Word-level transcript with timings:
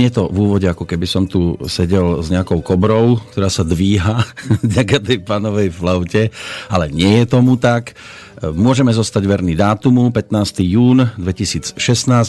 Znie 0.00 0.16
to 0.16 0.32
v 0.32 0.48
úvode, 0.48 0.64
ako 0.64 0.88
keby 0.88 1.04
som 1.04 1.28
tu 1.28 1.60
sedel 1.68 2.24
s 2.24 2.32
nejakou 2.32 2.64
kobrou, 2.64 3.20
ktorá 3.36 3.52
sa 3.52 3.68
dvíha 3.68 4.24
ďaká 4.64 4.96
tej 4.96 5.20
panovej 5.20 5.68
flaute, 5.68 6.32
ale 6.72 6.88
nie 6.88 7.20
je 7.20 7.28
tomu 7.28 7.60
tak. 7.60 7.92
Môžeme 8.40 8.96
zostať 8.96 9.28
verný 9.28 9.52
dátumu, 9.52 10.08
15. 10.08 10.64
jún 10.64 11.04
2016. 11.20 11.76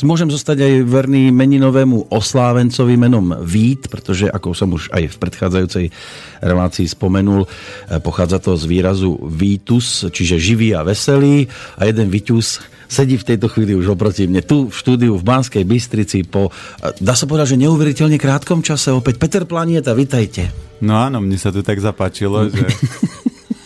Môžem 0.04 0.28
zostať 0.28 0.68
aj 0.68 0.74
verný 0.84 1.32
meninovému 1.32 2.12
oslávencovi 2.12 3.00
menom 3.00 3.40
Vít, 3.40 3.88
pretože 3.88 4.28
ako 4.28 4.52
som 4.52 4.76
už 4.76 4.92
aj 4.92 5.08
v 5.08 5.16
predchádzajúcej 5.24 5.86
relácii 6.44 6.92
spomenul, 6.92 7.48
pochádza 8.04 8.44
to 8.44 8.60
z 8.60 8.68
výrazu 8.68 9.16
Vítus, 9.24 10.12
čiže 10.12 10.44
živý 10.44 10.76
a 10.76 10.84
veselý 10.84 11.48
a 11.80 11.88
jeden 11.88 12.12
Vítus 12.12 12.60
sedí 12.92 13.16
v 13.16 13.24
tejto 13.24 13.48
chvíli 13.48 13.72
už 13.72 13.96
oproti 13.96 14.28
mne 14.28 14.44
tu 14.44 14.68
v 14.68 14.76
štúdiu 14.76 15.16
v 15.16 15.24
Banskej 15.24 15.64
Bystrici 15.64 16.28
po, 16.28 16.52
dá 17.00 17.16
sa 17.16 17.24
povedať, 17.24 17.56
že 17.56 17.64
neuveriteľne 17.64 18.20
krátkom 18.20 18.60
čase 18.60 18.92
opäť. 18.92 19.16
Peter 19.16 19.48
Planieta, 19.48 19.96
vitajte. 19.96 20.52
No 20.84 21.00
áno, 21.00 21.24
mne 21.24 21.40
sa 21.40 21.56
to 21.56 21.64
tak 21.64 21.80
zapáčilo, 21.80 22.50
že 22.52 22.68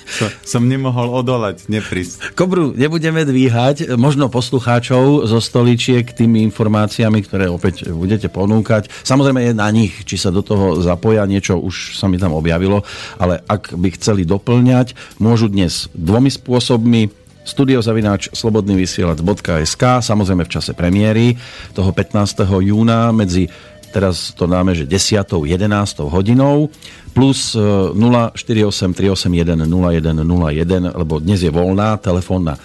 som, 0.06 0.30
som 0.46 0.64
nemohol 0.70 1.10
odolať, 1.10 1.66
neprísť. 1.66 2.38
Kobru 2.38 2.78
nebudeme 2.78 3.26
dvíhať, 3.26 3.98
možno 3.98 4.30
poslucháčov 4.30 5.26
zo 5.26 5.40
stoličiek 5.42 6.06
tými 6.06 6.46
informáciami, 6.46 7.20
ktoré 7.26 7.50
opäť 7.50 7.90
budete 7.90 8.30
ponúkať. 8.30 8.94
Samozrejme 9.02 9.42
je 9.42 9.54
na 9.58 9.68
nich, 9.74 10.06
či 10.06 10.22
sa 10.22 10.30
do 10.30 10.46
toho 10.46 10.80
zapoja, 10.86 11.26
niečo 11.26 11.58
už 11.58 11.98
sa 11.98 12.06
mi 12.06 12.22
tam 12.22 12.38
objavilo, 12.38 12.86
ale 13.18 13.42
ak 13.50 13.74
by 13.74 13.90
chceli 13.98 14.24
doplňať, 14.24 14.94
môžu 15.18 15.50
dnes 15.50 15.90
dvomi 15.98 16.30
spôsobmi 16.30 17.25
studiozavináč 17.46 18.34
slobodnyvysielac.sk 18.34 19.84
samozrejme 20.02 20.44
v 20.44 20.52
čase 20.52 20.74
premiéry 20.74 21.38
toho 21.78 21.94
15. 21.94 22.44
júna 22.66 23.14
medzi 23.14 23.48
teraz 23.96 24.36
to 24.36 24.44
dáme, 24.44 24.76
že 24.76 24.84
10. 24.84 25.24
11. 25.48 26.12
hodinou 26.12 26.68
plus 27.16 27.56
048 27.56 28.92
381 28.92 29.64
0101, 29.64 30.92
lebo 30.92 31.24
dnes 31.24 31.40
je 31.40 31.48
voľná 31.48 31.96
telefónna 32.04 32.60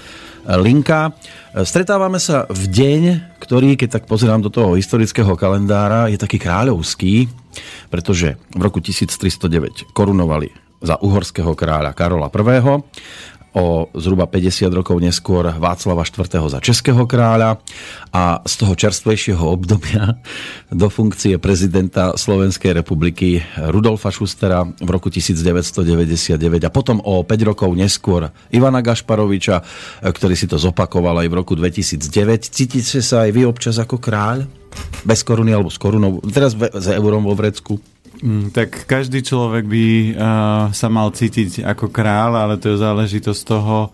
linka. 0.59 1.15
Stretávame 1.55 2.19
sa 2.19 2.51
v 2.51 2.67
deň, 2.67 3.03
ktorý, 3.39 3.79
keď 3.79 4.03
tak 4.03 4.05
pozerám 4.11 4.43
do 4.43 4.51
toho 4.51 4.75
historického 4.75 5.31
kalendára, 5.39 6.11
je 6.11 6.19
taký 6.19 6.43
kráľovský, 6.43 7.31
pretože 7.95 8.35
v 8.51 8.63
roku 8.67 8.83
1309 8.83 9.95
korunovali 9.95 10.51
za 10.83 10.99
uhorského 10.99 11.53
kráľa 11.55 11.95
Karola 11.95 12.27
I 12.27 12.59
o 13.55 13.91
zhruba 13.99 14.31
50 14.31 14.71
rokov 14.71 14.97
neskôr 15.03 15.51
Václava 15.59 16.07
IV. 16.07 16.27
za 16.47 16.59
českého 16.63 17.03
kráľa 17.07 17.59
a 18.15 18.43
z 18.47 18.55
toho 18.63 18.75
čerstvejšieho 18.79 19.43
obdobia 19.43 20.19
do 20.71 20.87
funkcie 20.87 21.39
prezidenta 21.43 22.15
Slovenskej 22.15 22.79
republiky 22.79 23.43
Rudolfa 23.59 24.15
Schustera 24.15 24.63
v 24.63 24.89
roku 24.91 25.11
1999 25.11 26.39
a 26.63 26.71
potom 26.71 27.03
o 27.03 27.27
5 27.27 27.51
rokov 27.51 27.71
neskôr 27.75 28.31
Ivana 28.55 28.83
Gašparoviča, 28.83 29.63
ktorý 30.07 30.35
si 30.39 30.47
to 30.47 30.55
zopakoval 30.55 31.19
aj 31.23 31.29
v 31.29 31.35
roku 31.35 31.59
2009. 31.59 32.55
Cítite 32.55 33.03
sa 33.03 33.27
aj 33.27 33.31
vy 33.35 33.43
občas 33.47 33.83
ako 33.83 33.99
kráľ? 33.99 34.47
Bez 35.03 35.27
koruny 35.27 35.51
alebo 35.51 35.67
s 35.67 35.83
korunou? 35.83 36.23
Teraz 36.31 36.55
s 36.55 36.87
eurom 36.95 37.27
vo 37.27 37.35
vrecku? 37.35 37.83
Mm, 38.21 38.53
tak 38.53 38.85
každý 38.85 39.25
človek 39.25 39.65
by 39.65 39.85
uh, 39.87 40.13
sa 40.77 40.89
mal 40.93 41.09
cítiť 41.09 41.65
ako 41.65 41.89
král, 41.89 42.37
ale 42.37 42.61
to 42.61 42.73
je 42.73 42.83
záležitosť 42.85 43.43
toho, 43.49 43.89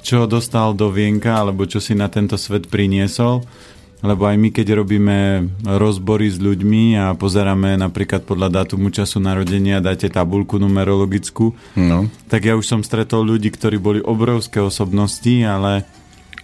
čo 0.00 0.24
dostal 0.24 0.72
do 0.72 0.88
vienka, 0.88 1.36
alebo 1.36 1.68
čo 1.68 1.82
si 1.82 1.92
na 1.92 2.08
tento 2.08 2.40
svet 2.40 2.72
priniesol. 2.72 3.44
Lebo 4.04 4.28
aj 4.28 4.36
my, 4.36 4.48
keď 4.52 4.76
robíme 4.76 5.18
rozbory 5.64 6.28
s 6.28 6.36
ľuďmi 6.36 7.00
a 7.00 7.16
pozeráme 7.16 7.80
napríklad 7.80 8.28
podľa 8.28 8.62
dátumu 8.62 8.92
času 8.92 9.24
narodenia, 9.24 9.80
dáte 9.80 10.12
tabulku 10.12 10.60
numerologickú, 10.60 11.56
no. 11.80 12.04
tak 12.28 12.44
ja 12.44 12.54
už 12.60 12.64
som 12.68 12.80
stretol 12.84 13.24
ľudí, 13.24 13.48
ktorí 13.48 13.80
boli 13.80 14.00
obrovské 14.04 14.60
osobnosti, 14.60 15.32
ale 15.42 15.88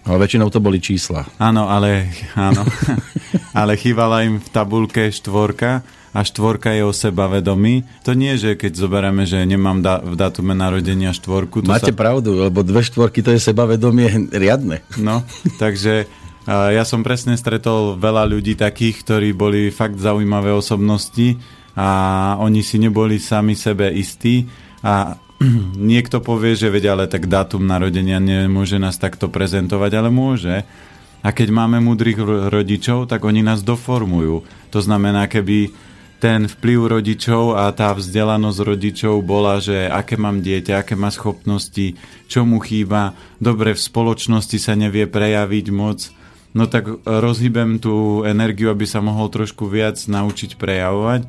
ale 0.03 0.19
väčšinou 0.19 0.51
to 0.51 0.59
boli 0.59 0.83
čísla. 0.83 1.23
Áno, 1.39 1.71
ale, 1.71 2.11
áno. 2.35 2.67
ale 3.59 3.79
chýbala 3.79 4.27
im 4.27 4.43
v 4.43 4.47
tabulke 4.51 5.07
štvorka 5.07 5.79
a 6.13 6.21
štvorka 6.21 6.69
je 6.77 6.85
o 6.85 6.93
seba 6.93 7.25
vedomí. 7.25 7.89
To 8.05 8.13
nie, 8.13 8.37
že 8.37 8.53
keď 8.53 8.77
zoberieme, 8.77 9.25
že 9.25 9.41
nemám 9.43 9.81
da- 9.81 9.99
v 9.99 10.13
datume 10.13 10.53
narodenia 10.53 11.09
štvorku. 11.09 11.65
To 11.65 11.73
Máte 11.73 11.89
sa... 11.89 11.97
pravdu, 11.97 12.37
lebo 12.37 12.61
dve 12.61 12.85
štvorky 12.85 13.25
to 13.25 13.33
je 13.33 13.41
sebavedomie 13.41 14.29
riadne. 14.29 14.85
No, 15.01 15.25
takže 15.57 16.05
ja 16.47 16.83
som 16.83 17.01
presne 17.01 17.39
stretol 17.39 17.95
veľa 17.95 18.27
ľudí 18.27 18.53
takých, 18.59 19.01
ktorí 19.01 19.29
boli 19.33 19.71
fakt 19.71 19.97
zaujímavé 19.97 20.51
osobnosti 20.51 21.39
a 21.73 21.89
oni 22.37 22.61
si 22.61 22.77
neboli 22.77 23.17
sami 23.17 23.57
sebe 23.57 23.89
istí 23.89 24.45
a 24.83 25.17
niekto 25.79 26.19
povie, 26.21 26.53
že 26.53 26.69
vedia, 26.69 26.93
ale 26.93 27.09
tak 27.09 27.25
dátum 27.31 27.63
narodenia 27.63 28.19
nemôže 28.19 28.77
nás 28.77 28.99
takto 28.99 29.31
prezentovať, 29.31 29.91
ale 29.97 30.09
môže. 30.11 30.67
A 31.23 31.31
keď 31.31 31.55
máme 31.55 31.79
múdrych 31.79 32.19
rodičov, 32.51 33.07
tak 33.07 33.23
oni 33.23 33.39
nás 33.39 33.63
doformujú. 33.63 34.43
To 34.75 34.79
znamená, 34.83 35.31
keby 35.31 35.71
ten 36.23 36.47
vplyv 36.47 36.87
rodičov 36.87 37.59
a 37.59 37.67
tá 37.75 37.91
vzdelanosť 37.91 38.59
rodičov 38.63 39.19
bola, 39.27 39.59
že 39.59 39.91
aké 39.91 40.15
mám 40.15 40.39
dieťa, 40.39 40.79
aké 40.79 40.95
má 40.95 41.11
schopnosti, 41.11 41.99
čo 42.31 42.47
mu 42.47 42.63
chýba, 42.63 43.11
dobre 43.43 43.75
v 43.75 43.83
spoločnosti 43.83 44.55
sa 44.55 44.71
nevie 44.79 45.03
prejaviť 45.03 45.65
moc, 45.75 46.15
no 46.55 46.71
tak 46.71 47.03
rozhýbem 47.03 47.75
tú 47.83 48.23
energiu, 48.23 48.71
aby 48.71 48.87
sa 48.87 49.03
mohol 49.03 49.27
trošku 49.27 49.67
viac 49.67 49.99
naučiť 49.99 50.55
prejavovať. 50.55 51.27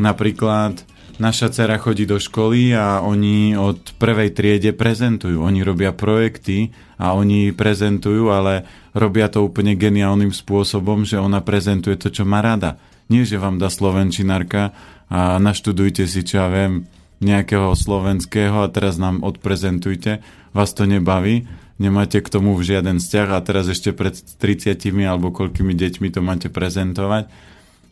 Napríklad 0.00 0.88
naša 1.20 1.52
dcera 1.52 1.76
chodí 1.76 2.08
do 2.08 2.16
školy 2.16 2.72
a 2.72 3.04
oni 3.04 3.60
od 3.60 3.92
prvej 4.00 4.32
triede 4.32 4.72
prezentujú. 4.72 5.44
Oni 5.44 5.60
robia 5.60 5.92
projekty 5.92 6.72
a 6.96 7.12
oni 7.12 7.52
prezentujú, 7.52 8.32
ale 8.32 8.64
robia 8.96 9.28
to 9.28 9.44
úplne 9.44 9.76
geniálnym 9.76 10.32
spôsobom, 10.32 11.04
že 11.04 11.20
ona 11.20 11.44
prezentuje 11.44 12.00
to, 12.00 12.08
čo 12.08 12.24
má 12.24 12.40
rada 12.40 12.80
nie, 13.08 13.24
že 13.24 13.40
vám 13.40 13.56
dá 13.56 13.72
slovenčinárka 13.72 14.76
a 15.08 15.40
naštudujte 15.40 16.04
si, 16.04 16.20
čo 16.24 16.44
ja 16.44 16.48
viem, 16.52 16.84
nejakého 17.18 17.74
slovenského 17.74 18.62
a 18.62 18.70
teraz 18.70 19.00
nám 19.00 19.26
odprezentujte. 19.26 20.22
Vás 20.54 20.70
to 20.76 20.86
nebaví, 20.86 21.48
nemáte 21.80 22.22
k 22.22 22.28
tomu 22.28 22.54
žiaden 22.60 23.02
vzťah 23.02 23.28
a 23.34 23.42
teraz 23.42 23.66
ešte 23.66 23.90
pred 23.90 24.14
30 24.14 24.78
alebo 25.02 25.34
koľkými 25.34 25.74
deťmi 25.74 26.08
to 26.14 26.20
máte 26.22 26.48
prezentovať. 26.52 27.26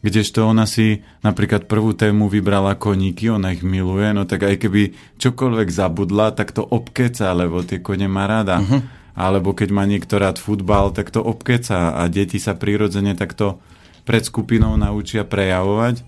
Kdežto 0.06 0.46
ona 0.46 0.68
si 0.68 1.02
napríklad 1.26 1.66
prvú 1.66 1.90
tému 1.90 2.30
vybrala 2.30 2.78
koníky, 2.78 3.26
ona 3.32 3.50
ich 3.56 3.66
miluje, 3.66 4.14
no 4.14 4.22
tak 4.22 4.46
aj 4.46 4.62
keby 4.62 4.94
čokoľvek 5.18 5.68
zabudla, 5.72 6.36
tak 6.36 6.54
to 6.54 6.62
obkeca, 6.62 7.34
lebo 7.34 7.66
tie 7.66 7.82
kone 7.82 8.06
má 8.06 8.28
rada. 8.30 8.62
Uh-huh. 8.62 8.84
Alebo 9.16 9.56
keď 9.56 9.72
má 9.72 9.88
niekto 9.88 10.20
rád 10.20 10.36
futbal, 10.36 10.92
tak 10.92 11.10
to 11.10 11.24
obkeca 11.24 11.96
a 11.96 12.06
deti 12.06 12.36
sa 12.36 12.54
prirodzene 12.54 13.16
takto 13.16 13.58
pred 14.06 14.22
skupinou 14.22 14.78
naučia 14.78 15.26
prejavovať 15.26 16.06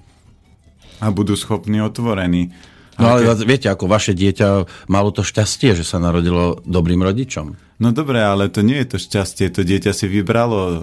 a 1.02 1.10
budú 1.10 1.34
schopní 1.34 1.82
otvorení. 1.82 2.54
No 2.98 3.14
ale 3.14 3.26
keď... 3.26 3.46
viete, 3.46 3.68
ako 3.70 3.86
vaše 3.86 4.14
dieťa 4.14 4.66
malo 4.90 5.14
to 5.14 5.22
šťastie, 5.22 5.78
že 5.78 5.86
sa 5.86 6.02
narodilo 6.02 6.58
dobrým 6.66 6.98
rodičom. 6.98 7.54
No 7.78 7.94
dobre, 7.94 8.18
ale 8.18 8.50
to 8.50 8.66
nie 8.66 8.82
je 8.82 8.94
to 8.94 8.98
šťastie. 8.98 9.54
To 9.54 9.62
dieťa 9.62 9.94
si 9.94 10.10
vybralo 10.10 10.58
uh, 10.58 10.78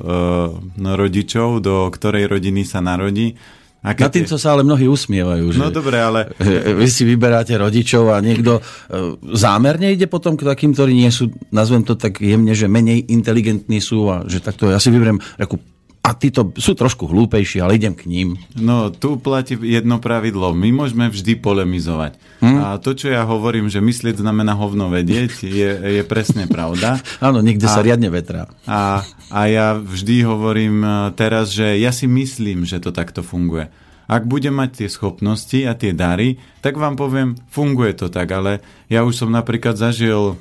rodičov, 0.80 1.60
do 1.60 1.92
ktorej 1.92 2.32
rodiny 2.32 2.64
sa 2.64 2.80
narodí. 2.80 3.36
A 3.84 3.92
keď... 3.94 4.04
Na 4.08 4.16
týmto 4.16 4.38
sa 4.40 4.56
ale 4.56 4.64
mnohí 4.64 4.88
usmievajú. 4.88 5.52
Že 5.52 5.60
no 5.60 5.70
dobre, 5.76 6.00
ale... 6.00 6.32
Vy 6.80 6.88
si 6.88 7.04
vyberáte 7.04 7.52
rodičov 7.60 8.16
a 8.16 8.24
niekto 8.24 8.64
uh, 8.64 9.20
zámerne 9.36 9.92
ide 9.92 10.08
potom 10.08 10.40
k 10.40 10.48
takým, 10.48 10.72
ktorí 10.72 10.96
nie 10.96 11.12
sú, 11.12 11.36
nazvem 11.52 11.84
to 11.84 12.00
tak 12.00 12.24
jemne, 12.24 12.56
že 12.56 12.72
menej 12.72 13.12
inteligentní 13.12 13.84
sú 13.84 14.08
a 14.08 14.24
že 14.24 14.40
takto 14.40 14.72
ja 14.72 14.80
si 14.80 14.88
vyberiem 14.88 15.20
ako 15.36 15.75
a 16.06 16.14
títo 16.14 16.54
sú 16.62 16.78
trošku 16.78 17.10
hlúpejší, 17.10 17.66
ale 17.66 17.82
idem 17.82 17.98
k 17.98 18.06
ním. 18.06 18.38
No, 18.54 18.94
tu 18.94 19.18
platí 19.18 19.58
jedno 19.58 19.98
pravidlo. 19.98 20.54
My 20.54 20.70
môžeme 20.70 21.10
vždy 21.10 21.42
polemizovať. 21.42 22.22
Hmm? 22.46 22.62
A 22.62 22.68
to, 22.78 22.94
čo 22.94 23.10
ja 23.10 23.26
hovorím, 23.26 23.74
že 23.74 23.82
myslieť 23.82 24.22
znamená 24.22 24.54
hovno 24.54 24.94
vedieť, 24.94 25.42
je, 25.42 25.70
je 25.98 26.04
presne 26.06 26.46
pravda. 26.46 27.02
Áno, 27.26 27.42
nikde 27.42 27.66
a, 27.66 27.74
sa 27.74 27.82
riadne 27.82 28.14
vetrá. 28.14 28.46
A, 28.70 29.02
a 29.34 29.40
ja 29.50 29.74
vždy 29.74 30.22
hovorím 30.22 30.86
e, 30.86 30.90
teraz, 31.18 31.50
že 31.50 31.82
ja 31.82 31.90
si 31.90 32.06
myslím, 32.06 32.70
že 32.70 32.78
to 32.78 32.94
takto 32.94 33.26
funguje. 33.26 33.66
Ak 34.06 34.30
budem 34.30 34.54
mať 34.54 34.86
tie 34.86 34.90
schopnosti 34.94 35.58
a 35.66 35.74
tie 35.74 35.90
dary, 35.90 36.38
tak 36.62 36.78
vám 36.78 36.94
poviem, 36.94 37.34
funguje 37.50 37.98
to 37.98 38.14
tak, 38.14 38.30
ale 38.30 38.62
ja 38.86 39.02
už 39.02 39.26
som 39.26 39.34
napríklad 39.34 39.74
zažil 39.74 40.38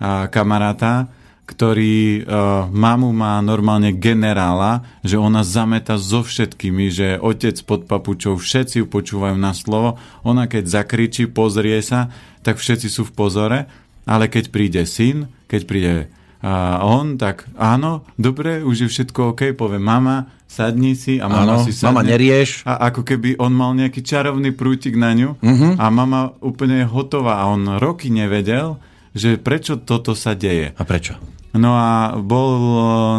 a, 0.00 0.32
kamaráta, 0.32 1.12
ktorý 1.42 2.22
uh, 2.22 2.26
mamu 2.70 3.10
má 3.10 3.42
normálne 3.42 3.90
generála, 3.90 4.82
že 5.02 5.18
ona 5.18 5.42
zameta 5.42 5.98
so 5.98 6.22
všetkými, 6.22 6.86
že 6.88 7.18
otec 7.18 7.58
pod 7.66 7.84
papučou, 7.84 8.38
všetci 8.38 8.82
ju 8.82 8.86
počúvajú 8.86 9.36
na 9.36 9.52
slovo, 9.52 9.98
ona 10.22 10.46
keď 10.46 10.64
zakričí, 10.70 11.26
pozrie 11.26 11.82
sa, 11.82 12.08
tak 12.40 12.56
všetci 12.56 12.86
sú 12.86 13.02
v 13.04 13.12
pozore, 13.12 13.58
ale 14.06 14.26
keď 14.26 14.44
príde 14.48 14.82
syn, 14.82 15.28
keď 15.46 15.62
príde 15.66 15.94
A 16.42 16.82
on 16.82 17.14
tak, 17.22 17.46
áno, 17.54 18.02
dobre, 18.18 18.66
už 18.66 18.76
je 18.82 18.88
všetko 18.90 19.30
OK, 19.30 19.54
povie 19.54 19.78
mama, 19.78 20.26
sadni 20.50 20.98
si 20.98 21.22
a 21.22 21.30
mama 21.30 21.54
Áno, 21.54 21.62
si 21.62 21.70
sadne. 21.70 21.94
mama 21.94 22.02
nerieš. 22.02 22.66
A 22.66 22.90
ako 22.90 23.06
keby 23.06 23.38
on 23.38 23.54
mal 23.54 23.70
nejaký 23.72 24.02
čarovný 24.02 24.50
prútik 24.50 24.98
na 24.98 25.14
ňu 25.14 25.38
Mhm. 25.38 25.78
a 25.78 25.84
mama 25.86 26.34
úplne 26.42 26.82
je 26.82 26.90
hotová 26.90 27.38
a 27.38 27.46
on 27.46 27.78
roky 27.78 28.10
nevedel, 28.10 28.74
že 29.12 29.36
prečo 29.40 29.76
toto 29.80 30.16
sa 30.16 30.32
deje. 30.32 30.72
A 30.76 30.82
prečo? 30.84 31.16
No 31.52 31.76
a 31.76 32.16
bol 32.16 32.52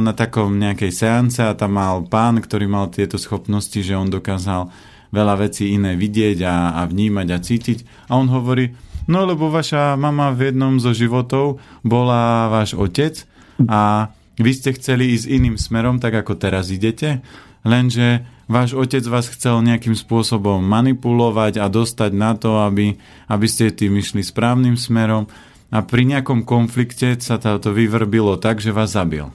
na 0.02 0.18
takom 0.18 0.58
nejakej 0.58 0.92
seance 0.92 1.38
a 1.38 1.54
tam 1.54 1.78
mal 1.78 2.02
pán, 2.10 2.42
ktorý 2.42 2.66
mal 2.66 2.90
tieto 2.90 3.22
schopnosti, 3.22 3.78
že 3.78 3.94
on 3.94 4.10
dokázal 4.10 4.74
veľa 5.14 5.46
vecí 5.46 5.70
iné 5.70 5.94
vidieť 5.94 6.42
a, 6.42 6.82
a 6.82 6.90
vnímať 6.90 7.28
a 7.30 7.38
cítiť. 7.38 8.10
A 8.10 8.18
on 8.18 8.26
hovorí, 8.34 8.74
no 9.06 9.30
lebo 9.30 9.54
vaša 9.54 9.94
mama 9.94 10.34
v 10.34 10.50
jednom 10.50 10.82
zo 10.82 10.98
životov 10.98 11.62
bola 11.86 12.50
váš 12.50 12.74
otec 12.74 13.22
a 13.70 14.10
vy 14.42 14.52
ste 14.58 14.74
chceli 14.74 15.14
ísť 15.14 15.30
iným 15.30 15.62
smerom, 15.62 16.02
tak 16.02 16.18
ako 16.18 16.34
teraz 16.34 16.74
idete, 16.74 17.22
lenže 17.62 18.26
váš 18.50 18.74
otec 18.74 19.06
vás 19.06 19.30
chcel 19.30 19.62
nejakým 19.62 19.94
spôsobom 19.94 20.58
manipulovať 20.66 21.62
a 21.62 21.70
dostať 21.70 22.12
na 22.18 22.34
to, 22.34 22.66
aby, 22.66 22.98
aby 23.30 23.46
ste 23.46 23.70
tým 23.70 24.02
išli 24.02 24.26
správnym 24.26 24.74
smerom 24.74 25.30
a 25.74 25.82
pri 25.82 26.06
nejakom 26.06 26.46
konflikte 26.46 27.18
sa 27.18 27.42
to 27.42 27.74
vyvrbilo 27.74 28.38
tak, 28.38 28.62
že 28.62 28.70
vás 28.70 28.94
zabil. 28.94 29.34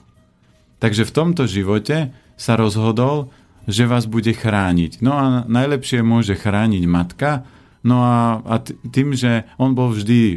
Takže 0.78 1.02
v 1.02 1.14
tomto 1.14 1.50
živote 1.50 2.14
sa 2.38 2.54
rozhodol, 2.54 3.34
že 3.66 3.90
vás 3.90 4.06
bude 4.06 4.30
chrániť. 4.30 5.02
No 5.02 5.18
a 5.18 5.24
najlepšie 5.50 6.06
môže 6.06 6.38
chrániť 6.38 6.86
matka, 6.86 7.42
no 7.82 8.06
a, 8.06 8.38
a 8.46 8.54
tým, 8.64 9.18
že 9.18 9.50
on 9.58 9.74
bol 9.74 9.90
vždy 9.90 10.22
e, 10.30 10.36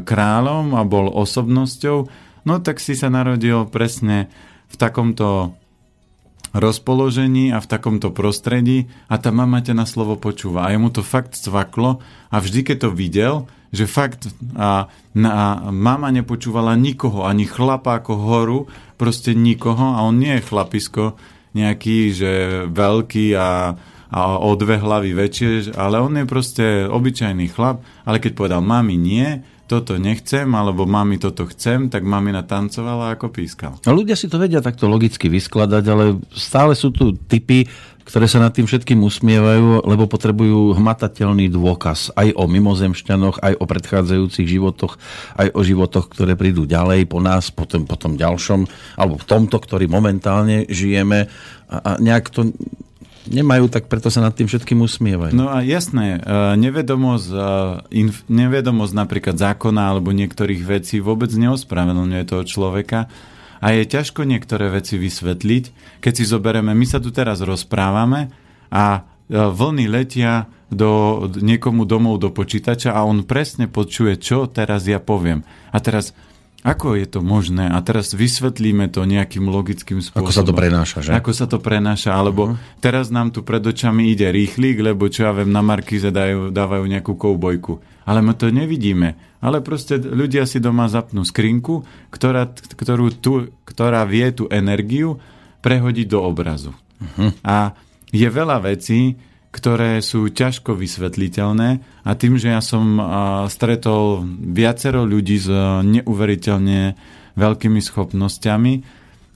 kráľom 0.00 0.72
a 0.72 0.82
bol 0.88 1.12
osobnosťou, 1.12 2.08
no 2.48 2.54
tak 2.64 2.80
si 2.80 2.96
sa 2.96 3.12
narodil 3.12 3.68
presne 3.68 4.32
v 4.72 4.74
takomto 4.80 5.52
rozpoložení 6.54 7.50
a 7.50 7.58
v 7.58 7.66
takomto 7.66 8.14
prostredí 8.14 8.86
a 9.10 9.18
tá 9.18 9.34
mama 9.34 9.60
ťa 9.60 9.74
na 9.74 9.84
slovo 9.84 10.16
počúva. 10.16 10.64
A 10.64 10.72
jemu 10.72 10.88
to 10.88 11.02
fakt 11.02 11.36
cvaklo 11.36 12.00
a 12.30 12.36
vždy, 12.40 12.72
keď 12.72 12.76
to 12.88 12.90
videl, 12.94 13.34
že 13.74 13.90
fakt 13.90 14.30
a, 14.54 14.86
a 15.18 15.44
mama 15.68 16.08
nepočúvala 16.14 16.78
nikoho, 16.78 17.26
ani 17.26 17.44
chlapa 17.44 17.98
ako 17.98 18.12
horu, 18.14 18.60
proste 18.94 19.34
nikoho 19.34 19.98
a 19.98 20.06
on 20.06 20.22
nie 20.22 20.38
je 20.38 20.46
chlapisko 20.46 21.18
nejaký, 21.54 21.98
že 22.14 22.32
veľký 22.70 23.34
a, 23.34 23.74
a 24.10 24.20
o 24.38 24.50
dve 24.54 24.78
hlavy 24.78 25.10
väčšie, 25.10 25.74
ale 25.74 25.98
on 25.98 26.14
je 26.14 26.24
proste 26.26 26.64
obyčajný 26.86 27.50
chlap, 27.50 27.82
ale 28.06 28.22
keď 28.22 28.32
povedal 28.38 28.62
mami 28.62 28.94
nie, 28.94 29.42
toto 29.64 29.96
nechcem, 29.96 30.44
alebo 30.52 30.84
mami 30.84 31.16
toto 31.16 31.48
chcem, 31.48 31.88
tak 31.88 32.04
mamina 32.04 32.44
tancovala 32.44 33.16
ako 33.16 33.32
pískal. 33.32 33.80
A 33.88 33.90
ľudia 33.96 34.12
si 34.12 34.28
to 34.28 34.36
vedia 34.36 34.60
takto 34.60 34.84
logicky 34.84 35.32
vyskladať, 35.32 35.84
ale 35.88 36.20
stále 36.36 36.76
sú 36.76 36.92
tu 36.92 37.16
typy, 37.16 37.64
ktoré 38.04 38.28
sa 38.28 38.38
nad 38.38 38.52
tým 38.52 38.68
všetkým 38.68 39.00
usmievajú, 39.00 39.88
lebo 39.88 40.04
potrebujú 40.04 40.76
hmatateľný 40.76 41.48
dôkaz 41.48 42.12
aj 42.12 42.36
o 42.36 42.44
mimozemšťanoch, 42.44 43.40
aj 43.40 43.56
o 43.56 43.64
predchádzajúcich 43.64 44.46
životoch, 44.46 45.00
aj 45.40 45.48
o 45.56 45.60
životoch, 45.64 46.12
ktoré 46.12 46.36
prídu 46.36 46.68
ďalej 46.68 47.08
po 47.08 47.24
nás, 47.24 47.48
potom, 47.48 47.88
po 47.88 47.96
tom 47.96 48.20
ďalšom, 48.20 48.68
alebo 49.00 49.16
v 49.16 49.28
tomto, 49.28 49.56
ktorý 49.56 49.88
momentálne 49.88 50.68
žijeme. 50.68 51.32
A, 51.72 51.76
a 51.80 51.90
nejak 51.96 52.28
to 52.28 52.52
nemajú, 53.24 53.72
tak 53.72 53.88
preto 53.88 54.12
sa 54.12 54.20
nad 54.20 54.36
tým 54.36 54.44
všetkým 54.44 54.84
usmievajú. 54.84 55.32
No 55.32 55.48
a 55.48 55.64
jasné, 55.64 56.20
nevedomosť, 56.60 57.28
nevedomosť 58.28 58.92
napríklad 58.92 59.36
zákona 59.40 59.96
alebo 59.96 60.12
niektorých 60.12 60.60
vecí 60.60 61.00
vôbec 61.00 61.32
neospravedlňuje 61.32 62.22
toho 62.28 62.44
človeka 62.44 63.08
a 63.60 63.66
je 63.74 63.84
ťažko 63.86 64.24
niektoré 64.24 64.70
veci 64.70 64.96
vysvetliť, 64.96 65.64
keď 66.00 66.12
si 66.14 66.24
zoberieme, 66.24 66.72
my 66.72 66.86
sa 66.86 66.98
tu 66.98 67.14
teraz 67.14 67.42
rozprávame 67.42 68.30
a 68.70 69.06
vlny 69.30 69.86
letia 69.88 70.46
do 70.68 71.24
niekomu 71.30 71.86
domov 71.86 72.18
do 72.20 72.34
počítača 72.34 72.92
a 72.92 73.06
on 73.06 73.22
presne 73.24 73.70
počuje, 73.70 74.18
čo 74.18 74.50
teraz 74.50 74.84
ja 74.90 74.98
poviem. 74.98 75.46
A 75.70 75.78
teraz 75.78 76.12
ako 76.64 76.96
je 76.96 77.04
to 77.04 77.20
možné? 77.20 77.68
A 77.68 77.76
teraz 77.84 78.16
vysvetlíme 78.16 78.88
to 78.88 79.04
nejakým 79.04 79.52
logickým 79.52 80.00
spôsobom. 80.00 80.24
Ako 80.24 80.32
sa 80.32 80.48
to 80.48 80.56
prenáša, 80.56 80.98
že? 81.04 81.10
Ako 81.12 81.30
sa 81.36 81.44
to 81.44 81.60
prenáša, 81.60 82.16
alebo 82.16 82.56
uh-huh. 82.56 82.80
teraz 82.80 83.12
nám 83.12 83.36
tu 83.36 83.44
pred 83.44 83.60
očami 83.60 84.08
ide 84.08 84.32
rýchlik, 84.32 84.80
lebo 84.80 85.12
čo 85.12 85.28
ja 85.28 85.36
viem, 85.36 85.52
na 85.52 85.60
Markize 85.60 86.08
dajú, 86.08 86.48
dávajú 86.48 86.88
nejakú 86.88 87.20
koubojku. 87.20 87.84
Ale 88.08 88.24
my 88.24 88.32
to 88.32 88.48
nevidíme. 88.48 89.12
Ale 89.44 89.60
proste 89.60 90.00
ľudia 90.00 90.48
si 90.48 90.56
doma 90.56 90.88
zapnú 90.88 91.20
skrinku, 91.20 91.84
ktorá, 92.08 92.48
ktorú 92.48 93.12
tu, 93.20 93.52
ktorá 93.68 94.08
vie 94.08 94.24
tú 94.32 94.48
energiu 94.48 95.20
prehodiť 95.60 96.06
do 96.08 96.24
obrazu. 96.24 96.72
Uh-huh. 96.72 97.28
A 97.44 97.76
je 98.08 98.24
veľa 98.24 98.64
vecí, 98.64 99.20
ktoré 99.52 100.00
sú 100.00 100.32
ťažko 100.32 100.74
vysvetliteľné 100.74 101.68
a 102.02 102.10
tým, 102.16 102.40
že 102.40 102.50
ja 102.50 102.64
som 102.64 102.98
stretol 103.46 104.26
viacero 104.50 105.06
ľudí 105.06 105.38
s 105.38 105.46
neuveriteľne 105.84 106.96
veľkými 107.38 107.78
schopnosťami 107.78 108.72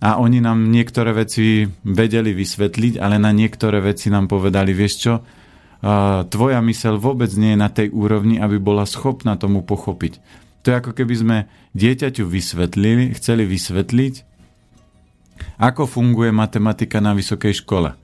a 0.02 0.18
oni 0.18 0.38
nám 0.42 0.74
niektoré 0.74 1.14
veci 1.14 1.66
vedeli 1.86 2.34
vysvetliť, 2.34 2.98
ale 2.98 3.18
na 3.18 3.30
niektoré 3.30 3.78
veci 3.78 4.10
nám 4.10 4.26
povedali, 4.26 4.74
vieš 4.74 4.94
čo, 4.98 5.14
tvoja 6.28 6.58
mysel 6.64 6.98
vôbec 6.98 7.30
nie 7.38 7.54
je 7.54 7.62
na 7.62 7.70
tej 7.70 7.88
úrovni, 7.94 8.42
aby 8.42 8.58
bola 8.58 8.82
schopná 8.82 9.38
tomu 9.38 9.62
pochopiť. 9.62 10.18
To 10.66 10.74
je 10.74 10.78
ako 10.82 10.92
keby 10.92 11.14
sme 11.14 11.36
dieťaťu 11.78 12.26
vysvetlili, 12.26 13.14
chceli 13.14 13.46
vysvetliť, 13.46 14.14
ako 15.62 15.86
funguje 15.86 16.34
matematika 16.34 16.98
na 16.98 17.14
vysokej 17.14 17.62
škole 17.62 17.94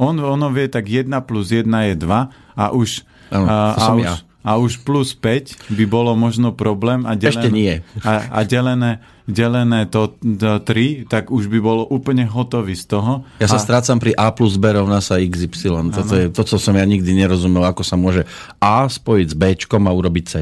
on, 0.00 0.16
ono 0.16 0.48
vie 0.48 0.66
tak 0.72 0.88
1 0.88 1.12
plus 1.28 1.52
1 1.52 1.68
je 1.68 1.94
2 1.94 2.56
a 2.56 2.64
už, 2.72 3.04
ano, 3.28 3.46
a, 3.46 3.56
a, 3.76 3.84
už 3.92 4.08
ja. 4.08 4.14
A 4.40 4.56
už 4.56 4.80
plus 4.82 5.12
5 5.12 5.76
by 5.76 5.84
bolo 5.84 6.16
možno 6.16 6.56
problém. 6.56 7.04
A 7.04 7.12
delené, 7.12 7.28
Ešte 7.28 7.48
nie. 7.52 7.74
A, 8.00 8.40
a 8.40 8.40
delené, 8.48 9.04
delené 9.28 9.84
to, 9.84 10.16
to 10.16 10.64
3, 10.64 11.12
tak 11.12 11.28
už 11.28 11.52
by 11.52 11.60
bolo 11.60 11.84
úplne 11.84 12.24
hotový 12.24 12.72
z 12.72 12.88
toho. 12.88 13.28
Ja 13.36 13.52
sa 13.52 13.60
a, 13.60 13.64
strácam 13.64 14.00
pri 14.00 14.16
A 14.16 14.32
plus 14.32 14.56
B 14.56 14.72
rovná 14.72 15.04
sa 15.04 15.20
XY. 15.20 15.92
Toto 15.92 16.14
je 16.16 16.32
to, 16.32 16.42
co 16.44 16.56
som 16.56 16.72
ja 16.72 16.84
nikdy 16.88 17.12
nerozumel, 17.12 17.68
ako 17.68 17.84
sa 17.84 18.00
môže 18.00 18.24
A 18.56 18.88
spojiť 18.88 19.26
s 19.28 19.36
B 19.36 19.42
a 19.52 19.90
urobiť 19.92 20.24
C. 20.24 20.32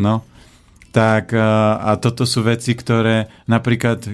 No, 0.00 0.24
tak 0.92 1.32
a 1.32 1.96
toto 1.96 2.28
sú 2.28 2.44
veci, 2.44 2.76
ktoré 2.76 3.32
napríklad 3.48 4.04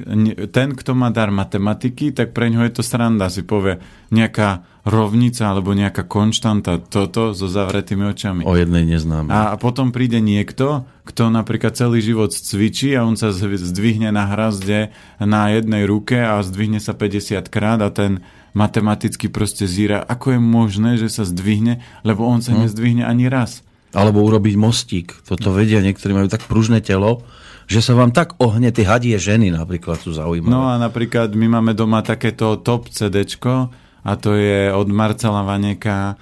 ten, 0.54 0.68
kto 0.78 0.94
má 0.94 1.10
dar 1.10 1.34
matematiky, 1.34 2.14
tak 2.14 2.30
pre 2.30 2.54
ňo 2.54 2.62
je 2.70 2.72
to 2.78 2.82
sranda, 2.86 3.26
si 3.26 3.42
povie 3.42 3.82
nejaká 4.14 4.62
rovnica 4.88 5.50
alebo 5.50 5.74
nejaká 5.74 6.06
konštanta, 6.06 6.80
toto 6.80 7.34
so 7.34 7.50
zavretými 7.50 8.08
očami. 8.08 8.42
O 8.46 8.54
jednej 8.54 8.86
neznáme. 8.86 9.28
A 9.28 9.58
potom 9.60 9.90
príde 9.90 10.22
niekto, 10.22 10.88
kto 11.02 11.28
napríklad 11.28 11.74
celý 11.74 12.00
život 12.00 12.30
cvičí 12.32 12.94
a 12.94 13.04
on 13.04 13.18
sa 13.18 13.34
zdvihne 13.34 14.14
na 14.14 14.30
hrazde 14.30 14.94
na 15.20 15.52
jednej 15.52 15.84
ruke 15.84 16.16
a 16.16 16.40
zdvihne 16.40 16.78
sa 16.78 16.96
50 16.96 17.50
krát 17.52 17.82
a 17.84 17.90
ten 17.92 18.24
matematicky 18.56 19.28
proste 19.28 19.68
zíra, 19.68 20.00
ako 20.00 20.38
je 20.38 20.40
možné, 20.40 20.90
že 20.96 21.12
sa 21.12 21.28
zdvihne, 21.28 21.84
lebo 22.06 22.24
on 22.24 22.40
sa 22.40 22.56
hm. 22.56 22.64
nezdvihne 22.64 23.04
ani 23.04 23.28
raz. 23.28 23.66
Alebo 23.96 24.20
urobiť 24.24 24.54
mostík. 24.60 25.24
Toto 25.24 25.52
vedia, 25.56 25.80
niektorí 25.80 26.12
majú 26.12 26.28
tak 26.28 26.44
pružné 26.44 26.84
telo, 26.84 27.24
že 27.68 27.84
sa 27.84 27.92
vám 27.92 28.16
tak 28.16 28.36
ohne 28.40 28.72
tie 28.72 28.88
hadie 28.88 29.16
ženy 29.20 29.52
napríklad 29.52 30.00
sú 30.00 30.16
zaujímavé. 30.16 30.52
No 30.52 30.72
a 30.72 30.80
napríklad 30.80 31.36
my 31.36 31.60
máme 31.60 31.72
doma 31.76 32.00
takéto 32.00 32.56
top 32.64 32.88
CDčko 32.88 33.68
a 34.08 34.12
to 34.16 34.32
je 34.36 34.72
od 34.72 34.88
Marcela 34.88 35.44
Vaneka 35.44 36.16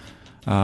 a 0.47 0.59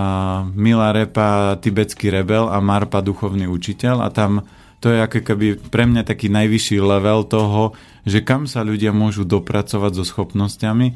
Mila 0.55 0.95
Repa 0.95 1.59
Tibetský 1.59 2.11
rebel 2.11 2.47
a 2.47 2.63
Marpa 2.63 3.03
Duchovný 3.03 3.51
učiteľ 3.51 4.07
a 4.07 4.09
tam 4.15 4.47
to 4.83 4.91
je 4.91 4.99
ako 4.99 5.23
keby 5.23 5.59
pre 5.71 5.87
mňa 5.87 6.03
taký 6.03 6.27
najvyšší 6.27 6.83
level 6.83 7.23
toho, 7.31 7.75
že 8.03 8.27
kam 8.27 8.51
sa 8.51 8.67
ľudia 8.67 8.91
môžu 8.91 9.23
dopracovať 9.23 10.03
so 10.03 10.05
schopnosťami, 10.07 10.87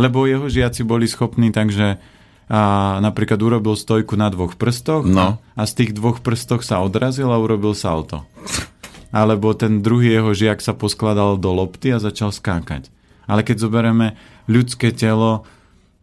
lebo 0.00 0.24
jeho 0.24 0.48
žiaci 0.48 0.80
boli 0.84 1.04
schopní 1.04 1.52
takže 1.52 2.00
a 2.48 2.96
napríklad 3.00 3.40
urobil 3.40 3.72
stojku 3.72 4.20
na 4.20 4.28
dvoch 4.28 4.60
prstoch 4.60 5.08
no. 5.08 5.40
a 5.56 5.62
z 5.64 5.72
tých 5.80 5.90
dvoch 5.96 6.20
prstoch 6.20 6.60
sa 6.60 6.84
odrazil 6.84 7.32
a 7.32 7.40
urobil 7.40 7.72
salto. 7.72 8.28
Alebo 9.14 9.54
ten 9.54 9.80
druhý 9.80 10.18
jeho 10.18 10.34
žiak 10.34 10.60
sa 10.60 10.74
poskladal 10.74 11.38
do 11.38 11.54
lopty 11.54 11.94
a 11.94 12.02
začal 12.02 12.34
skákať. 12.34 12.90
Ale 13.24 13.46
keď 13.46 13.56
zoberieme 13.64 14.18
ľudské 14.50 14.92
telo, 14.92 15.48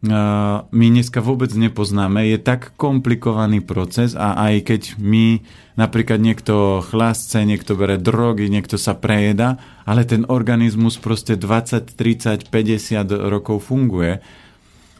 my 0.02 0.86
dneska 0.90 1.22
vôbec 1.22 1.54
nepoznáme, 1.54 2.26
je 2.26 2.42
tak 2.42 2.74
komplikovaný 2.74 3.62
proces 3.62 4.18
a 4.18 4.34
aj 4.50 4.66
keď 4.66 4.82
my 4.98 5.46
napríklad 5.78 6.18
niekto 6.18 6.82
chlásce, 6.82 7.38
niekto 7.46 7.78
bere 7.78 8.02
drogy, 8.02 8.50
niekto 8.50 8.82
sa 8.82 8.98
prejeda, 8.98 9.62
ale 9.86 10.02
ten 10.10 10.26
organizmus 10.26 10.98
proste 10.98 11.38
20, 11.38 11.94
30, 11.94 12.50
50 12.50 13.30
rokov 13.30 13.70
funguje 13.70 14.26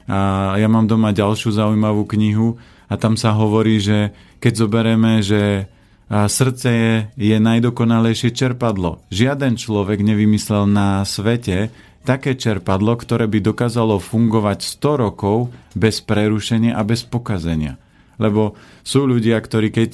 a 0.10 0.54
ja 0.58 0.68
mám 0.72 0.90
doma 0.90 1.14
ďalšiu 1.14 1.54
zaujímavú 1.54 2.08
knihu 2.18 2.58
a 2.90 2.98
tam 2.98 3.20
sa 3.20 3.34
hovorí, 3.36 3.78
že 3.82 4.14
keď 4.42 4.54
zoberieme, 4.58 5.22
že 5.22 5.70
srdce 6.12 6.68
je, 6.68 6.94
je 7.16 7.38
najdokonalejšie 7.40 8.36
čerpadlo. 8.36 9.00
Žiaden 9.14 9.56
človek 9.56 10.04
nevymyslel 10.04 10.68
na 10.68 11.08
svete 11.08 11.72
také 12.02 12.36
čerpadlo, 12.36 12.98
ktoré 12.98 13.30
by 13.30 13.40
dokázalo 13.40 14.02
fungovať 14.02 14.66
100 14.66 15.04
rokov 15.08 15.54
bez 15.78 16.02
prerušenia 16.02 16.76
a 16.76 16.82
bez 16.82 17.06
pokazenia. 17.06 17.78
Lebo 18.18 18.58
sú 18.82 19.06
ľudia, 19.08 19.38
ktorí 19.40 19.70
keď 19.72 19.92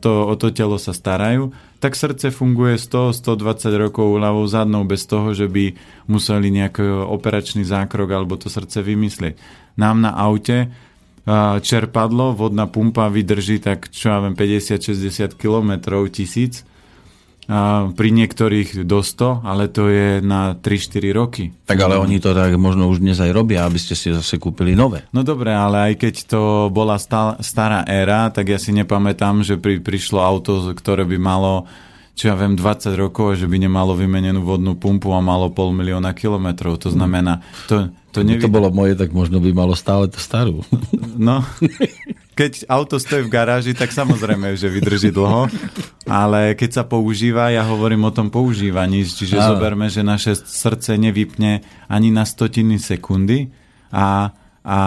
to, 0.00 0.32
o 0.32 0.34
to 0.34 0.50
telo 0.50 0.80
sa 0.80 0.96
starajú, 0.96 1.52
tak 1.82 1.98
srdce 1.98 2.30
funguje 2.30 2.78
100-120 2.78 3.74
rokov 3.74 4.14
ľavou 4.14 4.46
zadnou 4.46 4.86
bez 4.86 5.02
toho, 5.10 5.34
že 5.34 5.50
by 5.50 5.74
museli 6.06 6.54
nejaký 6.54 6.86
operačný 7.10 7.66
zákrok 7.66 8.06
alebo 8.14 8.38
to 8.38 8.46
srdce 8.46 8.78
vymyslieť. 8.86 9.34
Nám 9.82 10.06
na 10.06 10.14
aute 10.14 10.70
čerpadlo, 11.62 12.38
vodná 12.38 12.70
pumpa 12.70 13.10
vydrží 13.10 13.58
tak, 13.58 13.90
čo 13.90 14.14
ja 14.14 14.18
viem, 14.22 14.38
50-60 14.38 15.34
km, 15.34 15.70
tisíc. 16.06 16.62
A 17.50 17.90
pri 17.90 18.14
niektorých 18.14 18.86
do 18.86 19.02
100, 19.02 19.42
ale 19.42 19.66
to 19.66 19.90
je 19.90 20.22
na 20.22 20.54
3-4 20.54 21.10
roky. 21.10 21.50
Tak 21.66 21.74
ale 21.82 21.98
oni 21.98 22.22
to 22.22 22.30
tak 22.30 22.54
možno 22.54 22.86
už 22.86 23.02
dnes 23.02 23.18
aj 23.18 23.34
robia, 23.34 23.66
aby 23.66 23.82
ste 23.82 23.98
si 23.98 24.14
zase 24.14 24.38
kúpili 24.38 24.78
nové. 24.78 25.02
No 25.10 25.26
dobre, 25.26 25.50
ale 25.50 25.90
aj 25.90 25.94
keď 25.98 26.14
to 26.30 26.42
bola 26.70 26.94
stará 27.42 27.82
éra, 27.82 28.30
tak 28.30 28.46
ja 28.46 28.62
si 28.62 28.70
nepamätám, 28.70 29.42
že 29.42 29.58
pri, 29.58 29.82
prišlo 29.82 30.22
auto, 30.22 30.70
ktoré 30.70 31.02
by 31.02 31.18
malo 31.18 31.66
čo 32.12 32.28
ja 32.28 32.36
viem, 32.36 32.52
20 32.52 32.92
rokov, 32.92 33.40
že 33.40 33.48
by 33.48 33.56
nemalo 33.56 33.96
vymenenú 33.96 34.44
vodnú 34.44 34.76
pumpu 34.76 35.16
a 35.16 35.24
malo 35.24 35.48
pol 35.48 35.72
milióna 35.72 36.12
kilometrov. 36.12 36.76
To 36.84 36.92
znamená, 36.92 37.40
to, 37.72 37.88
to, 38.12 38.20
nevi... 38.20 38.44
to 38.44 38.52
bolo 38.52 38.68
moje, 38.68 39.00
tak 39.00 39.16
možno 39.16 39.40
by 39.40 39.48
malo 39.56 39.72
stále 39.72 40.12
to 40.12 40.20
starú. 40.20 40.60
No, 41.16 41.40
keď 42.32 42.64
auto 42.68 42.96
stojí 42.96 43.28
v 43.28 43.32
garáži, 43.32 43.72
tak 43.76 43.92
samozrejme, 43.92 44.56
že 44.56 44.72
vydrží 44.72 45.12
dlho, 45.12 45.52
ale 46.08 46.56
keď 46.56 46.70
sa 46.80 46.84
používa, 46.88 47.52
ja 47.52 47.60
hovorím 47.68 48.08
o 48.08 48.14
tom 48.14 48.32
používaní, 48.32 49.04
čiže 49.04 49.36
ale. 49.36 49.48
zoberme, 49.52 49.86
že 49.92 50.00
naše 50.00 50.32
srdce 50.36 50.96
nevypne 50.96 51.60
ani 51.92 52.08
na 52.08 52.24
stotiny 52.24 52.80
sekundy 52.80 53.52
a, 53.92 54.32
a, 54.64 54.80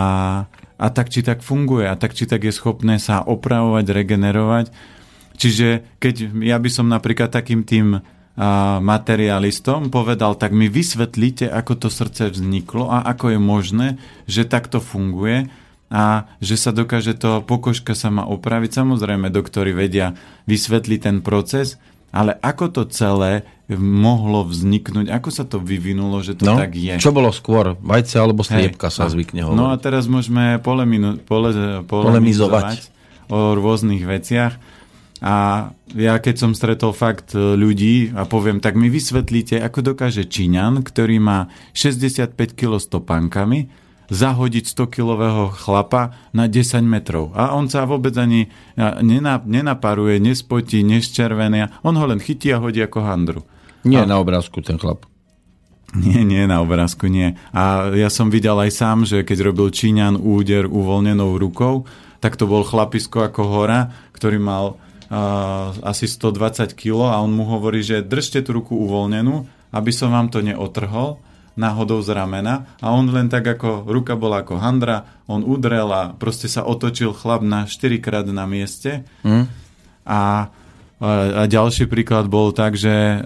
a 0.77 0.87
tak 0.89 1.13
či 1.13 1.21
tak 1.21 1.45
funguje 1.45 1.85
a 1.85 1.93
tak 1.93 2.17
či 2.17 2.25
tak 2.25 2.41
je 2.41 2.53
schopné 2.53 2.97
sa 2.97 3.21
opravovať, 3.21 3.85
regenerovať. 3.93 4.65
Čiže 5.37 5.99
keď 6.01 6.41
ja 6.41 6.57
by 6.57 6.69
som 6.71 6.89
napríklad 6.89 7.29
takým 7.29 7.61
tým 7.61 8.01
materialistom, 8.83 9.87
povedal, 9.87 10.35
tak 10.35 10.51
mi 10.51 10.67
vysvetlíte, 10.67 11.47
ako 11.47 11.87
to 11.87 11.87
srdce 11.87 12.35
vzniklo 12.35 12.91
a 12.91 13.07
ako 13.07 13.31
je 13.31 13.39
možné, 13.39 13.87
že 14.27 14.43
takto 14.43 14.83
funguje 14.83 15.47
a 15.89 16.25
že 16.41 16.57
sa 16.57 16.73
dokáže 16.73 17.13
to 17.13 17.45
pokožka 17.45 17.93
sama 17.93 18.25
opraviť. 18.25 18.81
Samozrejme, 18.81 19.29
doktori 19.29 19.71
vedia 19.71 20.17
vysvetliť 20.49 20.99
ten 20.99 21.17
proces, 21.21 21.77
ale 22.09 22.33
ako 22.41 22.65
to 22.71 22.81
celé 22.89 23.45
mohlo 23.73 24.45
vzniknúť, 24.45 25.09
ako 25.09 25.29
sa 25.33 25.43
to 25.45 25.57
vyvinulo, 25.57 26.21
že 26.21 26.37
to 26.37 26.45
no, 26.45 26.57
tak 26.57 26.77
je. 26.77 27.01
Čo 27.01 27.09
bolo 27.09 27.33
skôr, 27.33 27.73
vajce 27.81 28.15
alebo 28.21 28.45
sliepka 28.45 28.93
Hej, 28.93 28.95
sa 28.95 29.09
zvykne 29.09 29.41
hovoriť. 29.41 29.57
No 29.57 29.73
a 29.73 29.75
teraz 29.81 30.05
môžeme 30.05 30.61
poleminu, 30.61 31.17
pole, 31.17 31.49
polemizovať, 31.85 31.85
polemizovať 31.89 32.77
o 33.33 33.57
rôznych 33.57 34.05
veciach. 34.05 34.53
A 35.25 35.69
ja 35.95 36.19
keď 36.21 36.35
som 36.37 36.51
stretol 36.53 36.93
fakt 36.93 37.33
e, 37.33 37.39
ľudí 37.39 38.13
a 38.13 38.27
poviem, 38.29 38.61
tak 38.61 38.77
mi 38.77 38.91
vysvetlíte, 38.91 39.57
ako 39.57 39.95
dokáže 39.95 40.27
Číňan, 40.27 40.85
ktorý 40.85 41.17
má 41.17 41.49
65 41.73 42.35
kg 42.53 42.77
stopankami, 42.77 43.71
zahodiť 44.11 44.65
100-kilového 44.69 45.53
chlapa 45.53 46.13
na 46.31 46.45
10 46.45 46.81
metrov. 46.85 47.33
A 47.33 47.57
on 47.57 47.69
sa 47.69 47.85
vôbec 47.89 48.13
ani 48.17 48.49
nenaparuje, 49.45 50.21
nespotí, 50.21 50.85
neščervenia. 50.85 51.81
On 51.81 51.95
ho 51.97 52.05
len 52.05 52.21
chytí 52.21 52.53
a 52.53 52.61
hodí 52.61 52.81
ako 52.81 52.99
handru. 53.05 53.41
Nie 53.85 54.03
a... 54.03 54.09
na 54.09 54.17
obrázku 54.21 54.61
ten 54.65 54.77
chlap. 54.81 55.05
Nie, 55.95 56.27
nie, 56.27 56.43
na 56.43 56.59
obrázku 56.59 57.07
nie. 57.07 57.39
A 57.55 57.93
ja 57.95 58.11
som 58.11 58.27
videl 58.27 58.59
aj 58.59 58.71
sám, 58.73 59.07
že 59.07 59.23
keď 59.23 59.53
robil 59.53 59.71
Číňan 59.71 60.19
úder 60.19 60.67
uvoľnenou 60.67 61.39
rukou, 61.39 61.87
tak 62.19 62.35
to 62.35 62.49
bol 62.49 62.67
chlapisko 62.67 63.23
ako 63.23 63.41
hora, 63.47 63.95
ktorý 64.11 64.41
mal 64.41 64.65
asi 65.85 66.09
120 66.09 66.73
kg 66.73 67.13
a 67.13 67.21
on 67.21 67.29
mu 67.29 67.45
hovorí, 67.45 67.85
že 67.85 68.01
držte 68.01 68.41
tú 68.41 68.57
ruku 68.57 68.73
uvoľnenú, 68.73 69.45
aby 69.69 69.91
som 69.93 70.09
vám 70.09 70.33
to 70.33 70.41
neotrhol 70.41 71.21
náhodou 71.55 72.03
z 72.03 72.11
ramena 72.11 72.67
a 72.83 72.91
on 72.91 73.07
len 73.09 73.31
tak 73.31 73.47
ako, 73.47 73.87
ruka 73.87 74.19
bola 74.19 74.43
ako 74.43 74.59
handra, 74.59 75.23
on 75.25 75.41
udrel 75.41 75.87
a 75.89 76.11
proste 76.11 76.51
sa 76.51 76.67
otočil 76.67 77.15
chlap 77.15 77.41
na 77.41 77.65
4 77.65 78.03
krát 78.03 78.27
na 78.27 78.43
mieste 78.43 79.07
mm. 79.23 79.45
a, 80.07 80.51
a 81.01 81.43
ďalší 81.47 81.87
príklad 81.87 82.27
bol 82.27 82.51
tak, 82.51 82.75
že 82.75 83.19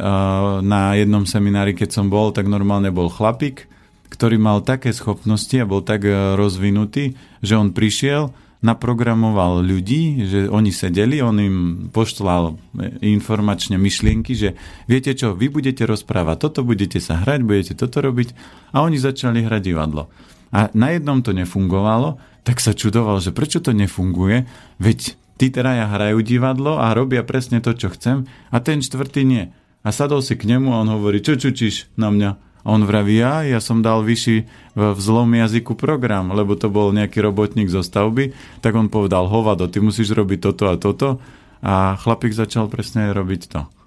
na 0.62 0.94
jednom 0.94 1.26
seminári, 1.26 1.74
keď 1.74 1.90
som 2.00 2.08
bol, 2.08 2.30
tak 2.30 2.46
normálne 2.46 2.94
bol 2.94 3.10
chlapík, 3.10 3.70
ktorý 4.10 4.42
mal 4.42 4.66
také 4.66 4.90
schopnosti 4.92 5.54
a 5.58 5.70
bol 5.70 5.86
tak 5.86 6.04
e, 6.04 6.34
rozvinutý, 6.34 7.14
že 7.46 7.54
on 7.56 7.72
prišiel, 7.72 8.34
naprogramoval 8.60 9.64
ľudí, 9.64 10.28
že 10.28 10.40
oni 10.52 10.76
sedeli, 10.76 11.24
on 11.24 11.38
im 11.40 11.58
poštlal 11.96 12.60
informačne 13.00 13.80
myšlienky, 13.80 14.36
že 14.36 14.60
viete 14.84 15.16
čo, 15.16 15.32
vy 15.32 15.48
budete 15.48 15.88
rozprávať 15.88 16.38
toto, 16.44 16.68
budete 16.68 17.00
sa 17.00 17.24
hrať, 17.24 17.40
budete 17.48 17.74
toto 17.80 18.04
robiť 18.04 18.36
a 18.76 18.84
oni 18.84 19.00
začali 19.00 19.48
hrať 19.48 19.62
divadlo. 19.64 20.12
A 20.52 20.68
na 20.76 20.92
jednom 20.92 21.24
to 21.24 21.32
nefungovalo, 21.32 22.20
tak 22.44 22.60
sa 22.60 22.76
čudoval, 22.76 23.24
že 23.24 23.32
prečo 23.32 23.64
to 23.64 23.72
nefunguje, 23.72 24.44
veď 24.82 25.16
tí 25.40 25.48
ja 25.56 25.88
hrajú 25.88 26.20
divadlo 26.20 26.84
a 26.84 26.92
robia 26.92 27.24
presne 27.24 27.64
to, 27.64 27.72
čo 27.72 27.88
chcem 27.96 28.28
a 28.52 28.58
ten 28.60 28.84
štvrtý 28.84 29.24
nie. 29.24 29.56
A 29.88 29.96
sadol 29.96 30.20
si 30.20 30.36
k 30.36 30.44
nemu 30.44 30.76
a 30.76 30.84
on 30.84 30.92
hovorí, 30.92 31.24
čo 31.24 31.40
čučíš 31.40 31.88
na 31.96 32.12
mňa? 32.12 32.49
On 32.68 32.84
vraví, 32.84 33.24
ja, 33.24 33.48
ja 33.48 33.64
som 33.64 33.80
dal 33.80 34.04
vyšší 34.04 34.38
v 34.76 35.00
zlom 35.00 35.32
jazyku 35.32 35.80
program, 35.80 36.36
lebo 36.36 36.60
to 36.60 36.68
bol 36.68 36.92
nejaký 36.92 37.24
robotník 37.24 37.72
zo 37.72 37.80
stavby, 37.80 38.36
tak 38.60 38.76
on 38.76 38.92
povedal, 38.92 39.32
hovado, 39.32 39.72
ty 39.72 39.80
musíš 39.80 40.12
robiť 40.12 40.40
toto 40.44 40.64
a 40.68 40.76
toto. 40.76 41.24
A 41.60 42.00
chlapík 42.00 42.32
začal 42.32 42.72
presne 42.72 43.12
robiť 43.12 43.42
to. 43.52 43.79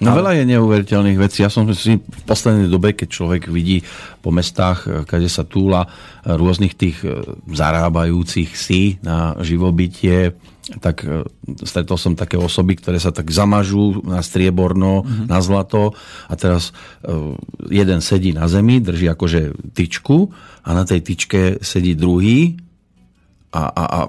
No 0.00 0.16
veľa 0.16 0.40
je 0.40 0.48
neuveriteľných 0.48 1.20
vecí. 1.20 1.44
Ja 1.44 1.52
som 1.52 1.68
si 1.76 2.00
v 2.00 2.22
poslednej 2.24 2.72
dobe, 2.72 2.96
keď 2.96 3.08
človek 3.12 3.42
vidí 3.52 3.84
po 4.24 4.32
mestách, 4.32 5.04
kde 5.04 5.28
sa 5.28 5.44
túla 5.44 5.84
rôznych 6.24 6.72
tých 6.76 7.04
e, 7.04 7.20
zarábajúcich 7.48 8.52
si 8.56 8.96
na 9.04 9.36
živobytie, 9.44 10.36
tak 10.80 11.02
e, 11.04 11.24
stretol 11.64 11.96
som 11.96 12.12
také 12.16 12.36
osoby, 12.40 12.76
ktoré 12.76 13.00
sa 13.00 13.12
tak 13.12 13.32
zamažú 13.32 14.04
na 14.04 14.20
strieborno, 14.24 15.02
mm-hmm. 15.02 15.26
na 15.28 15.38
zlato 15.40 15.96
a 16.28 16.34
teraz 16.36 16.72
e, 17.02 17.36
jeden 17.72 18.00
sedí 18.04 18.36
na 18.36 18.46
zemi, 18.46 18.78
drží 18.78 19.08
akože 19.10 19.72
tyčku 19.72 20.30
a 20.64 20.70
na 20.76 20.84
tej 20.84 21.00
tyčke 21.02 21.58
sedí 21.64 21.96
druhý 21.96 22.60
a, 23.50 23.66
a, 23.66 23.84
a 23.84 24.00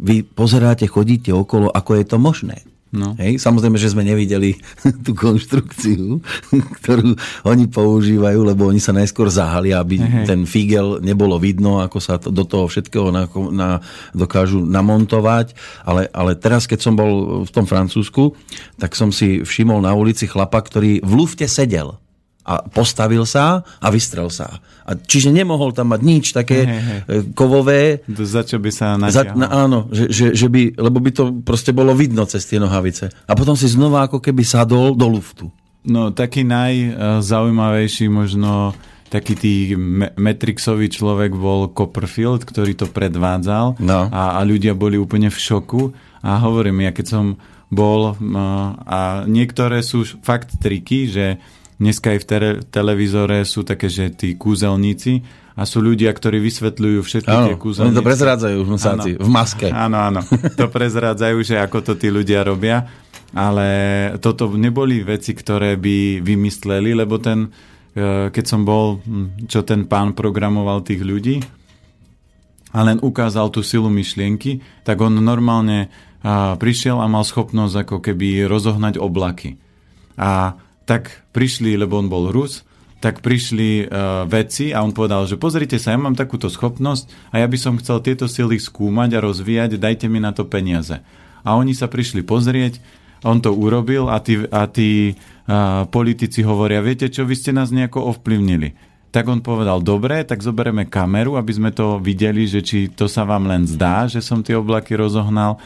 vy 0.00 0.24
pozeráte, 0.24 0.88
chodíte 0.88 1.34
okolo, 1.34 1.68
ako 1.68 1.90
je 2.00 2.04
to 2.08 2.16
možné. 2.16 2.58
No. 2.88 3.12
Hej, 3.20 3.36
samozrejme, 3.44 3.76
že 3.76 3.92
sme 3.92 4.00
nevideli 4.00 4.56
tú 5.04 5.12
konštrukciu, 5.12 6.24
ktorú 6.80 7.12
oni 7.44 7.68
používajú, 7.68 8.40
lebo 8.48 8.72
oni 8.72 8.80
sa 8.80 8.96
najskôr 8.96 9.28
zahalia, 9.28 9.76
aby 9.84 10.00
hey. 10.00 10.24
ten 10.24 10.48
figel 10.48 10.96
nebolo 11.04 11.36
vidno, 11.36 11.84
ako 11.84 11.98
sa 12.00 12.16
to, 12.16 12.32
do 12.32 12.48
toho 12.48 12.64
všetkého 12.64 13.12
na, 13.12 13.28
na, 13.52 13.70
dokážu 14.16 14.64
namontovať. 14.64 15.52
Ale, 15.84 16.08
ale 16.16 16.32
teraz, 16.32 16.64
keď 16.64 16.80
som 16.80 16.96
bol 16.96 17.44
v 17.44 17.50
tom 17.52 17.68
Francúzsku, 17.68 18.32
tak 18.80 18.96
som 18.96 19.12
si 19.12 19.44
všimol 19.44 19.84
na 19.84 19.92
ulici 19.92 20.24
chlapa, 20.24 20.64
ktorý 20.64 21.04
v 21.04 21.12
lufte 21.12 21.44
sedel 21.44 22.00
a 22.48 22.64
postavil 22.64 23.28
sa 23.28 23.60
a 23.60 23.86
vystrel 23.92 24.32
sa. 24.32 24.64
A 24.88 24.96
čiže 24.96 25.28
nemohol 25.28 25.76
tam 25.76 25.92
mať 25.92 26.00
nič 26.00 26.24
také 26.32 26.64
hey, 26.64 26.80
hey. 26.80 27.20
kovové. 27.36 28.00
Za 28.08 28.40
čo 28.40 28.56
by 28.56 28.70
sa 28.72 28.96
natiahol. 28.96 29.36
na, 29.36 29.46
Áno, 29.52 29.78
že, 29.92 30.08
že, 30.08 30.26
že 30.32 30.48
by, 30.48 30.80
lebo 30.80 30.96
by 30.96 31.10
to 31.12 31.44
proste 31.44 31.76
bolo 31.76 31.92
vidno 31.92 32.24
cez 32.24 32.48
tie 32.48 32.56
nohavice. 32.56 33.12
A 33.28 33.32
potom 33.36 33.52
si 33.52 33.68
znova 33.68 34.08
ako 34.08 34.24
keby 34.24 34.40
sadol 34.48 34.96
do 34.96 35.04
luftu. 35.12 35.52
No, 35.84 36.08
taký 36.16 36.48
najzaujímavejší 36.48 38.08
možno 38.08 38.72
taký 39.08 39.34
tý 39.36 39.54
Matrixový 40.16 40.92
človek 40.92 41.32
bol 41.32 41.72
Copperfield, 41.72 42.44
ktorý 42.44 42.76
to 42.76 42.86
predvádzal 42.92 43.80
no. 43.80 44.00
a, 44.12 44.36
a 44.36 44.40
ľudia 44.44 44.76
boli 44.76 45.00
úplne 45.00 45.32
v 45.32 45.38
šoku. 45.38 45.96
A 46.20 46.36
hovorím, 46.44 46.84
ja 46.84 46.92
keď 46.92 47.06
som 47.08 47.24
bol 47.68 48.16
a 48.88 49.28
niektoré 49.28 49.84
sú 49.84 50.04
fakt 50.24 50.56
triky, 50.56 51.08
že 51.08 51.36
Dneska 51.78 52.10
aj 52.14 52.18
v 52.18 52.26
te- 52.26 52.60
televízore 52.74 53.46
sú 53.46 53.62
také, 53.62 53.86
že 53.86 54.10
tí 54.10 54.34
kúzelníci 54.34 55.22
a 55.54 55.62
sú 55.62 55.78
ľudia, 55.78 56.10
ktorí 56.10 56.42
vysvetľujú 56.42 57.00
všetky 57.02 57.34
áno, 57.34 57.46
tie 57.50 57.56
kúzelníci. 57.58 57.94
Oni 57.94 57.98
to 57.98 58.06
prezrádzajú 58.06 58.58
v, 58.66 58.70
v 59.18 59.30
maske. 59.30 59.66
Áno, 59.70 59.98
áno. 59.98 60.20
To 60.58 60.66
prezrádzajú, 60.66 61.38
že 61.46 61.54
ako 61.62 61.78
to 61.82 61.92
tí 61.94 62.10
ľudia 62.10 62.42
robia. 62.42 62.86
Ale 63.30 63.68
toto 64.24 64.48
neboli 64.58 65.04
veci, 65.04 65.36
ktoré 65.36 65.78
by 65.78 66.24
vymysleli, 66.24 66.96
lebo 66.96 67.20
ten, 67.20 67.46
e, 67.92 68.32
keď 68.32 68.44
som 68.48 68.64
bol, 68.64 69.04
čo 69.46 69.62
ten 69.62 69.84
pán 69.84 70.16
programoval 70.16 70.82
tých 70.82 71.04
ľudí, 71.04 71.36
a 72.68 72.84
len 72.84 73.00
ukázal 73.00 73.48
tú 73.48 73.64
silu 73.64 73.88
myšlienky, 73.88 74.60
tak 74.84 75.00
on 75.00 75.16
normálne 75.16 75.88
prišiel 76.60 77.00
a 77.00 77.06
mal 77.08 77.24
schopnosť 77.24 77.74
ako 77.86 77.96
keby 78.02 78.44
rozohnať 78.44 78.98
oblaky. 79.00 79.56
A 80.18 80.58
tak 80.88 81.28
prišli, 81.36 81.76
lebo 81.76 82.00
on 82.00 82.08
bol 82.08 82.32
Rus, 82.32 82.64
tak 82.98 83.20
prišli 83.20 83.86
uh, 83.86 84.24
vedci 84.24 84.72
a 84.72 84.80
on 84.80 84.96
povedal, 84.96 85.28
že 85.28 85.36
pozrite 85.38 85.76
sa, 85.76 85.92
ja 85.94 86.00
mám 86.00 86.16
takúto 86.16 86.48
schopnosť 86.48 87.12
a 87.30 87.44
ja 87.44 87.46
by 87.46 87.58
som 87.60 87.78
chcel 87.78 88.00
tieto 88.00 88.26
sily 88.26 88.56
skúmať 88.56 89.20
a 89.20 89.22
rozvíjať, 89.22 89.76
dajte 89.76 90.08
mi 90.08 90.18
na 90.18 90.32
to 90.32 90.48
peniaze. 90.48 90.98
A 91.46 91.54
oni 91.54 91.76
sa 91.76 91.86
prišli 91.86 92.26
pozrieť, 92.26 92.80
on 93.22 93.38
to 93.38 93.54
urobil 93.54 94.10
a 94.10 94.18
tí, 94.18 94.42
a 94.48 94.66
tí 94.66 95.14
uh, 95.14 95.86
politici 95.86 96.42
hovoria, 96.42 96.82
viete 96.82 97.06
čo, 97.06 97.22
vy 97.22 97.36
ste 97.36 97.54
nás 97.54 97.70
nejako 97.70 98.16
ovplyvnili. 98.16 98.74
Tak 99.14 99.24
on 99.30 99.40
povedal, 99.40 99.80
dobre, 99.80 100.26
tak 100.26 100.42
zoberieme 100.42 100.84
kameru, 100.90 101.38
aby 101.38 101.52
sme 101.54 101.70
to 101.70 102.02
videli, 102.02 102.50
že 102.50 102.60
či 102.66 102.90
to 102.90 103.06
sa 103.06 103.22
vám 103.22 103.46
len 103.46 103.64
zdá, 103.64 104.10
že 104.10 104.20
som 104.20 104.42
tie 104.42 104.58
oblaky 104.58 104.98
rozohnal, 104.98 105.56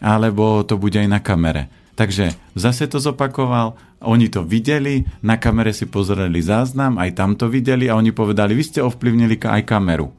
alebo 0.00 0.64
to 0.64 0.80
bude 0.80 0.96
aj 0.96 1.08
na 1.10 1.20
kamere. 1.20 1.70
Takže 1.94 2.34
zase 2.58 2.90
to 2.90 2.98
zopakoval, 2.98 3.78
oni 4.04 4.28
to 4.28 4.44
videli, 4.44 5.02
na 5.24 5.40
kamere 5.40 5.72
si 5.72 5.88
pozreli 5.88 6.40
záznam, 6.44 7.00
aj 7.00 7.10
tam 7.16 7.34
to 7.34 7.48
videli 7.48 7.88
a 7.88 7.96
oni 7.96 8.12
povedali, 8.12 8.54
vy 8.54 8.64
ste 8.64 8.80
ovplyvnili 8.84 9.40
aj 9.40 9.64
kameru. 9.64 10.12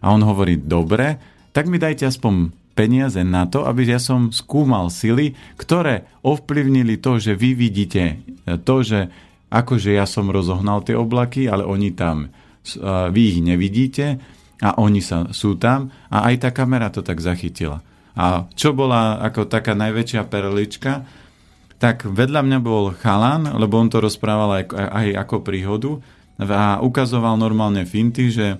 A 0.00 0.12
on 0.12 0.22
hovorí, 0.22 0.60
dobre, 0.60 1.18
tak 1.54 1.66
mi 1.66 1.78
dajte 1.78 2.08
aspoň 2.08 2.50
peniaze 2.74 3.22
na 3.22 3.46
to, 3.46 3.62
aby 3.64 3.86
ja 3.86 4.02
som 4.02 4.34
skúmal 4.34 4.90
sily, 4.90 5.38
ktoré 5.54 6.10
ovplyvnili 6.26 6.98
to, 6.98 7.22
že 7.22 7.38
vy 7.38 7.54
vidíte 7.54 8.18
to, 8.66 8.82
že 8.82 9.08
akože 9.54 9.94
ja 9.94 10.04
som 10.04 10.34
rozohnal 10.34 10.82
tie 10.82 10.98
oblaky, 10.98 11.46
ale 11.46 11.62
oni 11.62 11.94
tam, 11.94 12.34
vy 13.14 13.22
ich 13.30 13.38
nevidíte 13.38 14.18
a 14.58 14.74
oni 14.82 14.98
sa, 14.98 15.30
sú 15.30 15.54
tam 15.54 15.94
a 16.10 16.26
aj 16.26 16.34
tá 16.42 16.50
kamera 16.50 16.90
to 16.90 17.06
tak 17.06 17.22
zachytila. 17.22 17.78
A 18.18 18.50
čo 18.58 18.74
bola 18.74 19.22
ako 19.22 19.46
taká 19.46 19.78
najväčšia 19.78 20.26
perlička, 20.26 21.06
tak 21.84 22.08
vedľa 22.08 22.40
mňa 22.40 22.58
bol 22.64 22.96
chalan, 22.96 23.44
lebo 23.60 23.76
on 23.76 23.92
to 23.92 24.00
rozprával 24.00 24.56
aj, 24.56 24.72
aj 24.72 25.06
ako 25.20 25.44
príhodu 25.44 26.00
a 26.40 26.80
ukazoval 26.80 27.36
normálne 27.36 27.84
finty, 27.84 28.32
že 28.32 28.56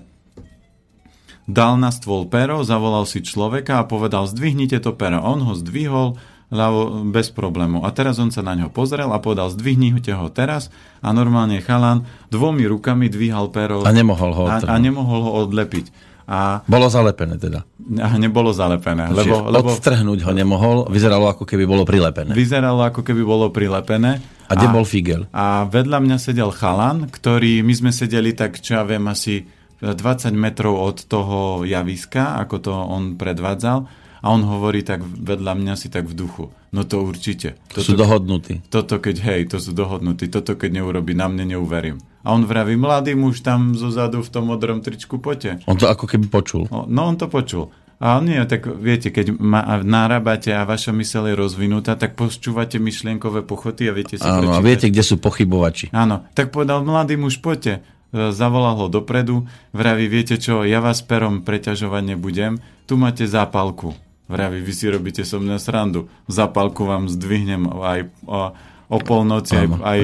dal 1.49 1.81
na 1.81 1.89
stôl 1.89 2.29
pero, 2.29 2.61
zavolal 2.61 3.09
si 3.09 3.25
človeka 3.25 3.81
a 3.81 3.89
povedal, 3.89 4.29
zdvihnite 4.29 4.77
to 4.77 4.93
pero. 4.93 5.25
On 5.25 5.41
ho 5.41 5.57
zdvihol 5.57 6.21
ľavo, 6.53 7.09
bez 7.09 7.33
problému. 7.33 7.81
A 7.81 7.89
teraz 7.89 8.21
on 8.21 8.29
sa 8.29 8.45
na 8.45 8.53
ňo 8.53 8.69
pozrel 8.69 9.09
a 9.09 9.17
povedal, 9.17 9.49
zdvihnite 9.49 10.13
ho 10.13 10.29
teraz 10.29 10.69
a 11.01 11.09
normálne 11.09 11.57
chalan 11.65 12.05
dvomi 12.29 12.69
rukami 12.69 13.09
dvíhal 13.09 13.49
pero. 13.49 13.81
A 13.81 13.89
nemohol 13.89 14.37
ho, 14.37 14.45
a, 14.45 14.61
a 14.61 14.75
nemohol 14.77 15.25
ho 15.25 15.31
odlepiť. 15.49 16.13
A, 16.25 16.65
bolo 16.65 16.89
zalepené 16.89 17.37
teda. 17.37 17.61
A 18.01 18.17
nebolo 18.17 18.49
zalepené. 18.49 19.13
Lebo, 19.13 19.45
lebo, 19.45 19.69
odstrhnúť 19.69 20.25
ho 20.25 20.31
nemohol, 20.33 20.89
vyzeralo 20.89 21.29
ako 21.29 21.45
keby 21.45 21.69
bolo 21.69 21.85
prilepené. 21.85 22.33
Vyzeralo 22.33 22.81
ako 22.81 23.05
keby 23.05 23.21
bolo 23.21 23.53
prilepené. 23.53 24.17
A 24.49 24.53
kde 24.57 24.67
bol 24.73 24.85
Figel? 24.85 25.29
A 25.29 25.69
vedľa 25.69 26.01
mňa 26.01 26.17
sedel 26.17 26.49
chalan, 26.49 27.09
ktorý, 27.09 27.61
my 27.61 27.73
sme 27.77 27.91
sedeli 27.93 28.33
tak, 28.33 28.57
čo 28.57 28.81
ja 28.81 28.83
viem, 28.85 29.05
asi 29.05 29.45
20 29.81 30.33
metrov 30.33 30.81
od 30.81 30.97
toho 31.05 31.61
javiska, 31.61 32.41
ako 32.41 32.55
to 32.57 32.73
on 32.73 33.21
predvádzal. 33.21 33.85
A 34.25 34.33
on 34.33 34.41
hovorí 34.41 34.81
tak 34.81 35.05
vedľa 35.05 35.53
mňa 35.53 35.73
si 35.77 35.93
tak 35.93 36.09
v 36.09 36.17
duchu. 36.17 36.49
No 36.75 36.83
to 36.83 37.07
určite. 37.07 37.55
Toto, 37.71 37.87
sú 37.87 37.95
dohodnutí. 37.95 38.59
Toto 38.67 38.99
keď, 38.99 39.15
hej, 39.23 39.41
to 39.47 39.63
sú 39.63 39.71
dohodnutí. 39.71 40.27
Toto 40.27 40.59
keď 40.59 40.83
neurobi, 40.83 41.15
na 41.15 41.31
mne 41.31 41.55
neuverím. 41.55 42.03
A 42.27 42.35
on 42.35 42.43
vraví, 42.43 42.75
mladý 42.75 43.15
muž 43.15 43.39
tam 43.39 43.79
zozadu 43.79 44.19
v 44.19 44.27
tom 44.27 44.51
modrom 44.51 44.83
tričku, 44.83 45.23
poďte. 45.23 45.63
On 45.71 45.79
to 45.79 45.87
ako 45.87 46.03
keby 46.03 46.27
počul. 46.27 46.67
No 46.67 47.07
on 47.07 47.15
to 47.15 47.31
počul. 47.31 47.71
A 47.95 48.19
nie, 48.19 48.43
tak 48.43 48.67
viete, 48.67 49.07
keď 49.07 49.39
ma, 49.39 49.79
narábate 49.79 50.51
a 50.51 50.67
vaša 50.67 50.91
myseľ 50.91 51.31
je 51.31 51.35
rozvinutá, 51.39 51.95
tak 51.95 52.19
počúvate 52.19 52.75
myšlienkové 52.75 53.47
pochoty 53.47 53.87
a 53.87 53.95
viete 53.95 54.19
si 54.19 54.27
Áno, 54.27 54.51
a 54.51 54.59
viete, 54.59 54.91
kde 54.91 54.99
sú 54.99 55.15
pochybovači. 55.15 55.95
Áno, 55.95 56.27
tak 56.35 56.51
povedal, 56.51 56.83
mladý 56.83 57.15
muž, 57.15 57.39
poďte. 57.39 57.87
E, 58.11 58.35
zavolal 58.35 58.75
ho 58.83 58.87
dopredu, 58.91 59.47
vraví, 59.71 60.11
viete 60.11 60.35
čo, 60.35 60.67
ja 60.67 60.83
vás 60.83 60.99
perom 61.07 61.47
preťažovať 61.47 62.03
nebudem, 62.03 62.59
tu 62.83 62.99
máte 62.99 63.23
zápalku. 63.23 63.95
Vraví, 64.25 64.61
vy 64.61 64.73
si 64.73 64.85
robíte 64.89 65.21
so 65.21 65.37
mňa 65.37 65.57
srandu. 65.61 66.09
Zápalku 66.25 66.85
vám 66.85 67.09
zdvihnem 67.09 67.69
aj... 67.69 68.01
aj 68.25 68.73
o 68.85 69.01
polnoci, 69.01 69.57
aj, 69.57 69.81
aj, 69.81 69.99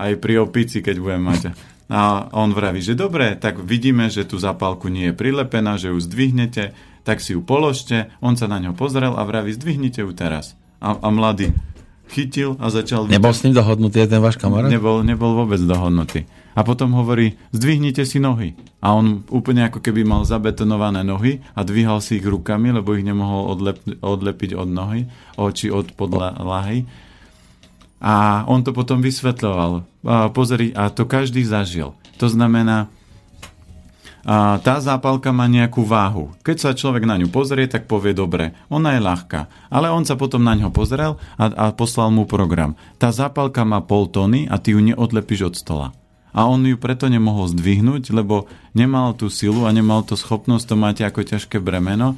aj 0.00 0.12
pri 0.16 0.40
opici, 0.40 0.80
keď 0.80 0.96
budem 0.96 1.22
mať. 1.28 1.52
A 1.92 2.32
on 2.32 2.56
vraví, 2.56 2.80
že 2.80 2.96
dobre, 2.96 3.36
tak 3.36 3.60
vidíme, 3.60 4.08
že 4.08 4.24
tú 4.24 4.40
zapálku 4.40 4.88
nie 4.88 5.12
je 5.12 5.14
prilepená, 5.16 5.76
že 5.76 5.92
ju 5.92 6.00
zdvihnete, 6.00 6.72
tak 7.04 7.20
si 7.20 7.36
ju 7.36 7.44
položte. 7.44 8.08
On 8.24 8.32
sa 8.32 8.48
na 8.48 8.60
ňo 8.64 8.72
pozrel 8.72 9.12
a 9.12 9.22
vraví, 9.28 9.52
zdvihnite 9.52 10.04
ju 10.04 10.12
teraz. 10.16 10.56
A, 10.80 10.96
a 10.96 11.08
mladý 11.12 11.52
chytil 12.08 12.56
a 12.56 12.72
začal... 12.72 13.04
Nebol 13.12 13.36
s 13.36 13.44
ním 13.44 13.52
dohodnutý 13.52 14.00
ten 14.08 14.24
váš 14.24 14.40
kamarát? 14.40 14.72
Nebol, 14.72 15.04
nebol 15.04 15.36
vôbec 15.36 15.60
dohodnutý. 15.60 16.24
A 16.58 16.66
potom 16.66 16.90
hovorí, 16.98 17.38
zdvihnite 17.54 18.02
si 18.02 18.18
nohy. 18.18 18.58
A 18.82 18.98
on 18.98 19.22
úplne 19.30 19.70
ako 19.70 19.78
keby 19.78 20.02
mal 20.02 20.26
zabetonované 20.26 21.06
nohy 21.06 21.38
a 21.54 21.62
dvíhal 21.62 22.02
si 22.02 22.18
ich 22.18 22.26
rukami, 22.26 22.74
lebo 22.74 22.98
ich 22.98 23.06
nemohol 23.06 23.54
odlep, 23.54 23.78
odlepiť 24.02 24.58
od 24.58 24.66
nohy, 24.66 25.06
oči 25.38 25.70
od 25.70 25.94
podlahy 25.94 26.90
a 27.98 28.46
on 28.46 28.62
to 28.62 28.70
potom 28.70 29.02
vysvetľoval. 29.02 29.82
A 30.06 30.30
pozri, 30.30 30.70
a 30.70 30.90
to 30.90 31.04
každý 31.04 31.42
zažil. 31.42 31.98
To 32.22 32.30
znamená, 32.30 32.90
a 34.28 34.60
tá 34.60 34.76
zápalka 34.82 35.32
má 35.32 35.48
nejakú 35.48 35.86
váhu. 35.88 36.36
Keď 36.44 36.56
sa 36.58 36.76
človek 36.76 37.08
na 37.08 37.16
ňu 37.16 37.32
pozrie, 37.32 37.64
tak 37.64 37.88
povie 37.88 38.12
dobre, 38.12 38.52
ona 38.68 38.98
je 38.98 39.00
ľahká. 39.00 39.40
Ale 39.72 39.88
on 39.88 40.04
sa 40.04 40.20
potom 40.20 40.44
na 40.44 40.52
ňo 40.52 40.68
pozrel 40.68 41.16
a, 41.40 41.44
a 41.48 41.64
poslal 41.72 42.12
mu 42.12 42.28
program. 42.28 42.76
Tá 43.00 43.08
zápalka 43.08 43.64
má 43.64 43.80
pol 43.80 44.04
tony 44.10 44.44
a 44.44 44.60
ty 44.60 44.76
ju 44.76 44.84
neodlepíš 44.84 45.48
od 45.48 45.54
stola. 45.56 45.88
A 46.38 46.46
on 46.46 46.62
ju 46.62 46.78
preto 46.78 47.10
nemohol 47.10 47.50
zdvihnúť, 47.50 48.14
lebo 48.14 48.46
nemal 48.70 49.18
tú 49.18 49.26
silu 49.26 49.66
a 49.66 49.74
nemal 49.74 50.06
tú 50.06 50.14
schopnosť, 50.14 50.64
to 50.70 50.76
máte 50.78 51.02
ako 51.02 51.26
ťažké 51.26 51.58
bremeno, 51.58 52.14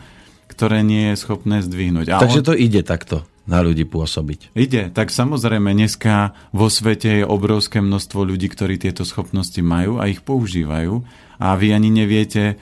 ktoré 0.52 0.84
nie 0.84 1.08
je 1.14 1.24
schopné 1.24 1.64
zdvihnúť. 1.64 2.12
A 2.12 2.20
Takže 2.20 2.44
on... 2.44 2.48
to 2.52 2.54
ide 2.54 2.84
takto 2.84 3.24
na 3.48 3.64
ľudí 3.64 3.88
pôsobiť. 3.88 4.52
Ide, 4.52 4.92
tak 4.92 5.08
samozrejme 5.08 5.72
dneska 5.72 6.36
vo 6.52 6.68
svete 6.68 7.22
je 7.22 7.24
obrovské 7.24 7.80
množstvo 7.80 8.28
ľudí, 8.28 8.46
ktorí 8.52 8.76
tieto 8.76 9.08
schopnosti 9.08 9.58
majú 9.64 9.98
a 9.98 10.06
ich 10.06 10.20
používajú 10.20 11.00
a 11.40 11.56
vy 11.56 11.72
ani 11.72 11.88
neviete, 11.88 12.60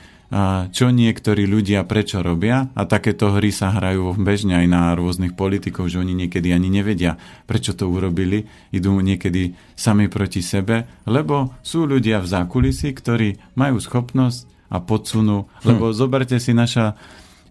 čo 0.68 0.92
niektorí 0.92 1.48
ľudia 1.48 1.88
prečo 1.88 2.20
robia 2.20 2.68
a 2.76 2.84
takéto 2.84 3.32
hry 3.32 3.48
sa 3.48 3.72
hrajú 3.72 4.12
bežne 4.20 4.60
aj 4.60 4.66
na 4.68 4.92
rôznych 4.92 5.32
politikov, 5.32 5.88
že 5.88 6.04
oni 6.04 6.12
niekedy 6.12 6.52
ani 6.52 6.68
nevedia, 6.68 7.16
prečo 7.48 7.72
to 7.72 7.88
urobili, 7.88 8.44
idú 8.68 8.92
niekedy 9.00 9.56
sami 9.72 10.12
proti 10.12 10.44
sebe, 10.44 10.84
lebo 11.08 11.56
sú 11.64 11.88
ľudia 11.88 12.20
v 12.20 12.28
zákulisí, 12.28 12.92
ktorí 12.92 13.56
majú 13.56 13.80
schopnosť 13.80 14.68
a 14.68 14.84
podsunú, 14.84 15.48
lebo 15.64 15.88
hm. 15.88 15.94
zoberte 15.96 16.36
si 16.36 16.52
naša 16.52 16.92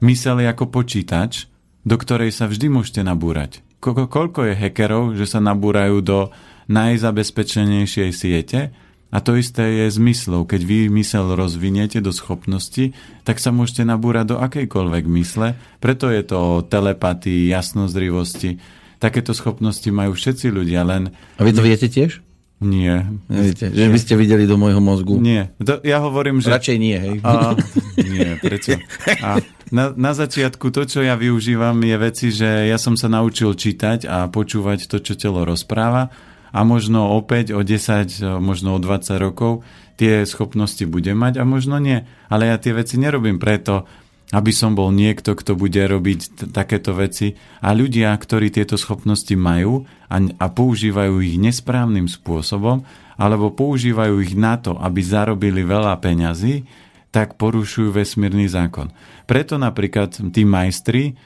mysel 0.06 0.46
ako 0.46 0.70
počítač, 0.70 1.50
do 1.82 1.98
ktorej 1.98 2.30
sa 2.30 2.46
vždy 2.46 2.70
môžete 2.70 3.02
nabúrať. 3.02 3.66
Ko- 3.82 4.06
koľko 4.06 4.54
je 4.54 4.54
hackerov, 4.54 5.18
že 5.18 5.26
sa 5.26 5.42
nabúrajú 5.42 6.06
do 6.06 6.30
najzabezpečenejšej 6.70 8.10
siete 8.14 8.60
a 9.08 9.24
to 9.24 9.40
isté 9.40 9.86
je 9.86 9.96
zmyslov. 9.96 10.52
Keď 10.52 10.62
vy 10.68 10.80
mysel 11.00 11.32
rozviniete 11.32 12.04
do 12.04 12.12
schopnosti, 12.12 12.92
tak 13.24 13.40
sa 13.40 13.56
môžete 13.56 13.88
nabúrať 13.88 14.36
do 14.36 14.38
akejkoľvek 14.44 15.04
mysle. 15.16 15.56
Preto 15.80 16.12
je 16.12 16.22
to 16.28 16.36
o 16.36 16.54
telepatii, 16.60 17.48
jasnozrivosti. 17.48 18.60
Takéto 19.00 19.32
schopnosti 19.32 19.88
majú 19.88 20.12
všetci 20.18 20.52
ľudia, 20.52 20.84
len... 20.84 21.16
A 21.40 21.42
vy 21.48 21.52
to 21.56 21.64
viete 21.64 21.88
tiež? 21.88 22.20
Nie. 22.58 23.06
Neviete, 23.30 23.70
že 23.70 23.86
by 23.86 24.00
ste 24.02 24.18
videli 24.18 24.50
do 24.50 24.58
môjho 24.58 24.82
mozgu? 24.82 25.22
Nie. 25.22 25.54
To, 25.62 25.78
ja 25.86 26.02
hovorím, 26.02 26.42
že... 26.42 26.50
Radšej 26.50 26.78
nie, 26.82 26.98
hej? 26.98 27.16
A, 27.22 27.54
nie, 28.02 28.34
prečo? 28.42 28.82
A 29.22 29.38
na, 29.70 29.94
na 29.94 30.12
začiatku 30.18 30.74
to, 30.74 30.90
čo 30.90 31.06
ja 31.06 31.14
využívam, 31.14 31.78
je 31.86 31.96
veci, 32.02 32.28
že 32.34 32.66
ja 32.66 32.82
som 32.82 32.98
sa 32.98 33.14
naučil 33.14 33.54
čítať 33.54 34.10
a 34.10 34.26
počúvať 34.34 34.90
to, 34.90 34.98
čo 34.98 35.14
telo 35.14 35.46
rozpráva 35.46 36.10
a 36.52 36.60
možno 36.64 37.16
opäť 37.16 37.56
o 37.56 37.62
10, 37.62 38.40
možno 38.40 38.76
o 38.76 38.80
20 38.80 39.18
rokov 39.20 39.66
tie 39.98 40.24
schopnosti 40.30 40.86
budem 40.86 41.18
mať 41.18 41.42
a 41.42 41.44
možno 41.44 41.82
nie. 41.82 42.06
Ale 42.30 42.48
ja 42.48 42.62
tie 42.62 42.72
veci 42.72 43.02
nerobím 43.02 43.42
preto, 43.42 43.90
aby 44.36 44.52
som 44.52 44.76
bol 44.76 44.92
niekto, 44.92 45.34
kto 45.34 45.56
bude 45.56 45.80
robiť 45.80 46.20
t- 46.20 46.48
takéto 46.52 46.92
veci. 46.94 47.34
A 47.64 47.72
ľudia, 47.72 48.12
ktorí 48.14 48.52
tieto 48.52 48.76
schopnosti 48.76 49.32
majú 49.34 49.88
a, 50.12 50.20
a 50.20 50.46
používajú 50.52 51.24
ich 51.24 51.40
nesprávnym 51.40 52.12
spôsobom, 52.12 52.84
alebo 53.18 53.56
používajú 53.56 54.22
ich 54.22 54.38
na 54.38 54.60
to, 54.62 54.78
aby 54.78 55.00
zarobili 55.02 55.66
veľa 55.66 55.98
peňazí, 55.98 56.68
tak 57.10 57.40
porušujú 57.40 57.90
vesmírny 57.96 58.46
zákon. 58.52 58.94
Preto 59.26 59.58
napríklad 59.58 60.14
tí 60.30 60.44
majstri, 60.44 61.18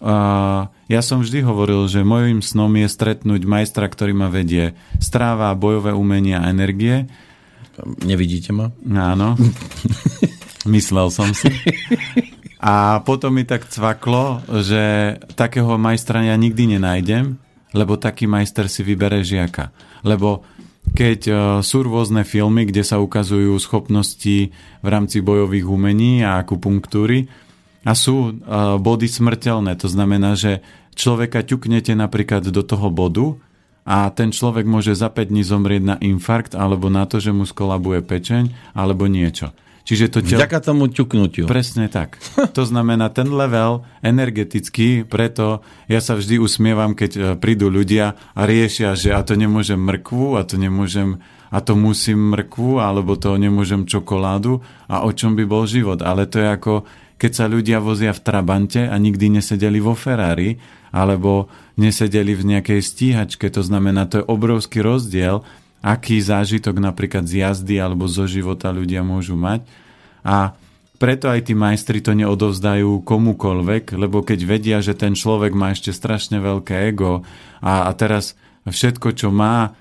uh, 0.00 0.68
ja 0.86 1.00
som 1.02 1.22
vždy 1.24 1.42
hovoril, 1.42 1.88
že 1.90 2.06
môjim 2.06 2.44
snom 2.44 2.70
je 2.76 2.88
stretnúť 2.88 3.42
majstra, 3.48 3.88
ktorý 3.88 4.12
ma 4.14 4.28
vedie 4.30 4.76
stráva, 5.02 5.56
bojové 5.58 5.96
umenia 5.96 6.44
a 6.44 6.50
energie. 6.52 7.08
Nevidíte 8.04 8.52
ma? 8.56 8.72
Áno. 8.88 9.36
Myslel 10.66 11.08
som 11.12 11.30
si. 11.30 11.52
A 12.58 13.04
potom 13.04 13.36
mi 13.36 13.46
tak 13.46 13.68
cvaklo, 13.68 14.42
že 14.64 15.16
takého 15.38 15.76
majstra 15.78 16.24
ja 16.24 16.34
nikdy 16.34 16.76
nenájdem, 16.78 17.38
lebo 17.76 18.00
taký 18.00 18.24
majster 18.26 18.66
si 18.66 18.80
vybere 18.82 19.20
žiaka. 19.22 19.70
Lebo 20.02 20.42
keď 20.96 21.20
uh, 21.28 21.38
sú 21.60 21.82
rôzne 21.82 22.22
filmy, 22.22 22.64
kde 22.66 22.86
sa 22.86 23.02
ukazujú 23.02 23.58
schopnosti 23.58 24.54
v 24.54 24.86
rámci 24.86 25.20
bojových 25.20 25.66
umení 25.66 26.22
a 26.22 26.40
akupunktúry 26.40 27.26
a 27.86 27.92
sú 27.94 28.34
uh, 28.34 28.76
body 28.82 29.06
smrteľné, 29.06 29.78
to 29.78 29.86
znamená, 29.86 30.34
že 30.34 30.58
človeka 30.98 31.46
ťuknete 31.46 31.94
napríklad 31.94 32.42
do 32.50 32.62
toho 32.66 32.90
bodu 32.90 33.38
a 33.86 34.10
ten 34.10 34.34
človek 34.34 34.66
môže 34.66 34.98
za 34.98 35.06
5 35.06 35.30
dní 35.30 35.46
zomrieť 35.46 35.82
na 35.86 35.96
infarkt 36.02 36.58
alebo 36.58 36.90
na 36.90 37.06
to, 37.06 37.22
že 37.22 37.30
mu 37.30 37.46
skolabuje 37.46 38.02
pečeň 38.02 38.74
alebo 38.74 39.06
niečo. 39.06 39.54
Čiže 39.86 40.10
to 40.10 40.18
tel... 40.18 40.42
Vďaka 40.42 40.58
tomu 40.58 40.90
ťuknutiu. 40.90 41.46
Presne 41.46 41.86
tak. 41.86 42.18
To 42.58 42.66
znamená, 42.66 43.06
ten 43.14 43.30
level 43.30 43.86
energetický, 44.02 45.06
preto 45.06 45.62
ja 45.86 46.02
sa 46.02 46.18
vždy 46.18 46.42
usmievam, 46.42 46.98
keď 46.98 47.10
e, 47.14 47.20
prídu 47.38 47.70
ľudia 47.70 48.18
a 48.34 48.40
riešia, 48.42 48.98
že 48.98 49.14
a 49.14 49.22
to 49.22 49.38
nemôžem 49.38 49.78
mrkvu, 49.78 50.34
a 50.34 50.42
to 50.42 50.58
nemôžem, 50.58 51.22
a 51.54 51.62
to 51.62 51.78
musím 51.78 52.34
mrkvu, 52.34 52.82
alebo 52.82 53.14
to 53.14 53.38
nemôžem 53.38 53.86
čokoládu, 53.86 54.58
a 54.90 55.06
o 55.06 55.14
čom 55.14 55.38
by 55.38 55.46
bol 55.46 55.70
život. 55.70 56.02
Ale 56.02 56.26
to 56.26 56.42
je 56.42 56.48
ako, 56.50 56.82
keď 57.16 57.32
sa 57.32 57.44
ľudia 57.48 57.80
vozia 57.80 58.12
v 58.12 58.24
Trabante 58.24 58.84
a 58.84 58.96
nikdy 59.00 59.40
nesedeli 59.40 59.80
vo 59.80 59.96
Ferrari, 59.96 60.60
alebo 60.92 61.48
nesedeli 61.76 62.32
v 62.32 62.56
nejakej 62.56 62.80
stíhačke. 62.80 63.48
To 63.52 63.60
znamená, 63.60 64.08
to 64.08 64.20
je 64.20 64.28
obrovský 64.28 64.80
rozdiel, 64.80 65.44
aký 65.84 66.20
zážitok 66.20 66.80
napríklad 66.80 67.28
z 67.28 67.44
jazdy 67.44 67.76
alebo 67.80 68.08
zo 68.08 68.24
života 68.24 68.72
ľudia 68.72 69.04
môžu 69.04 69.36
mať. 69.36 69.64
A 70.24 70.56
preto 70.96 71.28
aj 71.28 71.52
tí 71.52 71.52
majstri 71.52 72.00
to 72.00 72.16
neodovzdajú 72.16 73.04
komukolvek, 73.04 73.92
lebo 74.00 74.24
keď 74.24 74.40
vedia, 74.48 74.78
že 74.80 74.96
ten 74.96 75.12
človek 75.12 75.52
má 75.52 75.76
ešte 75.76 75.92
strašne 75.92 76.40
veľké 76.40 76.88
ego 76.88 77.20
a, 77.60 77.86
a 77.86 77.90
teraz 77.92 78.32
všetko, 78.64 79.12
čo 79.12 79.28
má, 79.28 79.76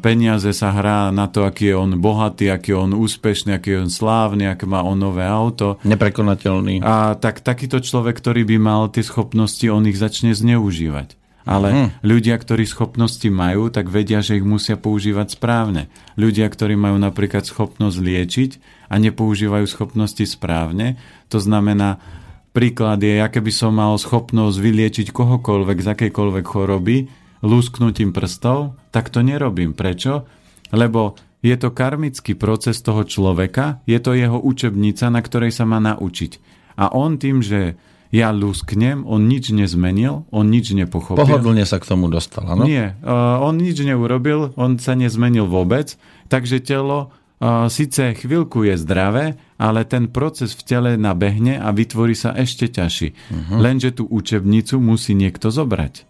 peniaze 0.00 0.48
sa 0.56 0.72
hrá 0.72 1.12
na 1.12 1.28
to, 1.28 1.44
aký 1.44 1.72
je 1.72 1.76
on 1.76 1.92
bohatý, 2.00 2.48
aký 2.48 2.72
je 2.72 2.78
on 2.78 2.92
úspešný, 2.96 3.52
aký 3.52 3.76
je 3.76 3.78
on 3.84 3.90
slávny, 3.92 4.48
aké 4.48 4.64
má 4.64 4.80
on 4.80 4.96
nové 4.96 5.28
auto. 5.28 5.76
Neprekonateľný. 5.84 6.80
A 6.80 7.16
tak 7.20 7.44
takýto 7.44 7.84
človek, 7.84 8.16
ktorý 8.16 8.48
by 8.48 8.56
mal 8.56 8.82
tie 8.88 9.04
schopnosti, 9.04 9.64
on 9.68 9.84
ich 9.84 10.00
začne 10.00 10.32
zneužívať. 10.32 11.20
Ale 11.48 11.68
hmm. 11.72 11.88
ľudia, 12.04 12.36
ktorí 12.36 12.68
schopnosti 12.68 13.24
majú, 13.32 13.72
tak 13.72 13.88
vedia, 13.88 14.20
že 14.20 14.36
ich 14.36 14.44
musia 14.44 14.76
používať 14.76 15.40
správne. 15.40 15.88
Ľudia, 16.20 16.44
ktorí 16.44 16.76
majú 16.76 17.00
napríklad 17.00 17.48
schopnosť 17.48 17.96
liečiť 18.04 18.50
a 18.92 19.00
nepoužívajú 19.00 19.64
schopnosti 19.64 20.20
správne, 20.28 21.00
to 21.32 21.40
znamená, 21.40 22.04
príklad 22.52 23.00
je, 23.00 23.24
aké 23.24 23.40
by 23.40 23.52
som 23.52 23.72
mal 23.80 23.96
schopnosť 23.96 24.60
vyliečiť 24.60 25.06
kohokoľvek 25.08 25.78
z 25.80 25.86
akejkoľvek 25.88 26.44
choroby, 26.44 26.96
lúsknutím 27.44 28.10
prstov, 28.10 28.74
tak 28.90 29.10
to 29.12 29.22
nerobím. 29.22 29.74
Prečo? 29.74 30.26
Lebo 30.74 31.16
je 31.38 31.54
to 31.54 31.70
karmický 31.70 32.34
proces 32.34 32.82
toho 32.82 33.06
človeka, 33.06 33.78
je 33.86 33.98
to 34.02 34.14
jeho 34.18 34.42
učebnica, 34.42 35.06
na 35.06 35.20
ktorej 35.22 35.54
sa 35.54 35.62
má 35.62 35.78
naučiť. 35.78 36.42
A 36.78 36.90
on 36.90 37.14
tým, 37.14 37.42
že 37.42 37.78
ja 38.08 38.32
lusknem, 38.32 39.04
on 39.04 39.28
nič 39.28 39.52
nezmenil, 39.52 40.24
on 40.32 40.48
nič 40.48 40.72
nepochopil. 40.72 41.20
Pohodlne 41.20 41.68
sa 41.68 41.76
k 41.76 41.92
tomu 41.92 42.08
dostal, 42.08 42.48
áno? 42.48 42.64
Nie, 42.64 42.96
uh, 43.04 43.38
on 43.44 43.60
nič 43.60 43.84
neurobil, 43.84 44.56
on 44.56 44.80
sa 44.80 44.96
nezmenil 44.96 45.44
vôbec, 45.44 45.92
takže 46.32 46.64
telo 46.64 47.12
uh, 47.38 47.68
síce 47.68 48.16
chvíľku 48.16 48.64
je 48.64 48.80
zdravé, 48.80 49.36
ale 49.60 49.84
ten 49.84 50.08
proces 50.08 50.56
v 50.56 50.62
tele 50.64 50.90
nabehne 50.96 51.60
a 51.60 51.68
vytvorí 51.68 52.16
sa 52.16 52.32
ešte 52.32 52.72
ťažší. 52.72 53.12
Uh-huh. 53.12 53.60
Lenže 53.60 54.00
tú 54.00 54.08
učebnicu 54.08 54.80
musí 54.80 55.12
niekto 55.12 55.52
zobrať. 55.52 56.07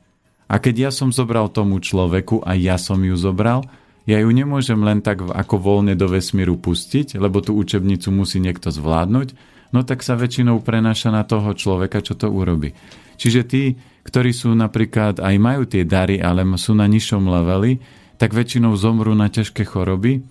A 0.49 0.57
keď 0.57 0.89
ja 0.89 0.91
som 0.91 1.13
zobral 1.13 1.53
tomu 1.53 1.77
človeku 1.79 2.41
a 2.41 2.57
ja 2.57 2.81
som 2.81 2.99
ju 3.05 3.13
zobral, 3.15 3.69
ja 4.09 4.25
ju 4.25 4.33
nemôžem 4.33 4.81
len 4.81 5.05
tak 5.05 5.21
ako 5.21 5.61
voľne 5.61 5.93
do 5.93 6.09
vesmíru 6.09 6.57
pustiť, 6.57 7.21
lebo 7.21 7.45
tú 7.45 7.53
učebnicu 7.53 8.09
musí 8.09 8.41
niekto 8.41 8.73
zvládnuť, 8.73 9.37
no 9.77 9.85
tak 9.85 10.01
sa 10.01 10.17
väčšinou 10.17 10.65
prenáša 10.65 11.13
na 11.13 11.29
toho 11.29 11.53
človeka, 11.53 12.01
čo 12.01 12.17
to 12.17 12.33
urobí. 12.33 12.73
Čiže 13.21 13.43
tí, 13.45 13.77
ktorí 14.09 14.33
sú 14.33 14.57
napríklad, 14.57 15.21
aj 15.21 15.37
majú 15.37 15.69
tie 15.69 15.85
dary, 15.85 16.17
ale 16.25 16.49
sú 16.57 16.73
na 16.73 16.89
nižšom 16.89 17.29
leveli, 17.29 17.77
tak 18.17 18.33
väčšinou 18.33 18.73
zomrú 18.81 19.13
na 19.13 19.29
ťažké 19.29 19.69
choroby, 19.69 20.25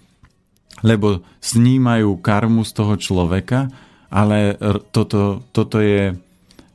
lebo 0.82 1.22
snímajú 1.38 2.18
karmu 2.18 2.66
z 2.66 2.72
toho 2.74 2.98
človeka, 2.98 3.70
ale 4.10 4.58
toto, 4.90 5.46
toto 5.54 5.78
je, 5.78 6.18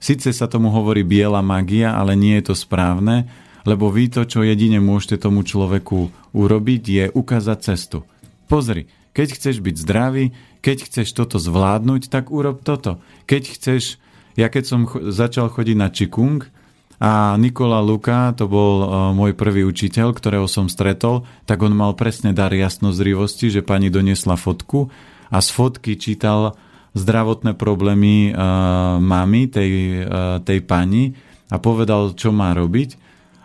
síce 0.03 0.35
sa 0.35 0.51
tomu 0.51 0.75
hovorí 0.75 1.07
biela 1.07 1.39
magia, 1.39 1.95
ale 1.95 2.19
nie 2.19 2.35
je 2.43 2.51
to 2.51 2.55
správne, 2.59 3.31
lebo 3.63 3.87
vy 3.95 4.11
to, 4.11 4.27
čo 4.27 4.43
jedine 4.43 4.83
môžete 4.83 5.23
tomu 5.23 5.47
človeku 5.47 6.11
urobiť, 6.35 6.83
je 6.83 7.05
ukázať 7.15 7.59
cestu. 7.63 8.03
Pozri, 8.51 8.91
keď 9.15 9.39
chceš 9.39 9.63
byť 9.63 9.77
zdravý, 9.79 10.35
keď 10.65 10.91
chceš 10.91 11.15
toto 11.15 11.39
zvládnuť, 11.39 12.11
tak 12.11 12.35
urob 12.35 12.67
toto. 12.67 12.99
Keď 13.31 13.43
chceš, 13.55 14.03
ja 14.35 14.51
keď 14.51 14.65
som 14.67 14.81
cho- 14.89 15.15
začal 15.15 15.47
chodiť 15.47 15.77
na 15.79 15.89
Čikung 15.95 16.51
a 16.99 17.39
Nikola 17.39 17.79
Luka, 17.83 18.35
to 18.35 18.51
bol 18.51 18.75
uh, 18.83 18.89
môj 19.15 19.35
prvý 19.39 19.63
učiteľ, 19.67 20.15
ktorého 20.15 20.47
som 20.51 20.67
stretol, 20.67 21.27
tak 21.47 21.63
on 21.63 21.75
mal 21.75 21.95
presne 21.95 22.35
dar 22.35 22.51
jasnozrivosti, 22.51 23.51
že 23.53 23.67
pani 23.67 23.91
doniesla 23.91 24.35
fotku 24.35 24.91
a 25.31 25.39
z 25.39 25.49
fotky 25.51 25.99
čítal 25.99 26.59
zdravotné 26.93 27.57
problémy 27.57 28.33
uh, 28.33 29.01
mamy 29.01 29.49
tej, 29.49 30.05
uh, 30.05 30.39
tej 30.45 30.61
pani 30.65 31.17
a 31.49 31.57
povedal, 31.57 32.13
čo 32.17 32.33
má 32.33 32.53
robiť. 32.53 33.01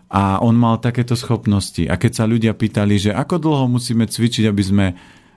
A 0.07 0.39
on 0.39 0.55
mal 0.55 0.79
takéto 0.79 1.19
schopnosti. 1.19 1.83
A 1.83 1.99
keď 1.99 2.11
sa 2.23 2.23
ľudia 2.23 2.55
pýtali, 2.55 2.95
že 2.95 3.11
ako 3.11 3.43
dlho 3.43 3.65
musíme 3.67 4.07
cvičiť, 4.07 4.47
aby 4.47 4.63
sme 4.63 4.85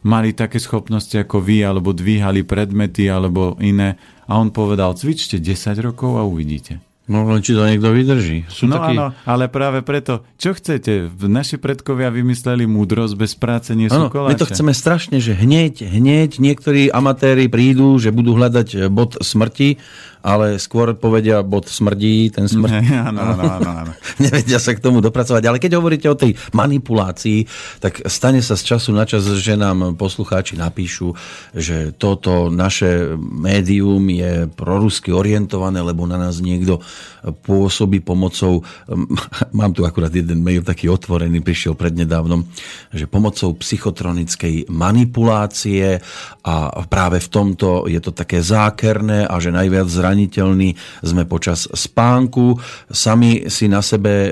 mali 0.07 0.31
také 0.31 0.63
schopnosti 0.63 1.13
ako 1.19 1.43
vy, 1.43 1.67
alebo 1.67 1.91
dvíhali 1.91 2.47
predmety, 2.47 3.11
alebo 3.11 3.59
iné. 3.59 3.99
A 4.31 4.39
on 4.39 4.55
povedal, 4.55 4.95
cvičte 4.95 5.43
10 5.43 5.75
rokov 5.83 6.19
a 6.19 6.23
uvidíte. 6.23 6.90
No 7.11 7.27
len 7.27 7.43
či 7.43 7.59
to 7.59 7.67
niekto 7.67 7.91
vydrží. 7.91 8.47
Sú 8.47 8.71
no 8.71 8.79
takí... 8.79 8.95
áno, 8.95 9.11
ale 9.27 9.51
práve 9.51 9.83
preto, 9.83 10.23
čo 10.39 10.55
chcete? 10.55 11.11
Naši 11.27 11.59
predkovia 11.59 12.07
vymysleli 12.07 12.71
múdrosť, 12.71 13.15
bez 13.19 13.35
práce 13.35 13.75
nie 13.75 13.91
sú 13.91 14.07
koláče. 14.07 14.31
My 14.31 14.39
to 14.39 14.47
chceme 14.47 14.71
strašne, 14.71 15.19
že 15.19 15.35
hneď, 15.35 15.91
hneď 15.91 16.39
niektorí 16.39 16.87
amatéri 16.87 17.51
prídu, 17.51 17.99
že 17.99 18.15
budú 18.15 18.39
hľadať 18.39 18.87
bod 18.95 19.19
smrti 19.19 19.83
ale 20.21 20.61
skôr 20.61 20.93
povedia 20.97 21.41
bod 21.41 21.69
smrdí, 21.69 22.29
ten 22.33 22.45
smrť. 22.45 22.73
Áno, 23.11 23.21
áno, 23.23 23.43
áno, 23.43 23.71
áno. 23.85 23.93
Nevedia 24.25 24.61
sa 24.61 24.77
k 24.77 24.83
tomu 24.83 25.01
dopracovať. 25.01 25.43
Ale 25.49 25.57
keď 25.57 25.81
hovoríte 25.81 26.07
o 26.07 26.19
tej 26.19 26.37
manipulácii, 26.53 27.49
tak 27.81 28.05
stane 28.07 28.45
sa 28.45 28.55
z 28.55 28.77
času 28.77 28.93
na 28.93 29.09
čas, 29.09 29.25
že 29.25 29.57
nám 29.57 29.97
poslucháči 29.97 30.61
napíšu, 30.61 31.17
že 31.57 31.97
toto 31.97 32.53
naše 32.53 33.17
médium 33.17 34.05
je 34.13 34.47
prorusky 34.53 35.11
orientované, 35.11 35.81
lebo 35.81 36.05
na 36.05 36.21
nás 36.21 36.45
niekto 36.45 36.85
pôsobí 37.25 38.01
pomocou, 38.01 38.65
mám 39.59 39.73
tu 39.73 39.85
akurát 39.85 40.13
jeden 40.13 40.45
mail 40.45 40.65
taký 40.65 40.89
otvorený, 40.89 41.41
prišiel 41.41 41.77
prednedávnom, 41.77 42.45
že 42.93 43.09
pomocou 43.09 43.57
psychotronickej 43.57 44.69
manipulácie 44.69 46.01
a 46.45 46.85
práve 46.89 47.21
v 47.21 47.29
tomto 47.29 47.89
je 47.89 48.01
to 48.01 48.13
také 48.13 48.41
zákerné 48.41 49.25
a 49.29 49.37
že 49.39 49.53
najviac 49.53 49.89
zraniteľní 50.11 50.75
sme 51.07 51.23
počas 51.31 51.71
spánku. 51.71 52.59
Sami 52.91 53.47
si 53.47 53.71
na 53.71 53.79
sebe 53.79 54.11
e, 54.11 54.31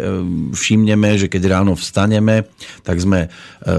všimneme, 0.50 1.14
že 1.14 1.30
keď 1.30 1.54
ráno 1.54 1.78
vstaneme, 1.78 2.50
tak 2.82 2.98
sme 2.98 3.26
e, 3.26 3.28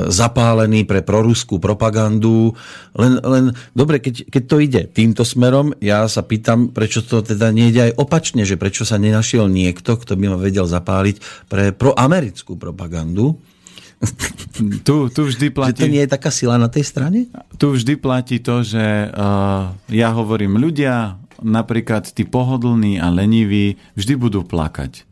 zapálení 0.08 0.88
pre 0.88 1.04
proruskú 1.04 1.60
propagandu. 1.60 2.56
Len, 2.96 3.20
len 3.20 3.52
dobre, 3.76 4.00
keď, 4.00 4.32
keď 4.32 4.44
to 4.48 4.58
ide 4.64 4.82
týmto 4.88 5.28
smerom, 5.28 5.76
ja 5.84 6.08
sa 6.08 6.24
pýtam, 6.24 6.72
prečo 6.72 7.04
to 7.04 7.20
teda 7.20 7.52
nejde 7.52 7.92
aj 7.92 8.00
opačne, 8.00 8.48
že 8.48 8.56
prečo 8.56 8.88
sa 8.88 8.96
nenašiel 8.96 9.52
niekto, 9.52 10.00
kto 10.00 10.16
by 10.16 10.32
ma 10.32 10.40
vedel 10.40 10.64
zapáliť 10.64 11.50
pre 11.52 11.76
proamerickú 11.76 12.56
propagandu. 12.56 13.36
Tu, 14.88 14.96
tu 15.12 15.22
vždy 15.28 15.52
platí... 15.52 15.84
Že 15.84 15.88
to 15.88 15.94
nie 15.94 16.04
je 16.04 16.12
taká 16.12 16.32
sila 16.32 16.56
na 16.56 16.72
tej 16.72 16.84
strane? 16.88 17.28
Tu 17.60 17.68
vždy 17.68 17.94
platí 18.00 18.40
to, 18.40 18.64
že 18.64 19.12
uh, 19.12 19.72
ja 19.92 20.10
hovorím, 20.16 20.60
ľudia, 20.60 21.19
napríklad 21.44 22.10
tí 22.12 22.24
pohodlní 22.28 23.00
a 23.00 23.10
leniví, 23.10 23.80
vždy 23.96 24.14
budú 24.16 24.42
plakať. 24.46 25.08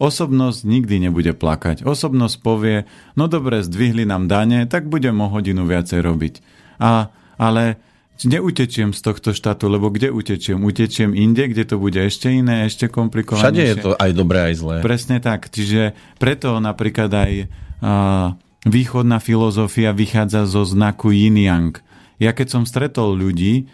Osobnosť 0.00 0.64
nikdy 0.64 0.96
nebude 1.08 1.36
plakať. 1.36 1.84
Osobnosť 1.84 2.36
povie, 2.40 2.88
no 3.20 3.28
dobre, 3.28 3.60
zdvihli 3.60 4.08
nám 4.08 4.32
dane, 4.32 4.64
tak 4.64 4.88
budem 4.88 5.20
o 5.20 5.28
hodinu 5.28 5.68
viacej 5.68 6.00
robiť. 6.00 6.34
A, 6.80 7.12
ale 7.36 7.76
neutečiem 8.24 8.96
z 8.96 9.00
tohto 9.04 9.36
štátu, 9.36 9.68
lebo 9.68 9.92
kde 9.92 10.08
utečiem? 10.08 10.56
Utečiem 10.64 11.12
inde, 11.12 11.52
kde 11.52 11.68
to 11.68 11.76
bude 11.76 12.00
ešte 12.00 12.32
iné, 12.32 12.64
ešte 12.64 12.88
komplikovanejšie. 12.88 13.44
Všade 13.44 13.64
je 13.64 13.76
to 13.76 13.92
aj 13.92 14.10
dobré, 14.16 14.38
aj 14.48 14.54
zlé. 14.56 14.76
Presne 14.80 15.20
tak. 15.20 15.52
Čiže 15.52 15.92
preto 16.16 16.56
napríklad 16.64 17.12
aj 17.12 17.32
a, 17.84 18.32
východná 18.64 19.20
filozofia 19.20 19.92
vychádza 19.92 20.48
zo 20.48 20.64
znaku 20.64 21.12
yin-yang. 21.12 21.76
Ja 22.20 22.32
keď 22.32 22.48
som 22.48 22.62
stretol 22.64 23.16
ľudí, 23.16 23.68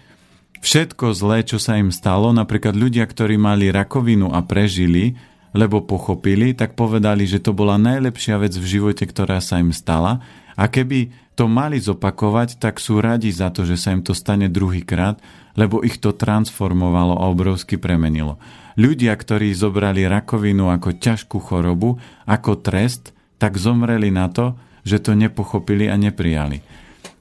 všetko 0.61 1.13
zlé, 1.17 1.43
čo 1.43 1.57
sa 1.57 1.77
im 1.81 1.91
stalo, 1.91 2.31
napríklad 2.31 2.77
ľudia, 2.77 3.05
ktorí 3.09 3.37
mali 3.41 3.73
rakovinu 3.73 4.33
a 4.33 4.45
prežili, 4.45 5.19
lebo 5.57 5.81
pochopili, 5.81 6.53
tak 6.53 6.77
povedali, 6.77 7.25
že 7.25 7.41
to 7.41 7.57
bola 7.57 7.81
najlepšia 7.81 8.37
vec 8.37 8.53
v 8.53 8.67
živote, 8.67 9.09
ktorá 9.09 9.41
sa 9.41 9.57
im 9.57 9.73
stala. 9.73 10.21
A 10.57 10.69
keby 10.69 11.13
to 11.37 11.49
mali 11.49 11.77
zopakovať, 11.81 12.57
tak 12.61 12.81
sú 12.81 13.01
radi 13.01 13.29
za 13.33 13.53
to, 13.53 13.69
že 13.69 13.77
sa 13.77 13.93
im 13.93 14.01
to 14.01 14.17
stane 14.17 14.49
druhýkrát, 14.49 15.21
lebo 15.57 15.81
ich 15.81 16.01
to 16.01 16.13
transformovalo 16.13 17.17
a 17.17 17.29
obrovsky 17.29 17.81
premenilo. 17.81 18.37
Ľudia, 18.77 19.17
ktorí 19.17 19.57
zobrali 19.57 20.05
rakovinu 20.05 20.69
ako 20.69 21.01
ťažkú 21.01 21.41
chorobu, 21.41 21.97
ako 22.29 22.61
trest, 22.61 23.17
tak 23.41 23.57
zomreli 23.57 24.13
na 24.13 24.29
to, 24.29 24.57
že 24.85 25.01
to 25.01 25.17
nepochopili 25.17 25.89
a 25.89 25.97
neprijali. 25.97 26.61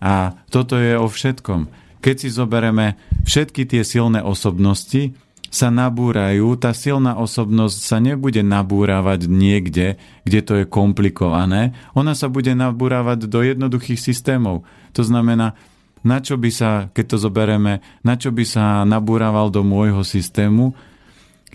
A 0.03 0.35
toto 0.51 0.75
je 0.75 0.99
o 0.99 1.07
všetkom. 1.07 1.84
Keď 2.05 2.15
si 2.21 2.29
zobereme 2.29 3.01
všetky 3.25 3.65
tie 3.65 3.81
silné 3.81 4.21
osobnosti, 4.21 5.17
sa 5.49 5.73
nabúrajú, 5.73 6.53
tá 6.59 6.75
silná 6.75 7.17
osobnosť 7.17 7.77
sa 7.81 7.97
nebude 7.97 8.45
nabúravať 8.45 9.25
niekde, 9.25 9.97
kde 10.21 10.39
to 10.45 10.53
je 10.61 10.65
komplikované, 10.69 11.73
ona 11.97 12.13
sa 12.13 12.29
bude 12.29 12.53
nabúravať 12.53 13.25
do 13.25 13.39
jednoduchých 13.41 13.97
systémov. 13.97 14.67
To 14.93 15.01
znamená, 15.01 15.57
na 16.05 16.21
čo 16.21 16.37
by 16.37 16.51
sa, 16.53 16.91
keď 16.93 17.05
to 17.15 17.17
zobereme, 17.17 17.81
na 18.05 18.13
čo 18.13 18.29
by 18.29 18.45
sa 18.45 18.85
nabúraval 18.85 19.49
do 19.49 19.65
môjho 19.65 20.05
systému, 20.05 20.77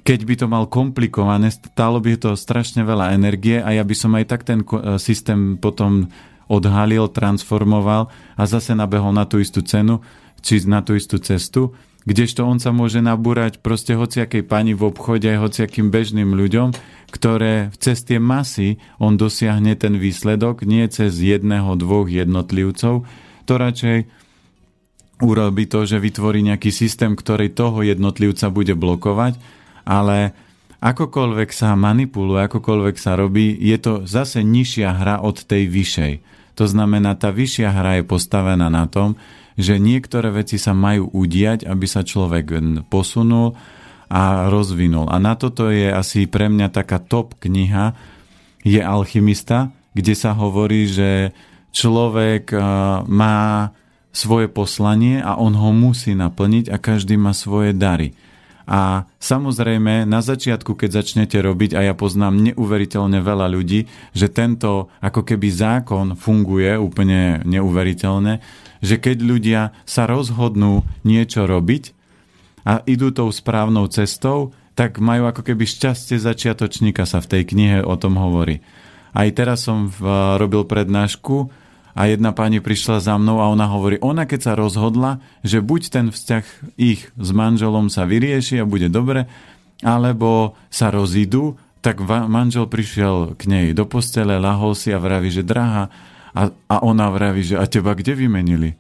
keď 0.03 0.21
by 0.27 0.35
to 0.35 0.47
mal 0.51 0.65
komplikované, 0.67 1.53
stálo 1.53 2.03
by 2.03 2.19
to 2.19 2.35
strašne 2.35 2.83
veľa 2.83 3.15
energie 3.15 3.63
a 3.63 3.71
ja 3.77 3.85
by 3.85 3.95
som 3.95 4.17
aj 4.17 4.25
tak 4.27 4.43
ten 4.49 4.65
e, 4.65 4.97
systém 4.97 5.61
potom 5.61 6.09
odhalil, 6.51 7.07
transformoval 7.13 8.11
a 8.35 8.43
zase 8.43 8.75
nabehol 8.75 9.15
na 9.15 9.29
tú 9.29 9.39
istú 9.39 9.63
cenu, 9.63 10.03
či 10.41 10.65
na 10.65 10.81
tú 10.85 10.97
istú 10.97 11.21
cestu, 11.21 11.77
kdežto 12.09 12.45
on 12.45 12.59
sa 12.59 12.73
môže 12.73 12.99
nabúrať 13.05 13.61
proste 13.61 13.95
hociakej 13.97 14.45
pani 14.49 14.73
v 14.73 14.89
obchode 14.89 15.29
aj 15.29 15.39
hociakým 15.41 15.93
bežným 15.93 16.33
ľuďom, 16.33 16.73
ktoré 17.13 17.71
cez 17.77 18.03
tie 18.03 18.17
masy 18.17 18.81
on 18.97 19.21
dosiahne 19.21 19.77
ten 19.77 20.01
výsledok, 20.01 20.65
nie 20.65 20.89
cez 20.89 21.17
jedného, 21.21 21.77
dvoch 21.77 22.09
jednotlivcov, 22.09 23.05
to 23.45 23.53
radšej 23.53 23.99
urobí 25.21 25.69
to, 25.69 25.85
že 25.85 26.01
vytvorí 26.01 26.41
nejaký 26.41 26.73
systém, 26.73 27.13
ktorý 27.13 27.53
toho 27.53 27.85
jednotlivca 27.85 28.49
bude 28.49 28.73
blokovať 28.73 29.61
ale 29.91 30.33
akokoľvek 30.81 31.51
sa 31.51 31.77
manipuluje, 31.77 32.47
akokoľvek 32.47 32.97
sa 32.97 33.19
robí, 33.19 33.53
je 33.59 33.77
to 33.83 33.93
zase 34.07 34.41
nižšia 34.41 34.95
hra 34.95 35.17
od 35.19 35.43
tej 35.43 35.69
vyššej. 35.69 36.15
To 36.57 36.65
znamená, 36.69 37.17
tá 37.17 37.35
vyššia 37.35 37.69
hra 37.73 37.93
je 38.01 38.05
postavená 38.05 38.69
na 38.69 38.85
tom, 38.87 39.17
že 39.61 39.77
niektoré 39.77 40.33
veci 40.33 40.57
sa 40.57 40.73
majú 40.73 41.13
udiať, 41.13 41.69
aby 41.69 41.85
sa 41.85 42.01
človek 42.01 42.57
posunul 42.89 43.53
a 44.09 44.49
rozvinul. 44.49 45.07
A 45.13 45.21
na 45.21 45.37
toto 45.37 45.69
je 45.69 45.93
asi 45.93 46.25
pre 46.25 46.49
mňa 46.49 46.73
taká 46.73 46.99
top 46.99 47.37
kniha, 47.39 47.93
je 48.65 48.81
Alchymista, 48.81 49.71
kde 49.93 50.17
sa 50.17 50.33
hovorí, 50.33 50.89
že 50.89 51.37
človek 51.71 52.57
má 53.07 53.71
svoje 54.11 54.51
poslanie 54.51 55.23
a 55.23 55.39
on 55.39 55.55
ho 55.55 55.71
musí 55.71 56.19
naplniť 56.19 56.73
a 56.73 56.83
každý 56.83 57.15
má 57.15 57.31
svoje 57.31 57.71
dary. 57.71 58.17
A 58.71 59.03
samozrejme, 59.19 60.07
na 60.07 60.23
začiatku, 60.23 60.79
keď 60.79 61.03
začnete 61.03 61.39
robiť, 61.43 61.75
a 61.75 61.91
ja 61.91 61.95
poznám 61.95 62.55
neuveriteľne 62.55 63.19
veľa 63.19 63.51
ľudí, 63.51 63.91
že 64.15 64.31
tento 64.31 64.91
ako 65.03 65.27
keby 65.27 65.49
zákon 65.51 66.15
funguje 66.15 66.79
úplne 66.79 67.43
neuveriteľne, 67.47 68.39
že 68.81 68.97
keď 68.97 69.17
ľudia 69.21 69.61
sa 69.85 70.09
rozhodnú 70.09 70.85
niečo 71.05 71.45
robiť 71.45 71.93
a 72.65 72.85
idú 72.85 73.13
tou 73.13 73.29
správnou 73.33 73.89
cestou, 73.89 74.53
tak 74.77 74.97
majú 74.97 75.29
ako 75.29 75.45
keby 75.45 75.65
šťastie 75.69 76.17
začiatočníka 76.17 77.05
sa 77.05 77.21
v 77.21 77.31
tej 77.37 77.43
knihe 77.53 77.79
o 77.85 77.95
tom 78.01 78.17
hovorí. 78.17 78.65
Aj 79.13 79.29
teraz 79.35 79.69
som 79.69 79.91
v, 79.91 80.01
robil 80.41 80.65
prednášku 80.65 81.51
a 81.93 82.07
jedna 82.07 82.31
pani 82.31 82.63
prišla 82.63 83.03
za 83.03 83.15
mnou 83.19 83.43
a 83.43 83.51
ona 83.51 83.67
hovorí, 83.69 83.99
ona 84.01 84.25
keď 84.25 84.41
sa 84.41 84.53
rozhodla, 84.55 85.21
že 85.43 85.61
buď 85.61 85.83
ten 85.91 86.07
vzťah 86.15 86.45
ich 86.79 87.11
s 87.13 87.29
manželom 87.35 87.91
sa 87.91 88.07
vyrieši 88.07 88.63
a 88.63 88.69
bude 88.69 88.87
dobre, 88.89 89.27
alebo 89.83 90.55
sa 90.71 90.89
rozídu, 90.89 91.59
tak 91.81 92.05
manžel 92.05 92.69
prišiel 92.69 93.35
k 93.41 93.43
nej 93.49 93.67
do 93.73 93.89
postele, 93.89 94.37
lahol 94.37 94.77
si 94.77 94.93
a 94.93 95.01
vraví, 95.01 95.33
že 95.33 95.41
drahá, 95.41 95.89
a, 96.35 96.55
a 96.71 96.77
ona 96.83 97.11
vraví, 97.11 97.43
že 97.43 97.59
a 97.59 97.67
teba 97.67 97.95
kde 97.95 98.15
vymenili? 98.15 98.79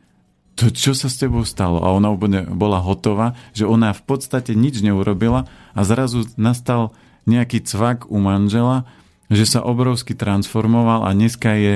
To, 0.58 0.68
čo 0.68 0.92
sa 0.92 1.08
s 1.08 1.16
tebou 1.16 1.46
stalo? 1.48 1.80
A 1.80 1.88
ona 1.94 2.12
bola 2.52 2.84
hotová, 2.84 3.32
že 3.56 3.64
ona 3.64 3.96
v 3.96 4.02
podstate 4.04 4.52
nič 4.52 4.84
neurobila 4.84 5.48
a 5.72 5.80
zrazu 5.86 6.28
nastal 6.36 6.92
nejaký 7.24 7.64
cvak 7.64 8.12
u 8.12 8.20
manžela, 8.20 8.84
že 9.32 9.46
sa 9.46 9.64
obrovsky 9.64 10.12
transformoval 10.12 11.06
a 11.06 11.14
dneska 11.16 11.54
je 11.56 11.74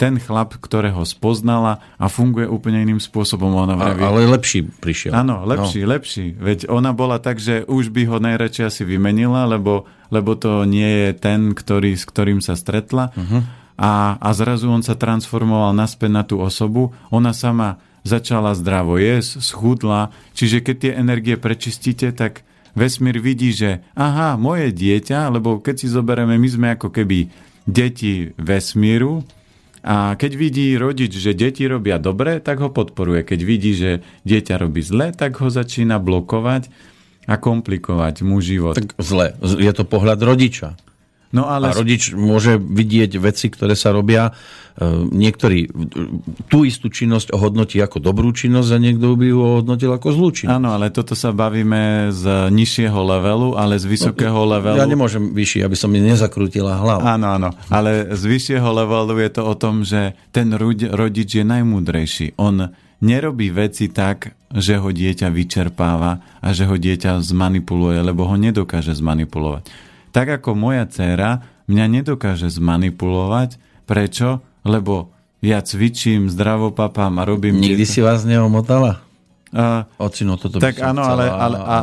ten 0.00 0.18
chlap, 0.18 0.58
ktorého 0.58 1.06
spoznala 1.06 1.78
a 1.94 2.10
funguje 2.10 2.50
úplne 2.50 2.82
iným 2.82 2.98
spôsobom. 2.98 3.54
Ona 3.54 3.78
vraví, 3.78 4.02
ale 4.02 4.26
lepší 4.26 4.66
prišiel. 4.66 5.14
Áno, 5.14 5.46
lepší, 5.46 5.86
no. 5.86 5.94
lepší. 5.94 6.26
Veď 6.34 6.66
ona 6.66 6.90
bola 6.90 7.22
tak, 7.22 7.38
že 7.38 7.62
už 7.70 7.94
by 7.94 8.10
ho 8.10 8.18
najradšej 8.18 8.64
asi 8.66 8.82
vymenila, 8.82 9.46
lebo, 9.46 9.86
lebo 10.10 10.34
to 10.34 10.66
nie 10.66 11.06
je 11.06 11.08
ten, 11.14 11.54
ktorý, 11.54 11.94
s 11.94 12.02
ktorým 12.02 12.42
sa 12.42 12.58
stretla. 12.58 13.14
Uh-huh. 13.14 13.46
A, 13.80 14.20
a 14.20 14.28
zrazu 14.36 14.68
on 14.68 14.84
sa 14.84 14.98
transformoval 14.98 15.72
naspäť 15.72 16.10
na 16.12 16.22
tú 16.22 16.40
osobu. 16.40 16.92
Ona 17.08 17.32
sama 17.32 17.80
začala 18.02 18.52
zdravo 18.52 18.98
jesť, 18.98 19.40
schudla. 19.40 20.10
Čiže 20.34 20.60
keď 20.60 20.76
tie 20.78 20.92
energie 20.98 21.36
prečistíte, 21.38 22.10
tak 22.12 22.42
vesmír 22.74 23.22
vidí, 23.22 23.54
že 23.54 23.84
aha, 23.94 24.34
moje 24.36 24.74
dieťa, 24.74 25.30
lebo 25.32 25.62
keď 25.62 25.74
si 25.82 25.86
zoberieme, 25.88 26.36
my 26.36 26.48
sme 26.48 26.68
ako 26.74 26.90
keby 26.90 27.30
deti 27.68 28.34
vesmíru, 28.36 29.22
a 29.82 30.14
keď 30.14 30.32
vidí 30.38 30.78
rodič, 30.78 31.10
že 31.18 31.34
deti 31.34 31.66
robia 31.66 31.98
dobre, 31.98 32.38
tak 32.38 32.62
ho 32.62 32.70
podporuje. 32.70 33.26
Keď 33.26 33.40
vidí, 33.42 33.74
že 33.74 34.06
dieťa 34.22 34.62
robí 34.62 34.78
zle, 34.78 35.10
tak 35.10 35.42
ho 35.42 35.50
začína 35.50 35.98
blokovať 35.98 36.70
a 37.26 37.34
komplikovať 37.34 38.22
mu 38.22 38.38
život. 38.38 38.78
Tak 38.78 38.94
zle. 39.02 39.34
Je 39.42 39.72
to 39.74 39.82
pohľad 39.82 40.22
rodiča. 40.22 40.78
No 41.32 41.48
ale... 41.48 41.72
A 41.72 41.76
rodič 41.76 42.12
môže 42.12 42.60
vidieť 42.60 43.16
veci, 43.16 43.48
ktoré 43.48 43.72
sa 43.72 43.88
robia. 43.96 44.36
E, 44.76 44.84
niektorí 45.08 45.64
tú 46.52 46.68
istú 46.68 46.92
činnosť 46.92 47.32
ohodnotí 47.32 47.80
ako 47.80 48.04
dobrú 48.04 48.36
činnosť 48.36 48.68
a 48.68 48.78
niekto 48.78 49.16
by 49.16 49.26
ju 49.32 49.38
ohodnotil 49.40 49.90
ako 49.96 50.08
zlú 50.12 50.28
činnosť. 50.28 50.56
Áno, 50.60 50.76
ale 50.76 50.92
toto 50.92 51.16
sa 51.16 51.32
bavíme 51.32 52.12
z 52.12 52.52
nižšieho 52.52 53.00
levelu, 53.00 53.56
ale 53.56 53.80
z 53.80 53.88
vysokého 53.88 54.44
no, 54.44 54.52
levelu... 54.52 54.76
Ja 54.76 54.84
nemôžem 54.84 55.32
vyšší, 55.32 55.64
aby 55.64 55.76
som 55.76 55.88
mi 55.88 56.04
nezakrútila 56.04 56.76
hlavu. 56.76 57.00
Áno, 57.00 57.26
áno. 57.32 57.48
Ale 57.72 58.12
z 58.12 58.22
vyššieho 58.28 58.68
levelu 58.68 59.16
je 59.16 59.30
to 59.32 59.42
o 59.48 59.54
tom, 59.56 59.88
že 59.88 60.12
ten 60.36 60.52
rodič 60.92 61.32
je 61.32 61.44
najmúdrejší. 61.48 62.36
On 62.36 62.68
nerobí 63.00 63.48
veci 63.48 63.88
tak, 63.88 64.36
že 64.52 64.76
ho 64.76 64.92
dieťa 64.92 65.32
vyčerpáva 65.32 66.44
a 66.44 66.48
že 66.52 66.68
ho 66.68 66.76
dieťa 66.76 67.24
zmanipuluje, 67.24 68.04
lebo 68.04 68.28
ho 68.28 68.36
nedokáže 68.36 68.92
zmanipulovať 68.92 69.91
tak 70.12 70.40
ako 70.40 70.54
moja 70.54 70.84
dcéra 70.86 71.42
mňa 71.66 71.84
nedokáže 71.88 72.52
zmanipulovať. 72.52 73.56
Prečo? 73.88 74.44
Lebo 74.62 75.10
ja 75.42 75.58
cvičím, 75.58 76.30
zdravo 76.30 76.70
papám 76.70 77.18
a 77.18 77.26
robím... 77.26 77.58
Nikdy 77.58 77.82
si 77.82 77.98
vás 77.98 78.22
neomotala? 78.22 79.02
Uh, 79.52 79.84
Ocino, 79.98 80.38
toto 80.38 80.62
tak 80.62 80.78
by 80.78 80.94
áno, 80.94 81.02
ale... 81.02 81.28
ale 81.28 81.56
a, 81.60 81.78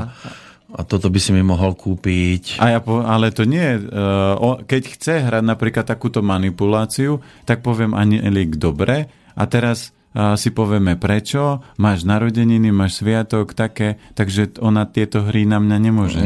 a 0.73 0.81
toto 0.87 1.11
by 1.11 1.19
si 1.21 1.35
mi 1.35 1.43
mohol 1.43 1.75
kúpiť. 1.75 2.57
A 2.57 2.73
ja 2.73 2.79
po, 2.79 3.03
ale 3.03 3.29
to 3.35 3.45
nie. 3.45 3.77
Uh, 3.77 4.57
keď 4.63 4.81
chce 4.95 5.13
hrať 5.27 5.43
napríklad 5.43 5.85
takúto 5.85 6.23
manipuláciu, 6.23 7.21
tak 7.45 7.61
poviem 7.61 7.93
Anielik 7.93 8.57
dobre 8.57 9.11
a 9.35 9.43
teraz 9.45 9.91
si 10.13 10.49
povieme 10.49 10.97
prečo, 10.97 11.61
máš 11.77 12.01
narodeniny, 12.01 12.73
máš 12.73 13.05
sviatok, 13.05 13.53
také, 13.53 14.01
takže 14.17 14.57
ona 14.57 14.89
tieto 14.89 15.21
hry 15.21 15.45
na 15.45 15.61
mňa 15.61 15.77
nemôže. 15.77 16.23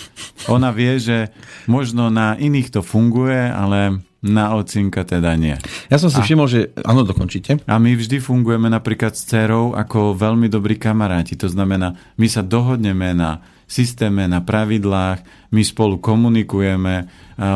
Ona 0.54 0.72
vie, 0.74 0.98
že 0.98 1.30
možno 1.68 2.10
na 2.10 2.34
iných 2.34 2.74
to 2.74 2.80
funguje, 2.80 3.38
ale 3.38 4.02
na 4.20 4.52
ocinka 4.52 5.06
teda 5.06 5.32
nie. 5.38 5.56
Ja 5.88 5.96
som 5.96 6.12
si 6.12 6.20
a, 6.20 6.24
všimol, 6.24 6.46
že... 6.48 6.60
Áno, 6.84 7.06
dokončite. 7.06 7.64
A 7.64 7.80
my 7.80 7.96
vždy 7.96 8.20
fungujeme 8.20 8.68
napríklad 8.68 9.16
s 9.16 9.24
dcerou 9.24 9.72
ako 9.72 10.12
veľmi 10.12 10.50
dobrí 10.52 10.76
kamaráti. 10.76 11.40
To 11.40 11.48
znamená, 11.48 11.96
my 12.20 12.26
sa 12.28 12.44
dohodneme 12.44 13.16
na 13.16 13.40
systéme, 13.70 14.26
na 14.26 14.42
pravidlách, 14.42 15.22
my 15.54 15.62
spolu 15.62 16.02
komunikujeme, 16.02 17.06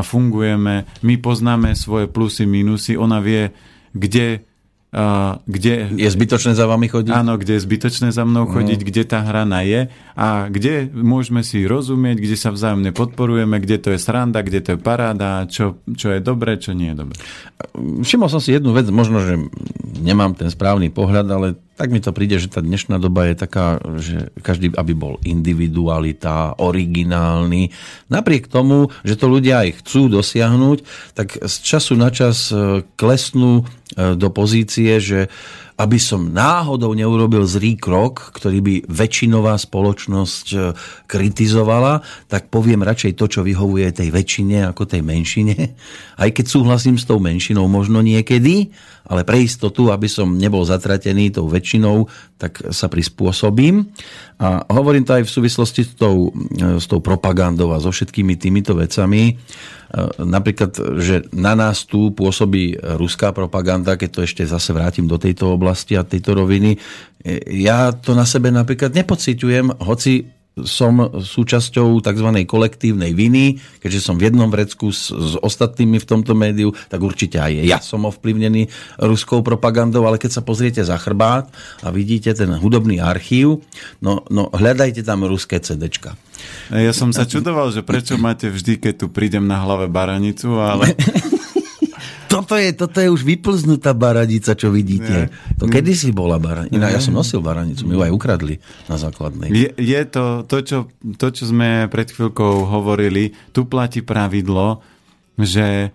fungujeme, 0.06 0.86
my 1.02 1.14
poznáme 1.18 1.74
svoje 1.74 2.06
plusy, 2.06 2.46
minusy, 2.46 2.94
ona 2.94 3.18
vie, 3.18 3.50
kde 3.90 4.46
kde... 5.50 5.90
Je 5.98 6.06
zbytočné 6.06 6.54
za 6.54 6.70
vami 6.70 6.86
chodiť? 6.86 7.10
Áno, 7.10 7.34
kde 7.34 7.58
je 7.58 7.64
zbytočné 7.66 8.14
za 8.14 8.22
mnou 8.22 8.46
chodiť, 8.46 8.78
mm. 8.78 8.86
kde 8.86 9.02
tá 9.02 9.26
hrana 9.26 9.66
je 9.66 9.90
a 10.14 10.46
kde 10.46 10.86
môžeme 10.94 11.42
si 11.42 11.66
rozumieť, 11.66 12.22
kde 12.22 12.36
sa 12.38 12.54
vzájomne 12.54 12.94
podporujeme, 12.94 13.58
kde 13.58 13.76
to 13.82 13.88
je 13.90 13.98
sranda, 13.98 14.46
kde 14.46 14.62
to 14.62 14.68
je 14.74 14.78
paráda, 14.78 15.50
čo, 15.50 15.82
čo 15.98 16.14
je 16.14 16.22
dobré, 16.22 16.62
čo 16.62 16.78
nie 16.78 16.94
je 16.94 16.96
dobré. 17.02 17.18
Všimol 18.06 18.30
som 18.30 18.38
si 18.38 18.54
jednu 18.54 18.70
vec, 18.70 18.86
možno, 18.86 19.18
že 19.18 19.34
nemám 19.98 20.38
ten 20.38 20.46
správny 20.46 20.94
pohľad, 20.94 21.26
ale 21.26 21.58
tak 21.74 21.90
mi 21.90 21.98
to 21.98 22.14
príde, 22.14 22.38
že 22.38 22.46
tá 22.46 22.62
dnešná 22.62 23.02
doba 23.02 23.26
je 23.26 23.34
taká, 23.34 23.82
že 23.98 24.30
každý, 24.46 24.70
aby 24.78 24.94
bol 24.94 25.18
individualita, 25.26 26.54
originálny. 26.62 27.74
Napriek 28.06 28.46
tomu, 28.46 28.94
že 29.02 29.18
to 29.18 29.26
ľudia 29.26 29.66
aj 29.66 29.82
chcú 29.82 30.06
dosiahnuť, 30.06 30.78
tak 31.18 31.34
z 31.42 31.54
času 31.66 31.98
na 31.98 32.14
čas 32.14 32.54
e, 32.54 32.86
klesnú 32.94 33.62
e, 33.62 34.14
do 34.14 34.30
pozície, 34.30 35.02
že 35.02 35.26
aby 35.74 35.98
som 35.98 36.30
náhodou 36.30 36.94
neurobil 36.94 37.42
zlý 37.42 37.74
krok, 37.74 38.30
ktorý 38.38 38.58
by 38.62 38.74
väčšinová 38.86 39.58
spoločnosť 39.58 40.46
e, 40.54 40.58
kritizovala, 41.10 41.98
tak 42.30 42.46
poviem 42.46 42.86
radšej 42.86 43.18
to, 43.18 43.26
čo 43.26 43.40
vyhovuje 43.42 43.90
tej 43.90 44.14
väčšine 44.14 44.70
ako 44.70 44.86
tej 44.86 45.02
menšine. 45.02 45.74
Aj 46.22 46.30
keď 46.30 46.46
súhlasím 46.46 46.94
s 46.94 47.10
tou 47.10 47.18
menšinou 47.18 47.66
možno 47.66 48.06
niekedy, 48.06 48.70
ale 49.10 49.26
pre 49.26 49.42
istotu, 49.42 49.90
aby 49.90 50.06
som 50.06 50.38
nebol 50.38 50.62
zatratený 50.62 51.34
tou 51.34 51.50
väčšinou, 51.50 52.06
tak 52.38 52.70
sa 52.70 52.86
prispôsobím. 52.86 53.90
A 54.38 54.62
hovorím 54.70 55.02
to 55.02 55.18
aj 55.18 55.26
v 55.26 55.34
súvislosti 55.34 55.82
s 55.82 55.98
tou, 55.98 56.30
e, 56.54 56.78
s 56.78 56.86
tou 56.86 57.02
propagandou 57.02 57.74
a 57.74 57.82
so 57.82 57.90
všetkými 57.90 58.38
týmito 58.38 58.78
vecami. 58.78 59.42
E, 59.94 60.26
napríklad, 60.26 60.74
že 60.98 61.30
na 61.30 61.54
nás 61.54 61.86
tu 61.86 62.10
pôsobí 62.10 62.74
ruská 62.98 63.30
propaganda, 63.30 63.94
keď 63.94 64.10
to 64.10 64.20
ešte 64.26 64.42
zase 64.42 64.74
vrátim 64.74 65.06
do 65.06 65.14
tejto 65.14 65.54
oblasti 65.54 65.94
a 65.94 66.02
tejto 66.02 66.34
roviny. 66.34 66.74
E, 67.22 67.38
ja 67.62 67.94
to 67.94 68.18
na 68.18 68.26
sebe 68.26 68.50
napríklad 68.50 68.90
nepociťujem, 68.90 69.78
hoci 69.78 70.26
som 70.62 71.18
súčasťou 71.18 71.98
tzv. 71.98 72.28
kolektívnej 72.46 73.10
viny, 73.10 73.58
keďže 73.82 74.00
som 74.06 74.14
v 74.14 74.30
jednom 74.30 74.46
vrecku 74.46 74.94
s, 74.94 75.10
s 75.10 75.34
ostatnými 75.42 75.98
v 75.98 76.06
tomto 76.06 76.38
médiu, 76.38 76.70
tak 76.86 77.02
určite 77.02 77.42
aj 77.42 77.52
ja 77.66 77.82
som 77.82 78.06
ovplyvnený 78.06 78.70
ruskou 79.02 79.42
propagandou, 79.42 80.06
ale 80.06 80.22
keď 80.22 80.38
sa 80.38 80.46
pozriete 80.46 80.86
za 80.86 80.94
chrbát 80.94 81.50
a 81.82 81.90
vidíte 81.90 82.30
ten 82.38 82.54
hudobný 82.54 83.02
archív, 83.02 83.66
no, 83.98 84.22
no 84.30 84.46
hľadajte 84.54 85.02
tam 85.02 85.26
ruské 85.26 85.58
CDčka. 85.58 86.14
Ja 86.70 86.94
som 86.94 87.10
sa 87.10 87.26
čudoval, 87.26 87.74
že 87.74 87.82
prečo 87.82 88.14
máte 88.14 88.46
vždy, 88.46 88.78
keď 88.78 88.94
tu 88.94 89.06
prídem 89.10 89.42
na 89.42 89.58
hlave 89.58 89.90
baranicu, 89.90 90.54
ale... 90.62 90.94
toto 92.34 92.54
je, 92.58 92.68
toto 92.74 92.98
je 92.98 93.08
už 93.08 93.22
vyplznutá 93.22 93.94
baranica, 93.94 94.58
čo 94.58 94.74
vidíte. 94.74 95.30
Nie. 95.30 95.56
To 95.62 95.70
kedysi 95.70 96.10
bola 96.10 96.42
baranica. 96.42 96.90
Ja 96.90 96.98
som 96.98 97.14
nosil 97.14 97.38
baranicu, 97.38 97.86
my 97.86 97.94
ju 97.94 98.00
aj 98.02 98.12
ukradli 98.12 98.54
na 98.90 98.98
základnej. 98.98 99.48
Je, 99.54 99.68
je 99.78 100.00
to, 100.10 100.42
to 100.44 100.56
čo, 100.66 100.78
to, 101.14 101.26
čo 101.30 101.44
sme 101.46 101.86
pred 101.86 102.10
chvíľkou 102.10 102.66
hovorili, 102.66 103.32
tu 103.54 103.70
platí 103.70 104.02
pravidlo, 104.02 104.82
že 105.38 105.94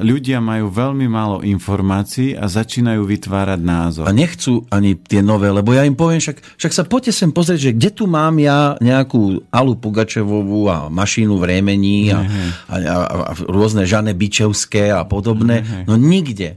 ľudia 0.00 0.40
majú 0.40 0.72
veľmi 0.72 1.04
málo 1.04 1.44
informácií 1.44 2.32
a 2.32 2.48
začínajú 2.48 3.04
vytvárať 3.04 3.60
názor. 3.60 4.04
A 4.08 4.12
nechcú 4.16 4.64
ani 4.72 4.96
tie 4.96 5.20
nové, 5.20 5.52
lebo 5.52 5.76
ja 5.76 5.84
im 5.84 5.92
poviem, 5.92 6.16
však, 6.16 6.56
však 6.56 6.72
sa 6.72 6.84
poďte 6.88 7.12
sem 7.12 7.28
pozrieť, 7.28 7.60
že 7.68 7.76
kde 7.76 7.90
tu 7.92 8.04
mám 8.08 8.40
ja 8.40 8.80
nejakú 8.80 9.44
Alu 9.52 9.76
Pugačevovú 9.76 10.64
a 10.72 10.88
mašínu 10.88 11.36
v 11.36 11.44
rémení 11.44 12.08
a, 12.08 12.24
a, 12.72 12.74
a, 12.80 12.96
a 13.04 13.32
rôzne 13.52 13.84
Žane 13.84 14.16
Bičevské 14.16 14.96
a 14.96 15.04
podobné. 15.04 15.60
Nehe. 15.60 15.84
No 15.84 16.00
nikde. 16.00 16.56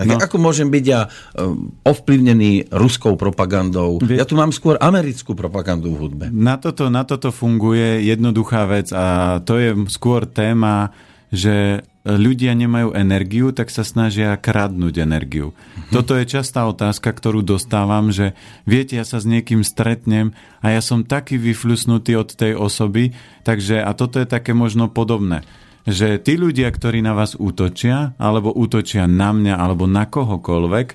No. 0.00 0.16
Ako 0.16 0.40
môžem 0.40 0.72
byť 0.72 0.84
ja 0.88 1.12
um, 1.36 1.76
ovplyvnený 1.84 2.72
ruskou 2.72 3.20
propagandou? 3.20 4.00
Vie... 4.00 4.16
Ja 4.16 4.24
tu 4.24 4.32
mám 4.32 4.48
skôr 4.48 4.80
americkú 4.80 5.36
propagandu 5.36 5.92
v 5.92 6.08
hudbe. 6.08 6.24
Na 6.32 6.56
toto, 6.56 6.88
na 6.88 7.04
toto 7.04 7.28
funguje 7.28 8.08
jednoduchá 8.08 8.64
vec 8.64 8.96
a 8.96 9.36
to 9.44 9.60
je 9.60 9.76
skôr 9.92 10.24
téma, 10.24 10.96
že 11.28 11.84
ľudia 12.04 12.56
nemajú 12.56 12.96
energiu, 12.96 13.52
tak 13.52 13.68
sa 13.68 13.84
snažia 13.84 14.32
kradnúť 14.40 15.04
energiu. 15.04 15.52
Mhm. 15.52 15.92
Toto 15.92 16.16
je 16.16 16.24
častá 16.24 16.64
otázka, 16.64 17.12
ktorú 17.12 17.44
dostávam, 17.44 18.08
že 18.08 18.32
viete, 18.64 18.96
ja 18.96 19.04
sa 19.04 19.20
s 19.20 19.28
niekým 19.28 19.60
stretnem 19.60 20.32
a 20.64 20.72
ja 20.72 20.80
som 20.80 21.04
taký 21.04 21.36
vyflusnutý 21.36 22.16
od 22.16 22.32
tej 22.32 22.56
osoby, 22.56 23.12
takže 23.44 23.84
a 23.84 23.92
toto 23.92 24.16
je 24.20 24.26
také 24.28 24.56
možno 24.56 24.88
podobné 24.88 25.44
že 25.88 26.20
tí 26.20 26.36
ľudia, 26.36 26.68
ktorí 26.68 27.00
na 27.00 27.16
vás 27.16 27.32
útočia, 27.32 28.12
alebo 28.20 28.52
útočia 28.52 29.08
na 29.08 29.32
mňa, 29.32 29.56
alebo 29.56 29.88
na 29.88 30.04
kohokoľvek, 30.04 30.88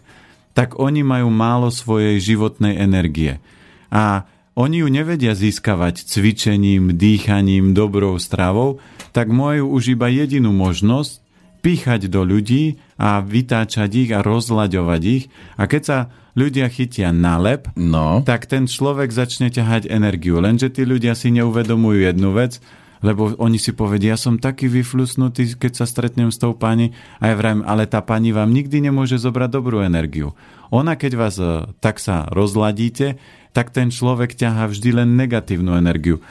tak 0.54 0.78
oni 0.78 1.02
majú 1.02 1.28
málo 1.34 1.74
svojej 1.74 2.22
životnej 2.22 2.78
energie. 2.78 3.41
A 3.89 4.30
oni 4.56 4.82
ju 4.82 4.88
nevedia 4.88 5.36
získavať 5.36 6.08
cvičením, 6.08 6.96
dýchaním, 6.96 7.76
dobrou 7.76 8.15
stravou, 8.18 8.80
tak 9.12 9.28
majú 9.28 9.76
už 9.76 10.00
iba 10.00 10.08
jedinú 10.08 10.56
možnosť 10.56 11.20
píchať 11.60 12.08
do 12.08 12.24
ľudí 12.24 12.80
a 12.96 13.20
vytáčať 13.20 13.89
ich 14.08 14.10
a 14.15 14.24
rozlaďovať 14.24 15.02
ich. 15.04 15.24
A 15.60 15.68
keď 15.68 15.82
sa 15.84 15.98
ľudia 16.38 16.70
chytia 16.70 17.10
na 17.10 17.36
lep, 17.36 17.68
no. 17.76 18.22
tak 18.24 18.46
ten 18.46 18.70
človek 18.70 19.10
začne 19.10 19.50
ťahať 19.52 19.89
energiu. 19.89 20.38
Lenže 20.39 20.72
tí 20.72 20.88
ľudia 20.88 21.18
si 21.18 21.36
neuvedomujú 21.36 22.06
jednu 22.06 22.32
vec, 22.32 22.60
lebo 23.06 23.38
oni 23.38 23.62
si 23.62 23.70
povedia, 23.70 24.18
ja 24.18 24.20
som 24.20 24.41
taký 24.41 24.65
vyflusnutý, 24.65 25.54
keď 25.62 25.78
sa 25.78 25.86
stretnem 25.86 26.34
s 26.34 26.41
tou 26.41 26.58
pani 26.58 26.98
a 27.22 27.30
ja 27.30 27.36
vrajím, 27.38 27.62
ale 27.62 27.86
tá 27.86 28.02
pani 28.02 28.34
vám 28.34 28.50
nikdy 28.50 28.82
nemôže 28.82 29.22
zobrať 29.22 29.50
dobrú 29.54 29.86
energiu. 29.86 30.34
Ona, 30.74 30.98
keď 30.98 31.12
vás 31.13 31.38
e, 31.38 31.70
tak 31.78 32.02
sa 32.02 32.26
rozladíte, 32.34 33.22
tak 33.54 33.70
ten 33.70 33.94
človek 33.94 34.34
ťahá 34.34 34.65
vždy 34.74 35.06
len 35.06 35.13
negatívnu 35.13 35.78
energiu. 35.78 36.26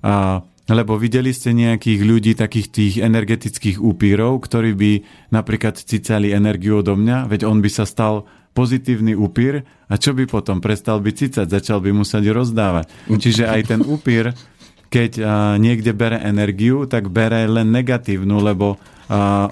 A 0.00 0.40
lebo 0.64 0.96
videli 0.96 1.28
ste 1.36 1.52
nejakých 1.52 2.00
ľudí, 2.00 2.32
takých 2.32 2.72
tých 2.72 2.94
energetických 3.04 3.84
upírov, 3.84 4.40
ktorí 4.40 4.72
by 4.72 4.92
napríklad 5.28 5.76
cicali 5.76 6.32
energiu 6.32 6.80
odo 6.80 6.96
mňa, 6.96 7.28
veď 7.28 7.44
on 7.44 7.60
by 7.60 7.68
sa 7.68 7.84
stal 7.84 8.24
pozitívny 8.56 9.12
upír 9.12 9.66
a 9.90 9.94
čo 10.00 10.16
by 10.16 10.24
potom? 10.24 10.64
Prestal 10.64 11.02
by 11.04 11.12
cicať, 11.12 11.50
začal 11.50 11.84
by 11.84 11.92
musieť 11.92 12.32
rozdávať. 12.32 12.88
Čiže 13.22 13.44
aj 13.50 13.60
ten 13.68 13.80
upír, 13.84 14.32
keď 14.94 15.18
niekde 15.58 15.90
bere 15.90 16.22
energiu, 16.22 16.86
tak 16.86 17.10
bere 17.10 17.42
len 17.50 17.74
negatívnu, 17.74 18.38
lebo 18.38 18.78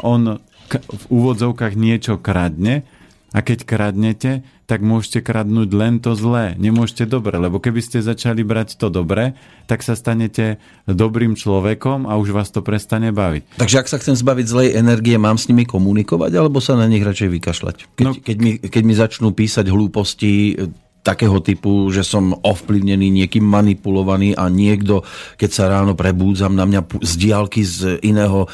on 0.07 0.39
v 0.79 1.05
úvodzovkách 1.11 1.75
niečo 1.75 2.23
kradne 2.23 2.87
a 3.33 3.41
keď 3.41 3.65
kradnete, 3.65 4.47
tak 4.69 4.85
môžete 4.85 5.25
kradnúť 5.25 5.69
len 5.73 6.01
to 6.01 6.13
zlé. 6.13 6.53
Nemôžete 6.57 7.09
dobre, 7.09 7.37
lebo 7.37 7.61
keby 7.61 7.81
ste 7.81 8.05
začali 8.05 8.45
brať 8.45 8.77
to 8.77 8.93
dobre, 8.93 9.37
tak 9.69 9.81
sa 9.81 9.97
stanete 9.97 10.61
dobrým 10.85 11.37
človekom 11.37 12.09
a 12.09 12.17
už 12.21 12.33
vás 12.33 12.49
to 12.53 12.61
prestane 12.61 13.09
baviť. 13.13 13.57
Takže 13.57 13.81
ak 13.81 13.89
sa 13.89 14.01
chcem 14.01 14.17
zbaviť 14.17 14.47
zlej 14.49 14.69
energie, 14.77 15.17
mám 15.17 15.41
s 15.41 15.49
nimi 15.49 15.65
komunikovať, 15.65 16.33
alebo 16.37 16.61
sa 16.61 16.77
na 16.77 16.89
nich 16.89 17.05
radšej 17.05 17.29
vykašľať? 17.41 17.77
Keď, 18.01 18.05
no, 18.05 18.13
keď, 18.17 18.37
mi, 18.37 18.53
keď 18.61 18.83
mi 18.85 18.95
začnú 18.97 19.29
písať 19.33 19.67
hlúposti 19.69 20.33
e, 20.53 20.73
takého 21.03 21.43
typu, 21.43 21.91
že 21.91 22.07
som 22.07 22.33
ovplyvnený, 22.33 23.11
niekým 23.11 23.43
manipulovaný 23.43 24.39
a 24.39 24.47
niekto, 24.47 25.03
keď 25.35 25.51
sa 25.51 25.65
ráno 25.67 25.99
prebúdzam 25.99 26.55
na 26.55 26.63
mňa 26.63 27.03
z 27.03 27.13
diálky 27.19 27.63
z 27.67 27.99
iného 28.07 28.47
e, 28.47 28.49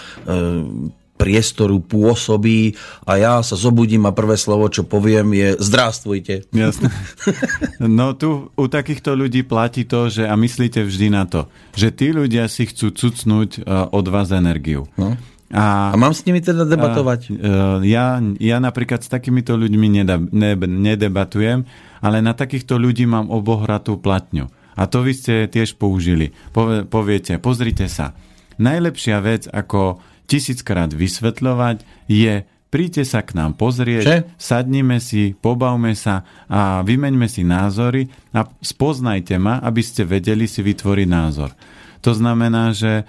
priestoru 1.18 1.82
pôsobí 1.82 2.78
a 3.02 3.18
ja 3.18 3.34
sa 3.42 3.58
zobudím 3.58 4.06
a 4.06 4.14
prvé 4.14 4.38
slovo, 4.38 4.70
čo 4.70 4.86
poviem 4.86 5.34
je 5.34 5.48
zdravstvujte. 5.58 6.54
Jasne. 6.54 6.88
No 7.82 8.14
tu 8.14 8.54
u 8.54 8.64
takýchto 8.70 9.18
ľudí 9.18 9.42
platí 9.42 9.82
to, 9.82 10.06
že 10.06 10.26
a 10.26 10.34
myslíte 10.38 10.82
vždy 10.86 11.08
na 11.10 11.26
to, 11.26 11.50
že 11.74 11.90
tí 11.90 12.14
ľudia 12.14 12.46
si 12.46 12.70
chcú 12.70 12.94
cucnúť 12.94 13.50
e, 13.58 13.60
od 13.90 14.06
vás 14.06 14.30
energiu. 14.30 14.86
No. 14.94 15.18
A, 15.48 15.92
a 15.92 15.96
mám 15.96 16.12
s 16.12 16.28
nimi 16.28 16.44
teda 16.44 16.68
debatovať? 16.68 17.20
A, 17.28 17.80
e, 17.80 17.88
ja, 17.88 18.20
ja 18.36 18.56
napríklad 18.60 19.00
s 19.00 19.08
takýmito 19.08 19.56
ľuďmi 19.56 19.88
neda, 20.00 20.20
ne, 20.20 20.52
nedebatujem, 20.60 21.64
ale 22.04 22.16
na 22.20 22.36
takýchto 22.36 22.76
ľudí 22.76 23.08
mám 23.08 23.32
obohratú 23.32 23.96
platňu. 23.96 24.52
A 24.78 24.86
to 24.86 25.02
vy 25.02 25.16
ste 25.16 25.50
tiež 25.50 25.80
použili. 25.80 26.36
Povie, 26.52 26.84
poviete, 26.84 27.40
pozrite 27.40 27.88
sa. 27.90 28.14
Najlepšia 28.60 29.16
vec, 29.24 29.42
ako 29.48 29.98
tisíckrát 30.28 30.92
vysvetľovať, 30.92 31.82
je 32.06 32.44
príďte 32.68 33.02
sa 33.08 33.24
k 33.24 33.32
nám 33.32 33.56
pozrieť, 33.56 34.04
Če? 34.04 34.18
sadnime 34.36 35.00
si, 35.00 35.32
pobavme 35.32 35.96
sa 35.96 36.28
a 36.46 36.84
vymeňme 36.84 37.24
si 37.24 37.42
názory 37.42 38.12
a 38.36 38.44
spoznajte 38.44 39.40
ma, 39.40 39.58
aby 39.64 39.80
ste 39.80 40.04
vedeli 40.04 40.44
si 40.44 40.60
vytvoriť 40.60 41.08
názor. 41.08 41.56
To 42.04 42.12
znamená, 42.14 42.76
že 42.76 43.08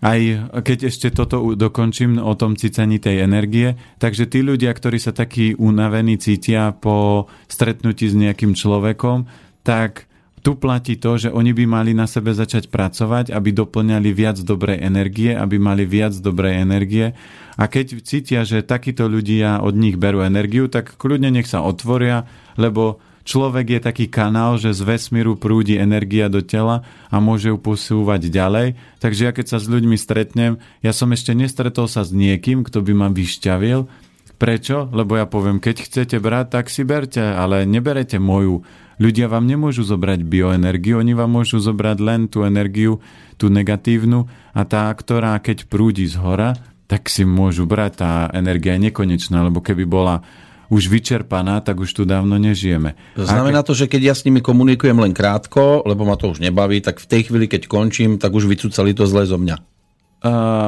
aj 0.00 0.20
keď 0.64 0.88
ešte 0.88 1.12
toto 1.12 1.52
dokončím 1.52 2.16
o 2.16 2.32
tom 2.32 2.56
cícaní 2.56 2.96
tej 2.96 3.20
energie, 3.20 3.76
takže 4.00 4.24
tí 4.24 4.40
ľudia, 4.40 4.72
ktorí 4.72 4.96
sa 4.96 5.12
takí 5.12 5.52
unavení 5.60 6.16
cítia 6.16 6.72
po 6.72 7.28
stretnutí 7.52 8.08
s 8.08 8.16
nejakým 8.16 8.56
človekom, 8.56 9.28
tak 9.60 10.08
tu 10.40 10.56
platí 10.56 10.96
to, 10.96 11.20
že 11.20 11.28
oni 11.28 11.52
by 11.52 11.64
mali 11.68 11.92
na 11.92 12.08
sebe 12.08 12.32
začať 12.32 12.72
pracovať, 12.72 13.28
aby 13.28 13.52
doplňali 13.52 14.08
viac 14.08 14.40
dobrej 14.40 14.80
energie, 14.80 15.36
aby 15.36 15.60
mali 15.60 15.84
viac 15.84 16.16
dobrej 16.16 16.64
energie. 16.64 17.12
A 17.60 17.68
keď 17.68 18.00
cítia, 18.00 18.40
že 18.48 18.64
takíto 18.64 19.04
ľudia 19.04 19.60
od 19.60 19.76
nich 19.76 20.00
berú 20.00 20.24
energiu, 20.24 20.72
tak 20.72 20.96
kľudne 20.96 21.28
nech 21.28 21.44
sa 21.44 21.60
otvoria, 21.60 22.24
lebo 22.56 23.04
človek 23.30 23.78
je 23.78 23.80
taký 23.86 24.06
kanál, 24.10 24.58
že 24.58 24.74
z 24.74 24.82
vesmíru 24.82 25.38
prúdi 25.38 25.78
energia 25.78 26.26
do 26.26 26.42
tela 26.42 26.82
a 27.06 27.22
môže 27.22 27.54
ju 27.54 27.58
posúvať 27.62 28.26
ďalej. 28.26 28.74
Takže 28.98 29.20
ja 29.22 29.30
keď 29.30 29.46
sa 29.54 29.58
s 29.62 29.70
ľuďmi 29.70 29.94
stretnem, 29.94 30.58
ja 30.82 30.90
som 30.90 31.14
ešte 31.14 31.30
nestretol 31.30 31.86
sa 31.86 32.02
s 32.02 32.10
niekým, 32.10 32.66
kto 32.66 32.82
by 32.82 32.92
ma 32.98 33.08
vyšťavil, 33.14 34.10
Prečo? 34.40 34.88
Lebo 34.96 35.20
ja 35.20 35.28
poviem, 35.28 35.60
keď 35.60 35.84
chcete 35.84 36.16
brať, 36.16 36.56
tak 36.56 36.72
si 36.72 36.80
berte, 36.80 37.20
ale 37.20 37.68
neberete 37.68 38.16
moju. 38.16 38.64
Ľudia 38.96 39.28
vám 39.28 39.44
nemôžu 39.44 39.84
zobrať 39.84 40.24
bioenergiu, 40.24 40.96
oni 40.96 41.12
vám 41.12 41.28
môžu 41.28 41.60
zobrať 41.60 42.00
len 42.00 42.24
tú 42.24 42.48
energiu, 42.48 43.04
tú 43.36 43.52
negatívnu 43.52 44.32
a 44.56 44.64
tá, 44.64 44.88
ktorá 44.96 45.36
keď 45.44 45.68
prúdi 45.68 46.08
z 46.08 46.16
hora, 46.16 46.56
tak 46.88 47.12
si 47.12 47.28
môžu 47.28 47.68
brať. 47.68 48.00
Tá 48.00 48.12
energia 48.32 48.80
je 48.80 48.88
nekonečná, 48.88 49.44
lebo 49.44 49.60
keby 49.60 49.84
bola 49.84 50.24
už 50.70 50.86
vyčerpaná, 50.86 51.60
tak 51.60 51.82
už 51.82 51.90
tu 51.90 52.02
dávno 52.06 52.38
nežijeme. 52.38 52.94
Znamená 53.18 53.66
to, 53.66 53.74
že 53.74 53.90
keď 53.90 54.02
ja 54.02 54.14
s 54.14 54.22
nimi 54.22 54.38
komunikujem 54.38 54.96
len 54.96 55.10
krátko, 55.10 55.82
lebo 55.82 56.06
ma 56.06 56.14
to 56.14 56.30
už 56.30 56.38
nebaví, 56.38 56.78
tak 56.78 57.02
v 57.02 57.10
tej 57.10 57.22
chvíli, 57.26 57.50
keď 57.50 57.66
končím, 57.66 58.22
tak 58.22 58.30
už 58.30 58.46
vycúcali 58.46 58.94
to 58.94 59.04
zle 59.10 59.26
zo 59.26 59.36
mňa 59.36 59.58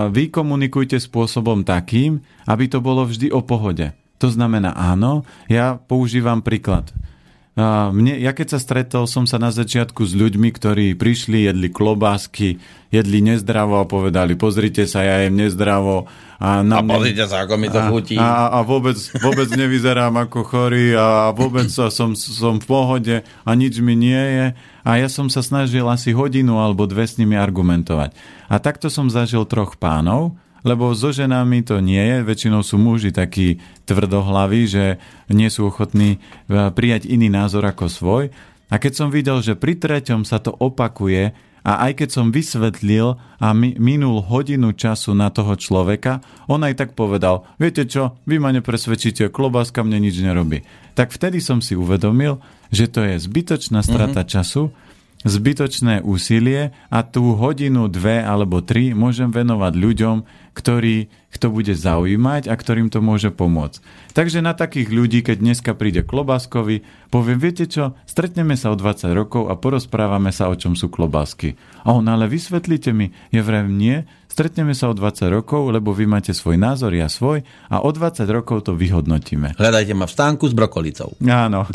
vy 0.09 0.33
komunikujte 0.33 0.97
spôsobom 0.97 1.61
takým, 1.65 2.25
aby 2.49 2.65
to 2.73 2.81
bolo 2.81 3.05
vždy 3.05 3.29
o 3.29 3.45
pohode. 3.45 3.93
To 4.17 4.29
znamená 4.31 4.73
áno, 4.73 5.27
ja 5.51 5.77
používam 5.77 6.41
príklad. 6.41 6.89
Mne, 7.53 8.17
ja 8.17 8.33
keď 8.33 8.57
sa 8.57 8.59
stretol, 8.65 9.05
som 9.05 9.29
sa 9.29 9.37
na 9.37 9.53
začiatku 9.53 10.09
s 10.09 10.17
ľuďmi, 10.17 10.57
ktorí 10.57 10.97
prišli, 10.97 11.53
jedli 11.53 11.69
klobásky, 11.69 12.57
jedli 12.89 13.21
nezdravo 13.21 13.77
a 13.77 13.85
povedali, 13.85 14.41
pozrite 14.41 14.89
sa, 14.89 15.05
ja 15.05 15.21
jem 15.21 15.37
nezdravo. 15.37 16.09
A, 16.41 16.65
na 16.65 16.81
a 16.81 16.83
pozrite 16.83 17.29
sa, 17.29 17.45
ako 17.45 17.61
mi 17.61 17.69
to 17.69 17.77
chutí. 17.93 18.17
A, 18.17 18.49
a 18.57 18.65
vôbec, 18.65 18.97
vôbec 19.21 19.53
nevyzerám 19.53 20.17
ako 20.25 20.49
chorý 20.49 20.97
a 20.97 21.29
vôbec 21.37 21.69
som, 21.69 22.17
som 22.17 22.57
v 22.57 22.65
pohode 22.65 23.17
a 23.21 23.51
nič 23.53 23.85
mi 23.85 24.01
nie 24.01 24.17
je. 24.17 24.47
A 24.81 24.91
ja 24.97 25.13
som 25.13 25.29
sa 25.29 25.45
snažil 25.45 25.85
asi 25.93 26.17
hodinu 26.17 26.57
alebo 26.57 26.89
dve 26.89 27.05
s 27.05 27.21
nimi 27.21 27.37
argumentovať. 27.37 28.17
A 28.49 28.65
takto 28.65 28.89
som 28.89 29.13
zažil 29.13 29.45
troch 29.45 29.77
pánov, 29.77 30.41
lebo 30.63 30.95
so 30.95 31.11
ženami 31.11 31.67
to 31.67 31.83
nie 31.83 32.01
je, 32.01 32.17
väčšinou 32.27 32.63
sú 32.63 32.79
muži 32.79 33.11
takí 33.11 33.59
tvrdohlaví, 33.87 34.67
že 34.71 35.03
nie 35.31 35.51
sú 35.51 35.71
ochotní 35.71 36.17
e, 36.17 36.19
prijať 36.71 37.11
iný 37.11 37.31
názor 37.31 37.67
ako 37.67 37.91
svoj. 37.91 38.25
A 38.73 38.81
keď 38.81 38.93
som 38.97 39.09
videl, 39.13 39.43
že 39.45 39.59
pri 39.59 39.77
treťom 39.77 40.25
sa 40.25 40.41
to 40.41 40.55
opakuje 40.57 41.35
a 41.63 41.73
aj 41.87 42.03
keď 42.03 42.09
som 42.11 42.35
vysvetlil 42.35 43.15
a 43.39 43.47
mi, 43.55 43.79
minul 43.79 44.19
hodinu 44.23 44.75
času 44.75 45.15
na 45.15 45.31
toho 45.31 45.55
človeka, 45.55 46.19
on 46.51 46.63
aj 46.67 46.75
tak 46.75 46.91
povedal, 46.99 47.47
viete 47.59 47.87
čo, 47.87 48.19
vy 48.27 48.43
ma 48.43 48.51
nepresvedčíte, 48.51 49.31
klobáska 49.31 49.87
mne 49.87 50.03
nič 50.03 50.19
nerobí. 50.19 50.67
Tak 50.99 51.15
vtedy 51.15 51.39
som 51.39 51.63
si 51.63 51.79
uvedomil, 51.79 52.43
že 52.75 52.91
to 52.91 53.07
je 53.07 53.21
zbytočná 53.21 53.85
strata 53.87 54.27
mm-hmm. 54.27 54.33
času, 54.33 54.75
zbytočné 55.23 56.03
úsilie 56.03 56.75
a 56.91 57.01
tú 57.07 57.35
hodinu, 57.39 57.87
dve 57.87 58.23
alebo 58.23 58.63
tri 58.63 58.95
môžem 58.95 59.31
venovať 59.31 59.73
ľuďom, 59.75 60.17
ktorý 60.53 61.09
to 61.43 61.51
bude 61.51 61.75
zaujímať 61.75 62.47
a 62.47 62.55
ktorým 62.55 62.87
to 62.87 63.03
môže 63.03 63.35
pomôcť. 63.35 63.83
Takže 64.15 64.45
na 64.45 64.55
takých 64.55 64.95
ľudí, 64.95 65.27
keď 65.27 65.43
dneska 65.43 65.73
príde 65.75 66.07
klobáskovi, 66.07 66.87
poviem, 67.11 67.43
viete 67.43 67.67
čo, 67.67 67.99
stretneme 68.07 68.55
sa 68.55 68.71
o 68.71 68.79
20 68.79 69.11
rokov 69.11 69.51
a 69.51 69.59
porozprávame 69.59 70.31
sa, 70.31 70.47
o 70.47 70.55
čom 70.55 70.79
sú 70.79 70.87
klobásky. 70.87 71.59
A 71.83 71.99
on, 71.99 72.07
ale 72.07 72.31
vysvetlite 72.31 72.95
mi, 72.95 73.11
je 73.35 73.43
vrem 73.43 73.75
nie, 73.75 74.07
stretneme 74.33 74.73
sa 74.73 74.89
o 74.89 74.97
20 74.97 75.29
rokov, 75.29 75.69
lebo 75.69 75.93
vy 75.93 76.09
máte 76.09 76.33
svoj 76.33 76.57
názor, 76.57 76.97
ja 76.97 77.13
svoj 77.13 77.45
a 77.69 77.85
o 77.85 77.91
20 77.93 78.25
rokov 78.33 78.65
to 78.65 78.73
vyhodnotíme. 78.73 79.61
Hľadajte 79.61 79.93
ma 79.93 80.09
v 80.09 80.13
stánku 80.17 80.49
s 80.49 80.57
brokolicou. 80.57 81.13
Áno. 81.29 81.69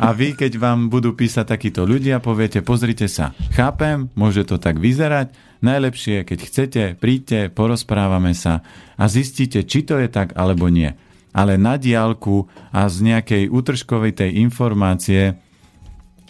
A 0.00 0.10
vy, 0.16 0.32
keď 0.32 0.58
vám 0.58 0.88
budú 0.88 1.12
písať 1.12 1.44
takíto 1.44 1.84
ľudia, 1.84 2.18
poviete, 2.18 2.64
pozrite 2.64 3.06
sa, 3.06 3.36
chápem, 3.52 4.08
môže 4.16 4.42
to 4.48 4.56
tak 4.56 4.80
vyzerať, 4.80 5.54
Najlepšie, 5.64 6.28
keď 6.28 6.38
chcete, 6.44 6.82
príďte, 7.00 7.48
porozprávame 7.48 8.36
sa 8.36 8.60
a 9.00 9.08
zistíte, 9.08 9.64
či 9.64 9.80
to 9.80 9.96
je 9.96 10.12
tak 10.12 10.36
alebo 10.36 10.68
nie. 10.68 10.92
Ale 11.32 11.56
na 11.56 11.80
diálku 11.80 12.52
a 12.68 12.84
z 12.92 13.08
nejakej 13.08 13.48
útržkovej 13.48 14.12
tej 14.12 14.44
informácie 14.44 15.40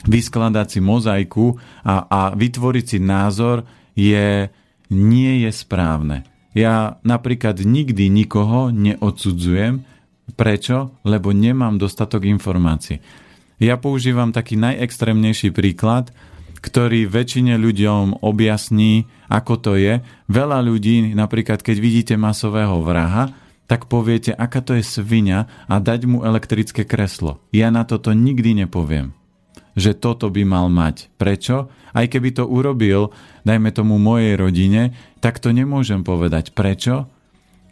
vyskladať 0.07 0.79
si 0.79 0.81
mozaiku 0.81 1.59
a, 1.83 2.07
a 2.07 2.21
vytvoriť 2.31 2.85
si 2.87 2.99
názor 3.03 3.67
je, 3.99 4.47
nie 4.95 5.43
je 5.45 5.51
správne. 5.51 6.23
Ja 6.55 7.03
napríklad 7.03 7.59
nikdy 7.59 8.07
nikoho 8.07 8.71
neodsudzujem. 8.71 9.83
Prečo? 10.39 10.95
Lebo 11.03 11.35
nemám 11.35 11.77
dostatok 11.77 12.25
informácií. 12.25 13.03
Ja 13.59 13.77
používam 13.77 14.31
taký 14.31 14.55
najextrémnejší 14.57 15.51
príklad, 15.51 16.15
ktorý 16.65 17.05
väčšine 17.05 17.61
ľuďom 17.61 18.25
objasní, 18.25 19.05
ako 19.29 19.55
to 19.61 19.73
je. 19.77 20.01
Veľa 20.33 20.65
ľudí, 20.65 21.13
napríklad 21.13 21.61
keď 21.61 21.77
vidíte 21.77 22.15
masového 22.17 22.81
vraha, 22.81 23.37
tak 23.69 23.89
poviete, 23.89 24.33
aká 24.33 24.61
to 24.61 24.77
je 24.77 24.85
svinia 24.85 25.49
a 25.69 25.81
dať 25.81 26.09
mu 26.09 26.25
elektrické 26.25 26.85
kreslo. 26.89 27.41
Ja 27.53 27.69
na 27.69 27.85
toto 27.85 28.13
nikdy 28.13 28.65
nepoviem, 28.65 29.13
že 29.75 29.95
toto 29.95 30.31
by 30.31 30.43
mal 30.47 30.67
mať. 30.71 31.11
Prečo? 31.19 31.71
Aj 31.95 32.07
keby 32.07 32.35
to 32.35 32.47
urobil, 32.47 33.15
dajme 33.47 33.71
tomu 33.71 33.99
mojej 33.99 34.35
rodine, 34.35 34.95
tak 35.23 35.39
to 35.39 35.55
nemôžem 35.55 36.03
povedať. 36.03 36.55
Prečo? 36.55 37.07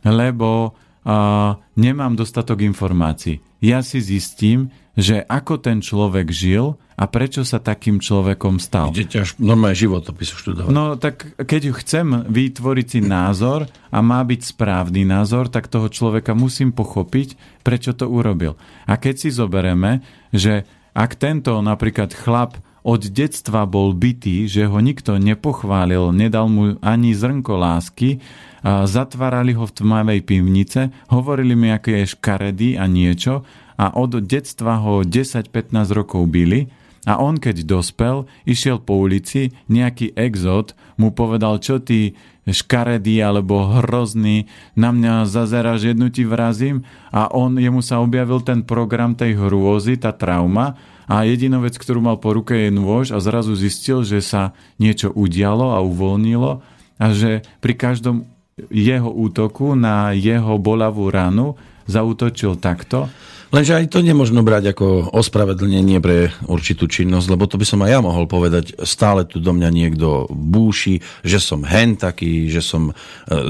Lebo 0.02 0.50
uh, 0.70 1.58
nemám 1.78 2.14
dostatok 2.18 2.62
informácií. 2.62 3.38
Ja 3.62 3.82
si 3.82 4.02
zistím, 4.02 4.74
že 4.92 5.24
ako 5.24 5.62
ten 5.62 5.80
človek 5.80 6.28
žil 6.28 6.76
a 6.98 7.08
prečo 7.08 7.42
sa 7.42 7.56
takým 7.56 7.96
človekom 7.98 8.60
stal. 8.60 8.92
Idete 8.92 9.24
až 9.24 9.40
normálne 9.40 9.78
životopis 9.78 10.36
študovať. 10.36 10.68
No 10.68 11.00
tak 11.00 11.32
keď 11.40 11.72
chcem 11.80 12.28
vytvoriť 12.28 12.86
si 12.86 13.00
názor 13.00 13.66
a 13.88 13.98
má 14.04 14.20
byť 14.20 14.40
správny 14.52 15.08
názor, 15.08 15.48
tak 15.48 15.72
toho 15.72 15.88
človeka 15.88 16.36
musím 16.36 16.76
pochopiť, 16.76 17.62
prečo 17.64 17.96
to 17.96 18.04
urobil. 18.04 18.60
A 18.84 19.00
keď 19.00 19.14
si 19.16 19.28
zobereme, 19.32 20.04
že 20.28 20.68
ak 20.92 21.16
tento 21.16 21.56
napríklad 21.64 22.12
chlap 22.12 22.60
od 22.82 23.02
detstva 23.08 23.62
bol 23.62 23.94
bytý, 23.94 24.50
že 24.50 24.66
ho 24.66 24.78
nikto 24.82 25.14
nepochválil, 25.16 26.10
nedal 26.10 26.50
mu 26.50 26.76
ani 26.82 27.14
zrnko 27.14 27.54
lásky, 27.54 28.18
zatvárali 28.66 29.54
ho 29.54 29.62
v 29.62 29.72
tmavej 29.72 30.20
pivnice, 30.26 30.90
hovorili 31.10 31.54
mi, 31.54 31.70
aké 31.70 32.02
je 32.02 32.12
škaredý 32.18 32.70
a 32.74 32.90
niečo 32.90 33.46
a 33.78 33.94
od 33.94 34.18
detstva 34.22 34.82
ho 34.82 35.06
10-15 35.06 35.72
rokov 35.94 36.26
byli 36.26 36.81
a 37.02 37.18
on 37.18 37.42
keď 37.42 37.66
dospel, 37.66 38.30
išiel 38.46 38.78
po 38.78 39.02
ulici, 39.02 39.50
nejaký 39.66 40.14
exot 40.14 40.78
mu 40.94 41.10
povedal, 41.10 41.58
čo 41.58 41.82
ty 41.82 42.14
škaredý 42.46 43.22
alebo 43.22 43.82
hrozný, 43.82 44.50
na 44.74 44.90
mňa 44.90 45.26
zazeráš, 45.26 45.94
jednu 45.94 46.10
ti 46.10 46.26
vrazím? 46.26 46.82
A 47.14 47.30
on, 47.30 47.58
jemu 47.58 47.82
sa 47.82 48.02
objavil 48.02 48.42
ten 48.42 48.66
program 48.66 49.14
tej 49.14 49.38
hrôzy, 49.38 49.98
tá 49.98 50.10
trauma 50.10 50.78
a 51.06 51.26
jediná 51.26 51.58
vec, 51.58 51.74
ktorú 51.74 52.02
mal 52.02 52.18
po 52.18 52.34
ruke 52.34 52.54
je 52.54 52.70
nôž 52.70 53.10
a 53.10 53.18
zrazu 53.18 53.54
zistil, 53.58 54.06
že 54.06 54.22
sa 54.22 54.54
niečo 54.78 55.10
udialo 55.10 55.74
a 55.74 55.82
uvoľnilo 55.82 56.62
a 57.02 57.06
že 57.10 57.42
pri 57.58 57.74
každom 57.74 58.30
jeho 58.70 59.10
útoku 59.10 59.74
na 59.74 60.14
jeho 60.14 60.54
bolavú 60.60 61.10
ranu 61.10 61.58
zautočil 61.90 62.58
takto 62.62 63.10
Lenže 63.52 63.76
aj 63.76 63.92
to 63.92 64.00
nemôžno 64.00 64.40
brať 64.40 64.72
ako 64.72 65.12
ospravedlnenie 65.12 66.00
pre 66.00 66.32
určitú 66.48 66.88
činnosť, 66.88 67.36
lebo 67.36 67.44
to 67.44 67.60
by 67.60 67.68
som 67.68 67.84
aj 67.84 67.90
ja 67.92 68.00
mohol 68.00 68.24
povedať, 68.24 68.80
stále 68.88 69.28
tu 69.28 69.44
do 69.44 69.52
mňa 69.52 69.68
niekto 69.68 70.24
búši, 70.32 71.04
že 71.20 71.36
som 71.36 71.60
hen 71.60 72.00
taký, 72.00 72.48
že 72.48 72.64
som 72.64 72.88
e, 72.88 72.92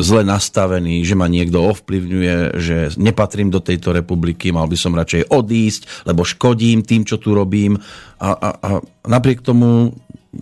zle 0.03 0.27
nastavený, 0.27 1.07
že 1.07 1.15
ma 1.15 1.31
niekto 1.31 1.63
ovplyvňuje, 1.63 2.35
že 2.59 2.77
nepatrím 2.99 3.55
do 3.55 3.63
tejto 3.63 3.95
republiky, 3.95 4.51
mal 4.51 4.67
by 4.67 4.75
som 4.75 4.99
radšej 4.99 5.31
odísť, 5.31 6.11
lebo 6.11 6.27
škodím 6.27 6.83
tým, 6.83 7.07
čo 7.07 7.23
tu 7.23 7.31
robím. 7.39 7.79
A, 8.19 8.35
a, 8.35 8.49
a 8.59 8.71
napriek 9.07 9.47
tomu 9.47 9.95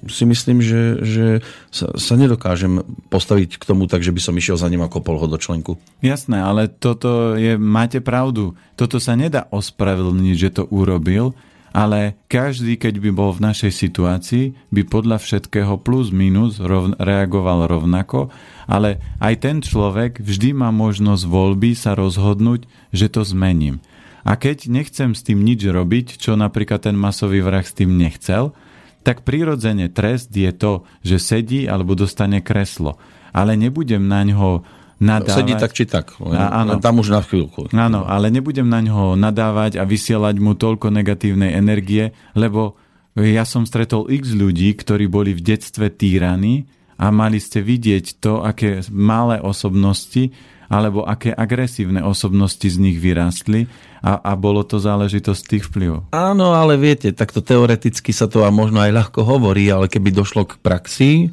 si 0.07 0.23
myslím, 0.23 0.63
že, 0.63 1.03
že 1.03 1.27
sa, 1.75 1.91
sa 1.99 2.15
nedokážem 2.15 2.87
postaviť 3.11 3.59
k 3.59 3.65
tomu 3.67 3.91
tak, 3.91 4.07
že 4.07 4.15
by 4.15 4.21
som 4.23 4.39
išiel 4.39 4.55
za 4.55 4.71
ním 4.71 4.87
ako 4.87 5.03
polho 5.03 5.27
do 5.27 5.35
členku. 5.35 5.83
Jasné, 5.99 6.39
ale 6.39 6.71
toto 6.71 7.35
je, 7.35 7.59
máte 7.59 7.99
pravdu. 7.99 8.55
Toto 8.79 9.03
sa 9.03 9.19
nedá 9.19 9.51
ospravedlniť, 9.51 10.35
že 10.39 10.51
to 10.55 10.63
urobil, 10.71 11.35
ale 11.71 12.19
každý, 12.27 12.75
keď 12.79 12.99
by 12.99 13.11
bol 13.15 13.31
v 13.31 13.51
našej 13.51 13.71
situácii, 13.71 14.45
by 14.75 14.83
podľa 14.87 15.23
všetkého 15.23 15.79
plus 15.79 16.11
minus 16.11 16.59
rov, 16.59 16.95
reagoval 16.99 17.71
rovnako, 17.71 18.31
ale 18.67 18.99
aj 19.23 19.35
ten 19.43 19.57
človek 19.63 20.23
vždy 20.23 20.55
má 20.55 20.75
možnosť 20.75 21.27
voľby 21.27 21.75
sa 21.79 21.95
rozhodnúť, 21.95 22.67
že 22.91 23.07
to 23.11 23.23
zmením. 23.23 23.79
A 24.27 24.37
keď 24.37 24.69
nechcem 24.69 25.17
s 25.17 25.25
tým 25.25 25.41
nič 25.41 25.65
robiť, 25.65 26.21
čo 26.21 26.37
napríklad 26.37 26.85
ten 26.85 26.97
masový 26.99 27.41
vrah 27.41 27.65
s 27.65 27.73
tým 27.73 27.97
nechcel, 27.97 28.53
tak 29.01 29.25
prirodzene 29.25 29.89
trest 29.89 30.33
je 30.33 30.53
to, 30.53 30.85
že 31.01 31.17
sedí 31.17 31.65
alebo 31.65 31.97
dostane 31.97 32.45
kreslo. 32.45 33.01
Ale 33.31 33.57
nebudem 33.57 34.05
na 34.05 34.27
ňo 34.27 34.67
nadávať. 35.01 35.39
Sedí 35.41 35.55
tak 35.57 35.73
či 35.73 35.85
tak, 35.89 36.13
a, 36.21 36.61
áno. 36.63 36.77
tam 36.79 37.01
už 37.01 37.09
na 37.09 37.25
chvíľku. 37.25 37.73
Áno, 37.73 38.05
ale 38.05 38.29
nebudem 38.29 38.69
na 38.69 38.85
ňo 38.85 39.17
nadávať 39.17 39.81
a 39.81 39.89
vysielať 39.89 40.37
mu 40.37 40.53
toľko 40.53 40.93
negatívnej 40.93 41.57
energie, 41.57 42.13
lebo 42.37 42.77
ja 43.17 43.43
som 43.49 43.65
stretol 43.65 44.07
x 44.07 44.37
ľudí, 44.37 44.77
ktorí 44.77 45.09
boli 45.11 45.35
v 45.35 45.43
detstve 45.43 45.91
týraní 45.91 46.69
a 47.01 47.09
mali 47.09 47.41
ste 47.41 47.65
vidieť 47.65 48.21
to, 48.21 48.45
aké 48.45 48.85
malé 48.93 49.41
osobnosti 49.41 50.31
alebo 50.71 51.03
aké 51.03 51.35
agresívne 51.35 51.99
osobnosti 52.07 52.63
z 52.63 52.79
nich 52.79 53.03
vyrástli 53.03 53.67
a, 54.01 54.23
a 54.23 54.33
bolo 54.39 54.63
to 54.63 54.79
záležitosť 54.79 55.43
tých 55.43 55.65
vplyvov. 55.67 56.15
Áno, 56.15 56.55
ale 56.55 56.79
viete, 56.79 57.11
takto 57.11 57.43
teoreticky 57.43 58.15
sa 58.15 58.31
to 58.31 58.47
a 58.47 58.55
možno 58.55 58.79
aj 58.79 58.95
ľahko 58.95 59.27
hovorí, 59.27 59.67
ale 59.67 59.91
keby 59.91 60.15
došlo 60.15 60.47
k 60.47 60.63
praxi, 60.63 61.13
e, 61.27 61.29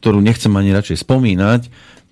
ktorú 0.00 0.24
nechcem 0.24 0.50
ani 0.56 0.72
radšej 0.72 1.04
spomínať, 1.04 1.62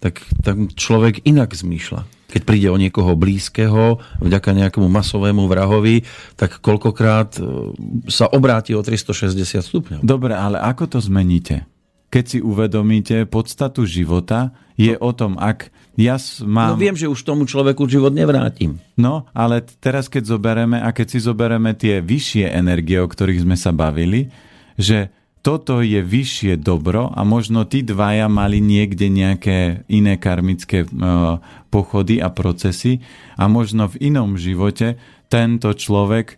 tak, 0.04 0.20
tak 0.44 0.56
človek 0.76 1.24
inak 1.24 1.56
zmýšľa. 1.56 2.04
Keď 2.30 2.42
príde 2.46 2.68
o 2.70 2.78
niekoho 2.78 3.18
blízkeho, 3.18 3.98
vďaka 4.22 4.54
nejakému 4.54 4.86
masovému 4.86 5.50
vrahovi, 5.50 6.06
tak 6.36 6.60
koľkokrát 6.60 7.40
e, 7.40 7.72
sa 8.12 8.28
obráti 8.28 8.76
o 8.76 8.84
360 8.84 9.40
stupňov. 9.64 10.00
Dobre, 10.04 10.36
ale 10.36 10.60
ako 10.60 10.84
to 10.84 10.98
zmeníte? 11.00 11.64
Keď 12.12 12.24
si 12.26 12.38
uvedomíte 12.42 13.24
podstatu 13.24 13.86
života, 13.86 14.52
je 14.74 14.94
o 14.98 15.10
tom, 15.14 15.38
ak 15.38 15.70
ja 15.98 16.16
mám... 16.46 16.74
No 16.74 16.80
viem, 16.80 16.94
že 16.94 17.10
už 17.10 17.22
tomu 17.26 17.46
človeku 17.46 17.86
život 17.90 18.14
nevrátim. 18.14 18.78
No, 18.94 19.26
ale 19.34 19.64
teraz 19.82 20.06
keď 20.06 20.36
zoberieme 20.36 20.78
a 20.78 20.94
keď 20.94 21.06
si 21.16 21.18
zoberieme 21.22 21.74
tie 21.74 21.98
vyššie 21.98 22.46
energie, 22.50 23.02
o 23.02 23.10
ktorých 23.10 23.42
sme 23.42 23.56
sa 23.58 23.74
bavili, 23.74 24.30
že 24.78 25.10
toto 25.40 25.80
je 25.80 26.04
vyššie 26.04 26.60
dobro 26.60 27.08
a 27.08 27.24
možno 27.24 27.64
tí 27.64 27.80
dvaja 27.80 28.28
mali 28.28 28.60
niekde 28.60 29.08
nejaké 29.08 29.88
iné 29.88 30.20
karmické 30.20 30.84
uh, 30.84 31.40
pochody 31.72 32.20
a 32.20 32.28
procesy 32.28 33.00
a 33.40 33.48
možno 33.48 33.88
v 33.88 34.12
inom 34.12 34.36
živote 34.36 35.00
tento 35.32 35.72
človek 35.72 36.36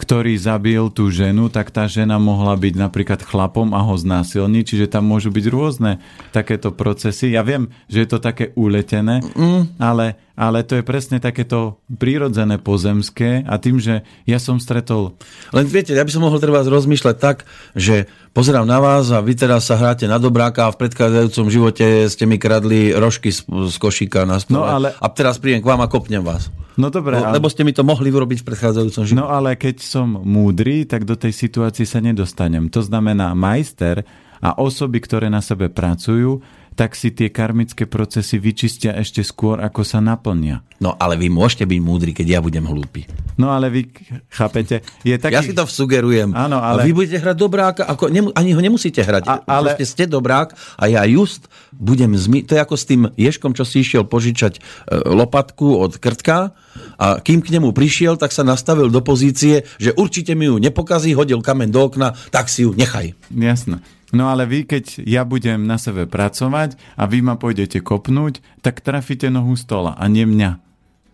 ktorý 0.00 0.32
zabil 0.40 0.88
tú 0.88 1.12
ženu, 1.12 1.52
tak 1.52 1.68
tá 1.68 1.84
žena 1.84 2.16
mohla 2.16 2.56
byť 2.56 2.74
napríklad 2.80 3.20
chlapom 3.20 3.76
a 3.76 3.84
ho 3.84 3.92
znásilniť, 4.00 4.64
čiže 4.64 4.86
tam 4.88 5.04
môžu 5.04 5.28
byť 5.28 5.46
rôzne 5.52 6.00
takéto 6.32 6.72
procesy. 6.72 7.36
Ja 7.36 7.44
viem, 7.44 7.68
že 7.92 8.02
je 8.02 8.08
to 8.08 8.18
také 8.24 8.56
uletené, 8.56 9.20
mm. 9.20 9.76
ale, 9.76 10.16
ale 10.40 10.64
to 10.64 10.80
je 10.80 10.84
presne 10.88 11.20
takéto 11.20 11.84
prírodzené 12.00 12.56
pozemské 12.56 13.44
a 13.44 13.60
tým, 13.60 13.76
že 13.76 14.00
ja 14.24 14.40
som 14.40 14.56
stretol... 14.56 15.20
Len 15.52 15.68
viete, 15.68 15.92
ja 15.92 16.00
by 16.00 16.08
som 16.08 16.24
mohol 16.24 16.40
treba 16.40 16.64
rozmýšľať 16.64 17.16
tak, 17.20 17.44
že 17.76 18.08
pozerám 18.32 18.64
na 18.64 18.80
vás 18.80 19.12
a 19.12 19.20
vy 19.20 19.36
teraz 19.36 19.68
sa 19.68 19.76
hráte 19.76 20.08
na 20.08 20.16
dobráka 20.16 20.64
a 20.64 20.72
v 20.72 20.80
predchádzajúcom 20.80 21.46
živote 21.52 22.08
ste 22.08 22.24
mi 22.24 22.40
kradli 22.40 22.96
rožky 22.96 23.28
z, 23.28 23.44
z 23.44 23.76
košíka 23.76 24.24
na 24.24 24.40
stole. 24.40 24.64
No, 24.64 24.64
ale... 24.64 24.96
A 24.96 25.12
teraz 25.12 25.36
prídem 25.36 25.60
k 25.60 25.68
vám 25.68 25.84
a 25.84 25.92
kopnem 25.92 26.24
vás. 26.24 26.48
No 26.80 26.88
dobre. 26.88 27.20
No, 27.20 27.28
ale... 27.28 27.36
Lebo 27.36 27.52
ste 27.52 27.60
mi 27.60 27.76
to 27.76 27.84
mohli 27.84 28.08
urobiť 28.08 28.40
v 28.40 28.46
predchádzajúcom 28.48 29.02
živote. 29.04 29.20
No 29.20 29.28
ale 29.28 29.60
keď 29.60 29.84
som 29.84 30.24
múdry, 30.24 30.88
tak 30.88 31.04
do 31.04 31.20
tej 31.20 31.36
situácii 31.36 31.84
sa 31.84 32.00
nedostanem. 32.00 32.72
To 32.72 32.80
znamená, 32.80 33.36
majster 33.36 34.08
a 34.40 34.56
osoby, 34.56 35.04
ktoré 35.04 35.28
na 35.28 35.44
sebe 35.44 35.68
pracujú, 35.68 36.40
tak 36.80 36.96
si 36.96 37.12
tie 37.12 37.28
karmické 37.28 37.84
procesy 37.84 38.40
vyčistia 38.40 38.96
ešte 38.96 39.20
skôr, 39.20 39.60
ako 39.60 39.84
sa 39.84 40.00
naplnia. 40.00 40.64
No 40.80 40.96
ale 40.96 41.20
vy 41.20 41.28
môžete 41.28 41.68
byť 41.68 41.80
múdri, 41.84 42.16
keď 42.16 42.26
ja 42.32 42.40
budem 42.40 42.64
hlúpy. 42.64 43.04
No 43.36 43.52
ale 43.52 43.68
vy, 43.68 43.92
chápete, 44.32 44.80
je 45.04 45.12
taký... 45.20 45.36
Ja 45.36 45.44
si 45.44 45.52
to 45.52 45.68
sugerujem. 45.68 46.32
Áno, 46.32 46.56
ale... 46.56 46.80
A 46.80 46.88
vy 46.88 46.96
budete 46.96 47.20
hrať 47.20 47.36
dobráka, 47.36 47.84
ako, 47.84 48.08
nemu, 48.08 48.32
ani 48.32 48.56
ho 48.56 48.60
nemusíte 48.64 49.04
hrať. 49.04 49.28
A, 49.28 49.44
ale... 49.44 49.76
Proste 49.76 49.84
ste 49.84 50.04
dobrák 50.08 50.56
a 50.80 50.88
ja 50.88 51.04
just 51.04 51.52
budem 51.76 52.16
zmi... 52.16 52.48
To 52.48 52.56
je 52.56 52.64
ako 52.64 52.76
s 52.80 52.88
tým 52.88 53.12
ješkom, 53.12 53.52
čo 53.52 53.68
si 53.68 53.84
išiel 53.84 54.08
požičať 54.08 54.56
e, 54.56 54.60
lopatku 55.04 55.84
od 55.84 56.00
krtka 56.00 56.56
a 56.96 57.20
kým 57.20 57.44
k 57.44 57.60
nemu 57.60 57.76
prišiel, 57.76 58.16
tak 58.16 58.32
sa 58.32 58.40
nastavil 58.40 58.88
do 58.88 59.04
pozície, 59.04 59.68
že 59.76 59.92
určite 59.92 60.32
mi 60.32 60.48
ju 60.48 60.56
nepokazí, 60.56 61.12
hodil 61.12 61.44
kamen 61.44 61.68
do 61.68 61.92
okna, 61.92 62.16
tak 62.32 62.48
si 62.48 62.64
ju 62.64 62.72
nechaj. 62.72 63.12
Jasné. 63.28 63.84
No 64.10 64.26
ale 64.26 64.46
vy, 64.46 64.66
keď 64.66 65.06
ja 65.06 65.22
budem 65.22 65.66
na 65.66 65.78
sebe 65.78 66.06
pracovať 66.06 66.74
a 66.98 67.06
vy 67.06 67.22
ma 67.22 67.38
pôjdete 67.38 67.78
kopnúť, 67.78 68.42
tak 68.58 68.82
trafíte 68.82 69.30
nohu 69.30 69.54
stola 69.54 69.94
a 69.94 70.04
nie 70.10 70.26
mňa. 70.26 70.58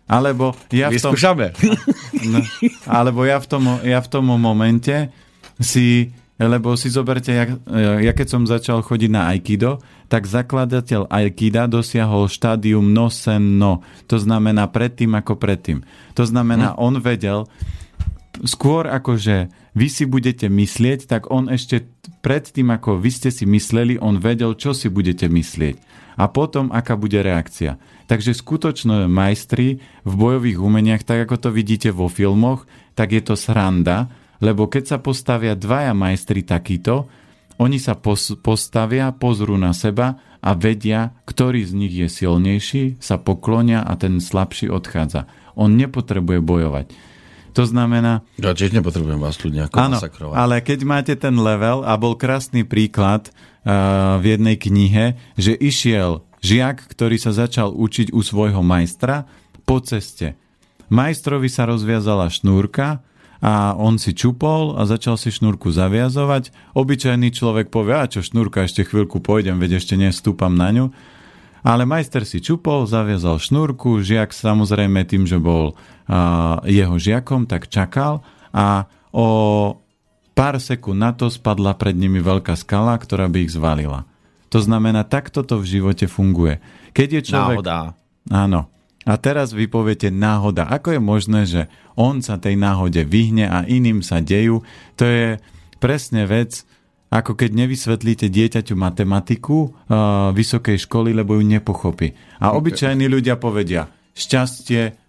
Alebo 0.07 0.55
ja 0.71 0.87
v 0.87 0.97
tom... 0.97 1.13
No, 2.27 2.39
alebo 2.87 3.21
ja 3.27 3.37
v, 3.37 3.47
tom, 3.47 3.63
ja 3.83 3.99
v 4.01 4.07
tom 4.09 4.25
momente 4.31 5.13
si... 5.61 6.11
Lebo 6.37 6.77
si 6.77 6.93
zoberte, 6.93 7.33
ja, 7.33 7.49
ja 7.97 8.13
keď 8.13 8.27
som 8.29 8.45
začal 8.45 8.85
chodiť 8.85 9.09
na 9.09 9.33
Aikido, 9.33 9.81
tak 10.05 10.29
zakladateľ 10.29 11.09
Aikida 11.09 11.65
dosiahol 11.65 12.29
štádium 12.29 12.93
no 12.93 13.09
sen 13.09 13.57
no. 13.57 13.81
To 14.05 14.21
znamená 14.21 14.69
predtým 14.69 15.17
ako 15.17 15.33
predtým. 15.33 15.81
To 16.13 16.29
znamená, 16.29 16.73
hm. 16.73 16.77
on 16.77 16.93
vedel, 17.01 17.49
skôr 18.45 18.85
ako 18.85 19.17
že 19.17 19.49
vy 19.77 19.87
si 19.93 20.09
budete 20.09 20.49
myslieť, 20.49 21.05
tak 21.05 21.29
on 21.29 21.53
ešte 21.53 21.85
predtým, 22.25 22.73
ako 22.73 22.97
vy 22.97 23.13
ste 23.13 23.29
si 23.29 23.45
mysleli, 23.45 24.01
on 24.01 24.17
vedel, 24.17 24.57
čo 24.57 24.73
si 24.73 24.89
budete 24.89 25.29
myslieť. 25.29 25.77
A 26.17 26.25
potom, 26.25 26.73
aká 26.73 26.97
bude 26.97 27.21
reakcia. 27.21 27.77
Takže 28.09 28.33
skutočné 28.33 29.05
majstri 29.05 29.77
v 30.01 30.13
bojových 30.17 30.57
umeniach, 30.57 31.05
tak 31.05 31.29
ako 31.29 31.35
to 31.37 31.49
vidíte 31.53 31.93
vo 31.93 32.09
filmoch, 32.09 32.65
tak 32.97 33.13
je 33.13 33.21
to 33.21 33.37
sranda, 33.37 34.09
lebo 34.41 34.65
keď 34.65 34.83
sa 34.89 34.97
postavia 34.97 35.53
dvaja 35.53 35.93
majstri 35.93 36.41
takýto, 36.41 37.05
oni 37.61 37.77
sa 37.77 37.93
pos- 37.93 38.37
postavia, 38.41 39.13
pozrú 39.13 39.61
na 39.61 39.77
seba 39.77 40.17
a 40.41 40.57
vedia, 40.57 41.13
ktorý 41.29 41.65
z 41.65 41.73
nich 41.77 41.93
je 41.93 42.09
silnejší, 42.09 42.83
sa 42.97 43.21
poklonia 43.21 43.85
a 43.85 43.93
ten 43.93 44.17
slabší 44.17 44.73
odchádza. 44.73 45.29
On 45.53 45.69
nepotrebuje 45.69 46.41
bojovať. 46.41 46.85
To 47.57 47.65
znamená... 47.65 48.21
Ja 48.37 48.53
tiež 48.53 48.69
nepotrebujem 48.69 49.17
vás 49.17 49.33
tu 49.33 49.49
nejako 49.49 49.81
áno, 49.81 49.97
masakrovať. 49.97 50.35
ale 50.37 50.55
keď 50.61 50.79
máte 50.85 51.13
ten 51.17 51.33
level, 51.41 51.81
a 51.81 51.97
bol 51.97 52.13
krásny 52.13 52.61
príklad 52.61 53.33
uh, 53.33 54.21
v 54.21 54.37
jednej 54.37 54.61
knihe, 54.61 55.17
že 55.33 55.57
išiel 55.57 56.21
žiak, 56.45 56.85
ktorý 56.85 57.17
sa 57.17 57.33
začal 57.33 57.73
učiť 57.73 58.13
u 58.13 58.21
svojho 58.21 58.61
majstra 58.61 59.25
po 59.65 59.81
ceste. 59.81 60.37
Majstrovi 60.93 61.49
sa 61.49 61.65
rozviazala 61.65 62.29
šnúrka 62.29 63.01
a 63.41 63.73
on 63.73 63.97
si 63.97 64.13
čupol 64.13 64.77
a 64.77 64.85
začal 64.85 65.17
si 65.17 65.33
šnúrku 65.33 65.73
zaviazovať. 65.73 66.53
Obyčajný 66.77 67.33
človek 67.33 67.73
povie, 67.73 67.97
a 67.97 68.05
čo 68.05 68.21
šnúrka, 68.21 68.69
ešte 68.69 68.85
chvíľku 68.85 69.17
pôjdem, 69.17 69.57
veď 69.57 69.81
ešte 69.81 69.97
nestúpam 69.97 70.53
na 70.53 70.69
ňu. 70.69 70.85
Ale 71.65 71.89
majster 71.89 72.25
si 72.25 72.41
čupol, 72.41 72.85
zaviazal 72.85 73.41
šnúrku, 73.41 74.01
žiak 74.01 74.33
samozrejme 74.33 75.05
tým, 75.05 75.25
že 75.25 75.41
bol 75.41 75.73
jeho 76.65 76.95
žiakom, 76.95 77.49
tak 77.49 77.67
čakal 77.67 78.21
a 78.53 78.87
o 79.11 79.27
pár 80.37 80.61
sekúnd 80.61 81.01
na 81.01 81.11
to 81.17 81.33
spadla 81.33 81.73
pred 81.73 81.97
nimi 81.97 82.21
veľká 82.21 82.53
skala, 82.53 82.93
ktorá 82.95 83.25
by 83.25 83.49
ich 83.49 83.55
zvalila. 83.57 84.05
To 84.53 84.63
znamená, 84.63 85.03
takto 85.03 85.43
to 85.43 85.59
v 85.59 85.79
živote 85.79 86.05
funguje. 86.07 86.61
Keď 86.95 87.07
je 87.19 87.21
človek... 87.33 87.57
Náhoda. 87.59 87.79
Áno. 88.31 88.71
A 89.07 89.15
teraz 89.15 89.55
vy 89.55 89.71
poviete 89.71 90.11
náhoda. 90.11 90.67
Ako 90.67 90.95
je 90.95 91.01
možné, 91.01 91.41
že 91.47 91.61
on 91.95 92.19
sa 92.19 92.35
tej 92.35 92.59
náhode 92.59 93.03
vyhne 93.07 93.47
a 93.47 93.63
iným 93.63 94.03
sa 94.03 94.19
dejú? 94.19 94.67
To 94.99 95.03
je 95.03 95.39
presne 95.79 96.27
vec, 96.27 96.67
ako 97.07 97.39
keď 97.39 97.49
nevysvetlíte 97.65 98.27
dieťaťu 98.27 98.75
matematiku 98.75 99.57
uh, 99.63 100.31
vysokej 100.35 100.75
školy, 100.83 101.15
lebo 101.15 101.39
ju 101.39 101.43
nepochopí. 101.47 102.11
A 102.43 102.51
obyčajní 102.53 103.07
ľudia 103.07 103.39
povedia, 103.39 103.87
šťastie, 104.11 105.07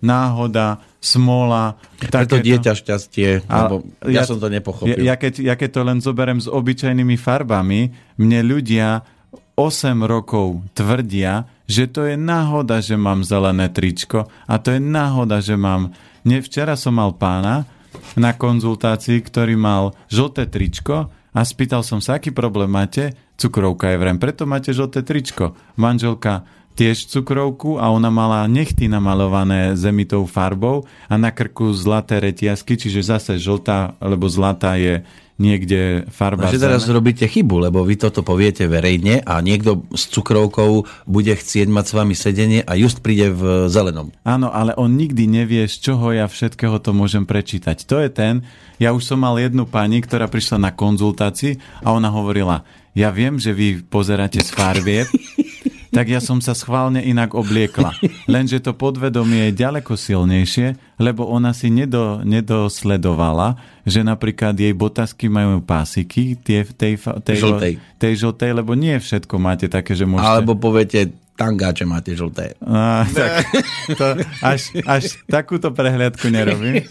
náhoda, 0.00 0.78
smola. 1.02 1.74
Preto 1.98 2.38
dieťa 2.38 2.72
šťastie, 2.76 3.48
lebo 3.48 3.82
ja, 4.06 4.22
ja 4.22 4.28
som 4.28 4.38
to 4.38 4.46
nepochopil. 4.46 4.94
Ja, 4.94 5.14
ja, 5.14 5.14
keď, 5.18 5.42
ja 5.42 5.54
keď 5.58 5.70
to 5.74 5.82
len 5.82 5.98
zoberiem 5.98 6.38
s 6.38 6.46
obyčajnými 6.46 7.16
farbami, 7.18 7.90
mne 8.20 8.40
ľudia 8.46 9.02
8 9.58 10.06
rokov 10.06 10.64
tvrdia, 10.72 11.44
že 11.66 11.90
to 11.90 12.06
je 12.06 12.16
náhoda, 12.16 12.80
že 12.80 12.96
mám 12.96 13.26
zelené 13.26 13.68
tričko 13.68 14.30
a 14.46 14.54
to 14.60 14.76
je 14.76 14.80
náhoda, 14.80 15.42
že 15.42 15.58
mám... 15.58 15.92
Ne, 16.20 16.44
včera 16.44 16.76
som 16.76 17.00
mal 17.00 17.16
pána 17.16 17.64
na 18.14 18.36
konzultácii, 18.36 19.24
ktorý 19.24 19.56
mal 19.56 19.96
žlté 20.12 20.46
tričko 20.46 21.08
a 21.30 21.40
spýtal 21.46 21.86
som 21.86 22.02
sa, 22.02 22.18
aký 22.18 22.34
problém 22.34 22.70
máte? 22.70 23.14
Cukrovka 23.38 23.88
je 23.94 24.00
vrem, 24.02 24.18
preto 24.18 24.44
máte 24.44 24.74
žlté 24.74 25.06
tričko. 25.06 25.54
Manželka 25.78 26.44
tiež 26.78 27.10
cukrovku 27.10 27.76
a 27.76 27.90
ona 27.90 28.08
mala 28.08 28.46
nechty 28.46 28.86
namalované 28.88 29.74
zemitou 29.76 30.24
farbou 30.24 30.86
a 31.10 31.14
na 31.18 31.34
krku 31.34 31.74
zlaté 31.76 32.22
reťazky, 32.22 32.78
čiže 32.78 33.04
zase 33.04 33.36
žltá, 33.36 33.98
lebo 34.00 34.30
zlatá 34.30 34.78
je 34.80 35.04
niekde 35.40 36.04
farba. 36.12 36.52
Takže 36.52 36.60
teraz 36.60 36.84
robíte 36.84 37.24
chybu, 37.24 37.72
lebo 37.72 37.80
vy 37.80 37.96
toto 37.96 38.20
poviete 38.20 38.68
verejne 38.68 39.24
a 39.24 39.40
niekto 39.40 39.88
s 39.96 40.12
cukrovkou 40.12 40.84
bude 41.08 41.32
chcieť 41.32 41.72
mať 41.72 41.84
s 41.88 41.92
vami 41.96 42.14
sedenie 42.14 42.60
a 42.60 42.76
just 42.76 43.00
príde 43.00 43.32
v 43.32 43.72
zelenom. 43.72 44.12
Áno, 44.20 44.52
ale 44.52 44.76
on 44.76 45.00
nikdy 45.00 45.24
nevie, 45.24 45.64
z 45.64 45.80
čoho 45.80 46.12
ja 46.12 46.28
všetkého 46.28 46.76
to 46.84 46.92
môžem 46.92 47.24
prečítať. 47.24 47.88
To 47.88 47.96
je 48.04 48.12
ten, 48.12 48.44
ja 48.76 48.92
už 48.92 49.00
som 49.00 49.24
mal 49.24 49.40
jednu 49.40 49.64
pani, 49.64 50.04
ktorá 50.04 50.28
prišla 50.28 50.60
na 50.60 50.70
konzultácii 50.76 51.56
a 51.80 51.96
ona 51.96 52.12
hovorila, 52.12 52.68
ja 52.92 53.08
viem, 53.08 53.40
že 53.40 53.56
vy 53.56 53.80
pozeráte 53.80 54.44
z 54.44 54.50
farbieb, 54.52 55.08
tak 55.90 56.06
ja 56.06 56.22
som 56.22 56.38
sa 56.38 56.54
schválne 56.54 57.02
inak 57.02 57.34
obliekla. 57.34 57.98
Lenže 58.32 58.62
to 58.62 58.72
podvedomie 58.74 59.50
je 59.50 59.58
ďaleko 59.58 59.98
silnejšie, 59.98 60.78
lebo 61.02 61.26
ona 61.26 61.50
si 61.50 61.68
nedo, 61.68 62.22
nedosledovala, 62.22 63.58
že 63.82 64.06
napríklad 64.06 64.54
jej 64.54 64.70
botasky 64.70 65.26
majú 65.26 65.58
pásiky, 65.60 66.38
tie 66.38 66.62
tej, 66.62 66.96
tej, 66.96 67.22
tej, 67.26 67.38
žltej. 67.42 67.72
tej 67.98 68.12
žltej, 68.22 68.50
lebo 68.54 68.78
nie 68.78 68.94
všetko 68.96 69.34
máte 69.42 69.66
také, 69.66 69.98
že 69.98 70.06
môžete... 70.06 70.30
Alebo 70.30 70.54
poviete, 70.54 71.10
tangáče 71.40 71.88
máte 71.88 72.12
žlté. 72.12 72.52
A, 72.60 73.08
tak, 73.08 73.48
to, 73.96 74.06
až, 74.44 74.76
až 74.84 75.16
takúto 75.24 75.72
prehliadku 75.72 76.28
nerobím. 76.28 76.84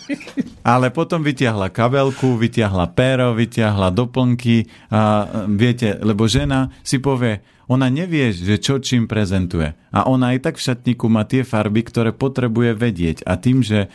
Ale 0.65 0.89
potom 0.89 1.21
vytiahla 1.21 1.69
kabelku, 1.69 2.33
vytiahla 2.33 2.89
péro, 2.89 3.37
vytiahla 3.37 3.93
doplnky. 3.93 4.65
A, 4.89 5.29
viete, 5.45 6.01
lebo 6.01 6.25
žena 6.25 6.73
si 6.81 6.97
povie, 6.97 7.45
ona 7.69 7.93
nevie, 7.93 8.33
že 8.33 8.57
čo 8.57 8.81
čím 8.81 9.05
prezentuje. 9.05 9.77
A 9.93 10.09
ona 10.09 10.33
aj 10.33 10.49
tak 10.49 10.55
v 10.57 10.65
šatníku 10.65 11.05
má 11.05 11.29
tie 11.29 11.45
farby, 11.45 11.85
ktoré 11.85 12.09
potrebuje 12.09 12.73
vedieť. 12.73 13.17
A 13.29 13.37
tým, 13.37 13.61
že 13.61 13.93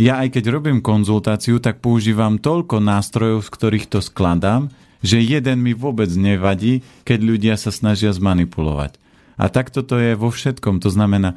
ja 0.00 0.24
aj 0.24 0.40
keď 0.40 0.44
robím 0.48 0.80
konzultáciu, 0.80 1.60
tak 1.60 1.84
používam 1.84 2.40
toľko 2.40 2.80
nástrojov, 2.80 3.44
z 3.44 3.52
ktorých 3.52 3.86
to 3.92 4.00
skladám, 4.00 4.72
že 5.04 5.20
jeden 5.20 5.60
mi 5.60 5.76
vôbec 5.76 6.08
nevadí, 6.16 6.80
keď 7.04 7.18
ľudia 7.20 7.54
sa 7.60 7.68
snažia 7.68 8.16
zmanipulovať. 8.16 9.05
A 9.36 9.52
takto 9.52 9.84
to 9.84 10.00
je 10.00 10.16
vo 10.16 10.32
všetkom. 10.32 10.80
To 10.80 10.88
znamená, 10.88 11.36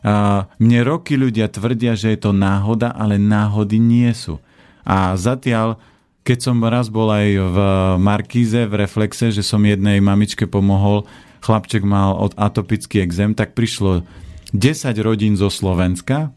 a 0.00 0.48
mne 0.56 0.80
roky 0.80 1.20
ľudia 1.20 1.52
tvrdia, 1.52 1.92
že 1.92 2.16
je 2.16 2.18
to 2.24 2.32
náhoda, 2.32 2.88
ale 2.88 3.20
náhody 3.20 3.76
nie 3.76 4.08
sú. 4.16 4.40
A 4.80 5.12
zatiaľ, 5.12 5.76
keď 6.24 6.38
som 6.40 6.56
raz 6.64 6.88
bol 6.88 7.12
aj 7.12 7.28
v 7.36 7.56
Markíze, 8.00 8.64
v 8.64 8.80
Reflexe, 8.80 9.28
že 9.28 9.44
som 9.44 9.60
jednej 9.60 10.00
mamičke 10.00 10.48
pomohol, 10.48 11.04
chlapček 11.44 11.84
mal 11.84 12.16
od 12.16 12.32
atopický 12.36 13.04
exém, 13.04 13.36
tak 13.36 13.52
prišlo 13.52 14.08
10 14.56 14.96
rodín 15.04 15.36
zo 15.36 15.52
Slovenska, 15.52 16.32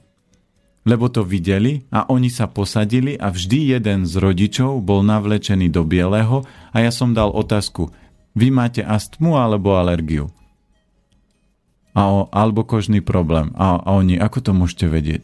lebo 0.84 1.08
to 1.08 1.24
videli 1.24 1.88
a 1.96 2.04
oni 2.12 2.28
sa 2.28 2.52
posadili 2.52 3.16
a 3.16 3.32
vždy 3.32 3.80
jeden 3.80 4.04
z 4.04 4.20
rodičov 4.20 4.84
bol 4.84 5.00
navlečený 5.08 5.72
do 5.72 5.88
bieleho 5.88 6.44
a 6.76 6.84
ja 6.84 6.92
som 6.92 7.16
dal 7.16 7.32
otázku, 7.32 7.88
vy 8.36 8.52
máte 8.52 8.84
astmu 8.84 9.40
alebo 9.40 9.80
alergiu? 9.80 10.28
A 11.94 12.26
alebo 12.34 12.66
kožný 12.66 13.06
problém. 13.06 13.54
A, 13.54 13.78
a 13.78 13.90
oni, 13.94 14.18
ako 14.18 14.40
to 14.42 14.52
môžete 14.58 14.90
vedieť? 14.90 15.24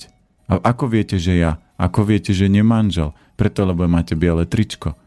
A 0.49 0.61
ako 0.61 0.89
viete, 0.89 1.17
že 1.17 1.37
ja? 1.37 1.61
Ako 1.77 2.05
viete, 2.05 2.33
že 2.33 2.49
nemanžel? 2.49 3.13
Preto, 3.37 3.65
lebo 3.65 3.85
máte 3.85 4.17
biele 4.17 4.45
tričko. 4.45 4.97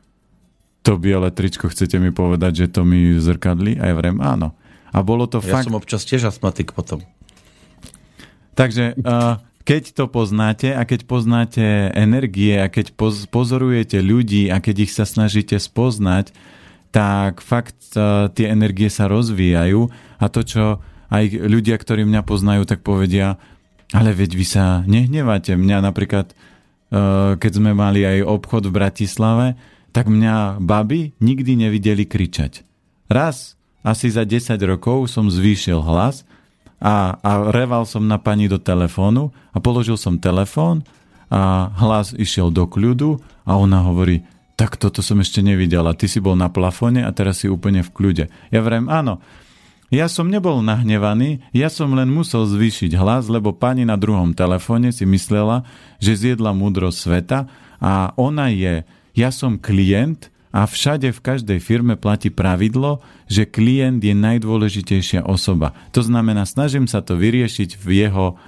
To 0.82 0.98
biele 0.98 1.30
tričko 1.30 1.70
chcete 1.70 1.98
mi 2.02 2.10
povedať, 2.10 2.66
že 2.66 2.66
to 2.70 2.82
mi 2.82 3.14
zrkadli? 3.18 3.78
A 3.78 3.90
ja 3.90 3.94
vrem, 3.94 4.18
áno. 4.18 4.54
A 4.90 5.00
bolo 5.00 5.30
to 5.30 5.38
ja 5.42 5.58
fakt... 5.58 5.66
som 5.70 5.78
občas 5.78 6.02
tiež 6.02 6.30
astmatik 6.30 6.74
potom. 6.74 7.02
Takže 8.52 8.98
uh, 9.00 9.40
keď 9.64 9.94
to 9.96 10.04
poznáte 10.10 10.74
a 10.74 10.82
keď 10.84 11.06
poznáte 11.08 11.64
energie 11.94 12.58
a 12.58 12.68
keď 12.68 12.92
pozorujete 13.30 14.02
ľudí 14.02 14.50
a 14.52 14.60
keď 14.60 14.90
ich 14.90 14.92
sa 14.92 15.08
snažíte 15.08 15.56
spoznať, 15.56 16.34
tak 16.92 17.40
fakt 17.40 17.96
uh, 17.96 18.28
tie 18.28 18.52
energie 18.52 18.92
sa 18.92 19.08
rozvíjajú 19.08 19.88
a 20.20 20.26
to, 20.28 20.40
čo 20.44 20.64
aj 21.12 21.24
ľudia, 21.44 21.76
ktorí 21.76 22.08
mňa 22.08 22.24
poznajú, 22.24 22.64
tak 22.64 22.80
povedia, 22.80 23.36
ale 23.92 24.16
veď 24.16 24.30
vy 24.32 24.46
sa 24.48 24.64
nehnevate. 24.88 25.52
Mňa 25.52 25.84
napríklad, 25.84 26.32
uh, 26.32 27.36
keď 27.36 27.52
sme 27.52 27.76
mali 27.76 28.00
aj 28.08 28.24
obchod 28.24 28.72
v 28.72 28.76
Bratislave, 28.80 29.46
tak 29.92 30.08
mňa 30.08 30.64
baby 30.64 31.12
nikdy 31.20 31.68
nevideli 31.68 32.08
kričať. 32.08 32.64
Raz, 33.12 33.60
asi 33.84 34.08
za 34.08 34.24
10 34.24 34.56
rokov 34.64 35.12
som 35.12 35.28
zvýšil 35.28 35.84
hlas 35.84 36.24
a, 36.80 37.20
a 37.20 37.30
reval 37.52 37.84
som 37.84 38.08
na 38.08 38.16
pani 38.16 38.48
do 38.48 38.56
telefónu 38.56 39.36
a 39.52 39.60
položil 39.60 40.00
som 40.00 40.16
telefón 40.16 40.80
a 41.28 41.68
hlas 41.76 42.16
išiel 42.16 42.48
do 42.48 42.64
kľudu 42.64 43.20
a 43.44 43.60
ona 43.60 43.84
hovorí, 43.84 44.24
tak 44.56 44.80
toto 44.80 45.04
som 45.04 45.20
ešte 45.20 45.44
nevidela, 45.44 45.92
ty 45.92 46.08
si 46.08 46.22
bol 46.22 46.38
na 46.38 46.48
plafone 46.48 47.04
a 47.04 47.10
teraz 47.12 47.44
si 47.44 47.50
úplne 47.52 47.84
v 47.84 47.90
kľude. 47.92 48.24
Ja 48.48 48.60
vrem, 48.64 48.88
áno, 48.88 49.20
ja 49.92 50.08
som 50.08 50.32
nebol 50.32 50.64
nahnevaný, 50.64 51.44
ja 51.52 51.68
som 51.68 51.92
len 51.92 52.08
musel 52.08 52.48
zvýšiť 52.48 52.96
hlas, 52.96 53.28
lebo 53.28 53.52
pani 53.52 53.84
na 53.84 54.00
druhom 54.00 54.32
telefóne 54.32 54.88
si 54.88 55.04
myslela, 55.04 55.68
že 56.00 56.16
zjedla 56.16 56.56
múdrosť 56.56 56.96
sveta 56.96 57.38
a 57.76 58.16
ona 58.16 58.48
je, 58.48 58.88
ja 59.12 59.28
som 59.28 59.60
klient 59.60 60.32
a 60.48 60.64
všade 60.64 61.12
v 61.12 61.20
každej 61.20 61.58
firme 61.60 62.00
platí 62.00 62.32
pravidlo, 62.32 63.04
že 63.28 63.44
klient 63.44 64.00
je 64.00 64.16
najdôležitejšia 64.16 65.28
osoba. 65.28 65.76
To 65.92 66.00
znamená, 66.00 66.48
snažím 66.48 66.88
sa 66.88 67.04
to 67.04 67.20
vyriešiť 67.20 67.76
v 67.76 67.88
jeho 68.08 68.40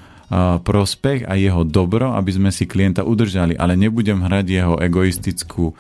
prospech 0.65 1.29
a 1.29 1.37
jeho 1.37 1.69
dobro, 1.69 2.17
aby 2.17 2.33
sme 2.33 2.49
si 2.49 2.65
klienta 2.65 3.05
udržali, 3.05 3.61
ale 3.61 3.77
nebudem 3.77 4.25
hrať 4.25 4.47
jeho 4.49 4.75
egoistickú 4.81 5.77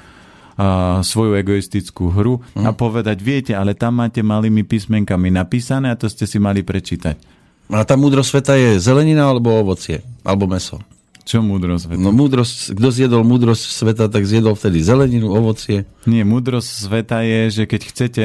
svoju 1.02 1.34
egoistickú 1.34 2.14
hru 2.14 2.38
a 2.54 2.70
mhm. 2.70 2.78
povedať, 2.78 3.18
viete, 3.18 3.52
ale 3.54 3.74
tam 3.74 3.98
máte 3.98 4.22
malými 4.22 4.62
písmenkami 4.62 5.34
napísané 5.34 5.90
a 5.90 5.98
to 5.98 6.06
ste 6.06 6.30
si 6.30 6.38
mali 6.38 6.62
prečítať. 6.62 7.34
A 7.72 7.82
tá 7.82 7.96
múdrosť 7.96 8.28
sveta 8.28 8.54
je 8.60 8.70
zelenina 8.76 9.24
alebo 9.24 9.50
ovocie? 9.56 10.04
Alebo 10.20 10.44
meso? 10.44 10.78
Čo 11.24 11.40
múdrosť 11.40 11.88
sveta? 11.88 12.00
No 12.04 12.12
múdrosť, 12.12 12.76
kto 12.76 12.88
zjedol 12.92 13.24
múdrosť 13.24 13.64
sveta, 13.72 14.12
tak 14.12 14.28
zjedol 14.28 14.52
vtedy 14.52 14.84
zeleninu, 14.84 15.32
ovocie. 15.32 15.88
Nie, 16.04 16.28
múdrosť 16.28 16.68
sveta 16.68 17.24
je, 17.24 17.40
že 17.48 17.64
keď 17.64 17.80
chcete 17.88 18.24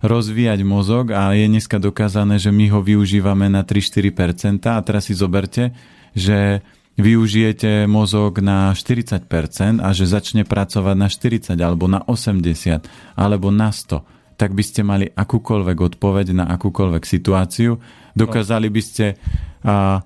rozvíjať 0.00 0.64
mozog 0.64 1.12
a 1.12 1.36
je 1.36 1.44
dneska 1.44 1.76
dokázané, 1.76 2.40
že 2.40 2.48
my 2.48 2.72
ho 2.72 2.80
využívame 2.80 3.52
na 3.52 3.66
3-4% 3.66 4.64
a 4.70 4.80
teraz 4.80 5.10
si 5.10 5.14
zoberte, 5.14 5.76
že 6.16 6.64
využijete 6.98 7.86
mozog 7.86 8.42
na 8.42 8.74
40% 8.74 9.78
a 9.78 9.88
že 9.94 10.04
začne 10.04 10.42
pracovať 10.42 10.96
na 10.98 11.08
40 11.08 11.54
alebo 11.54 11.86
na 11.86 12.02
80 12.02 13.14
alebo 13.14 13.54
na 13.54 13.70
100, 13.70 14.02
tak 14.34 14.50
by 14.52 14.62
ste 14.66 14.82
mali 14.82 15.06
akúkoľvek 15.06 15.78
odpoveď 15.94 16.34
na 16.34 16.44
akúkoľvek 16.50 17.02
situáciu. 17.06 17.78
Dokázali 18.18 18.66
by 18.66 18.82
ste 18.82 19.14
a, 19.62 20.02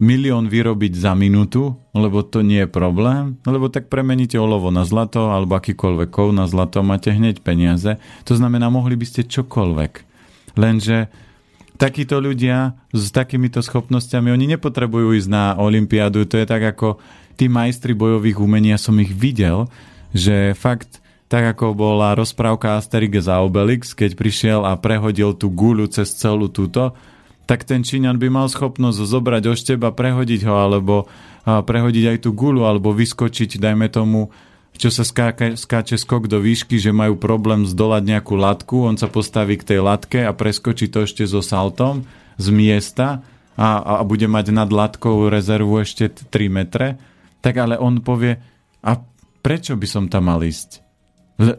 milión 0.00 0.48
vyrobiť 0.48 0.96
za 0.96 1.12
minútu, 1.12 1.76
lebo 1.92 2.24
to 2.24 2.40
nie 2.40 2.64
je 2.64 2.70
problém, 2.72 3.36
lebo 3.44 3.68
tak 3.68 3.92
premeníte 3.92 4.40
olovo 4.40 4.72
na 4.72 4.88
zlato 4.88 5.28
alebo 5.28 5.56
akýkoľvek 5.60 6.08
kov 6.08 6.32
na 6.32 6.48
zlato, 6.48 6.80
máte 6.80 7.12
hneď 7.12 7.44
peniaze. 7.44 8.00
To 8.24 8.32
znamená, 8.36 8.72
mohli 8.72 8.96
by 8.96 9.06
ste 9.08 9.28
čokoľvek. 9.28 9.92
Lenže 10.56 11.12
takíto 11.80 12.20
ľudia 12.20 12.76
s 12.92 13.08
takýmito 13.08 13.64
schopnosťami, 13.64 14.28
oni 14.28 14.52
nepotrebujú 14.54 15.16
ísť 15.16 15.30
na 15.32 15.56
olympiádu, 15.56 16.28
to 16.28 16.36
je 16.36 16.44
tak 16.44 16.60
ako 16.76 17.00
tí 17.40 17.48
majstri 17.48 17.96
bojových 17.96 18.36
umení, 18.36 18.76
ja 18.76 18.78
som 18.78 19.00
ich 19.00 19.08
videl, 19.08 19.64
že 20.12 20.52
fakt 20.52 21.00
tak 21.30 21.56
ako 21.56 21.78
bola 21.78 22.18
rozprávka 22.18 22.74
Asterix 22.74 23.30
a 23.30 23.38
Obelix, 23.40 23.94
keď 23.94 24.18
prišiel 24.18 24.60
a 24.66 24.74
prehodil 24.74 25.32
tú 25.32 25.46
guľu 25.48 25.86
cez 25.88 26.10
celú 26.10 26.50
túto, 26.50 26.92
tak 27.46 27.62
ten 27.62 27.86
Číňan 27.86 28.18
by 28.18 28.28
mal 28.28 28.46
schopnosť 28.50 28.98
zobrať 28.98 29.42
ošteb 29.46 29.80
a 29.86 29.94
prehodiť 29.94 30.42
ho, 30.50 30.54
alebo 30.58 31.06
prehodiť 31.46 32.04
aj 32.12 32.18
tú 32.26 32.34
gulu, 32.34 32.66
alebo 32.66 32.90
vyskočiť, 32.90 33.62
dajme 33.62 33.86
tomu, 33.88 34.34
čo 34.80 34.88
sa 34.88 35.04
skáka, 35.04 35.60
skáče 35.60 36.00
skok 36.00 36.24
do 36.24 36.40
výšky, 36.40 36.80
že 36.80 36.96
majú 36.96 37.20
problém 37.20 37.68
zdolať 37.68 38.02
nejakú 38.16 38.32
latku, 38.40 38.88
on 38.88 38.96
sa 38.96 39.12
postaví 39.12 39.60
k 39.60 39.76
tej 39.76 39.80
latke 39.84 40.24
a 40.24 40.32
preskočí 40.32 40.88
to 40.88 41.04
ešte 41.04 41.28
so 41.28 41.44
saltom 41.44 42.08
z 42.40 42.48
miesta 42.48 43.20
a, 43.60 44.00
a 44.00 44.02
bude 44.08 44.24
mať 44.24 44.56
nad 44.56 44.72
latkou 44.72 45.28
rezervu 45.28 45.84
ešte 45.84 46.08
3 46.08 46.48
metre, 46.48 46.96
tak 47.44 47.60
ale 47.60 47.76
on 47.76 48.00
povie, 48.00 48.40
a 48.80 48.96
prečo 49.44 49.76
by 49.76 49.84
som 49.84 50.08
tam 50.08 50.32
mal 50.32 50.40
ísť? 50.40 50.80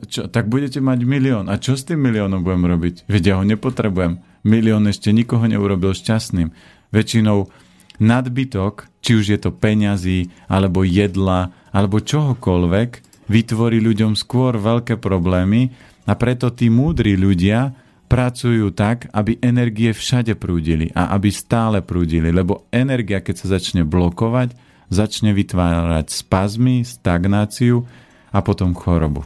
Čo, 0.10 0.30
tak 0.30 0.46
budete 0.46 0.78
mať 0.78 1.06
milión. 1.06 1.50
A 1.50 1.58
čo 1.58 1.74
s 1.74 1.86
tým 1.86 2.02
miliónom 2.06 2.46
budem 2.46 2.70
robiť? 2.70 3.10
Veď 3.10 3.34
ja 3.34 3.36
ho 3.42 3.44
nepotrebujem 3.46 4.22
milión 4.46 4.86
ešte 4.86 5.10
nikoho 5.10 5.46
neurobil 5.50 5.94
šťastným. 5.98 6.54
Väčšinou 6.94 7.50
nadbytok, 7.98 8.90
či 9.02 9.12
už 9.18 9.26
je 9.34 9.40
to 9.42 9.50
peňazí, 9.54 10.30
alebo 10.50 10.86
jedla, 10.86 11.54
alebo 11.74 11.98
čohokoľvek, 12.02 13.11
vytvorí 13.28 13.84
ľuďom 13.84 14.18
skôr 14.18 14.58
veľké 14.58 14.98
problémy 14.98 15.74
a 16.08 16.14
preto 16.18 16.50
tí 16.50 16.72
múdri 16.72 17.14
ľudia 17.20 17.76
pracujú 18.12 18.76
tak, 18.76 19.08
aby 19.16 19.40
energie 19.40 19.96
všade 19.96 20.36
prúdili 20.36 20.92
a 20.92 21.16
aby 21.16 21.32
stále 21.32 21.80
prúdili, 21.80 22.34
lebo 22.34 22.68
energia, 22.74 23.24
keď 23.24 23.36
sa 23.40 23.48
začne 23.56 23.88
blokovať, 23.88 24.52
začne 24.92 25.32
vytvárať 25.32 26.12
spazmy, 26.12 26.84
stagnáciu 26.84 27.88
a 28.36 28.44
potom 28.44 28.76
chorobu. 28.76 29.24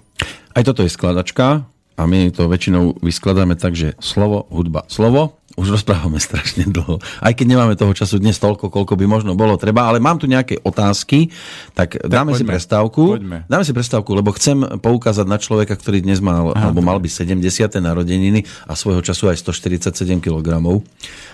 Aj 0.53 0.61
toto 0.61 0.85
je 0.85 0.93
skladačka, 0.93 1.65
a 1.95 2.03
my 2.03 2.27
to 2.35 2.51
väčšinou 2.51 2.99
vyskladáme 2.99 3.55
tak, 3.55 3.71
že 3.73 3.95
slovo, 4.03 4.51
hudba, 4.51 4.83
slovo. 4.91 5.39
Už 5.55 5.71
rozprávame 5.71 6.19
strašne 6.19 6.67
dlho. 6.67 6.99
Aj 7.23 7.31
keď 7.31 7.55
nemáme 7.55 7.79
toho 7.79 7.95
času 7.95 8.19
dnes 8.19 8.35
toľko, 8.43 8.67
koľko 8.67 8.99
by 8.99 9.05
možno 9.07 9.39
bolo 9.39 9.55
treba, 9.55 9.87
ale 9.87 10.03
mám 10.03 10.19
tu 10.19 10.27
nejaké 10.27 10.59
otázky, 10.59 11.31
tak, 11.71 11.95
tak 11.95 12.11
dáme 12.11 12.35
poďme, 12.35 12.43
si 12.43 12.43
prestávku. 12.43 13.03
Poďme. 13.15 13.37
Dáme 13.47 13.63
si 13.63 13.71
prestávku, 13.71 14.11
lebo 14.11 14.35
chcem 14.35 14.59
poukázať 14.83 15.23
na 15.23 15.39
človeka, 15.39 15.79
ktorý 15.79 16.03
dnes 16.03 16.19
mal, 16.19 16.51
Aha, 16.51 16.67
alebo 16.67 16.83
mal 16.83 16.99
by 16.99 17.07
70. 17.07 17.39
narodeniny 17.79 18.43
a 18.67 18.75
svojho 18.75 18.99
času 18.99 19.31
aj 19.31 19.47
147 19.47 20.19
kg. 20.19 20.59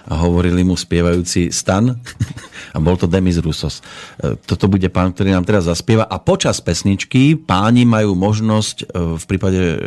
A 0.06 0.14
hovorili 0.22 0.62
mu 0.62 0.78
spievajúci 0.78 1.50
Stan 1.50 1.90
a 2.76 2.78
bol 2.78 3.02
to 3.02 3.10
Demis 3.10 3.42
Rusos. 3.42 3.82
E, 4.22 4.38
toto 4.38 4.70
bude 4.70 4.86
pán, 4.94 5.18
ktorý 5.18 5.34
nám 5.34 5.50
teraz 5.50 5.66
zaspieva 5.66 6.06
a 6.06 6.22
počas 6.22 6.62
pesničky 6.62 7.34
páni 7.42 7.90
majú 7.90 8.14
možnosť 8.14 8.78
e, 8.86 9.18
v 9.18 9.24
prípade, 9.26 9.62
e, 9.62 9.78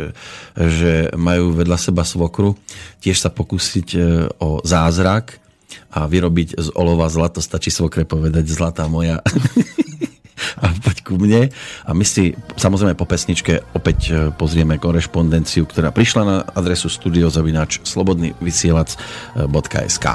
že 0.59 0.93
majú 1.15 1.55
vedľa 1.55 1.79
seba 1.79 2.03
svokru, 2.03 2.59
tiež 2.99 3.23
sa 3.23 3.31
pokúsiť 3.31 3.87
o 4.39 4.61
zázrak 4.63 5.39
a 5.91 6.07
vyrobiť 6.07 6.55
z 6.59 6.71
olova 6.75 7.09
zlato, 7.11 7.41
stačí 7.41 7.71
svokre 7.71 8.05
povedať 8.05 8.47
zlatá 8.47 8.87
moja. 8.87 9.19
a 10.61 10.69
poď 10.71 11.03
ku 11.03 11.19
mne. 11.19 11.49
A 11.87 11.93
my 11.95 12.05
si 12.05 12.35
samozrejme 12.55 12.95
po 12.95 13.05
pesničke 13.07 13.59
opäť 13.73 14.11
e, 14.11 14.31
pozrieme 14.35 14.77
korešpondenciu, 14.79 15.65
ktorá 15.67 15.91
prišla 15.91 16.23
na 16.23 16.43
adresu 16.55 16.89
studiozavinač 16.91 17.79
slobodnyvysielac.sk. 17.83 20.05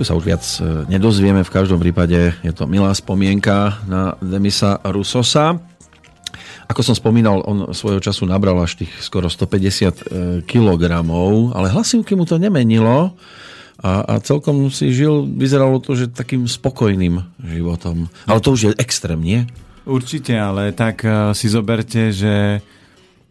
Tu 0.00 0.08
sa 0.08 0.16
už 0.16 0.24
viac 0.24 0.40
e, 0.40 0.88
nedozvieme, 0.88 1.44
v 1.44 1.52
každom 1.52 1.76
prípade 1.76 2.32
je 2.40 2.52
to 2.56 2.64
milá 2.64 2.88
spomienka 2.96 3.84
na 3.84 4.16
Demisa 4.24 4.80
Rusosa. 4.80 5.60
Ako 6.72 6.80
som 6.80 6.96
spomínal, 6.96 7.44
on 7.44 7.76
svojho 7.76 8.00
času 8.00 8.24
nabral 8.24 8.56
až 8.64 8.80
tých 8.80 8.88
skoro 9.04 9.28
150 9.28 9.60
e, 9.60 9.92
kg, 10.48 11.04
ale 11.52 11.68
hlasivky 11.68 12.16
mu 12.16 12.24
to 12.24 12.40
nemenilo 12.40 13.12
a, 13.84 14.16
a 14.16 14.24
celkom 14.24 14.72
si 14.72 14.88
žil, 14.88 15.28
vyzeralo 15.28 15.76
to, 15.84 15.92
že 15.92 16.08
takým 16.08 16.48
spokojným 16.48 17.20
životom. 17.44 18.08
Ale 18.24 18.40
to 18.40 18.56
už 18.56 18.72
je 18.72 18.80
extrém, 18.80 19.20
nie? 19.20 19.44
Určite, 19.84 20.32
ale 20.32 20.72
tak 20.72 21.04
e, 21.04 21.36
si 21.36 21.52
zoberte, 21.52 22.08
že 22.08 22.64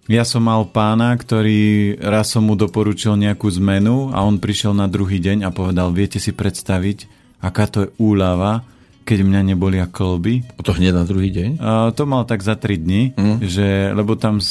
ja 0.10 0.26
som 0.26 0.42
mal 0.42 0.66
pána, 0.66 1.14
ktorý 1.14 1.94
raz 2.02 2.34
som 2.34 2.50
mu 2.50 2.58
doporučil 2.58 3.14
nejakú 3.14 3.46
zmenu 3.62 4.10
a 4.10 4.26
on 4.26 4.42
prišiel 4.42 4.74
na 4.74 4.90
druhý 4.90 5.22
deň 5.22 5.46
a 5.46 5.54
povedal, 5.54 5.94
viete 5.94 6.18
si 6.18 6.34
predstaviť, 6.34 7.06
aká 7.38 7.70
to 7.70 7.78
je 7.86 7.90
úľava, 8.02 8.66
keď 9.06 9.22
mňa 9.22 9.42
nebolia 9.54 9.86
klby. 9.86 10.58
A 10.58 10.62
to 10.66 10.74
hneď 10.74 10.98
na 10.98 11.06
druhý 11.06 11.30
deň? 11.30 11.50
Uh, 11.62 11.90
to 11.94 12.10
mal 12.10 12.26
tak 12.26 12.42
za 12.42 12.58
3 12.58 12.82
dní, 12.82 13.14
mm. 13.14 13.38
že, 13.46 13.94
lebo 13.94 14.18
tam 14.18 14.42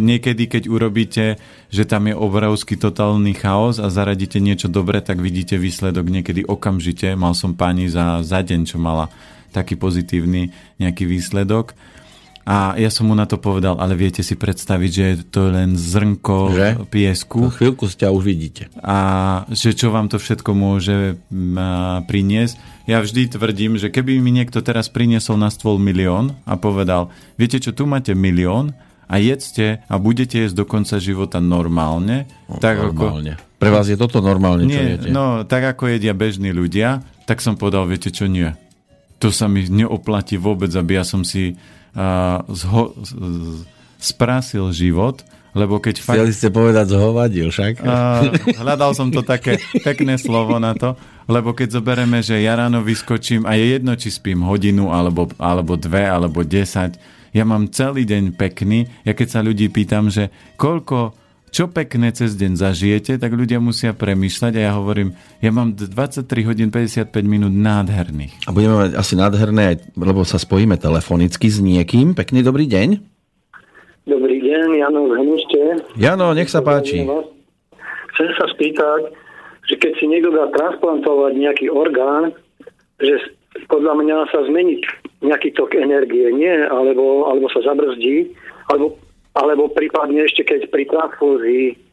niekedy, 0.00 0.48
keď 0.48 0.72
urobíte, 0.72 1.36
že 1.68 1.84
tam 1.84 2.08
je 2.08 2.16
obrovský 2.16 2.80
totálny 2.80 3.36
chaos 3.36 3.76
a 3.76 3.92
zaradíte 3.92 4.40
niečo 4.40 4.72
dobré, 4.72 5.04
tak 5.04 5.20
vidíte 5.20 5.60
výsledok 5.60 6.08
niekedy 6.08 6.48
okamžite. 6.48 7.12
Mal 7.12 7.36
som 7.36 7.52
pani 7.52 7.92
za, 7.92 8.24
za 8.24 8.40
deň, 8.40 8.60
čo 8.64 8.80
mala 8.80 9.12
taký 9.52 9.76
pozitívny 9.76 10.50
nejaký 10.80 11.06
výsledok. 11.06 11.76
A 12.44 12.76
ja 12.76 12.92
som 12.92 13.08
mu 13.08 13.16
na 13.16 13.24
to 13.24 13.40
povedal, 13.40 13.80
ale 13.80 13.96
viete 13.96 14.20
si 14.20 14.36
predstaviť, 14.36 14.90
že 14.92 15.06
to 15.32 15.48
je 15.48 15.50
len 15.56 15.80
zrnko 15.80 16.52
že? 16.52 16.68
piesku. 16.92 17.48
Po 17.48 17.56
chvíľku 17.56 17.88
ste 17.88 18.04
už 18.04 18.20
vidíte. 18.20 18.68
A 18.84 19.48
že 19.48 19.72
čo 19.72 19.88
vám 19.88 20.12
to 20.12 20.20
všetko 20.20 20.52
môže 20.52 21.16
priniesť. 22.04 22.54
Ja 22.84 23.00
vždy 23.00 23.32
tvrdím, 23.32 23.80
že 23.80 23.88
keby 23.88 24.20
mi 24.20 24.28
niekto 24.28 24.60
teraz 24.60 24.92
priniesol 24.92 25.40
na 25.40 25.48
stôl 25.48 25.80
milión 25.80 26.36
a 26.44 26.60
povedal, 26.60 27.08
viete 27.40 27.56
čo, 27.56 27.72
tu 27.72 27.88
máte 27.88 28.12
milión 28.12 28.76
a 29.08 29.16
jedzte 29.16 29.80
a 29.88 29.94
budete 29.96 30.44
jesť 30.44 30.60
do 30.60 30.64
konca 30.68 31.00
života 31.00 31.40
normálne. 31.40 32.28
No, 32.44 32.60
tak 32.60 32.76
normálne. 32.76 33.40
Ako... 33.40 33.56
Pre 33.56 33.70
vás 33.72 33.88
je 33.88 33.96
toto 33.96 34.20
normálne, 34.20 34.68
čo 34.68 34.76
nie, 34.76 35.00
jete? 35.00 35.08
No, 35.08 35.48
tak 35.48 35.64
ako 35.64 35.96
jedia 35.96 36.12
bežní 36.12 36.52
ľudia, 36.52 37.00
tak 37.24 37.40
som 37.40 37.56
povedal, 37.56 37.88
viete 37.88 38.12
čo, 38.12 38.28
nie. 38.28 38.52
To 39.24 39.32
sa 39.32 39.48
mi 39.48 39.64
neoplatí 39.64 40.36
vôbec, 40.36 40.68
aby 40.76 41.00
ja 41.00 41.04
som 41.08 41.24
si 41.24 41.56
zho, 42.50 42.82
sprasil 44.02 44.68
život, 44.74 45.22
lebo 45.54 45.78
keď 45.78 46.02
fakt... 46.02 46.18
Chceli 46.18 46.34
ste 46.34 46.50
povedať 46.50 46.90
zhovadil 46.90 47.48
však? 47.54 47.80
Uh, 47.80 48.34
hľadal 48.58 48.90
som 48.92 49.08
to 49.14 49.22
také 49.22 49.62
pekné 49.86 50.18
slovo 50.18 50.58
na 50.58 50.74
to, 50.74 50.98
lebo 51.30 51.54
keď 51.54 51.78
zoberieme, 51.78 52.20
že 52.20 52.42
ja 52.42 52.58
ráno 52.58 52.82
vyskočím 52.82 53.46
a 53.46 53.54
je 53.54 53.78
jedno, 53.78 53.94
či 53.94 54.10
spím 54.10 54.42
hodinu, 54.42 54.90
alebo, 54.90 55.30
alebo 55.38 55.78
dve, 55.78 56.04
alebo 56.04 56.42
desať, 56.42 56.98
ja 57.34 57.42
mám 57.46 57.70
celý 57.70 58.06
deň 58.06 58.34
pekný. 58.38 58.86
Ja 59.02 59.14
keď 59.14 59.28
sa 59.30 59.40
ľudí 59.42 59.66
pýtam, 59.70 60.10
že 60.10 60.30
koľko 60.54 61.14
čo 61.54 61.70
pekné 61.70 62.10
cez 62.10 62.34
deň 62.34 62.58
zažijete, 62.58 63.14
tak 63.22 63.30
ľudia 63.30 63.62
musia 63.62 63.94
premýšľať 63.94 64.52
a 64.58 64.62
ja 64.66 64.72
hovorím, 64.74 65.14
ja 65.38 65.54
mám 65.54 65.78
23 65.78 66.26
hodín 66.50 66.74
55 66.74 67.14
minút 67.22 67.54
nádherných. 67.54 68.42
A 68.44 68.50
budeme 68.50 68.74
mať 68.82 68.98
asi 68.98 69.14
nádherné, 69.14 69.78
lebo 69.94 70.26
sa 70.26 70.42
spojíme 70.42 70.74
telefonicky 70.74 71.46
s 71.46 71.62
niekým. 71.62 72.18
Pekný 72.18 72.42
dobrý 72.42 72.66
deň. 72.66 72.98
Dobrý 74.10 74.42
deň, 74.42 74.66
Jano 74.82 75.00
z 75.06 75.12
Henište. 75.14 75.62
Jano, 75.94 76.34
nech 76.34 76.50
sa 76.50 76.58
páči. 76.58 77.06
Chcem 77.06 78.28
sa 78.34 78.46
spýtať, 78.50 79.14
že 79.70 79.78
keď 79.78 79.92
si 80.02 80.10
niekto 80.10 80.34
dá 80.34 80.50
transplantovať 80.50 81.38
nejaký 81.38 81.70
orgán, 81.70 82.34
že 82.98 83.14
podľa 83.70 83.94
mňa 84.02 84.16
sa 84.34 84.42
zmení 84.50 84.82
nejaký 85.22 85.54
tok 85.54 85.78
energie, 85.78 86.34
nie? 86.34 86.66
Alebo, 86.66 87.30
alebo 87.30 87.46
sa 87.54 87.62
zabrzdí, 87.62 88.34
alebo 88.74 88.98
alebo 89.34 89.70
prípadne 89.70 90.24
ešte 90.24 90.46
keď 90.46 90.70
pri 90.70 90.84
transfúzii 90.88 91.84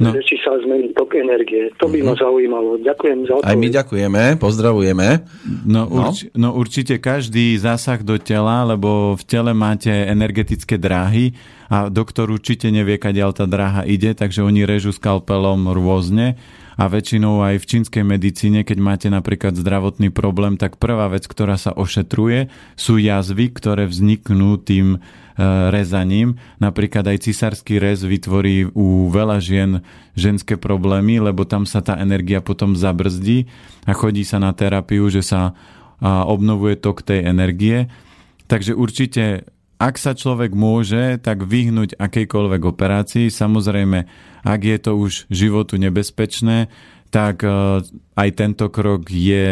No. 0.00 0.16
či 0.16 0.40
sa 0.40 0.56
zmení 0.56 0.96
tok 0.96 1.12
energie. 1.20 1.68
To 1.76 1.84
by 1.84 2.00
uh-huh. 2.00 2.08
ma 2.08 2.14
mhm. 2.16 2.20
zaujímalo. 2.24 2.70
Ďakujem 2.80 3.18
za 3.28 3.32
odpoveď. 3.36 3.52
Aj 3.52 3.56
my 3.60 3.68
ďakujeme, 3.68 4.22
pozdravujeme. 4.40 5.08
No, 5.68 5.84
no. 5.84 6.08
Urč, 6.08 6.24
no 6.32 6.56
určite 6.56 6.96
každý 6.96 7.60
zásah 7.60 8.00
do 8.00 8.16
tela, 8.16 8.64
lebo 8.64 9.12
v 9.12 9.22
tele 9.28 9.52
máte 9.52 9.92
energetické 9.92 10.80
dráhy 10.80 11.36
a 11.68 11.92
doktor 11.92 12.32
určite 12.32 12.72
nevie, 12.72 12.96
kadiaľ 12.96 13.36
tá 13.36 13.44
dráha 13.44 13.84
ide, 13.84 14.16
takže 14.16 14.40
oni 14.40 14.64
režú 14.64 14.88
skalpelom 14.88 15.68
rôzne 15.76 16.40
a 16.76 16.84
väčšinou 16.86 17.42
aj 17.42 17.62
v 17.62 17.68
čínskej 17.68 18.04
medicíne, 18.04 18.60
keď 18.62 18.78
máte 18.78 19.08
napríklad 19.08 19.56
zdravotný 19.56 20.12
problém, 20.12 20.58
tak 20.60 20.76
prvá 20.76 21.08
vec, 21.10 21.26
ktorá 21.26 21.58
sa 21.58 21.74
ošetruje, 21.74 22.52
sú 22.76 23.00
jazvy, 23.00 23.50
ktoré 23.54 23.88
vzniknú 23.88 24.60
tým 24.60 25.02
E, 25.40 25.72
rezaním. 25.72 26.36
Napríklad 26.60 27.08
aj 27.08 27.24
cisársky 27.24 27.80
rez 27.80 28.04
vytvorí 28.04 28.68
u 28.76 29.08
veľa 29.08 29.40
žien 29.40 29.80
ženské 30.12 30.60
problémy, 30.60 31.16
lebo 31.16 31.48
tam 31.48 31.64
sa 31.64 31.80
tá 31.80 31.96
energia 31.96 32.44
potom 32.44 32.76
zabrzdí 32.76 33.48
a 33.88 33.96
chodí 33.96 34.20
sa 34.20 34.36
na 34.36 34.52
terapiu, 34.52 35.08
že 35.08 35.24
sa 35.24 35.56
obnovuje 36.00 36.80
tok 36.80 37.04
tej 37.04 37.24
energie. 37.28 37.88
Takže 38.48 38.72
určite, 38.72 39.48
ak 39.80 39.96
sa 39.96 40.12
človek 40.12 40.52
môže, 40.52 41.16
tak 41.24 41.48
vyhnúť 41.48 41.96
akejkoľvek 41.96 42.62
operácii. 42.68 43.32
Samozrejme, 43.32 44.04
ak 44.44 44.60
je 44.60 44.76
to 44.76 44.92
už 45.00 45.24
životu 45.32 45.80
nebezpečné, 45.80 46.68
tak 47.10 47.42
e, 47.42 47.82
aj 48.14 48.28
tento 48.36 48.68
krok 48.70 49.08
je 49.08 49.50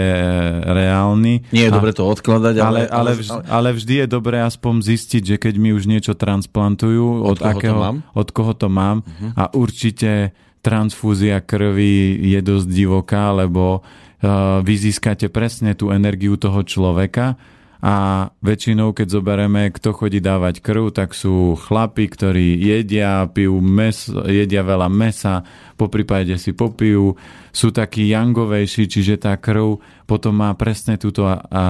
reálny. 0.62 1.48
Nie 1.50 1.68
je 1.68 1.74
dobre 1.74 1.96
to 1.96 2.06
odkladať, 2.06 2.54
ale, 2.60 2.86
ale, 2.86 2.92
ale, 2.92 3.10
vždy, 3.18 3.38
ale 3.48 3.68
vždy 3.74 3.94
je 4.04 4.06
dobré 4.06 4.38
aspoň 4.44 4.84
zistiť, 4.84 5.22
že 5.24 5.36
keď 5.40 5.54
mi 5.58 5.74
už 5.74 5.90
niečo 5.90 6.14
transplantujú, 6.14 7.24
od, 7.24 7.34
od, 7.34 7.38
koho, 7.40 7.58
akého, 7.58 7.74
to 7.74 7.82
mám? 7.82 7.96
od 8.14 8.28
koho 8.30 8.52
to 8.54 8.68
mám 8.70 8.98
uh-huh. 9.02 9.32
a 9.34 9.44
určite 9.58 10.36
transfúzia 10.62 11.42
krvi 11.42 12.14
je 12.36 12.40
dosť 12.44 12.66
divoká, 12.70 13.34
lebo 13.34 13.82
uh, 13.82 14.62
vy 14.62 14.74
získate 14.78 15.26
presne 15.30 15.74
tú 15.74 15.90
energiu 15.90 16.38
toho 16.38 16.62
človeka 16.62 17.34
a 17.78 18.26
väčšinou, 18.42 18.90
keď 18.90 19.06
zoberieme, 19.06 19.70
kto 19.70 19.94
chodí 19.94 20.18
dávať 20.18 20.58
krv, 20.58 20.90
tak 20.90 21.14
sú 21.14 21.54
chlapi, 21.54 22.10
ktorí 22.10 22.58
jedia, 22.58 23.22
pijú 23.30 23.62
mes, 23.62 24.10
jedia 24.10 24.66
veľa 24.66 24.90
mesa, 24.90 25.46
po 25.78 25.86
prípade 25.86 26.34
si 26.42 26.50
popijú, 26.50 27.14
sú 27.54 27.70
takí 27.70 28.10
jangovejší, 28.10 28.90
čiže 28.90 29.22
tá 29.22 29.38
krv 29.38 29.78
potom 30.10 30.34
má 30.34 30.50
presne 30.58 30.98
túto 30.98 31.22
a, 31.30 31.38
a, 31.38 31.64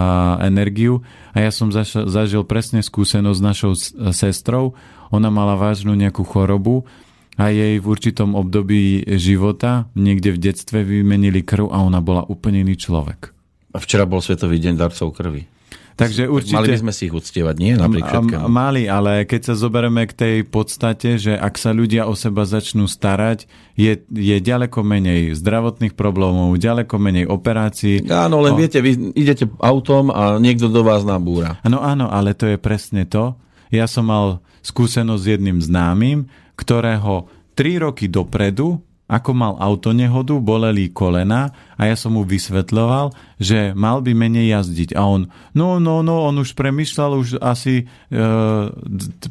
energiu. 0.48 1.04
A 1.36 1.44
ja 1.44 1.52
som 1.52 1.68
zaš, 1.68 2.08
zažil 2.08 2.40
presne 2.48 2.80
skúsenosť 2.80 3.36
s 3.36 3.44
našou 3.44 3.72
sestrou. 4.16 4.72
Ona 5.12 5.28
mala 5.28 5.60
vážnu 5.60 5.92
nejakú 5.92 6.24
chorobu 6.24 6.88
a 7.36 7.52
jej 7.52 7.76
v 7.76 7.84
určitom 7.84 8.32
období 8.32 9.04
života, 9.20 9.92
niekde 9.92 10.32
v 10.32 10.40
detstve, 10.40 10.88
vymenili 10.88 11.44
krv 11.44 11.68
a 11.68 11.84
ona 11.84 12.00
bola 12.00 12.24
úplne 12.24 12.64
iný 12.64 12.80
človek. 12.80 13.36
A 13.72 13.78
včera 13.78 14.08
bol 14.08 14.24
Svetový 14.24 14.56
deň 14.56 14.74
darcov 14.80 15.12
krvi. 15.12 15.57
Takže 15.98 16.30
určite... 16.30 16.54
Mali 16.54 16.78
by 16.78 16.82
sme 16.86 16.94
si 16.94 17.10
ich 17.10 17.14
uctievať, 17.14 17.56
nie? 17.58 17.74
Napriek 17.74 18.06
všetkému. 18.06 18.46
Mali, 18.46 18.86
ale 18.86 19.26
keď 19.26 19.50
sa 19.50 19.54
zoberieme 19.58 20.06
k 20.06 20.14
tej 20.14 20.36
podstate, 20.46 21.18
že 21.18 21.34
ak 21.34 21.58
sa 21.58 21.74
ľudia 21.74 22.06
o 22.06 22.14
seba 22.14 22.46
začnú 22.46 22.86
starať, 22.86 23.50
je, 23.74 23.98
je 24.06 24.36
ďaleko 24.38 24.86
menej 24.86 25.34
zdravotných 25.34 25.98
problémov, 25.98 26.54
ďaleko 26.54 26.94
menej 27.02 27.26
operácií. 27.26 28.06
Áno, 28.06 28.38
len 28.46 28.54
o... 28.54 28.58
viete, 28.62 28.78
vy 28.78 29.10
idete 29.18 29.50
autom 29.58 30.14
a 30.14 30.38
niekto 30.38 30.70
do 30.70 30.86
vás 30.86 31.02
nabúra. 31.02 31.58
Áno, 31.66 31.82
áno, 31.82 32.06
ale 32.06 32.30
to 32.30 32.46
je 32.46 32.62
presne 32.62 33.02
to. 33.02 33.34
Ja 33.74 33.90
som 33.90 34.06
mal 34.06 34.38
skúsenosť 34.62 35.22
s 35.26 35.30
jedným 35.34 35.58
známym, 35.58 36.30
ktorého 36.54 37.26
tri 37.58 37.74
roky 37.74 38.06
dopredu 38.06 38.86
ako 39.08 39.30
mal 39.32 39.56
auto 39.56 39.96
nehodu, 39.96 40.36
boleli 40.36 40.92
kolena 40.92 41.56
a 41.80 41.88
ja 41.88 41.96
som 41.96 42.12
mu 42.12 42.28
vysvetľoval, 42.28 43.16
že 43.40 43.72
mal 43.72 44.04
by 44.04 44.12
menej 44.12 44.52
jazdiť. 44.52 44.92
A 44.92 45.08
on, 45.08 45.32
no, 45.56 45.80
no, 45.80 46.04
no, 46.04 46.28
on 46.28 46.36
už 46.36 46.52
premyšľal, 46.52 47.10
už 47.16 47.28
asi 47.40 47.88
e, 47.88 48.14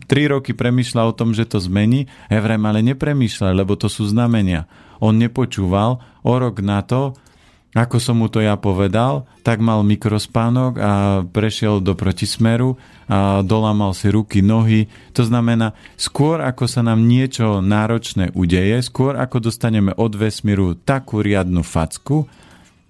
tri 0.09 0.23
roky 0.25 0.57
premyšľal 0.57 1.13
o 1.13 1.17
tom, 1.17 1.37
že 1.37 1.45
to 1.45 1.61
zmení. 1.61 2.09
Ja 2.33 2.41
vrem, 2.41 2.65
ale 2.65 2.81
nepremýšľal, 2.81 3.53
lebo 3.53 3.77
to 3.77 3.85
sú 3.85 4.09
znamenia. 4.09 4.65
On 4.97 5.13
nepočúval, 5.13 6.01
o 6.25 6.33
rok 6.33 6.57
na 6.65 6.81
to 6.81 7.13
ako 7.75 7.99
som 7.99 8.23
mu 8.23 8.31
to 8.31 8.39
ja 8.39 8.55
povedal, 8.55 9.27
tak 9.43 9.59
mal 9.59 9.83
mikrospánok 9.83 10.73
a 10.79 10.91
prešiel 11.27 11.83
do 11.83 11.93
protismeru 11.99 12.79
a 13.11 13.43
dolámal 13.43 13.91
si 13.91 14.07
ruky, 14.07 14.39
nohy. 14.39 14.87
To 15.13 15.27
znamená, 15.27 15.75
skôr 15.99 16.39
ako 16.39 16.65
sa 16.65 16.79
nám 16.81 17.03
niečo 17.03 17.59
náročné 17.59 18.31
udeje, 18.31 18.79
skôr 18.79 19.19
ako 19.19 19.51
dostaneme 19.51 19.91
od 19.93 20.15
vesmíru 20.15 20.79
takú 20.79 21.19
riadnu 21.19 21.61
facku, 21.61 22.25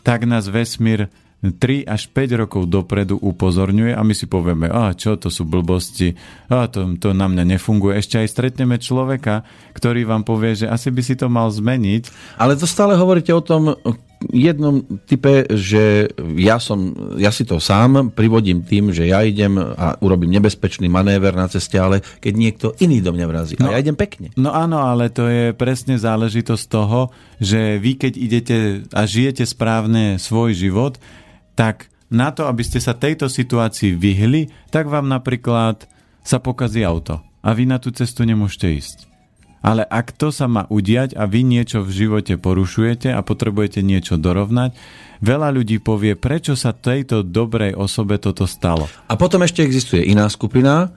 tak 0.06 0.30
nás 0.30 0.46
vesmír 0.46 1.10
3 1.38 1.86
až 1.86 2.10
5 2.10 2.42
rokov 2.42 2.66
dopredu 2.66 3.22
upozorňuje 3.22 3.94
a 3.94 4.02
my 4.02 4.14
si 4.18 4.26
povieme, 4.26 4.74
a 4.74 4.90
čo 4.98 5.22
to 5.22 5.30
sú 5.30 5.46
blbosti, 5.46 6.18
a 6.50 6.66
to, 6.66 6.98
to 6.98 7.14
na 7.14 7.30
mňa 7.30 7.58
nefunguje. 7.58 8.02
Ešte 8.02 8.18
aj 8.18 8.34
stretneme 8.34 8.82
človeka, 8.82 9.46
ktorý 9.78 10.10
vám 10.10 10.26
povie, 10.26 10.58
že 10.58 10.66
asi 10.66 10.90
by 10.90 11.02
si 11.06 11.14
to 11.14 11.30
mal 11.30 11.54
zmeniť. 11.54 12.10
Ale 12.42 12.58
to 12.58 12.66
stále 12.66 12.98
hovoríte 12.98 13.30
o 13.38 13.46
tom, 13.46 13.78
jednom 14.34 14.82
type, 15.06 15.46
že 15.54 16.10
ja, 16.38 16.58
som, 16.58 16.94
ja 17.22 17.30
si 17.30 17.46
to 17.46 17.62
sám 17.62 18.10
privodím 18.14 18.66
tým, 18.66 18.90
že 18.90 19.06
ja 19.06 19.22
idem 19.22 19.58
a 19.58 19.98
urobím 20.02 20.34
nebezpečný 20.34 20.90
manéver 20.90 21.38
na 21.38 21.46
ceste, 21.46 21.78
ale 21.78 22.02
keď 22.22 22.34
niekto 22.34 22.68
iný 22.82 23.00
do 23.02 23.14
mňa 23.14 23.26
vrazí. 23.30 23.54
No, 23.62 23.70
a 23.70 23.78
ja 23.78 23.84
idem 23.84 23.98
pekne. 23.98 24.34
No 24.34 24.54
áno, 24.54 24.82
ale 24.82 25.14
to 25.14 25.30
je 25.30 25.54
presne 25.54 26.02
záležitosť 26.02 26.66
toho, 26.66 27.14
že 27.38 27.78
vy 27.78 27.92
keď 27.98 28.14
idete 28.18 28.58
a 28.90 29.06
žijete 29.06 29.46
správne 29.46 30.18
svoj 30.18 30.58
život, 30.58 30.98
tak 31.54 31.90
na 32.08 32.32
to, 32.32 32.48
aby 32.48 32.64
ste 32.64 32.80
sa 32.80 32.96
tejto 32.96 33.28
situácii 33.28 33.94
vyhli, 33.94 34.50
tak 34.72 34.88
vám 34.88 35.06
napríklad 35.12 35.86
sa 36.24 36.40
pokazí 36.40 36.82
auto 36.82 37.20
a 37.44 37.50
vy 37.54 37.70
na 37.70 37.78
tú 37.80 37.94
cestu 37.94 38.24
nemôžete 38.28 38.68
ísť. 38.68 38.98
Ale 39.66 39.84
ak 39.84 40.14
to 40.14 40.30
sa 40.30 40.46
má 40.46 40.70
udiať 40.70 41.18
a 41.18 41.26
vy 41.26 41.42
niečo 41.42 41.82
v 41.82 41.90
živote 41.90 42.38
porušujete 42.38 43.10
a 43.10 43.20
potrebujete 43.26 43.82
niečo 43.82 44.16
dorovnať, 44.16 44.78
veľa 45.24 45.50
ľudí 45.54 45.82
povie, 45.82 46.14
prečo 46.14 46.54
sa 46.54 46.78
tejto 46.78 47.26
dobrej 47.26 47.74
osobe 47.74 48.22
toto 48.22 48.46
stalo. 48.46 48.86
A 49.10 49.18
potom 49.18 49.42
ešte 49.42 49.66
existuje 49.66 50.06
iná 50.06 50.30
skupina, 50.30 50.94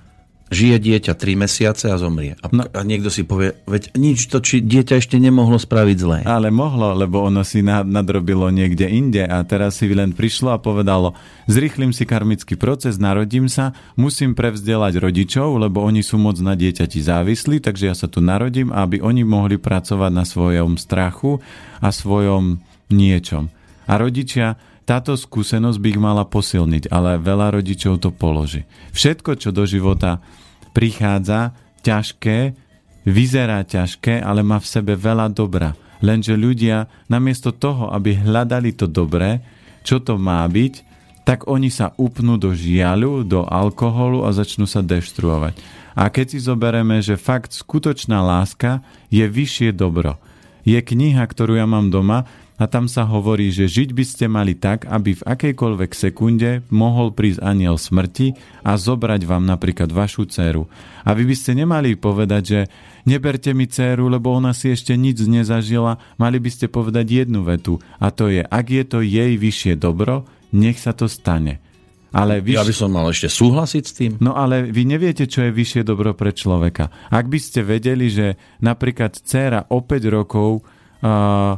žije 0.50 0.76
dieťa 0.82 1.14
3 1.14 1.38
mesiace 1.46 1.86
a 1.88 1.96
zomrie. 1.96 2.34
A, 2.42 2.50
no, 2.50 2.66
a 2.66 2.80
niekto 2.82 3.08
si 3.08 3.22
povie, 3.22 3.54
veď 3.70 3.94
nič 3.94 4.26
to, 4.26 4.42
či 4.42 4.58
dieťa 4.58 4.98
ešte 4.98 5.16
nemohlo 5.22 5.56
spraviť 5.56 5.96
zlé. 5.96 6.18
Ale 6.26 6.50
mohlo, 6.50 6.92
lebo 6.98 7.22
ono 7.22 7.46
si 7.46 7.62
nadrobilo 7.62 8.50
niekde 8.50 8.90
inde 8.90 9.22
a 9.22 9.40
teraz 9.46 9.78
si 9.78 9.86
len 9.86 10.10
prišlo 10.10 10.50
a 10.50 10.58
povedalo, 10.58 11.14
zrýchlim 11.46 11.94
si 11.94 12.02
karmický 12.02 12.58
proces, 12.58 12.98
narodím 12.98 13.46
sa, 13.46 13.72
musím 13.94 14.34
prevzdelať 14.34 14.98
rodičov, 14.98 15.54
lebo 15.62 15.86
oni 15.86 16.02
sú 16.02 16.18
moc 16.18 16.36
na 16.42 16.58
dieťati 16.58 16.98
závislí, 16.98 17.62
takže 17.62 17.84
ja 17.86 17.94
sa 17.94 18.10
tu 18.10 18.18
narodím, 18.18 18.74
aby 18.74 18.98
oni 18.98 19.22
mohli 19.22 19.54
pracovať 19.56 20.10
na 20.10 20.26
svojom 20.26 20.74
strachu 20.74 21.38
a 21.78 21.94
svojom 21.94 22.58
niečom. 22.90 23.48
A 23.86 23.98
rodičia 23.98 24.58
táto 24.90 25.14
skúsenosť 25.14 25.78
by 25.78 25.88
ich 25.94 26.02
mala 26.02 26.26
posilniť, 26.26 26.90
ale 26.90 27.22
veľa 27.22 27.54
rodičov 27.54 28.02
to 28.02 28.10
položí. 28.10 28.66
Všetko, 28.90 29.38
čo 29.38 29.54
do 29.54 29.62
života 29.62 30.18
prichádza 30.74 31.54
ťažké, 31.86 32.58
vyzerá 33.06 33.62
ťažké, 33.62 34.18
ale 34.18 34.42
má 34.42 34.58
v 34.58 34.66
sebe 34.66 34.98
veľa 34.98 35.30
dobra. 35.30 35.78
Lenže 36.02 36.34
ľudia 36.34 36.90
namiesto 37.06 37.54
toho, 37.54 37.94
aby 37.94 38.18
hľadali 38.18 38.74
to 38.74 38.90
dobré, 38.90 39.38
čo 39.86 40.02
to 40.02 40.18
má 40.18 40.42
byť, 40.50 40.82
tak 41.22 41.46
oni 41.46 41.70
sa 41.70 41.94
upnú 41.94 42.34
do 42.34 42.50
žiaľu, 42.50 43.22
do 43.22 43.46
alkoholu 43.46 44.26
a 44.26 44.34
začnú 44.34 44.66
sa 44.66 44.82
deštruovať. 44.82 45.54
A 45.94 46.10
keď 46.10 46.34
si 46.34 46.38
zobereme, 46.42 46.98
že 46.98 47.14
fakt 47.14 47.54
skutočná 47.54 48.18
láska 48.26 48.82
je 49.06 49.22
vyššie 49.22 49.70
dobro. 49.70 50.18
Je 50.66 50.82
kniha, 50.82 51.22
ktorú 51.22 51.54
ja 51.54 51.70
mám 51.70 51.94
doma 51.94 52.26
a 52.60 52.68
tam 52.68 52.92
sa 52.92 53.08
hovorí, 53.08 53.48
že 53.48 53.64
žiť 53.64 53.96
by 53.96 54.04
ste 54.04 54.26
mali 54.28 54.52
tak, 54.52 54.84
aby 54.84 55.16
v 55.16 55.24
akejkoľvek 55.24 55.96
sekunde 55.96 56.60
mohol 56.68 57.16
prísť 57.16 57.40
aniel 57.40 57.80
smrti 57.80 58.36
a 58.60 58.76
zobrať 58.76 59.24
vám 59.24 59.48
napríklad 59.48 59.88
vašu 59.88 60.28
dceru. 60.28 60.68
A 61.08 61.16
vy 61.16 61.24
by 61.24 61.36
ste 61.40 61.56
nemali 61.56 61.96
povedať, 61.96 62.42
že 62.44 62.60
neberte 63.08 63.56
mi 63.56 63.64
dceru, 63.64 64.12
lebo 64.12 64.36
ona 64.36 64.52
si 64.52 64.68
ešte 64.68 64.92
nič 64.92 65.24
nezažila, 65.24 65.96
mali 66.20 66.36
by 66.36 66.50
ste 66.52 66.68
povedať 66.68 67.24
jednu 67.24 67.40
vetu 67.48 67.80
a 67.96 68.12
to 68.12 68.28
je, 68.28 68.44
ak 68.44 68.66
je 68.68 68.84
to 68.84 69.00
jej 69.00 69.40
vyššie 69.40 69.80
dobro, 69.80 70.28
nech 70.52 70.76
sa 70.76 70.92
to 70.92 71.08
stane. 71.08 71.64
Ale 72.10 72.42
vyš... 72.42 72.58
Ja 72.58 72.66
by 72.66 72.74
som 72.74 72.90
mal 72.90 73.06
ešte 73.06 73.30
súhlasiť 73.30 73.84
s 73.86 73.92
tým. 73.94 74.12
No 74.18 74.34
ale 74.34 74.66
vy 74.66 74.82
neviete, 74.82 75.30
čo 75.30 75.46
je 75.46 75.54
vyššie 75.54 75.86
dobro 75.86 76.10
pre 76.12 76.34
človeka. 76.34 76.90
Ak 77.08 77.30
by 77.30 77.38
ste 77.38 77.62
vedeli, 77.62 78.10
že 78.10 78.34
napríklad 78.58 79.14
dcéra 79.14 79.70
o 79.70 79.78
5 79.78 80.10
rokov, 80.10 80.66
uh, 81.06 81.54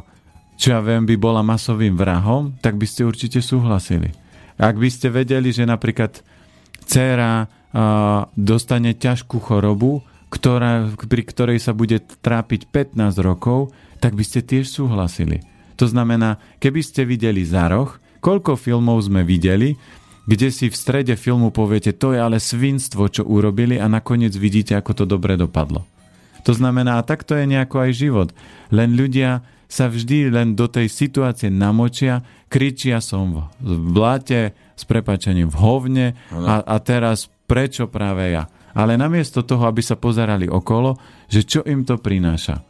čo 0.59 0.77
ja 0.77 0.79
viem, 0.79 1.03
by 1.03 1.15
bola 1.17 1.41
masovým 1.45 1.97
vrahom, 1.97 2.55
tak 2.61 2.77
by 2.77 2.85
ste 2.87 3.07
určite 3.07 3.39
súhlasili. 3.41 4.13
Ak 4.57 4.77
by 4.77 4.89
ste 4.89 5.09
vedeli, 5.09 5.49
že 5.49 5.65
napríklad 5.65 6.21
dcéra 6.85 7.45
uh, 7.45 8.29
dostane 8.37 8.93
ťažkú 8.93 9.41
chorobu, 9.41 10.05
ktorá, 10.29 10.93
pri 10.97 11.23
ktorej 11.25 11.59
sa 11.61 11.73
bude 11.73 12.01
trápiť 12.01 12.69
15 12.69 13.17
rokov, 13.21 13.73
tak 13.97 14.17
by 14.17 14.23
ste 14.25 14.45
tiež 14.45 14.69
súhlasili. 14.69 15.45
To 15.81 15.89
znamená, 15.89 16.37
keby 16.61 16.81
ste 16.85 17.05
videli 17.05 17.41
za 17.45 17.69
roh, 17.69 17.97
Koľko 18.23 18.55
filmov 18.55 19.03
sme 19.03 19.27
videli, 19.27 19.75
kde 20.23 20.47
si 20.47 20.71
v 20.71 20.79
strede 20.79 21.19
filmu 21.19 21.51
poviete, 21.51 21.91
to 21.91 22.15
je 22.15 22.23
ale 22.23 22.39
svinstvo, 22.39 23.11
čo 23.11 23.27
urobili 23.27 23.75
a 23.75 23.91
nakoniec 23.91 24.31
vidíte, 24.39 24.79
ako 24.79 25.03
to 25.03 25.03
dobre 25.03 25.35
dopadlo. 25.35 25.83
To 26.47 26.55
znamená, 26.55 27.03
a 27.03 27.07
takto 27.07 27.35
je 27.35 27.43
nejako 27.43 27.83
aj 27.83 27.91
život. 27.91 28.29
Len 28.71 28.95
ľudia 28.95 29.43
sa 29.73 29.89
vždy 29.89 30.29
len 30.29 30.53
do 30.53 30.69
tej 30.69 30.85
situácie 30.85 31.49
namočia, 31.49 32.21
kričia 32.45 33.01
som 33.01 33.49
v 33.57 33.73
bláte, 33.89 34.53
s 34.77 34.85
prepačením 34.85 35.49
v 35.49 35.57
hovne 35.57 36.07
a, 36.29 36.61
a 36.61 36.75
teraz 36.77 37.25
prečo 37.49 37.89
práve 37.89 38.37
ja? 38.37 38.45
Ale 38.77 38.97
namiesto 38.97 39.41
toho, 39.41 39.65
aby 39.65 39.81
sa 39.81 39.97
pozerali 39.97 40.45
okolo, 40.45 40.97
že 41.25 41.41
čo 41.45 41.65
im 41.65 41.85
to 41.85 41.97
prináša. 41.97 42.61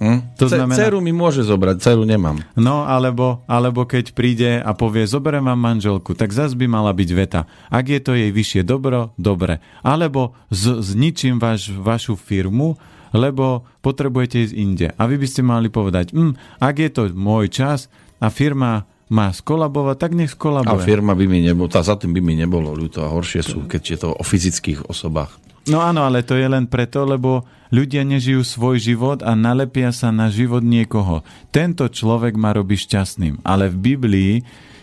Hm? 0.00 0.40
To 0.40 0.48
znamená... 0.48 0.80
Ceru 0.80 1.04
mi 1.04 1.12
môže 1.12 1.44
zobrať, 1.44 1.76
ceru 1.84 2.08
nemám. 2.08 2.40
No, 2.56 2.88
alebo, 2.88 3.44
alebo 3.44 3.84
keď 3.84 4.16
príde 4.16 4.56
a 4.56 4.72
povie, 4.72 5.04
zoberiem 5.04 5.44
vám 5.44 5.60
manželku, 5.60 6.16
tak 6.16 6.32
zase 6.32 6.56
by 6.56 6.64
mala 6.64 6.96
byť 6.96 7.10
veta. 7.12 7.44
Ak 7.68 7.84
je 7.92 8.00
to 8.00 8.16
jej 8.16 8.32
vyššie 8.32 8.64
dobro, 8.64 9.12
dobre. 9.20 9.60
Alebo 9.84 10.32
z, 10.48 10.80
zničím 10.80 11.36
vaš, 11.36 11.68
vašu 11.68 12.16
firmu, 12.16 12.80
lebo 13.12 13.66
potrebujete 13.80 14.50
ísť 14.50 14.54
inde. 14.54 14.88
A 14.94 15.02
vy 15.06 15.16
by 15.18 15.26
ste 15.26 15.42
mali 15.42 15.68
povedať, 15.68 16.14
hm, 16.14 16.60
ak 16.62 16.74
je 16.78 16.90
to 16.90 17.02
môj 17.14 17.50
čas 17.50 17.90
a 18.22 18.30
firma 18.30 18.86
má 19.10 19.34
skolabovať, 19.34 19.96
tak 19.98 20.12
nech 20.14 20.30
skolabuje. 20.30 20.70
A 20.70 20.86
firma 20.86 21.18
by 21.18 21.26
mi 21.26 21.42
nebolo, 21.42 21.66
tá 21.66 21.82
za 21.82 21.98
tým 21.98 22.14
by 22.14 22.22
mi 22.22 22.38
nebolo 22.38 22.70
ľúto 22.70 23.02
a 23.02 23.10
horšie 23.10 23.42
sú, 23.42 23.66
keď 23.66 23.82
je 23.82 23.98
to 23.98 24.08
o 24.14 24.22
fyzických 24.22 24.86
osobách. 24.86 25.34
No 25.68 25.82
áno, 25.82 26.06
ale 26.06 26.24
to 26.24 26.38
je 26.38 26.46
len 26.46 26.64
preto, 26.64 27.04
lebo 27.04 27.44
ľudia 27.68 28.06
nežijú 28.06 28.40
svoj 28.46 28.80
život 28.80 29.18
a 29.20 29.36
nalepia 29.36 29.92
sa 29.92 30.08
na 30.08 30.32
život 30.32 30.64
niekoho. 30.64 31.20
Tento 31.52 31.84
človek 31.90 32.38
ma 32.38 32.56
robí 32.56 32.80
šťastným. 32.80 33.44
Ale 33.44 33.68
v 33.68 33.76
Biblii 33.92 34.34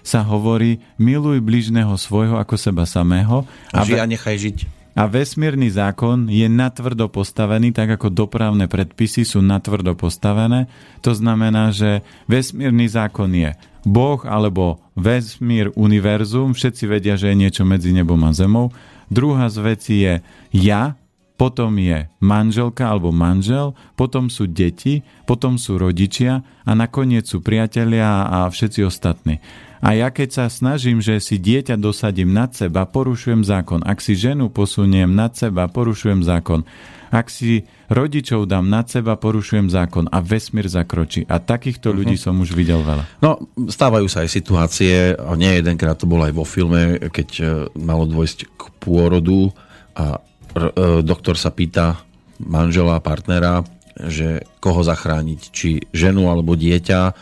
sa 0.06 0.22
hovorí 0.24 0.80
miluj 1.02 1.42
bližného 1.42 1.98
svojho 1.98 2.38
ako 2.38 2.56
seba 2.56 2.86
samého. 2.86 3.44
A, 3.74 3.82
a, 3.82 3.84
a 3.84 4.06
nechaj 4.06 4.38
žiť. 4.38 4.77
A 4.98 5.06
vesmírny 5.06 5.70
zákon 5.70 6.26
je 6.26 6.50
natvrdo 6.50 7.06
postavený, 7.14 7.70
tak 7.70 8.02
ako 8.02 8.10
dopravné 8.10 8.66
predpisy 8.66 9.30
sú 9.30 9.46
natvrdo 9.46 9.94
postavené. 9.94 10.66
To 11.06 11.14
znamená, 11.14 11.70
že 11.70 12.02
vesmírny 12.26 12.90
zákon 12.90 13.30
je 13.30 13.54
Boh 13.86 14.18
alebo 14.26 14.82
vesmír, 14.98 15.70
univerzum, 15.78 16.58
všetci 16.58 16.84
vedia, 16.90 17.14
že 17.14 17.30
je 17.30 17.38
niečo 17.38 17.62
medzi 17.62 17.94
nebom 17.94 18.20
a 18.26 18.34
zemou 18.34 18.74
druhá 19.12 19.48
z 19.48 19.58
vecí 19.64 19.96
je 20.04 20.14
ja, 20.54 20.96
potom 21.38 21.78
je 21.78 22.10
manželka 22.18 22.90
alebo 22.90 23.14
manžel, 23.14 23.78
potom 23.94 24.28
sú 24.28 24.50
deti, 24.50 25.06
potom 25.30 25.56
sú 25.56 25.78
rodičia 25.78 26.42
a 26.66 26.72
nakoniec 26.74 27.30
sú 27.30 27.46
priatelia 27.46 28.26
a 28.26 28.50
všetci 28.50 28.80
ostatní. 28.84 29.38
A 29.82 29.94
ja 29.94 30.10
keď 30.10 30.30
sa 30.34 30.46
snažím, 30.50 31.00
že 31.00 31.22
si 31.22 31.38
dieťa 31.38 31.78
dosadím 31.78 32.34
nad 32.34 32.54
seba, 32.54 32.90
porušujem 32.90 33.46
zákon. 33.46 33.86
Ak 33.86 34.02
si 34.02 34.18
ženu 34.18 34.50
posuniem 34.50 35.14
nad 35.14 35.38
seba, 35.38 35.70
porušujem 35.70 36.26
zákon. 36.26 36.66
Ak 37.08 37.32
si 37.32 37.64
rodičov 37.88 38.52
dám 38.52 38.68
nad 38.68 38.90
seba, 38.92 39.16
porušujem 39.16 39.72
zákon 39.72 40.12
a 40.12 40.20
vesmír 40.20 40.68
zakročí. 40.68 41.24
A 41.30 41.40
takýchto 41.40 41.92
uh-huh. 41.92 42.00
ľudí 42.04 42.20
som 42.20 42.36
už 42.36 42.52
videl 42.52 42.84
veľa. 42.84 43.08
No, 43.24 43.40
stávajú 43.56 44.12
sa 44.12 44.28
aj 44.28 44.30
situácie, 44.34 45.16
a 45.16 45.32
nie 45.40 45.56
jedenkrát 45.62 45.96
to 45.96 46.10
bolo 46.10 46.28
aj 46.28 46.34
vo 46.36 46.44
filme, 46.44 47.00
keď 47.08 47.30
e, 47.40 47.44
malo 47.80 48.04
dôjsť 48.04 48.40
k 48.60 48.62
pôrodu 48.84 49.56
a 49.96 50.20
r- 50.52 50.74
e, 50.76 51.00
doktor 51.00 51.40
sa 51.40 51.54
pýta 51.54 52.04
manžela, 52.44 53.00
partnera, 53.00 53.64
že 53.98 54.46
koho 54.62 54.84
zachrániť, 54.86 55.42
či 55.50 55.82
ženu 55.96 56.30
alebo 56.30 56.54
dieťa, 56.54 57.16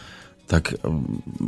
tak 0.46 0.78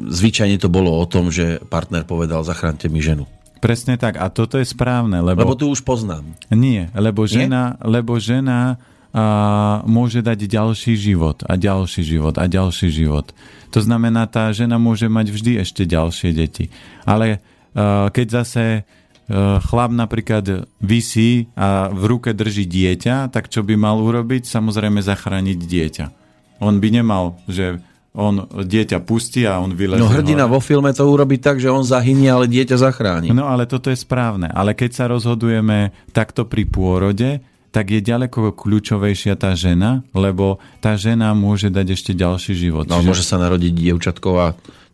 zvyčajne 0.09 0.57
to 0.57 0.69
bolo 0.69 0.93
o 0.93 1.05
tom, 1.05 1.29
že 1.29 1.61
partner 1.69 2.03
povedal, 2.03 2.41
zachránte 2.41 2.89
mi 2.89 3.01
ženu. 3.01 3.29
Presne 3.57 3.97
tak. 3.97 4.21
A 4.21 4.29
toto 4.29 4.61
je 4.61 4.65
správne. 4.69 5.21
Lebo, 5.21 5.41
lebo 5.41 5.57
tu 5.57 5.69
už 5.69 5.81
poznám. 5.81 6.25
Nie, 6.53 6.93
lebo 6.93 7.25
žena, 7.25 7.77
Nie? 7.81 7.89
Lebo 7.89 8.21
žena 8.21 8.77
a, 9.09 9.81
môže 9.85 10.21
dať 10.21 10.45
ďalší 10.45 10.93
život 10.93 11.41
a 11.45 11.57
ďalší 11.57 12.05
život 12.05 12.37
a 12.37 12.45
ďalší 12.45 12.93
život. 12.93 13.33
To 13.73 13.79
znamená, 13.81 14.29
tá 14.29 14.53
žena 14.53 14.77
môže 14.77 15.09
mať 15.09 15.33
vždy 15.33 15.51
ešte 15.65 15.89
ďalšie 15.89 16.37
deti. 16.37 16.69
Ale 17.05 17.41
a, 17.73 18.09
keď 18.13 18.27
zase 18.45 18.85
chlap 19.67 19.91
napríklad 19.91 20.71
vysí 20.79 21.51
a 21.59 21.91
v 21.91 22.03
ruke 22.15 22.31
drží 22.31 22.63
dieťa, 22.63 23.27
tak 23.27 23.51
čo 23.51 23.59
by 23.59 23.75
mal 23.75 23.99
urobiť? 23.99 24.47
Samozrejme 24.47 25.03
zachrániť 25.03 25.59
dieťa. 25.67 26.05
On 26.63 26.79
by 26.79 26.87
nemal, 26.87 27.35
že 27.43 27.83
on 28.15 28.49
dieťa 28.49 29.03
pustí 29.05 29.45
a 29.45 29.61
on 29.61 29.75
vylezie. 29.77 30.01
No 30.01 30.09
hrdina 30.09 30.49
hore. 30.49 30.57
vo 30.57 30.59
filme 30.63 30.89
to 30.95 31.05
urobí 31.05 31.37
tak, 31.37 31.61
že 31.61 31.69
on 31.69 31.85
zahynie, 31.85 32.31
ale 32.33 32.49
dieťa 32.49 32.75
zachráni. 32.79 33.29
No 33.29 33.45
ale 33.45 33.69
toto 33.69 33.93
je 33.93 33.97
správne. 33.99 34.49
Ale 34.49 34.73
keď 34.73 34.91
sa 34.93 35.05
rozhodujeme 35.05 35.93
takto 36.15 36.49
pri 36.49 36.65
pôrode, 36.65 37.43
tak 37.69 37.93
je 37.93 38.01
ďaleko 38.01 38.57
kľúčovejšia 38.57 39.37
tá 39.37 39.53
žena, 39.53 40.01
lebo 40.17 40.57
tá 40.81 40.97
žena 40.97 41.37
môže 41.37 41.69
dať 41.69 41.93
ešte 41.93 42.11
ďalší 42.17 42.57
život. 42.57 42.89
No, 42.89 42.97
Čiže... 42.97 43.05
môže 43.05 43.23
sa 43.27 43.37
narodiť 43.37 43.73
dievčatko 43.75 44.29
a 44.33 44.47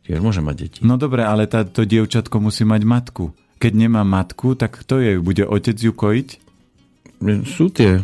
tiež 0.04 0.20
môže 0.20 0.44
mať 0.44 0.56
deti. 0.60 0.80
No 0.84 1.00
dobre, 1.00 1.24
ale 1.24 1.48
tá, 1.48 1.64
to 1.64 1.88
dievčatko 1.88 2.44
musí 2.44 2.68
mať 2.68 2.84
matku. 2.84 3.32
Keď 3.64 3.72
nemá 3.72 4.04
matku, 4.04 4.60
tak 4.60 4.84
kto 4.84 5.00
je? 5.00 5.16
Bude 5.24 5.48
otec 5.48 5.80
ju 5.80 5.96
kojiť? 5.96 6.43
Sú 7.48 7.72
tie 7.72 8.04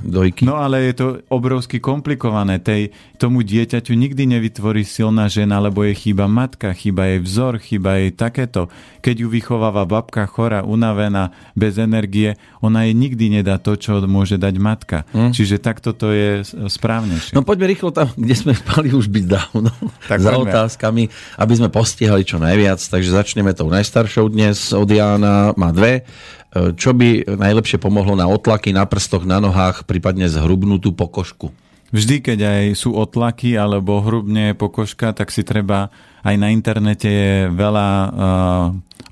dojky. 0.00 0.48
No 0.48 0.56
ale 0.56 0.88
je 0.88 0.94
to 0.96 1.06
obrovsky 1.28 1.80
komplikované. 1.80 2.60
Tej, 2.60 2.92
tomu 3.20 3.44
dieťaťu 3.44 3.92
nikdy 3.92 4.24
nevytvorí 4.28 4.84
silná 4.88 5.28
žena, 5.28 5.60
lebo 5.60 5.84
je 5.84 5.92
chýba 5.92 6.28
matka, 6.28 6.72
chýba 6.72 7.12
jej 7.12 7.20
vzor, 7.20 7.60
chýba 7.60 8.00
jej 8.00 8.12
takéto. 8.12 8.72
Keď 9.04 9.16
ju 9.24 9.28
vychováva 9.28 9.84
babka 9.84 10.24
chora, 10.24 10.64
unavená, 10.64 11.32
bez 11.52 11.76
energie, 11.76 12.40
ona 12.64 12.88
jej 12.88 12.94
nikdy 12.96 13.40
nedá 13.40 13.60
to, 13.60 13.76
čo 13.76 14.00
môže 14.04 14.40
dať 14.40 14.54
matka. 14.56 15.04
Hm? 15.12 15.32
Čiže 15.36 15.60
takto 15.60 15.92
to 15.92 16.12
je 16.12 16.44
správnejšie. 16.68 17.36
No 17.36 17.44
poďme 17.44 17.68
rýchlo 17.68 17.92
tam, 17.92 18.08
kde 18.16 18.34
sme 18.36 18.52
spali 18.56 18.96
už 18.96 19.12
byť 19.12 19.24
dávno. 19.28 19.70
Tak 20.12 20.18
za 20.18 20.34
otázkami, 20.34 21.08
aby 21.40 21.52
sme 21.56 21.72
postihali 21.72 22.26
čo 22.26 22.36
najviac. 22.36 22.76
Takže 22.80 23.16
začneme 23.16 23.56
tou 23.56 23.70
najstaršou 23.72 24.28
dnes 24.28 24.74
od 24.76 24.88
Jána. 24.90 25.56
Má 25.56 25.72
dve. 25.72 26.04
Čo 26.52 26.92
by 26.92 27.32
najlepšie 27.32 27.80
pomohlo 27.80 28.12
na 28.12 28.28
otlaky 28.28 28.76
na 28.76 28.84
prstoch, 28.84 29.24
na 29.24 29.40
nohách, 29.40 29.88
prípadne 29.88 30.28
zhrubnutú 30.28 30.92
pokožku? 30.92 31.48
Vždy, 31.92 32.24
keď 32.24 32.38
aj 32.40 32.64
sú 32.76 32.96
otlaky 32.96 33.56
alebo 33.56 34.00
hrubne 34.00 34.56
pokožka, 34.56 35.12
tak 35.12 35.28
si 35.28 35.44
treba, 35.44 35.92
aj 36.24 36.36
na 36.40 36.48
internete 36.48 37.08
je 37.08 37.36
veľa 37.52 37.88
uh, 37.88 38.12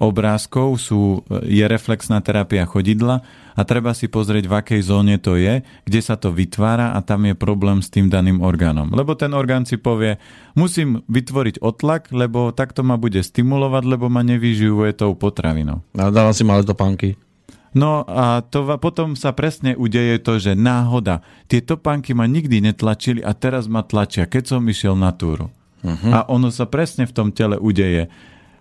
obrázkov, 0.01 0.81
sú, 0.81 1.21
je 1.45 1.61
reflexná 1.69 2.25
terapia 2.25 2.65
chodidla 2.65 3.21
a 3.53 3.61
treba 3.69 3.93
si 3.93 4.09
pozrieť, 4.09 4.49
v 4.49 4.57
akej 4.57 4.81
zóne 4.81 5.21
to 5.21 5.37
je, 5.37 5.61
kde 5.85 6.01
sa 6.01 6.17
to 6.17 6.33
vytvára 6.33 6.97
a 6.97 7.05
tam 7.05 7.29
je 7.29 7.37
problém 7.37 7.85
s 7.85 7.93
tým 7.93 8.09
daným 8.09 8.41
orgánom. 8.41 8.89
Lebo 8.89 9.13
ten 9.13 9.37
orgán 9.37 9.69
si 9.69 9.77
povie, 9.77 10.17
musím 10.57 11.05
vytvoriť 11.05 11.61
otlak, 11.61 12.09
lebo 12.17 12.49
takto 12.57 12.81
ma 12.81 12.97
bude 12.97 13.21
stimulovať, 13.21 13.85
lebo 13.85 14.09
ma 14.09 14.25
nevyživuje 14.25 14.97
tou 14.97 15.13
potravinou. 15.13 15.85
A 15.93 16.09
dávam 16.09 16.33
si 16.33 16.49
malé 16.49 16.65
topánky. 16.65 17.21
No 17.71 18.03
a 18.03 18.43
to 18.43 18.67
potom 18.83 19.15
sa 19.15 19.31
presne 19.31 19.79
udeje 19.79 20.19
to, 20.19 20.43
že 20.43 20.59
náhoda. 20.59 21.23
Tie 21.47 21.63
topánky 21.63 22.11
ma 22.19 22.27
nikdy 22.27 22.59
netlačili 22.59 23.23
a 23.23 23.31
teraz 23.31 23.71
ma 23.71 23.87
tlačia, 23.87 24.27
keď 24.27 24.43
som 24.57 24.63
išiel 24.67 24.99
na 24.99 25.15
túru. 25.15 25.55
Uh-huh. 25.81 26.11
A 26.11 26.27
ono 26.27 26.51
sa 26.51 26.67
presne 26.67 27.07
v 27.07 27.15
tom 27.15 27.29
tele 27.31 27.57
udeje. 27.57 28.11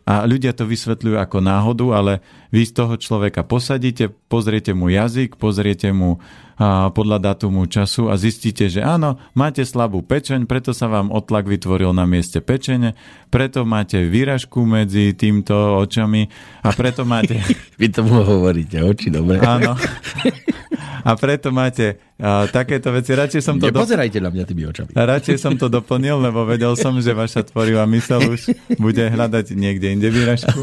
A 0.09 0.25
ľudia 0.25 0.57
to 0.57 0.65
vysvetľujú 0.65 1.21
ako 1.21 1.37
náhodu, 1.37 1.85
ale 1.93 2.13
vy 2.49 2.65
z 2.65 2.73
toho 2.73 2.97
človeka 2.97 3.45
posadíte, 3.45 4.09
pozriete 4.09 4.73
mu 4.73 4.89
jazyk, 4.89 5.37
pozriete 5.37 5.93
mu 5.93 6.17
a, 6.57 6.89
podľa 6.89 7.21
datumu 7.21 7.69
času 7.69 8.09
a 8.09 8.17
zistíte, 8.17 8.73
že 8.73 8.81
áno, 8.81 9.21
máte 9.37 9.61
slabú 9.61 10.01
pečeň, 10.01 10.49
preto 10.49 10.73
sa 10.73 10.89
vám 10.89 11.13
otlak 11.13 11.45
vytvoril 11.45 11.93
na 11.93 12.09
mieste 12.09 12.41
pečene, 12.41 12.97
preto 13.29 13.69
máte 13.69 14.01
výražku 14.01 14.65
medzi 14.65 15.13
týmto 15.13 15.53
očami 15.85 16.25
a 16.65 16.73
preto 16.73 17.05
máte... 17.05 17.37
Vy 17.79 17.93
tomu 17.93 18.25
hovoríte, 18.25 18.81
oči, 18.81 19.13
dobre. 19.13 19.37
Áno. 19.45 19.77
A 21.03 21.11
preto 21.15 21.49
máte 21.51 21.99
a, 22.19 22.47
takéto 22.49 22.91
veci. 22.91 23.15
Radšej 23.15 23.41
som 23.41 23.55
to... 23.57 23.69
Nepozerajte 23.69 24.19
do... 24.19 24.25
na 24.27 24.29
mňa 24.33 24.43
tými 24.45 24.63
očami. 24.67 24.91
Radšej 24.95 25.37
som 25.39 25.53
to 25.55 25.71
doplnil, 25.71 26.19
lebo 26.19 26.43
vedel 26.43 26.75
som, 26.75 26.95
že 26.99 27.15
vaša 27.15 27.47
tvorivá 27.47 27.87
mysel 27.89 28.23
už 28.29 28.51
bude 28.77 29.01
hľadať 29.01 29.55
niekde 29.55 29.95
inde 29.95 30.09
výražku. 30.11 30.59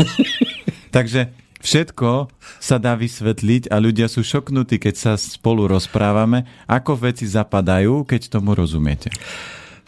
Takže 0.95 1.33
všetko 1.61 2.31
sa 2.63 2.77
dá 2.79 2.95
vysvetliť 2.95 3.69
a 3.69 3.77
ľudia 3.83 4.07
sú 4.07 4.23
šoknutí, 4.23 4.79
keď 4.79 4.95
sa 4.95 5.13
spolu 5.19 5.67
rozprávame, 5.67 6.47
ako 6.71 7.11
veci 7.11 7.27
zapadajú, 7.27 8.07
keď 8.07 8.39
tomu 8.39 8.55
rozumiete. 8.55 9.11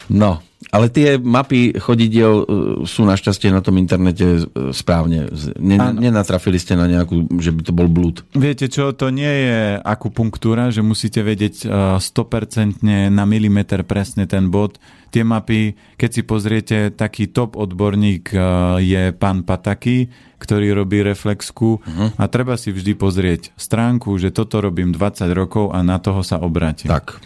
No, 0.09 0.41
ale 0.69 0.91
tie 0.91 1.17
mapy 1.17 1.73
chodidiel 1.79 2.33
e, 2.35 2.45
sú 2.83 3.07
našťastie 3.07 3.49
na 3.49 3.63
tom 3.63 3.79
internete 3.81 4.43
e, 4.43 4.69
správne. 4.69 5.31
Nenatrafili 5.57 6.61
ste 6.61 6.77
na 6.77 6.85
nejakú, 6.85 7.25
že 7.41 7.55
by 7.55 7.61
to 7.63 7.71
bol 7.73 7.87
blúd. 7.89 8.21
Viete 8.37 8.69
čo, 8.69 8.93
to 8.93 9.09
nie 9.09 9.49
je 9.49 9.79
akupunktúra, 9.81 10.69
že 10.69 10.85
musíte 10.85 11.25
vedieť 11.25 11.65
100% 11.97 12.85
e, 12.85 13.07
na 13.07 13.23
milimeter 13.25 13.81
presne 13.81 14.29
ten 14.29 14.53
bod. 14.53 14.77
Tie 15.09 15.25
mapy, 15.25 15.73
keď 15.97 16.09
si 16.11 16.21
pozriete, 16.21 16.77
taký 16.93 17.33
top 17.33 17.57
odborník 17.57 18.29
je 18.77 19.09
pán 19.17 19.41
Pataky, 19.41 20.05
ktorý 20.37 20.77
robí 20.77 21.01
reflexku 21.01 21.81
uh-huh. 21.81 22.13
a 22.13 22.29
treba 22.29 22.61
si 22.61 22.69
vždy 22.69 22.93
pozrieť 22.93 23.41
stránku, 23.57 24.21
že 24.21 24.29
toto 24.29 24.61
robím 24.61 24.93
20 24.93 25.25
rokov 25.33 25.73
a 25.73 25.81
na 25.81 25.97
toho 25.97 26.21
sa 26.21 26.37
obrátim. 26.37 26.93
Tak. 26.93 27.17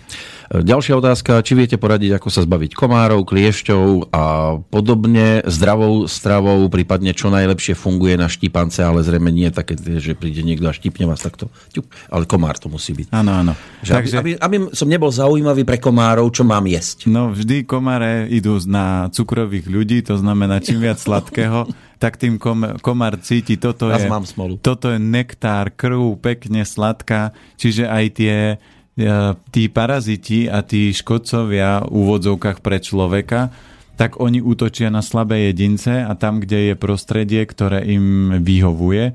Ďalšia 0.51 0.99
otázka, 0.99 1.39
či 1.45 1.55
viete 1.55 1.79
poradiť, 1.79 2.19
ako 2.19 2.27
sa 2.27 2.43
zbaviť 2.43 2.75
komárov, 2.75 3.23
kliešťov 3.23 4.11
a 4.11 4.23
podobne, 4.67 5.45
zdravou 5.47 6.09
stravou, 6.09 6.67
prípadne 6.67 7.15
čo 7.15 7.31
najlepšie 7.31 7.77
funguje 7.77 8.19
na 8.19 8.27
štípance, 8.27 8.83
ale 8.83 9.05
zrejme 9.05 9.31
nie 9.31 9.47
také, 9.53 9.79
že 9.79 10.17
príde 10.17 10.43
niekto 10.43 10.67
a 10.67 10.75
štípne 10.75 11.07
vás 11.07 11.23
takto. 11.23 11.47
Ale 12.11 12.27
komár 12.27 12.59
to 12.59 12.67
musí 12.67 12.91
byť. 12.91 13.13
Áno, 13.15 13.31
áno. 13.31 13.53
Takže... 13.83 14.19
Aby, 14.19 14.31
aby 14.35 14.57
som 14.75 14.87
nebol 14.91 15.11
zaujímavý 15.13 15.63
pre 15.63 15.79
komárov, 15.79 16.27
čo 16.33 16.43
mám 16.43 16.67
jesť. 16.67 17.07
No 17.07 17.31
vždy 17.31 17.63
komáre 17.63 18.27
idú 18.27 18.59
na 18.67 19.07
cukrových 19.13 19.67
ľudí, 19.69 20.03
to 20.03 20.19
znamená 20.19 20.59
čím 20.59 20.83
viac 20.83 20.99
sladkého, 21.05 21.67
tak 22.03 22.19
tým 22.19 22.35
kom, 22.35 22.77
komár 22.83 23.15
cíti, 23.23 23.55
toto 23.55 23.87
je, 23.87 23.95
mám 24.11 24.27
smolu. 24.27 24.59
toto 24.59 24.91
je 24.91 24.99
nektár, 24.99 25.71
krv, 25.71 26.19
pekne 26.19 26.67
sladká, 26.67 27.31
čiže 27.55 27.87
aj 27.87 28.05
tie 28.11 28.35
tí 29.49 29.63
paraziti 29.73 30.45
a 30.45 30.61
tí 30.61 30.93
škodcovia 30.93 31.81
v 31.81 31.89
úvodzovkách 31.89 32.61
pre 32.61 32.77
človeka, 32.77 33.49
tak 33.93 34.17
oni 34.21 34.41
útočia 34.41 34.89
na 34.89 35.05
slabé 35.05 35.49
jedince 35.53 36.01
a 36.01 36.13
tam, 36.17 36.41
kde 36.41 36.73
je 36.73 36.75
prostredie, 36.77 37.41
ktoré 37.45 37.85
im 37.85 38.37
vyhovuje. 38.41 39.13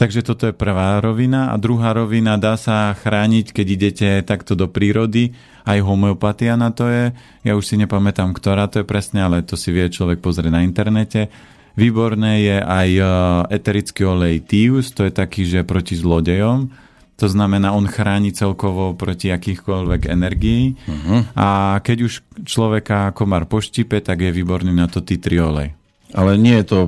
Takže 0.00 0.24
toto 0.24 0.48
je 0.48 0.56
prvá 0.56 0.96
rovina. 0.96 1.52
A 1.52 1.60
druhá 1.60 1.92
rovina 1.92 2.40
dá 2.40 2.56
sa 2.56 2.96
chrániť, 2.96 3.52
keď 3.52 3.66
idete 3.68 4.08
takto 4.24 4.56
do 4.56 4.64
prírody. 4.64 5.36
Aj 5.68 5.76
homeopatia 5.76 6.56
na 6.56 6.72
to 6.72 6.88
je. 6.88 7.12
Ja 7.44 7.52
už 7.52 7.68
si 7.68 7.76
nepamätám, 7.76 8.32
ktorá 8.32 8.64
to 8.72 8.80
je 8.80 8.88
presne, 8.88 9.20
ale 9.20 9.44
to 9.44 9.60
si 9.60 9.68
vie 9.68 9.92
človek 9.92 10.24
pozrieť 10.24 10.48
na 10.48 10.64
internete. 10.64 11.28
Výborné 11.76 12.40
je 12.40 12.56
aj 12.64 12.88
e, 12.96 13.04
eterický 13.52 14.08
olej 14.08 14.40
Tius, 14.48 14.96
to 14.96 15.04
je 15.04 15.12
taký, 15.12 15.44
že 15.44 15.68
proti 15.68 16.00
zlodejom 16.00 16.72
to 17.20 17.28
znamená, 17.28 17.76
on 17.76 17.84
chráni 17.84 18.32
celkovo 18.32 18.96
proti 18.96 19.28
akýchkoľvek 19.28 20.08
energií. 20.08 20.80
Uh-huh. 20.88 21.20
A 21.36 21.76
keď 21.84 22.08
už 22.08 22.24
človeka 22.48 23.12
komár 23.12 23.44
poštípe, 23.44 24.00
tak 24.00 24.24
je 24.24 24.32
výborný 24.32 24.72
na 24.72 24.88
to 24.88 25.04
titriolej. 25.04 25.76
Ale 26.10 26.34
nie 26.34 26.58
je 26.58 26.66
to 26.66 26.78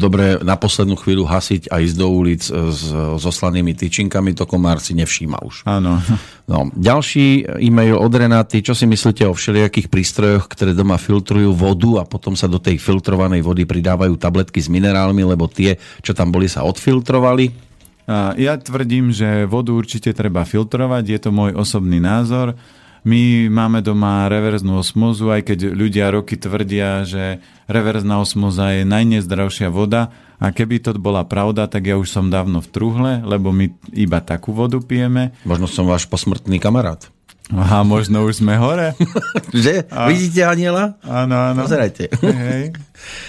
dobré 0.00 0.40
na 0.40 0.56
poslednú 0.56 0.96
chvíľu 0.96 1.28
hasiť 1.28 1.68
a 1.68 1.84
ísť 1.84 1.96
do 2.00 2.08
ulic 2.08 2.40
s, 2.48 2.80
so 3.20 3.28
slanými 3.28 3.76
tyčinkami, 3.76 4.32
to 4.32 4.48
komár 4.48 4.80
si 4.80 4.96
nevšíma 4.96 5.42
už. 5.42 5.66
Áno. 5.66 5.98
No, 6.50 6.66
ďalší 6.74 7.46
e-mail 7.62 7.94
od 7.94 8.10
Renaty. 8.10 8.58
Čo 8.58 8.74
si 8.74 8.82
myslíte 8.82 9.22
o 9.22 9.38
všelijakých 9.38 9.86
prístrojoch, 9.86 10.50
ktoré 10.50 10.74
doma 10.74 10.98
filtrujú 10.98 11.54
vodu 11.54 12.02
a 12.02 12.04
potom 12.10 12.34
sa 12.34 12.50
do 12.50 12.58
tej 12.58 12.74
filtrovanej 12.74 13.38
vody 13.38 13.70
pridávajú 13.70 14.18
tabletky 14.18 14.58
s 14.58 14.66
minerálmi, 14.66 15.22
lebo 15.22 15.46
tie, 15.46 15.78
čo 16.02 16.10
tam 16.10 16.34
boli, 16.34 16.50
sa 16.50 16.66
odfiltrovali? 16.66 17.69
Ja 18.08 18.56
tvrdím, 18.56 19.10
že 19.10 19.44
vodu 19.44 19.74
určite 19.76 20.14
treba 20.14 20.46
filtrovať, 20.46 21.04
je 21.08 21.18
to 21.20 21.30
môj 21.30 21.56
osobný 21.56 21.98
názor. 21.98 22.56
My 23.00 23.48
máme 23.48 23.80
doma 23.80 24.28
reverznú 24.28 24.76
osmozu, 24.76 25.32
aj 25.32 25.48
keď 25.48 25.72
ľudia 25.72 26.12
roky 26.12 26.36
tvrdia, 26.36 27.08
že 27.08 27.40
reverzná 27.64 28.20
osmoza 28.20 28.76
je 28.76 28.84
najnezdravšia 28.84 29.72
voda 29.72 30.12
a 30.36 30.52
keby 30.52 30.84
to 30.84 30.92
bola 31.00 31.24
pravda, 31.24 31.64
tak 31.64 31.88
ja 31.88 31.96
už 31.96 32.12
som 32.12 32.28
dávno 32.28 32.60
v 32.60 32.68
truhle, 32.68 33.12
lebo 33.24 33.56
my 33.56 33.72
iba 33.96 34.20
takú 34.20 34.52
vodu 34.52 34.76
pijeme. 34.84 35.32
Možno 35.48 35.64
som 35.64 35.88
váš 35.88 36.04
posmrtný 36.08 36.60
kamarát. 36.60 37.08
Aha, 37.50 37.82
možno 37.82 38.22
už 38.22 38.42
sme 38.42 38.54
hore. 38.54 38.94
že? 39.64 39.82
A... 39.90 40.06
Vidíte 40.06 40.46
aniela? 40.46 40.94
Áno, 41.02 41.34
áno. 41.34 41.66
Pozerajte. 41.66 42.06
Hej. 42.22 42.78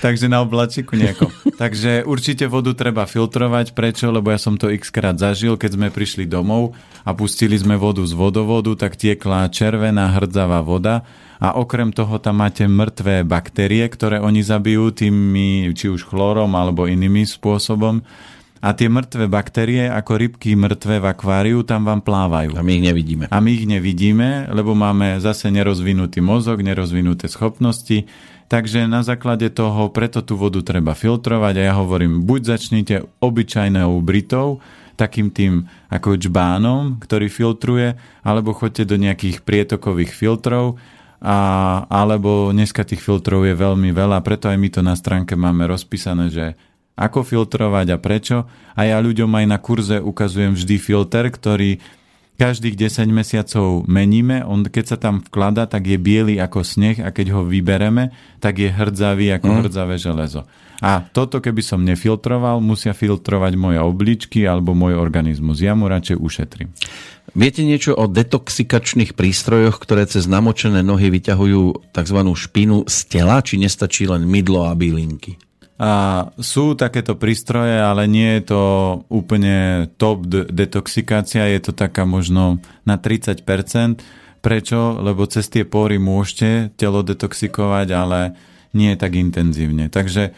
Takže 0.03 0.29
na 0.29 0.45
oblačiku 0.45 0.93
nieko. 0.93 1.33
Takže 1.57 2.05
určite 2.05 2.45
vodu 2.45 2.75
treba 2.77 3.09
filtrovať. 3.09 3.73
Prečo? 3.73 4.13
Lebo 4.13 4.29
ja 4.29 4.37
som 4.37 4.61
to 4.61 4.69
x 4.69 4.93
krát 4.93 5.17
zažil, 5.17 5.57
keď 5.57 5.71
sme 5.73 5.87
prišli 5.89 6.29
domov 6.29 6.77
a 7.01 7.17
pustili 7.17 7.57
sme 7.57 7.79
vodu 7.81 8.05
z 8.05 8.13
vodovodu, 8.13 8.77
tak 8.77 8.93
tiekla 8.93 9.49
červená 9.49 10.13
hrdzavá 10.13 10.61
voda 10.61 11.01
a 11.41 11.57
okrem 11.57 11.89
toho 11.89 12.21
tam 12.21 12.45
máte 12.45 12.69
mŕtvé 12.69 13.25
baktérie, 13.25 13.81
ktoré 13.89 14.21
oni 14.21 14.45
zabijú 14.45 14.93
tými, 14.93 15.73
či 15.73 15.89
už 15.89 16.05
chlorom 16.05 16.53
alebo 16.53 16.85
inými 16.85 17.25
spôsobom 17.25 18.05
a 18.61 18.77
tie 18.77 18.93
mŕtve 18.93 19.25
baktérie, 19.25 19.89
ako 19.89 20.21
rybky 20.21 20.53
mŕtve 20.53 21.01
v 21.01 21.09
akváriu, 21.09 21.65
tam 21.65 21.89
vám 21.89 22.05
plávajú. 22.05 22.53
A 22.53 22.61
my 22.61 22.77
ich 22.77 22.83
nevidíme. 22.85 23.25
A 23.33 23.37
my 23.41 23.49
ich 23.49 23.65
nevidíme, 23.65 24.53
lebo 24.53 24.77
máme 24.77 25.17
zase 25.17 25.49
nerozvinutý 25.49 26.21
mozog, 26.21 26.61
nerozvinuté 26.61 27.25
schopnosti, 27.25 28.05
takže 28.53 28.85
na 28.85 29.01
základe 29.01 29.49
toho 29.49 29.89
preto 29.89 30.21
tú 30.21 30.37
vodu 30.37 30.61
treba 30.61 30.93
filtrovať 30.93 31.53
a 31.57 31.65
ja 31.67 31.73
hovorím, 31.73 32.21
buď 32.21 32.41
začnite 32.53 32.95
obyčajnou 33.17 33.97
britou, 34.05 34.61
takým 34.93 35.33
tým 35.33 35.65
ako 35.89 36.21
čbánom, 36.21 37.01
ktorý 37.01 37.33
filtruje, 37.33 37.97
alebo 38.21 38.53
choďte 38.53 38.85
do 38.85 39.01
nejakých 39.01 39.41
prietokových 39.41 40.13
filtrov, 40.13 40.77
a, 41.21 41.37
alebo 41.89 42.49
dneska 42.53 42.85
tých 42.85 43.01
filtrov 43.01 43.45
je 43.45 43.57
veľmi 43.57 43.89
veľa, 43.89 44.21
preto 44.21 44.49
aj 44.49 44.57
my 44.57 44.69
to 44.69 44.81
na 44.85 44.93
stránke 44.93 45.33
máme 45.33 45.65
rozpísané, 45.65 46.29
že 46.29 46.45
ako 46.95 47.25
filtrovať 47.25 47.87
a 47.93 47.97
prečo. 47.97 48.47
A 48.75 48.87
ja 48.87 48.97
ľuďom 49.01 49.29
aj 49.31 49.45
na 49.47 49.57
kurze 49.57 49.97
ukazujem 49.99 50.53
vždy 50.55 50.75
filter, 50.77 51.27
ktorý 51.31 51.81
každých 52.41 52.73
10 52.73 53.05
mesiacov 53.13 53.85
meníme. 53.85 54.41
On 54.41 54.65
keď 54.65 54.85
sa 54.89 54.97
tam 54.97 55.21
vklada, 55.21 55.69
tak 55.69 55.85
je 55.85 56.01
biely 56.01 56.41
ako 56.41 56.65
sneh 56.65 56.97
a 56.97 57.13
keď 57.13 57.37
ho 57.37 57.41
vybereme, 57.45 58.09
tak 58.41 58.57
je 58.57 58.73
hrdzavý 58.73 59.29
ako 59.37 59.49
mm. 59.49 59.57
hrdzavé 59.61 59.95
železo. 60.01 60.49
A 60.81 61.05
toto, 61.05 61.37
keby 61.37 61.61
som 61.61 61.85
nefiltroval, 61.85 62.57
musia 62.57 62.97
filtrovať 62.97 63.53
moje 63.53 63.77
obličky 63.77 64.49
alebo 64.49 64.73
môj 64.73 64.97
organizmus. 64.97 65.61
Ja 65.61 65.77
mu 65.77 65.85
radšej 65.85 66.17
ušetrím. 66.17 66.73
Viete 67.37 67.61
niečo 67.61 67.93
o 67.93 68.09
detoxikačných 68.09 69.13
prístrojoch, 69.13 69.77
ktoré 69.77 70.09
cez 70.09 70.25
namočené 70.25 70.81
nohy 70.81 71.13
vyťahujú 71.13 71.93
tzv. 71.93 72.19
špinu 72.33 72.89
z 72.89 72.97
tela, 73.05 73.45
či 73.45 73.61
nestačí 73.61 74.09
len 74.09 74.25
mydlo 74.25 74.65
a 74.65 74.73
bylinky? 74.73 75.37
A 75.81 76.29
sú 76.37 76.77
takéto 76.77 77.17
prístroje, 77.17 77.73
ale 77.73 78.05
nie 78.05 78.37
je 78.37 78.53
to 78.53 78.63
úplne 79.09 79.89
top 79.97 80.29
detoxikácia, 80.29 81.49
je 81.49 81.57
to 81.57 81.73
taká 81.73 82.05
možno 82.05 82.61
na 82.85 83.01
30%. 83.01 83.41
Prečo? 84.45 85.01
Lebo 85.01 85.25
cez 85.25 85.49
tie 85.49 85.65
pory 85.65 85.97
môžete 85.97 86.77
telo 86.77 87.01
detoxikovať, 87.01 87.87
ale 87.97 88.37
nie 88.77 88.93
tak 88.93 89.17
intenzívne. 89.17 89.89
Takže 89.89 90.37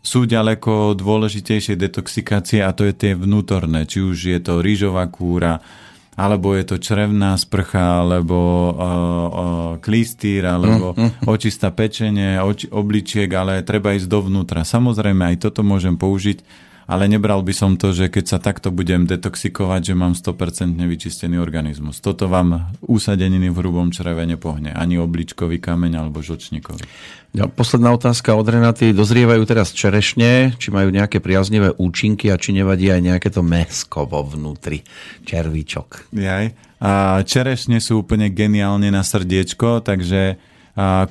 sú 0.00 0.24
ďaleko 0.24 0.96
dôležitejšie 0.96 1.76
detoxikácie 1.76 2.64
a 2.64 2.72
to 2.72 2.88
je 2.88 2.94
tie 2.96 3.12
vnútorné, 3.12 3.84
či 3.84 4.00
už 4.00 4.16
je 4.16 4.40
to 4.40 4.64
rýžová 4.64 5.06
kúra, 5.12 5.60
alebo 6.18 6.58
je 6.58 6.66
to 6.66 6.76
črevná 6.82 7.38
sprcha, 7.38 8.02
alebo 8.02 8.38
uh, 8.38 8.74
uh, 8.74 9.72
klistýr, 9.78 10.50
alebo 10.50 10.98
mm, 10.98 10.98
mm. 10.98 11.10
očista 11.30 11.70
pečenie, 11.70 12.42
oči, 12.42 12.66
obličiek, 12.74 13.30
ale 13.30 13.62
treba 13.62 13.94
ísť 13.94 14.10
dovnútra. 14.10 14.66
Samozrejme, 14.66 15.30
aj 15.30 15.46
toto 15.46 15.62
môžem 15.62 15.94
použiť 15.94 16.42
ale 16.88 17.04
nebral 17.04 17.44
by 17.44 17.52
som 17.52 17.76
to, 17.76 17.92
že 17.92 18.08
keď 18.08 18.24
sa 18.24 18.38
takto 18.40 18.72
budem 18.72 19.04
detoxikovať, 19.04 19.92
že 19.92 19.94
mám 19.94 20.16
100% 20.16 20.72
vyčistený 20.80 21.36
organizmus. 21.36 22.00
Toto 22.00 22.32
vám 22.32 22.72
úsadeniny 22.80 23.52
v 23.52 23.56
hrubom 23.60 23.92
čreve 23.92 24.24
nepohne. 24.24 24.72
Ani 24.72 24.96
obličkový 24.96 25.60
kameň 25.60 26.00
alebo 26.00 26.24
žočníkový. 26.24 26.80
Ja, 27.36 27.44
posledná 27.44 27.92
otázka 27.92 28.32
od 28.32 28.48
Renaty. 28.48 28.96
Dozrievajú 28.96 29.44
teraz 29.44 29.76
čerešne, 29.76 30.56
či 30.56 30.72
majú 30.72 30.88
nejaké 30.88 31.20
priaznivé 31.20 31.76
účinky 31.76 32.32
a 32.32 32.40
či 32.40 32.56
nevadí 32.56 32.88
aj 32.88 33.04
nejaké 33.04 33.28
to 33.28 33.44
mesko 33.44 34.08
vo 34.08 34.24
vnútri, 34.24 34.80
červíčok. 35.28 36.08
Jaj. 36.16 36.56
A 36.80 37.20
čerešne 37.20 37.84
sú 37.84 38.00
úplne 38.00 38.32
geniálne 38.32 38.88
na 38.88 39.04
srdiečko, 39.04 39.84
takže 39.84 40.40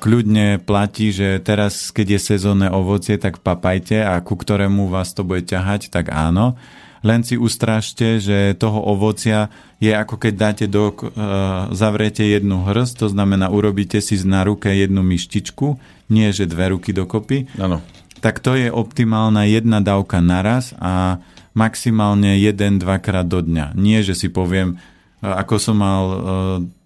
kľudne 0.00 0.64
platí, 0.64 1.12
že 1.12 1.44
teraz, 1.44 1.92
keď 1.92 2.16
je 2.16 2.20
sezónne 2.24 2.72
ovocie, 2.72 3.20
tak 3.20 3.44
papajte 3.44 4.00
a 4.00 4.16
ku 4.24 4.32
ktorému 4.32 4.88
vás 4.88 5.12
to 5.12 5.28
bude 5.28 5.44
ťahať, 5.44 5.92
tak 5.92 6.08
áno. 6.08 6.56
Len 7.04 7.22
si 7.22 7.38
ustrážte, 7.38 8.18
že 8.18 8.58
toho 8.58 8.80
ovocia 8.82 9.52
je 9.78 9.94
ako 9.94 10.18
keď 10.18 10.32
dáte 10.34 10.66
do, 10.66 10.90
uh, 10.90 11.70
zavriete 11.70 12.26
jednu 12.26 12.66
hrst, 12.66 12.98
to 12.98 13.06
znamená 13.06 13.52
urobíte 13.52 14.02
si 14.02 14.18
na 14.26 14.42
ruke 14.42 14.72
jednu 14.72 15.04
myštičku, 15.06 15.78
nie 16.10 16.32
že 16.34 16.50
dve 16.50 16.74
ruky 16.74 16.90
dokopy. 16.90 17.46
Áno. 17.60 17.78
Tak 18.18 18.42
to 18.42 18.58
je 18.58 18.66
optimálna 18.72 19.46
jedna 19.46 19.78
dávka 19.78 20.18
naraz 20.18 20.74
a 20.82 21.22
maximálne 21.54 22.34
jeden, 22.40 22.82
dvakrát 22.82 23.30
do 23.30 23.46
dňa. 23.46 23.78
Nie, 23.78 24.02
že 24.02 24.18
si 24.18 24.26
poviem, 24.26 24.82
ako 25.18 25.58
som 25.58 25.76
mal 25.82 26.04
uh, 26.06 26.18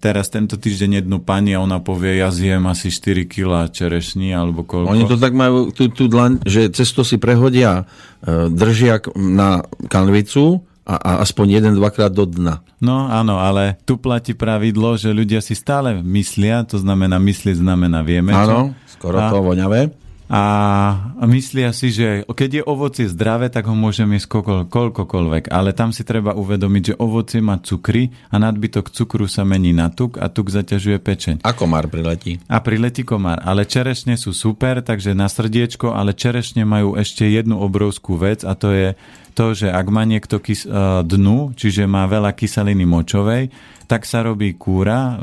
teraz 0.01 0.33
tento 0.33 0.57
týždeň 0.57 1.05
jednu 1.05 1.21
pani 1.21 1.53
a 1.53 1.61
ona 1.61 1.85
povie, 1.85 2.17
ja 2.17 2.33
zjem 2.33 2.65
asi 2.65 2.89
4 2.89 3.29
kg 3.29 3.69
čerešní 3.69 4.33
alebo 4.33 4.65
koľko. 4.65 4.89
Oni 4.89 5.05
to 5.05 5.21
tak 5.21 5.37
majú, 5.37 5.69
tú, 5.69 5.93
tú 5.93 6.09
dlaň, 6.09 6.41
že 6.49 6.73
cesto 6.73 7.05
si 7.05 7.21
prehodia 7.21 7.85
uh, 7.85 8.49
držiak 8.49 9.13
na 9.21 9.61
kanvicu 9.93 10.65
a, 10.89 10.97
a 10.97 11.11
aspoň 11.23 11.61
jeden, 11.61 11.73
dvakrát 11.77 12.11
do 12.11 12.25
dna. 12.25 12.65
No 12.81 13.07
áno, 13.07 13.39
ale 13.39 13.79
tu 13.85 14.01
platí 14.01 14.33
pravidlo, 14.33 14.97
že 14.97 15.13
ľudia 15.13 15.45
si 15.45 15.53
stále 15.53 16.01
myslia, 16.01 16.65
to 16.65 16.81
znamená 16.81 17.21
myslieť 17.21 17.61
znamená 17.61 18.01
vieme. 18.01 18.33
Áno, 18.33 18.73
skoro 18.89 19.21
a, 19.21 19.29
to 19.29 19.45
voňavé 19.45 20.02
a 20.33 21.29
myslia 21.29 21.77
si, 21.77 21.93
že 21.93 22.25
keď 22.25 22.51
je 22.57 22.63
ovocie 22.65 23.05
zdravé, 23.05 23.53
tak 23.53 23.69
ho 23.69 23.77
môžeme 23.77 24.17
jesť 24.17 24.41
koľkokoľvek. 24.65 25.53
Ale 25.53 25.77
tam 25.77 25.93
si 25.93 26.09
treba 26.09 26.33
uvedomiť, 26.33 26.83
že 26.89 26.95
ovocie 26.97 27.45
má 27.45 27.61
cukry 27.61 28.09
a 28.33 28.41
nadbytok 28.41 28.89
cukru 28.89 29.29
sa 29.29 29.45
mení 29.45 29.77
na 29.77 29.93
tuk 29.93 30.17
a 30.17 30.33
tuk 30.33 30.49
zaťažuje 30.49 30.97
pečeň. 31.05 31.35
A 31.45 31.53
komár 31.53 31.93
priletí. 31.93 32.41
A 32.49 32.65
priletí 32.65 33.05
komár. 33.05 33.45
Ale 33.45 33.69
čerešne 33.69 34.17
sú 34.17 34.33
super, 34.33 34.81
takže 34.81 35.13
na 35.13 35.29
srdiečko, 35.29 35.93
ale 35.93 36.17
čerešne 36.17 36.65
majú 36.65 36.97
ešte 36.97 37.29
jednu 37.29 37.61
obrovskú 37.61 38.17
vec 38.17 38.41
a 38.49 38.57
to 38.57 38.73
je 38.73 38.97
to, 39.37 39.53
že 39.53 39.69
ak 39.69 39.87
má 39.93 40.09
niekto 40.09 40.41
kys- 40.41 40.65
dnu, 41.05 41.53
čiže 41.53 41.85
má 41.85 42.09
veľa 42.09 42.33
kyseliny 42.33 42.89
močovej, 42.89 43.53
tak 43.85 44.09
sa 44.09 44.25
robí 44.25 44.57
kúra, 44.57 45.21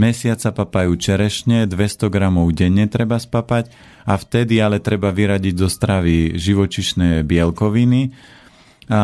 mesiac 0.00 0.40
sa 0.40 0.56
papajú 0.56 0.96
čerešne, 0.96 1.68
200 1.68 2.08
gramov 2.08 2.48
denne 2.56 2.88
treba 2.88 3.20
spapať 3.20 3.68
a 4.08 4.16
vtedy 4.16 4.56
ale 4.56 4.80
treba 4.80 5.12
vyradiť 5.12 5.54
do 5.54 5.68
stravy 5.68 6.40
živočišné 6.40 7.20
bielkoviny. 7.28 8.16
A 8.88 9.02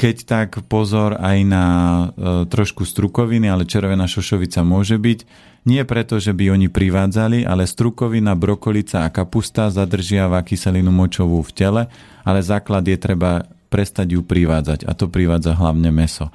keď 0.00 0.16
tak 0.24 0.50
pozor 0.64 1.20
aj 1.20 1.38
na 1.44 1.66
e, 1.68 2.04
trošku 2.48 2.88
strukoviny, 2.88 3.52
ale 3.52 3.68
červená 3.68 4.08
šošovica 4.08 4.64
môže 4.64 4.96
byť. 4.96 5.50
Nie 5.68 5.84
preto, 5.84 6.16
že 6.16 6.32
by 6.32 6.56
oni 6.56 6.72
privádzali, 6.72 7.44
ale 7.44 7.68
strukovina, 7.68 8.32
brokolica 8.32 9.04
a 9.04 9.12
kapusta 9.12 9.68
zadržiava 9.68 10.40
kyselinu 10.40 10.88
močovú 10.88 11.44
v 11.44 11.52
tele, 11.52 11.82
ale 12.24 12.40
základ 12.40 12.88
je 12.88 12.96
treba 12.96 13.44
prestať 13.70 14.18
ju 14.18 14.26
privádzať 14.26 14.82
a 14.84 14.92
to 14.98 15.06
privádza 15.06 15.54
hlavne 15.54 15.94
meso. 15.94 16.34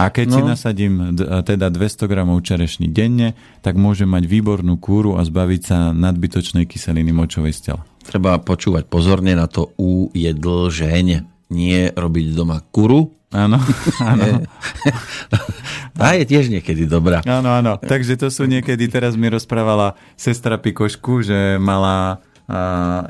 A 0.00 0.08
keď 0.08 0.26
no. 0.26 0.34
si 0.34 0.40
nasadím 0.42 0.94
teda 1.44 1.68
200 1.68 2.08
gramov 2.08 2.40
čerešní 2.40 2.88
denne, 2.88 3.36
tak 3.60 3.76
môže 3.76 4.08
mať 4.08 4.24
výbornú 4.24 4.80
kúru 4.80 5.20
a 5.20 5.22
zbaviť 5.22 5.60
sa 5.62 5.92
nadbytočnej 5.92 6.64
kyseliny 6.64 7.12
močovej 7.12 7.52
z 7.52 7.60
tela. 7.70 7.82
Treba 8.00 8.40
počúvať 8.40 8.88
pozorne 8.88 9.36
na 9.36 9.44
to 9.44 9.76
ujedlžeň, 9.76 11.06
nie 11.52 11.80
robiť 11.92 12.26
doma 12.32 12.64
kuru, 12.72 13.20
Áno, 13.30 13.62
áno. 14.02 14.42
Tá 15.94 16.18
je 16.18 16.26
tiež 16.26 16.50
niekedy 16.50 16.82
dobrá. 16.90 17.22
Áno, 17.22 17.54
áno. 17.54 17.78
Takže 17.78 18.18
to 18.18 18.26
sú 18.26 18.50
niekedy, 18.50 18.90
teraz 18.90 19.14
mi 19.14 19.30
rozprávala 19.30 19.94
sestra 20.18 20.58
Pikošku, 20.58 21.22
že 21.22 21.54
mala 21.62 22.18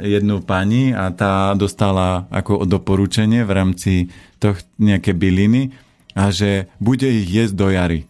jednu 0.05 0.45
pani 0.45 0.93
a 0.93 1.09
tá 1.11 1.57
dostala 1.57 2.29
ako 2.29 2.69
doporučenie 2.69 3.43
v 3.43 3.53
rámci 3.53 3.93
toh, 4.37 4.57
nejaké 4.77 5.17
byliny 5.17 5.73
a 6.15 6.29
že 6.35 6.69
bude 6.83 7.07
ich 7.07 7.29
jesť 7.31 7.55
do 7.55 7.69
jary. 7.71 8.01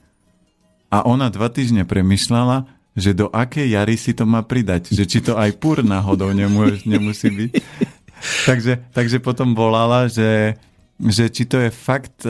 A 0.90 1.06
ona 1.06 1.30
dva 1.30 1.46
týždne 1.46 1.86
premyšľala, 1.86 2.66
že 2.98 3.14
do 3.14 3.30
akej 3.30 3.78
jary 3.78 3.94
si 3.94 4.10
to 4.10 4.26
má 4.26 4.42
pridať. 4.42 4.90
Že 4.90 5.04
či 5.06 5.18
to 5.22 5.38
aj 5.38 5.54
púr 5.62 5.86
náhodou 5.86 6.34
nemusí, 6.34 6.82
nemusí 6.84 7.30
byť. 7.30 7.50
takže, 8.50 8.82
takže 8.90 9.22
potom 9.22 9.54
volala, 9.54 10.10
že, 10.10 10.58
že 10.98 11.30
či 11.30 11.46
to 11.46 11.62
je 11.62 11.70
fakt, 11.70 12.26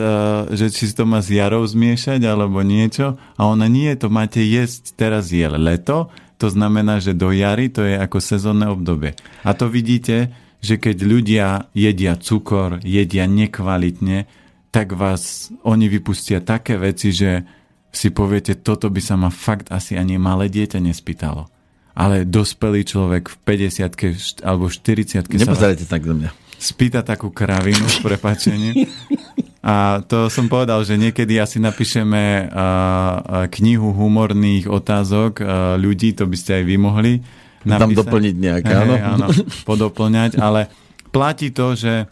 že 0.53 0.69
či 0.69 0.85
si 0.85 0.93
to 0.93 1.09
má 1.09 1.25
s 1.25 1.33
jarou 1.33 1.65
zmiešať 1.65 2.21
alebo 2.21 2.61
niečo. 2.61 3.17
A 3.33 3.49
ona 3.49 3.65
nie, 3.65 3.89
to 3.97 4.13
máte 4.13 4.45
jesť, 4.45 4.93
teraz 4.93 5.33
je 5.33 5.49
leto, 5.49 6.13
to 6.41 6.49
znamená, 6.49 6.97
že 6.97 7.13
do 7.13 7.29
jary 7.29 7.69
to 7.69 7.85
je 7.85 7.93
ako 7.93 8.17
sezónne 8.17 8.65
obdobie. 8.65 9.13
A 9.45 9.53
to 9.53 9.69
vidíte, 9.69 10.33
že 10.57 10.81
keď 10.81 10.97
ľudia 11.05 11.47
jedia 11.77 12.17
cukor, 12.17 12.81
jedia 12.81 13.29
nekvalitne, 13.29 14.25
tak 14.73 14.97
vás 14.97 15.53
oni 15.61 15.85
vypustia 15.85 16.41
také 16.41 16.81
veci, 16.81 17.13
že 17.13 17.45
si 17.93 18.09
poviete, 18.09 18.57
toto 18.57 18.89
by 18.89 19.01
sa 19.03 19.19
ma 19.19 19.29
fakt 19.29 19.69
asi 19.69 19.99
ani 19.99 20.17
malé 20.17 20.49
dieťa 20.49 20.81
nespýtalo. 20.81 21.45
Ale 21.91 22.23
dospelý 22.23 22.87
človek 22.87 23.29
v 23.29 23.35
50 23.67 24.41
alebo 24.47 24.71
40 24.71 25.27
Nepozerajte 25.27 25.85
tak 25.85 26.07
do 26.07 26.15
mňa. 26.15 26.31
Spýta 26.55 27.03
takú 27.03 27.29
kravinu, 27.29 27.83
prepačenie. 28.01 28.71
A 29.61 30.01
to 30.01 30.25
som 30.33 30.49
povedal, 30.49 30.81
že 30.81 30.97
niekedy 30.97 31.37
asi 31.37 31.61
napíšeme 31.61 32.49
knihu 33.53 33.93
humorných 33.93 34.65
otázok 34.65 35.45
ľudí, 35.77 36.17
to 36.17 36.25
by 36.25 36.37
ste 36.37 36.51
aj 36.61 36.63
vy 36.65 36.75
mohli 36.81 37.13
napísať. 37.61 37.93
Tam 37.93 37.99
doplniť 38.01 38.35
nejaké, 38.41 38.73
áno. 38.73 38.95
áno. 38.97 39.27
Podoplňať, 39.69 40.41
ale 40.41 40.65
platí 41.13 41.53
to, 41.53 41.77
že 41.77 42.09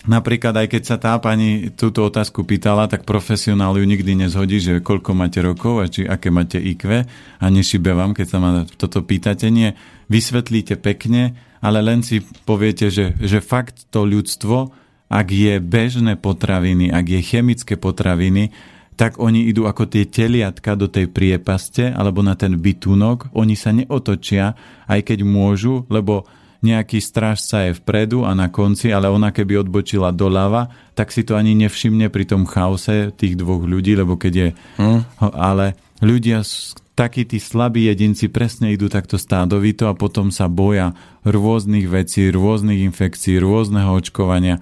Napríklad 0.00 0.56
aj 0.56 0.68
keď 0.72 0.82
sa 0.88 0.96
tá 0.96 1.12
pani 1.20 1.68
túto 1.76 2.00
otázku 2.00 2.48
pýtala, 2.48 2.88
tak 2.88 3.04
profesionál 3.04 3.76
ju 3.76 3.84
nikdy 3.84 4.16
nezhodí, 4.16 4.56
že 4.56 4.80
koľko 4.80 5.12
máte 5.12 5.44
rokov 5.44 5.76
a 5.76 5.92
či 5.92 6.08
aké 6.08 6.32
máte 6.32 6.56
IQ 6.56 7.04
a 7.36 7.44
nešibe 7.44 7.92
vám, 7.92 8.16
keď 8.16 8.26
sa 8.32 8.38
ma 8.40 8.64
toto 8.64 9.04
pýtate. 9.04 9.52
Nie, 9.52 9.76
vysvetlíte 10.08 10.80
pekne, 10.80 11.36
ale 11.60 11.84
len 11.84 12.00
si 12.00 12.24
poviete, 12.48 12.88
že, 12.88 13.12
že 13.20 13.44
fakt 13.44 13.92
to 13.92 14.08
ľudstvo 14.08 14.72
ak 15.10 15.26
je 15.34 15.58
bežné 15.58 16.14
potraviny, 16.14 16.94
ak 16.94 17.04
je 17.04 17.20
chemické 17.20 17.74
potraviny, 17.74 18.54
tak 18.94 19.18
oni 19.18 19.50
idú 19.50 19.66
ako 19.66 19.90
tie 19.90 20.06
teliatka 20.06 20.78
do 20.78 20.86
tej 20.86 21.10
priepaste 21.10 21.90
alebo 21.90 22.22
na 22.22 22.38
ten 22.38 22.54
bytunok, 22.54 23.34
oni 23.34 23.58
sa 23.58 23.74
neotočia, 23.74 24.54
aj 24.86 25.00
keď 25.02 25.26
môžu, 25.26 25.82
lebo 25.90 26.30
nejaký 26.60 27.00
strážca 27.00 27.72
je 27.72 27.80
vpredu 27.80 28.28
a 28.28 28.36
na 28.36 28.52
konci, 28.52 28.92
ale 28.92 29.08
ona 29.08 29.32
keby 29.32 29.64
odbočila 29.64 30.12
doľava, 30.12 30.68
tak 30.92 31.08
si 31.08 31.24
to 31.24 31.34
ani 31.34 31.56
nevšimne 31.56 32.12
pri 32.12 32.28
tom 32.28 32.44
chaose 32.44 33.16
tých 33.16 33.34
dvoch 33.40 33.64
ľudí, 33.64 33.96
lebo 33.96 34.20
keď 34.20 34.32
je... 34.36 34.48
Hmm. 34.76 35.00
Ale 35.32 35.80
ľudia, 36.04 36.44
takí 36.92 37.24
tí 37.24 37.40
slabí 37.40 37.88
jedinci 37.88 38.28
presne 38.28 38.76
idú 38.76 38.92
takto 38.92 39.16
stádovito 39.16 39.88
a 39.88 39.96
potom 39.96 40.28
sa 40.28 40.52
boja 40.52 40.92
rôznych 41.24 41.88
vecí, 41.88 42.28
rôznych 42.28 42.84
infekcií, 42.92 43.40
rôzneho 43.40 43.96
očkovania 43.96 44.60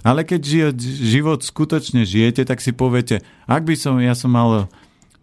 ale 0.00 0.24
keď 0.24 0.72
život 0.80 1.40
skutočne 1.44 2.08
žijete, 2.08 2.48
tak 2.48 2.64
si 2.64 2.72
poviete, 2.72 3.20
ak 3.44 3.62
by 3.68 3.74
som, 3.76 4.00
ja 4.00 4.16
som 4.16 4.32
mal 4.32 4.50
e, 4.56 4.64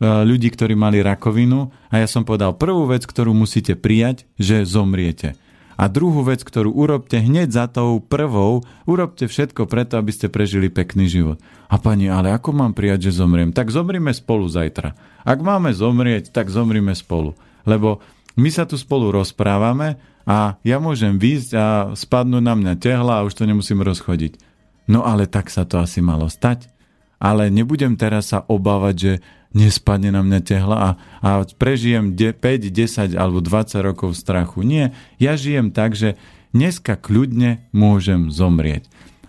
ľudí, 0.05 0.53
ktorí 0.53 0.77
mali 0.77 1.01
rakovinu 1.01 1.73
a 1.89 2.01
ja 2.01 2.07
som 2.09 2.21
povedal 2.21 2.53
prvú 2.53 2.85
vec, 2.85 3.05
ktorú 3.05 3.33
musíte 3.33 3.73
prijať, 3.73 4.29
že 4.37 4.65
zomriete. 4.65 5.33
A 5.77 5.93
druhú 5.93 6.25
vec, 6.25 6.41
ktorú 6.41 6.73
urobte 6.73 7.21
hneď 7.21 7.53
za 7.53 7.65
tou 7.69 8.01
prvou, 8.01 8.65
urobte 8.89 9.29
všetko 9.29 9.69
preto, 9.69 10.01
aby 10.01 10.09
ste 10.09 10.25
prežili 10.25 10.73
pekný 10.73 11.05
život. 11.05 11.37
A 11.69 11.77
pani, 11.77 12.09
ale 12.09 12.33
ako 12.33 12.49
mám 12.49 12.73
prijať, 12.73 13.13
že 13.13 13.21
zomriem? 13.21 13.53
Tak 13.53 13.69
zomrime 13.69 14.09
spolu 14.09 14.49
zajtra. 14.49 14.97
Ak 15.21 15.37
máme 15.37 15.69
zomrieť, 15.77 16.33
tak 16.33 16.49
zomrime 16.49 16.97
spolu. 16.97 17.37
Lebo 17.69 18.01
my 18.33 18.49
sa 18.49 18.65
tu 18.65 18.73
spolu 18.73 19.13
rozprávame 19.13 20.01
a 20.25 20.57
ja 20.65 20.81
môžem 20.81 21.21
výjsť 21.21 21.51
a 21.53 21.65
spadnúť 21.93 22.41
na 22.41 22.53
mňa 22.57 22.73
tehla 22.81 23.21
a 23.21 23.25
už 23.29 23.37
to 23.37 23.45
nemusím 23.45 23.85
rozchodiť. 23.85 24.46
No 24.87 25.03
ale 25.03 25.27
tak 25.27 25.51
sa 25.51 25.67
to 25.67 25.83
asi 25.83 25.99
malo 25.99 26.31
stať. 26.31 26.71
Ale 27.17 27.49
nebudem 27.49 27.97
teraz 27.99 28.31
sa 28.31 28.45
obávať, 28.45 28.95
že 28.95 29.13
nespadne 29.55 30.13
na 30.13 30.21
mňa 30.21 30.39
tehla 30.43 30.77
a, 30.77 30.89
a 31.23 31.29
prežijem 31.57 32.13
5, 32.13 32.37
10 32.69 33.17
alebo 33.17 33.41
20 33.41 33.79
rokov 33.81 34.13
strachu. 34.13 34.61
Nie, 34.61 34.93
ja 35.17 35.33
žijem 35.33 35.73
tak, 35.73 35.97
že 35.97 36.19
dneska 36.53 36.95
kľudne 36.99 37.65
môžem 37.73 38.29
zomrieť. 38.29 38.85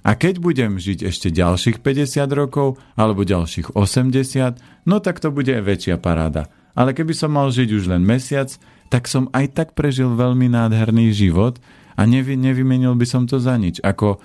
A 0.06 0.14
keď 0.14 0.40
budem 0.40 0.80
žiť 0.80 1.04
ešte 1.04 1.28
ďalších 1.28 1.84
50 1.84 2.28
rokov 2.32 2.80
alebo 2.94 3.26
ďalších 3.26 3.74
80, 3.76 4.88
no 4.88 4.96
tak 5.02 5.20
to 5.20 5.28
bude 5.28 5.52
väčšia 5.52 6.00
paráda. 6.00 6.48
Ale 6.78 6.94
keby 6.94 7.12
som 7.12 7.34
mal 7.34 7.50
žiť 7.50 7.68
už 7.74 7.84
len 7.90 8.06
mesiac, 8.06 8.48
tak 8.88 9.10
som 9.10 9.28
aj 9.34 9.52
tak 9.52 9.68
prežil 9.76 10.14
veľmi 10.14 10.48
nádherný 10.48 11.12
život 11.12 11.60
a 11.98 12.06
nevy, 12.06 12.38
nevymenil 12.38 12.94
by 12.96 13.04
som 13.04 13.26
to 13.26 13.36
za 13.42 13.58
nič. 13.58 13.82
Ako 13.84 14.22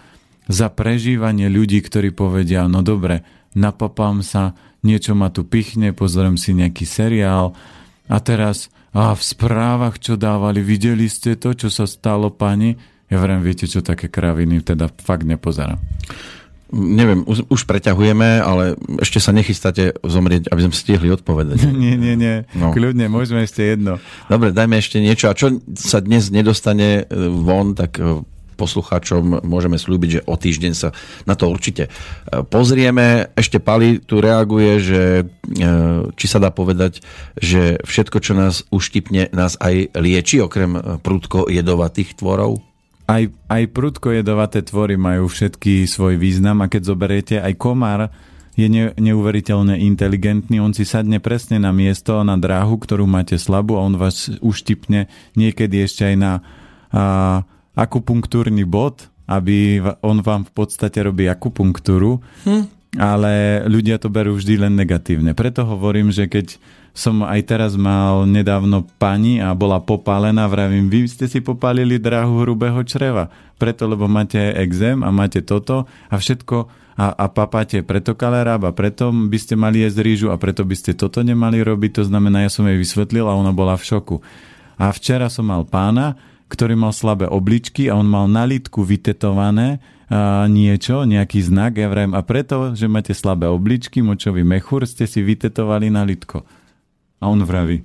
za 0.47 0.67
prežívanie 0.71 1.47
ľudí, 1.47 1.79
ktorí 1.83 2.11
povedia, 2.11 2.67
no 2.67 2.83
dobre, 2.83 3.23
napapám 3.55 4.25
sa, 4.25 4.57
niečo 4.83 5.15
ma 5.15 5.31
tu 5.31 5.47
pichne, 5.47 5.95
pozriem 5.95 6.35
si 6.35 6.51
nejaký 6.51 6.83
seriál 6.83 7.55
a 8.11 8.17
teraz 8.19 8.67
a 8.93 9.17
v 9.17 9.23
správach, 9.25 9.97
čo 9.97 10.13
dávali, 10.13 10.61
videli 10.61 11.09
ste 11.09 11.33
to, 11.33 11.57
čo 11.57 11.73
sa 11.73 11.89
stalo 11.89 12.29
pani? 12.29 12.77
Ja 13.09 13.17
vrem, 13.17 13.41
viete 13.41 13.65
čo, 13.65 13.81
také 13.81 14.05
kraviny 14.05 14.61
teda 14.61 14.85
fakt 15.01 15.25
nepozerám. 15.25 15.81
Neviem, 16.73 17.21
už, 17.29 17.45
už 17.53 17.69
preťahujeme, 17.69 18.41
ale 18.41 18.73
ešte 18.97 19.21
sa 19.21 19.29
nechystáte 19.29 19.93
zomrieť, 20.01 20.49
aby 20.49 20.61
sme 20.65 20.73
stihli 20.73 21.09
odpovedať. 21.13 21.69
nie, 21.85 21.93
nie, 21.97 22.17
nie. 22.17 22.45
No. 22.57 22.73
Kľudne, 22.73 23.09
môžeme 23.09 23.45
ešte 23.45 23.65
jedno. 23.65 24.01
Dobre, 24.29 24.53
dajme 24.53 24.81
ešte 24.81 24.97
niečo. 24.97 25.29
A 25.29 25.37
čo 25.37 25.61
sa 25.77 26.01
dnes 26.01 26.33
nedostane 26.33 27.05
e, 27.05 27.17
von, 27.29 27.77
tak 27.77 28.01
e, 28.01 28.25
poslucháčom 28.55 29.43
môžeme 29.45 29.77
slúbiť, 29.77 30.09
že 30.09 30.21
o 30.25 30.35
týždeň 30.37 30.73
sa 30.73 30.89
na 31.25 31.33
to 31.33 31.49
určite 31.49 31.87
e, 31.87 31.89
pozrieme. 32.45 33.29
Ešte 33.33 33.57
Pali 33.57 33.99
tu 33.99 34.23
reaguje, 34.23 34.71
že 34.79 35.01
či 36.15 36.25
sa 36.25 36.39
dá 36.39 36.49
povedať, 36.49 37.03
že 37.35 37.83
všetko, 37.83 38.17
čo 38.23 38.33
nás 38.33 38.63
uštipne, 38.71 39.27
nás 39.35 39.59
aj 39.59 39.91
lieči, 39.99 40.39
okrem 40.39 40.99
prudko 41.03 41.51
jedovatých 41.51 42.15
tvorov? 42.15 42.63
aj, 43.07 43.23
aj 43.51 43.63
prudko 43.71 44.15
jedovaté 44.15 44.63
tvory 44.63 44.95
majú 44.95 45.27
všetky 45.27 45.83
svoj 45.87 46.15
význam 46.15 46.63
a 46.63 46.71
keď 46.71 46.81
zoberiete, 46.87 47.35
aj 47.39 47.53
komár 47.59 48.07
je 48.53 48.69
ne, 48.69 48.93
neuveriteľne 48.95 49.81
inteligentný, 49.81 50.61
on 50.61 50.77
si 50.77 50.85
sadne 50.85 51.17
presne 51.17 51.57
na 51.57 51.73
miesto, 51.73 52.21
na 52.21 52.37
dráhu, 52.37 52.77
ktorú 52.77 53.09
máte 53.09 53.35
slabú 53.41 53.75
a 53.75 53.85
on 53.85 53.97
vás 53.97 54.29
uštipne 54.39 55.09
niekedy 55.33 55.83
ešte 55.83 56.13
aj 56.13 56.15
na 56.15 56.31
a, 56.93 57.43
akupunktúrny 57.73 58.63
bod, 58.65 59.09
aby 59.25 59.81
on 60.03 60.21
vám 60.21 60.45
v 60.45 60.51
podstate 60.53 60.99
robí 61.01 61.25
akupunktúru, 61.25 62.21
hm. 62.45 62.63
ale 62.99 63.63
ľudia 63.65 63.97
to 63.97 64.11
berú 64.11 64.37
vždy 64.37 64.67
len 64.67 64.73
negatívne. 64.77 65.33
Preto 65.33 65.65
hovorím, 65.65 66.13
že 66.13 66.29
keď 66.29 66.59
som 66.93 67.25
aj 67.25 67.41
teraz 67.49 67.73
mal 67.73 68.29
nedávno 68.29 68.85
pani 69.01 69.41
a 69.41 69.57
bola 69.57 69.81
popálená, 69.81 70.45
vravím, 70.45 70.93
vy 70.93 71.09
ste 71.09 71.25
si 71.25 71.41
popálili 71.41 71.97
dráhu 71.97 72.45
hrubého 72.45 72.77
čreva, 72.85 73.33
preto 73.57 73.89
lebo 73.89 74.05
máte 74.05 74.37
exém 74.53 75.01
a 75.01 75.09
máte 75.09 75.41
toto 75.41 75.89
a 76.13 76.15
všetko 76.21 76.69
a, 76.93 77.05
a 77.17 77.25
papáte 77.33 77.81
preto 77.81 78.13
kalerab 78.13 78.69
a 78.69 78.71
preto 78.75 79.09
by 79.09 79.37
ste 79.41 79.57
mali 79.57 79.81
jesť 79.81 79.99
rýžu 80.05 80.27
a 80.29 80.37
preto 80.37 80.61
by 80.61 80.77
ste 80.77 80.93
toto 80.93 81.25
nemali 81.25 81.65
robiť, 81.65 81.91
to 81.97 82.03
znamená, 82.05 82.45
ja 82.45 82.51
som 82.53 82.69
jej 82.69 82.77
vysvetlil 82.77 83.25
a 83.25 83.33
ona 83.33 83.49
bola 83.49 83.73
v 83.73 83.87
šoku. 83.89 84.21
A 84.77 84.93
včera 84.93 85.33
som 85.33 85.49
mal 85.49 85.65
pána, 85.65 86.13
ktorý 86.53 86.77
mal 86.77 86.93
slabé 86.93 87.25
obličky 87.25 87.89
a 87.89 87.97
on 87.97 88.05
mal 88.05 88.29
na 88.29 88.45
lítku 88.45 88.85
vytetované 88.85 89.81
a 90.13 90.45
niečo, 90.45 91.09
nejaký 91.09 91.41
znak, 91.41 91.81
ja 91.81 91.89
vrajím, 91.89 92.13
a 92.13 92.21
preto, 92.21 92.77
že 92.77 92.85
máte 92.85 93.17
slabé 93.17 93.49
obličky, 93.49 94.05
močový 94.05 94.45
mechúr, 94.45 94.85
ste 94.85 95.09
si 95.09 95.25
vytetovali 95.25 95.89
na 95.89 96.05
litko. 96.05 96.45
A 97.17 97.25
on 97.25 97.41
vraví, 97.41 97.81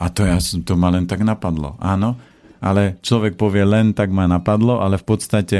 a 0.00 0.08
to, 0.08 0.24
ja, 0.24 0.40
to 0.40 0.80
ma 0.80 0.88
len 0.88 1.04
tak 1.04 1.20
napadlo. 1.20 1.76
Áno, 1.76 2.16
ale 2.64 2.96
človek 3.04 3.36
povie 3.36 3.68
len 3.68 3.92
tak 3.92 4.08
ma 4.08 4.24
napadlo, 4.24 4.80
ale 4.80 4.96
v 4.96 5.04
podstate 5.04 5.58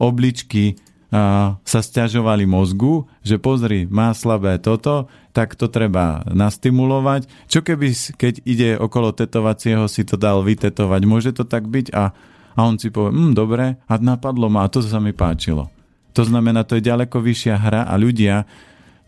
obličky 0.00 0.80
sa 1.12 1.80
stiažovali 1.84 2.48
mozgu, 2.48 3.04
že 3.20 3.36
pozri, 3.36 3.84
má 3.84 4.16
slabé 4.16 4.56
toto, 4.56 5.12
tak 5.36 5.60
to 5.60 5.68
treba 5.68 6.24
nastimulovať. 6.32 7.28
Čo 7.52 7.60
keby, 7.60 7.92
keď 8.16 8.34
ide 8.48 8.70
okolo 8.80 9.12
tetovacieho, 9.12 9.84
si 9.92 10.08
to 10.08 10.16
dal 10.16 10.40
vytetovať, 10.40 11.00
môže 11.04 11.36
to 11.36 11.44
tak 11.44 11.68
byť? 11.68 11.92
A, 11.92 12.16
a 12.56 12.60
on 12.64 12.80
si 12.80 12.88
povie, 12.88 13.12
hm, 13.12 13.36
dobre, 13.36 13.76
a 13.76 13.92
napadlo 14.00 14.48
ma, 14.48 14.64
a 14.64 14.72
to 14.72 14.80
sa 14.80 14.96
mi 15.04 15.12
páčilo. 15.12 15.68
To 16.16 16.24
znamená, 16.24 16.64
to 16.64 16.80
je 16.80 16.88
ďaleko 16.88 17.20
vyššia 17.20 17.60
hra 17.60 17.84
a 17.88 17.94
ľudia 18.00 18.48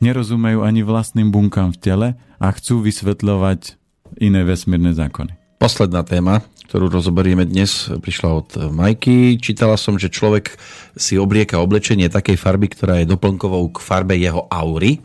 nerozumejú 0.04 0.60
ani 0.60 0.84
vlastným 0.84 1.32
bunkám 1.32 1.72
v 1.72 1.80
tele 1.80 2.08
a 2.36 2.46
chcú 2.52 2.84
vysvetľovať 2.84 3.80
iné 4.20 4.44
vesmírne 4.44 4.92
zákony. 4.92 5.43
Posledná 5.58 6.02
téma, 6.02 6.42
ktorú 6.68 6.90
rozoberieme 6.90 7.46
dnes, 7.46 7.86
prišla 7.88 8.28
od 8.34 8.48
Majky. 8.74 9.38
Čítala 9.38 9.78
som, 9.78 9.94
že 9.94 10.10
človek 10.10 10.58
si 10.98 11.14
oblieka 11.16 11.62
oblečenie 11.62 12.10
takej 12.10 12.34
farby, 12.34 12.66
ktorá 12.72 13.00
je 13.00 13.10
doplnkovou 13.10 13.70
k 13.70 13.78
farbe 13.78 14.18
jeho 14.18 14.50
aury. 14.50 14.98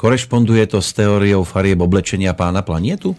Korešponduje 0.00 0.64
to 0.72 0.80
s 0.80 0.96
teóriou 0.96 1.44
farieb 1.44 1.78
oblečenia 1.84 2.32
pána 2.32 2.64
planietu? 2.64 3.14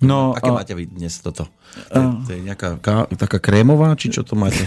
No, 0.00 0.36
Aké 0.36 0.52
a... 0.52 0.56
máte 0.56 0.72
vy 0.76 0.86
dnes 0.86 1.18
toto? 1.18 1.50
A... 1.90 2.22
To 2.22 2.30
je 2.30 2.40
nejaká 2.40 2.78
taká 3.18 3.38
krémová, 3.42 3.92
či 3.98 4.12
čo 4.14 4.22
to 4.22 4.38
máte? 4.38 4.64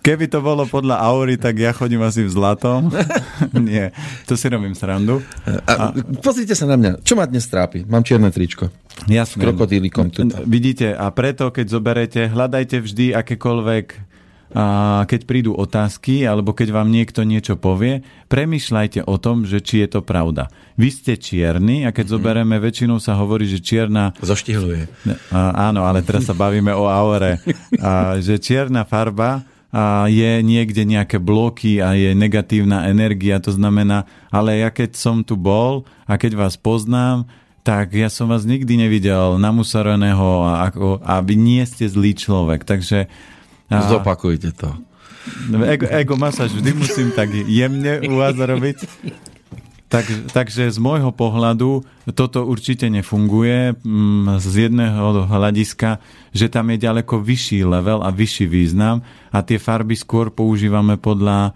Keby 0.00 0.30
to 0.30 0.40
bolo 0.40 0.64
podľa 0.64 1.04
aury, 1.04 1.36
tak 1.36 1.58
ja 1.58 1.74
chodím 1.74 2.00
asi 2.00 2.24
v 2.24 2.32
zlatom. 2.32 2.88
Nie, 3.68 3.92
to 4.24 4.38
si 4.38 4.48
robím 4.48 4.72
srandu. 4.72 5.20
A, 5.66 5.72
a... 5.72 5.84
Pozrite 6.24 6.56
sa 6.56 6.64
na 6.64 6.78
mňa. 6.78 7.04
Čo 7.04 7.18
ma 7.18 7.28
dnes 7.28 7.44
trápi? 7.44 7.84
Mám 7.84 8.06
čierne 8.06 8.32
tričko. 8.32 8.72
Jasné. 9.06 9.38
S 9.38 9.44
krokodílikom. 9.44 10.10
Vidíte, 10.48 10.90
a 10.96 11.06
preto, 11.14 11.54
keď 11.54 11.66
zoberete, 11.70 12.20
hľadajte 12.26 12.82
vždy 12.82 13.14
akékoľvek 13.14 13.86
a 14.48 15.04
keď 15.04 15.28
prídu 15.28 15.52
otázky 15.52 16.24
alebo 16.24 16.56
keď 16.56 16.72
vám 16.72 16.88
niekto 16.88 17.20
niečo 17.20 17.60
povie, 17.60 18.00
premyšľajte 18.32 19.04
o 19.04 19.20
tom, 19.20 19.44
že 19.44 19.60
či 19.60 19.84
je 19.84 19.88
to 19.92 20.00
pravda. 20.00 20.48
Vy 20.80 20.88
ste 20.88 21.20
čierni 21.20 21.84
a 21.84 21.92
keď 21.92 22.08
mm-hmm. 22.08 22.16
zoberieme, 22.16 22.56
väčšinou 22.56 22.96
sa 22.96 23.12
hovorí, 23.20 23.44
že 23.44 23.60
čierna... 23.60 24.16
Zoštihluje. 24.24 24.88
A, 25.28 25.68
áno, 25.68 25.84
ale 25.84 26.00
teraz 26.00 26.24
sa 26.24 26.32
bavíme 26.32 26.72
o 26.72 26.88
aure. 26.88 27.44
A, 27.76 28.16
že 28.24 28.40
čierna 28.40 28.88
farba 28.88 29.44
a 29.68 30.08
je 30.08 30.40
niekde 30.40 30.80
nejaké 30.88 31.20
bloky 31.20 31.84
a 31.84 31.92
je 31.92 32.16
negatívna 32.16 32.88
energia, 32.88 33.36
to 33.44 33.52
znamená, 33.52 34.08
ale 34.32 34.64
ja 34.64 34.72
keď 34.72 34.96
som 34.96 35.20
tu 35.20 35.36
bol 35.36 35.84
a 36.08 36.16
keď 36.16 36.40
vás 36.40 36.56
poznám, 36.56 37.28
tak 37.68 37.92
ja 37.92 38.08
som 38.08 38.32
vás 38.32 38.48
nikdy 38.48 38.80
nevidel 38.80 39.36
namusareného 39.36 40.40
a, 40.40 40.72
ako, 40.72 41.04
a 41.04 41.20
vy 41.20 41.36
nie 41.36 41.60
ste 41.68 41.84
zlý 41.84 42.16
človek, 42.16 42.64
takže... 42.64 43.12
A, 43.68 43.84
Zopakujte 43.92 44.56
to. 44.56 44.72
Ego, 45.68 45.84
ego 45.92 46.14
masáž 46.16 46.56
vždy 46.56 46.72
musím 46.72 47.12
tak 47.12 47.28
jemne 47.28 48.00
u 48.08 48.16
vás 48.16 48.32
robiť. 48.32 48.88
Tak, 49.92 50.32
takže 50.32 50.72
z 50.72 50.78
môjho 50.80 51.12
pohľadu 51.12 51.84
toto 52.16 52.48
určite 52.48 52.88
nefunguje 52.88 53.76
mm, 53.76 54.40
z 54.40 54.68
jedného 54.68 55.28
hľadiska, 55.28 56.00
že 56.32 56.48
tam 56.48 56.72
je 56.72 56.88
ďaleko 56.88 57.20
vyšší 57.20 57.68
level 57.68 58.00
a 58.00 58.08
vyšší 58.08 58.48
význam 58.48 59.04
a 59.28 59.44
tie 59.44 59.60
farby 59.60 59.92
skôr 59.92 60.32
používame 60.32 60.96
podľa 60.96 61.52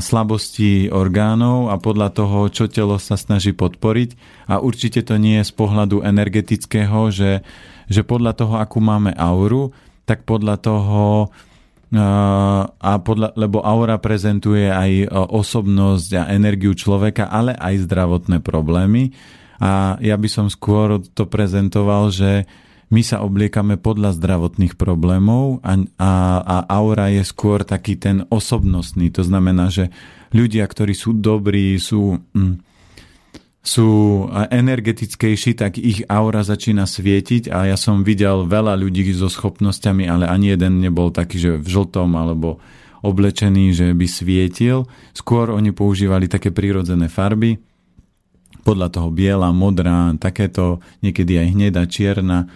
slabosti 0.00 0.88
orgánov 0.88 1.68
a 1.68 1.76
podľa 1.76 2.08
toho, 2.16 2.48
čo 2.48 2.64
telo 2.64 2.96
sa 2.96 3.20
snaží 3.20 3.52
podporiť. 3.52 4.16
A 4.48 4.64
určite 4.64 5.04
to 5.04 5.20
nie 5.20 5.40
je 5.40 5.48
z 5.48 5.52
pohľadu 5.52 6.00
energetického, 6.00 7.12
že, 7.12 7.44
že 7.84 8.00
podľa 8.00 8.32
toho, 8.32 8.54
akú 8.56 8.80
máme 8.80 9.12
auru, 9.12 9.76
tak 10.08 10.24
podľa 10.24 10.56
toho 10.60 11.28
a 12.74 12.92
podľa, 12.98 13.38
lebo 13.38 13.62
aura 13.62 14.02
prezentuje 14.02 14.66
aj 14.66 15.14
osobnosť 15.14 16.10
a 16.18 16.22
energiu 16.34 16.74
človeka, 16.74 17.30
ale 17.30 17.54
aj 17.54 17.86
zdravotné 17.86 18.42
problémy. 18.42 19.14
A 19.62 19.94
ja 20.02 20.18
by 20.18 20.26
som 20.26 20.50
skôr 20.50 20.98
to 21.14 21.30
prezentoval, 21.30 22.10
že 22.10 22.50
my 22.92 23.00
sa 23.00 23.24
obliekame 23.24 23.80
podľa 23.80 24.16
zdravotných 24.16 24.76
problémov 24.76 25.64
a, 25.64 25.80
a, 25.96 26.12
a 26.40 26.56
aura 26.68 27.08
je 27.12 27.24
skôr 27.24 27.64
taký 27.64 27.96
ten 27.96 28.28
osobnostný. 28.28 29.08
To 29.16 29.22
znamená, 29.24 29.72
že 29.72 29.88
ľudia, 30.34 30.64
ktorí 30.68 30.92
sú 30.92 31.16
dobrí, 31.16 31.76
sú... 31.80 32.20
Hm, 32.34 32.60
sú 33.64 33.88
energetickejší, 34.28 35.56
tak 35.56 35.80
ich 35.80 36.04
aura 36.04 36.44
začína 36.44 36.84
svietiť 36.84 37.48
a 37.48 37.72
ja 37.72 37.80
som 37.80 38.04
videl 38.04 38.44
veľa 38.44 38.76
ľudí 38.76 39.08
so 39.16 39.32
schopnosťami, 39.32 40.04
ale 40.04 40.28
ani 40.28 40.52
jeden 40.52 40.84
nebol 40.84 41.08
taký, 41.08 41.40
že 41.40 41.50
v 41.56 41.64
žltom 41.64 42.12
alebo 42.12 42.60
oblečený, 43.00 43.72
že 43.72 43.86
by 43.96 44.04
svietil. 44.04 44.84
Skôr 45.16 45.48
oni 45.48 45.72
používali 45.72 46.28
také 46.28 46.52
prírodzené 46.52 47.08
farby, 47.08 47.56
podľa 48.64 48.88
toho 48.88 49.12
biela, 49.12 49.52
modrá, 49.52 50.16
takéto, 50.16 50.80
niekedy 51.04 51.36
aj 51.36 51.48
hneda, 51.52 51.84
čierna. 51.84 52.48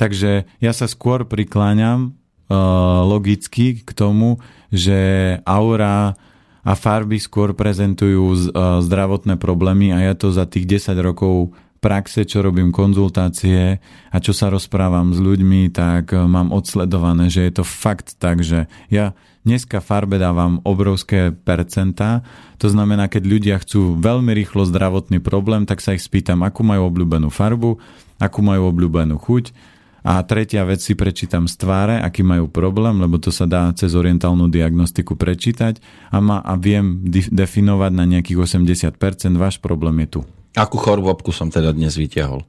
Takže 0.00 0.48
ja 0.64 0.72
sa 0.72 0.88
skôr 0.88 1.28
prikláňam 1.28 2.16
uh, 2.48 3.04
logicky 3.04 3.84
k 3.84 3.90
tomu, 3.92 4.40
že 4.72 5.36
aura 5.44 6.16
a 6.60 6.72
farby 6.76 7.16
skôr 7.16 7.56
prezentujú 7.56 8.52
zdravotné 8.84 9.40
problémy 9.40 9.96
a 9.96 10.12
ja 10.12 10.14
to 10.16 10.28
za 10.28 10.44
tých 10.44 10.68
10 10.92 10.92
rokov 11.00 11.56
praxe, 11.80 12.28
čo 12.28 12.44
robím 12.44 12.68
konzultácie 12.68 13.80
a 14.12 14.16
čo 14.20 14.36
sa 14.36 14.52
rozprávam 14.52 15.16
s 15.16 15.18
ľuďmi, 15.18 15.72
tak 15.72 16.12
mám 16.12 16.52
odsledované, 16.52 17.32
že 17.32 17.48
je 17.48 17.52
to 17.56 17.64
fakt 17.64 18.20
tak, 18.20 18.44
že 18.44 18.68
ja 18.92 19.16
dneska 19.48 19.80
farbe 19.80 20.20
dávam 20.20 20.60
obrovské 20.68 21.32
percentá, 21.32 22.20
to 22.60 22.68
znamená, 22.68 23.08
keď 23.08 23.22
ľudia 23.24 23.56
chcú 23.64 23.96
veľmi 23.96 24.36
rýchlo 24.36 24.68
zdravotný 24.68 25.24
problém, 25.24 25.64
tak 25.64 25.80
sa 25.80 25.96
ich 25.96 26.04
spýtam, 26.04 26.44
akú 26.44 26.60
majú 26.60 26.92
obľúbenú 26.92 27.32
farbu, 27.32 27.80
akú 28.20 28.44
majú 28.44 28.68
obľúbenú 28.68 29.16
chuť, 29.16 29.56
a 30.00 30.20
tretia 30.24 30.64
vec 30.64 30.80
si 30.80 30.96
prečítam 30.96 31.44
z 31.44 31.54
tváre, 31.60 31.96
aký 32.00 32.24
majú 32.24 32.48
problém, 32.48 32.96
lebo 33.00 33.20
to 33.20 33.28
sa 33.28 33.44
dá 33.44 33.68
cez 33.76 33.92
orientálnu 33.92 34.48
diagnostiku 34.48 35.16
prečítať 35.16 35.80
a, 36.10 36.18
ma, 36.18 36.40
a 36.40 36.56
viem 36.56 37.04
definovať 37.10 37.92
na 37.92 38.04
nejakých 38.08 38.38
80% 38.58 38.96
váš 39.36 39.60
problém 39.60 40.04
je 40.06 40.18
tu. 40.18 40.20
Akú 40.56 40.80
chorobku 40.80 41.30
som 41.30 41.52
teda 41.52 41.70
dnes 41.70 41.94
vyťahol? 41.94 42.42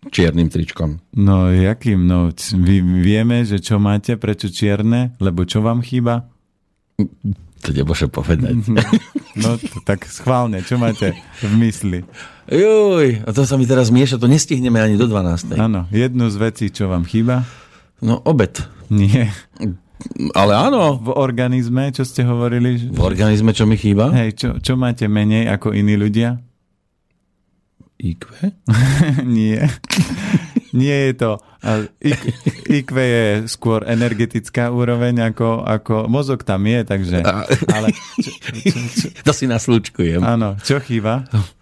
Čiernym 0.00 0.48
tričkom. 0.48 1.00
No, 1.12 1.52
jakým? 1.52 2.08
No, 2.08 2.32
vy 2.56 2.80
vieme, 2.80 3.44
že 3.44 3.60
čo 3.60 3.76
máte, 3.76 4.16
prečo 4.16 4.48
čierne, 4.48 5.12
lebo 5.20 5.44
čo 5.44 5.60
vám 5.60 5.84
chýba? 5.84 6.24
To 7.60 7.68
nemôžem 7.72 8.08
povedať. 8.08 8.56
No, 9.38 9.54
tak 9.86 10.10
schválne, 10.10 10.58
čo 10.66 10.74
máte 10.74 11.14
v 11.38 11.54
mysli? 11.62 12.02
Juj, 12.50 13.22
a 13.22 13.30
to 13.30 13.46
sa 13.46 13.54
mi 13.54 13.62
teraz 13.62 13.94
mieša, 13.94 14.18
to 14.18 14.26
nestihneme 14.26 14.82
ani 14.82 14.98
do 14.98 15.06
12. 15.06 15.54
Áno, 15.54 15.86
jednu 15.94 16.26
z 16.26 16.36
vecí, 16.36 16.66
čo 16.74 16.90
vám 16.90 17.06
chýba? 17.06 17.46
No, 18.02 18.18
obed. 18.26 18.58
Nie. 18.90 19.30
Ale 20.34 20.58
áno. 20.58 20.98
V 20.98 21.14
organizme, 21.14 21.94
čo 21.94 22.02
ste 22.02 22.26
hovorili? 22.26 22.90
V 22.90 23.00
organizme, 23.06 23.54
čo 23.54 23.70
mi 23.70 23.78
chýba? 23.78 24.10
Hej, 24.10 24.30
čo, 24.34 24.48
čo 24.58 24.74
máte 24.74 25.06
menej 25.06 25.46
ako 25.46 25.70
iní 25.78 25.94
ľudia? 25.94 26.42
IQ? 28.00 28.26
Nie. 29.38 29.68
Nie 30.72 30.96
je 31.10 31.12
to. 31.14 31.30
IQ 32.66 32.88
je 32.96 33.24
skôr 33.46 33.84
energetická 33.84 34.72
úroveň, 34.72 35.30
ako, 35.34 35.66
ako 35.68 35.94
mozog 36.08 36.42
tam 36.42 36.64
je, 36.64 36.80
takže... 36.82 37.20
Ale 37.68 37.92
čo, 38.18 38.30
čo, 38.32 38.50
čo, 38.72 39.06
to 39.26 39.32
si 39.36 39.44
naslúčkujem. 39.44 40.24
Áno, 40.24 40.56
čo 40.64 40.80
chýba? 40.80 41.26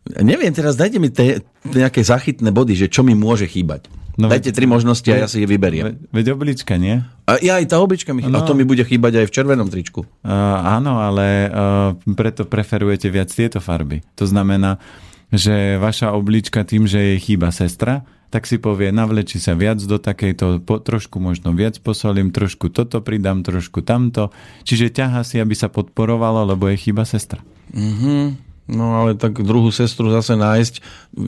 Neviem, 0.00 0.50
teraz 0.50 0.80
dajte 0.80 0.96
mi 0.96 1.12
te, 1.12 1.44
nejaké 1.68 2.00
zachytné 2.00 2.48
body, 2.50 2.72
že 2.72 2.86
čo 2.88 3.04
mi 3.04 3.12
môže 3.12 3.44
chýbať. 3.44 3.86
No, 4.20 4.28
Dajte 4.28 4.52
tri 4.52 4.68
možnosti 4.68 5.06
a 5.08 5.16
ja 5.24 5.28
si 5.30 5.40
je 5.40 5.48
vyberiem. 5.48 5.96
Veď 6.12 6.36
oblička, 6.36 6.76
nie? 6.76 7.00
A 7.24 7.40
ja 7.40 7.56
aj 7.56 7.72
tá 7.72 7.80
oblička 7.80 8.12
mi 8.12 8.20
chýba. 8.20 8.36
No. 8.36 8.44
A 8.44 8.48
to 8.48 8.52
mi 8.52 8.68
bude 8.68 8.84
chýbať 8.84 9.24
aj 9.24 9.26
v 9.28 9.32
červenom 9.32 9.68
tričku. 9.72 10.04
Uh, 10.04 10.28
áno, 10.60 11.00
ale 11.00 11.48
uh, 11.48 11.96
preto 12.16 12.44
preferujete 12.44 13.08
viac 13.08 13.32
tieto 13.32 13.62
farby. 13.64 14.04
To 14.20 14.28
znamená, 14.28 14.76
že 15.32 15.78
vaša 15.80 16.12
oblička 16.12 16.66
tým, 16.66 16.84
že 16.84 17.16
jej 17.16 17.18
chýba 17.22 17.48
sestra, 17.54 18.04
tak 18.30 18.44
si 18.44 18.60
povie, 18.60 18.92
navleči 18.92 19.40
sa 19.40 19.56
viac 19.56 19.80
do 19.82 19.96
takejto, 19.96 20.62
po, 20.62 20.78
trošku 20.82 21.16
možno 21.18 21.50
viac 21.56 21.78
posolím, 21.80 22.30
trošku 22.30 22.68
toto 22.70 23.00
pridám, 23.00 23.40
trošku 23.42 23.82
tamto. 23.82 24.34
Čiže 24.68 24.94
ťaha 25.00 25.22
si, 25.24 25.40
aby 25.40 25.54
sa 25.56 25.72
podporovalo, 25.72 26.44
lebo 26.44 26.68
je 26.68 26.76
chyba 26.78 27.08
sestra. 27.08 27.40
Mm-hmm. 27.72 28.49
No 28.70 29.02
ale 29.02 29.18
tak 29.18 29.42
druhú 29.42 29.74
sestru 29.74 30.14
zase 30.14 30.38
nájsť, 30.38 30.74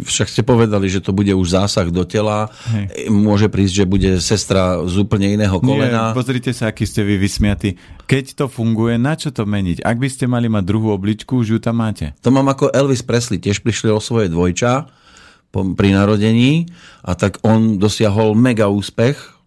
však 0.07 0.31
ste 0.31 0.43
povedali, 0.47 0.87
že 0.87 1.03
to 1.03 1.11
bude 1.11 1.35
už 1.35 1.59
zásah 1.59 1.91
do 1.91 2.07
tela, 2.07 2.55
Hej. 2.71 3.11
môže 3.11 3.51
prísť, 3.51 3.83
že 3.83 3.85
bude 3.85 4.11
sestra 4.23 4.79
z 4.87 5.03
úplne 5.03 5.35
iného 5.35 5.59
kolena. 5.59 6.15
Nie, 6.15 6.17
pozrite 6.17 6.55
sa, 6.55 6.71
aký 6.71 6.87
ste 6.87 7.03
vy 7.03 7.19
vysmiatí. 7.19 7.75
Keď 8.07 8.39
to 8.39 8.47
funguje, 8.47 8.95
na 8.95 9.19
čo 9.19 9.35
to 9.35 9.43
meniť? 9.43 9.83
Ak 9.83 9.99
by 9.99 10.07
ste 10.07 10.31
mali 10.31 10.47
mať 10.47 10.63
druhú 10.63 10.95
obličku, 10.95 11.43
už 11.43 11.47
ju 11.49 11.59
tam 11.59 11.83
máte. 11.83 12.15
To 12.23 12.31
mám 12.31 12.47
ako 12.47 12.71
Elvis 12.71 13.03
Presley, 13.03 13.43
tiež 13.43 13.59
prišli 13.67 13.91
o 13.91 13.99
svoje 13.99 14.31
dvojča 14.31 14.87
pri 15.53 15.89
narodení 15.93 16.71
a 17.05 17.13
tak 17.13 17.43
on 17.45 17.77
dosiahol 17.77 18.33
mega 18.39 18.71
úspech 18.73 19.42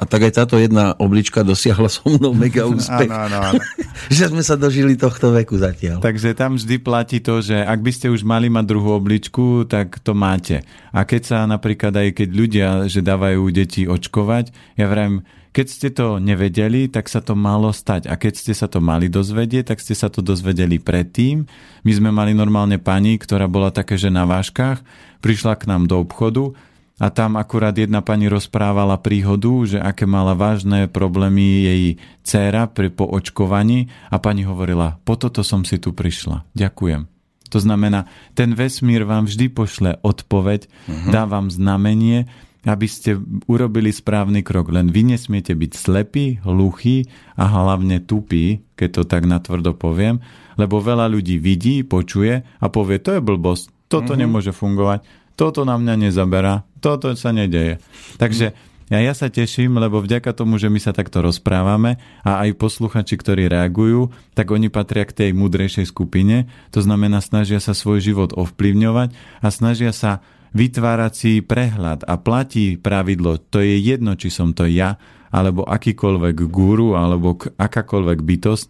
a 0.00 0.08
tak 0.08 0.24
aj 0.24 0.32
táto 0.40 0.56
jedna 0.56 0.96
oblička 0.96 1.44
dosiahla 1.44 1.86
so 1.86 2.08
mnou 2.08 2.32
mega 2.32 2.64
úspech. 2.72 3.06
áno, 3.06 3.28
áno, 3.28 3.38
áno. 3.52 3.62
že 4.16 4.32
sme 4.32 4.40
sa 4.40 4.56
dožili 4.56 4.96
tohto 4.96 5.30
veku 5.30 5.60
zatiaľ. 5.60 6.00
Takže 6.00 6.32
tam 6.32 6.56
vždy 6.56 6.76
platí 6.80 7.20
to, 7.20 7.44
že 7.44 7.60
ak 7.60 7.78
by 7.84 7.92
ste 7.92 8.08
už 8.08 8.24
mali 8.24 8.48
mať 8.48 8.64
druhú 8.66 8.96
obličku, 8.96 9.68
tak 9.68 10.00
to 10.00 10.16
máte. 10.16 10.64
A 10.90 11.04
keď 11.04 11.22
sa 11.22 11.38
napríklad 11.44 11.92
aj 11.92 12.08
keď 12.18 12.28
ľudia, 12.32 12.68
že 12.88 13.04
dávajú 13.04 13.44
deti 13.52 13.84
očkovať, 13.84 14.76
ja 14.80 14.88
vrajím, 14.88 15.22
keď 15.52 15.66
ste 15.68 15.88
to 15.92 16.16
nevedeli, 16.16 16.88
tak 16.88 17.12
sa 17.12 17.20
to 17.20 17.36
malo 17.36 17.68
stať. 17.76 18.08
A 18.08 18.16
keď 18.16 18.32
ste 18.40 18.56
sa 18.56 18.72
to 18.72 18.80
mali 18.80 19.12
dozvedieť, 19.12 19.76
tak 19.76 19.84
ste 19.84 19.92
sa 19.92 20.08
to 20.08 20.24
dozvedeli 20.24 20.80
predtým. 20.80 21.44
My 21.84 21.92
sme 21.92 22.08
mali 22.08 22.32
normálne 22.32 22.80
pani, 22.80 23.20
ktorá 23.20 23.44
bola 23.52 23.68
také, 23.68 24.00
že 24.00 24.08
na 24.08 24.24
váškach, 24.24 24.80
prišla 25.20 25.60
k 25.60 25.68
nám 25.68 25.84
do 25.92 26.00
obchodu 26.00 26.56
a 27.02 27.10
tam 27.10 27.34
akurát 27.34 27.74
jedna 27.74 27.98
pani 27.98 28.30
rozprávala 28.30 28.94
príhodu, 28.94 29.50
že 29.66 29.78
aké 29.82 30.06
mala 30.06 30.38
vážne 30.38 30.86
problémy 30.86 31.66
jej 31.66 31.82
dcéra 32.22 32.70
pri 32.70 32.94
po 32.94 33.10
očkovaní 33.10 33.90
a 34.06 34.22
pani 34.22 34.46
hovorila, 34.46 35.02
po 35.02 35.18
toto 35.18 35.42
som 35.42 35.66
si 35.66 35.82
tu 35.82 35.90
prišla. 35.90 36.46
Ďakujem. 36.54 37.10
To 37.50 37.58
znamená, 37.58 38.06
ten 38.38 38.54
vesmír 38.54 39.02
vám 39.02 39.26
vždy 39.26 39.50
pošle 39.50 39.90
odpoveď, 40.00 40.70
uh-huh. 40.70 41.10
dá 41.10 41.26
vám 41.26 41.50
znamenie, 41.50 42.30
aby 42.62 42.86
ste 42.86 43.18
urobili 43.50 43.90
správny 43.90 44.46
krok. 44.46 44.70
Len 44.70 44.94
vy 44.94 45.18
nesmiete 45.18 45.58
byť 45.58 45.72
slepí, 45.74 46.38
hluchí 46.46 47.10
a 47.34 47.50
hlavne 47.50 47.98
tupí, 47.98 48.62
keď 48.78 48.88
to 48.94 49.02
tak 49.02 49.26
natvrdo 49.26 49.74
poviem, 49.74 50.22
lebo 50.54 50.78
veľa 50.78 51.10
ľudí 51.10 51.42
vidí, 51.42 51.82
počuje 51.82 52.46
a 52.46 52.66
povie, 52.70 53.02
to 53.02 53.18
je 53.18 53.20
blbosť, 53.20 53.90
toto 53.90 54.14
mm-hmm. 54.14 54.22
nemôže 54.22 54.52
fungovať, 54.54 55.02
toto 55.34 55.64
na 55.64 55.78
mňa 55.80 56.08
nezaberá, 56.08 56.64
toto 56.82 57.12
sa 57.16 57.30
nedeje. 57.30 57.78
Takže 58.20 58.52
ja, 58.92 59.00
ja 59.00 59.16
sa 59.16 59.32
teším, 59.32 59.80
lebo 59.80 60.04
vďaka 60.04 60.36
tomu, 60.36 60.60
že 60.60 60.68
my 60.68 60.76
sa 60.76 60.92
takto 60.92 61.24
rozprávame 61.24 61.96
a 62.20 62.44
aj 62.44 62.60
posluchači, 62.60 63.16
ktorí 63.16 63.48
reagujú, 63.48 64.12
tak 64.36 64.52
oni 64.52 64.68
patria 64.68 65.08
k 65.08 65.16
tej 65.16 65.30
múdrejšej 65.32 65.88
skupine. 65.88 66.44
To 66.76 66.84
znamená, 66.84 67.24
snažia 67.24 67.56
sa 67.56 67.72
svoj 67.72 68.04
život 68.04 68.36
ovplyvňovať 68.36 69.16
a 69.40 69.48
snažia 69.48 69.96
sa 69.96 70.20
vytvárať 70.52 71.12
si 71.16 71.32
prehľad 71.40 72.04
a 72.04 72.20
platí 72.20 72.76
pravidlo, 72.76 73.40
to 73.40 73.64
je 73.64 73.80
jedno, 73.80 74.12
či 74.12 74.28
som 74.28 74.52
to 74.52 74.68
ja, 74.68 75.00
alebo 75.32 75.64
akýkoľvek 75.64 76.36
guru, 76.52 76.92
alebo 76.92 77.40
akákoľvek 77.56 78.20
bytosť, 78.20 78.66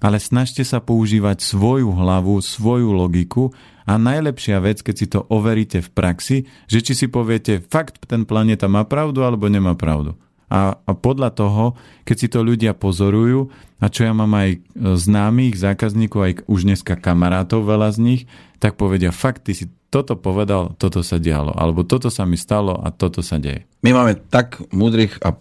ale 0.00 0.16
snažte 0.16 0.64
sa 0.64 0.80
používať 0.80 1.44
svoju 1.44 1.92
hlavu, 1.92 2.40
svoju 2.40 2.96
logiku 2.96 3.52
a 3.88 3.92
najlepšia 3.96 4.60
vec, 4.60 4.80
keď 4.84 4.94
si 4.96 5.06
to 5.08 5.24
overíte 5.28 5.80
v 5.80 5.90
praxi, 5.92 6.36
že 6.68 6.80
či 6.84 6.92
si 6.96 7.06
poviete, 7.08 7.60
fakt 7.60 8.00
ten 8.04 8.28
planéta 8.28 8.68
má 8.68 8.84
pravdu 8.84 9.24
alebo 9.24 9.48
nemá 9.48 9.76
pravdu. 9.76 10.16
A, 10.50 10.74
a 10.82 10.92
podľa 10.98 11.30
toho, 11.30 11.78
keď 12.02 12.16
si 12.18 12.26
to 12.26 12.42
ľudia 12.42 12.74
pozorujú, 12.74 13.54
a 13.78 13.86
čo 13.86 14.02
ja 14.02 14.10
mám 14.10 14.34
aj 14.34 14.58
známych 14.98 15.54
zákazníkov, 15.54 16.20
aj 16.20 16.34
už 16.50 16.66
dneska 16.66 16.98
kamarátov, 16.98 17.62
veľa 17.62 17.94
z 17.94 17.98
nich, 18.02 18.22
tak 18.58 18.74
povedia, 18.74 19.14
fakt, 19.14 19.46
ty 19.46 19.54
si 19.54 19.70
toto 19.94 20.18
povedal, 20.18 20.74
toto 20.78 21.02
sa 21.06 21.22
dialo, 21.22 21.54
alebo 21.54 21.86
toto 21.86 22.10
sa 22.10 22.26
mi 22.26 22.38
stalo 22.38 22.78
a 22.78 22.90
toto 22.94 23.22
sa 23.22 23.38
deje. 23.38 23.66
My 23.82 23.94
máme 23.94 24.18
tak 24.18 24.62
múdrych 24.70 25.18
a 25.22 25.38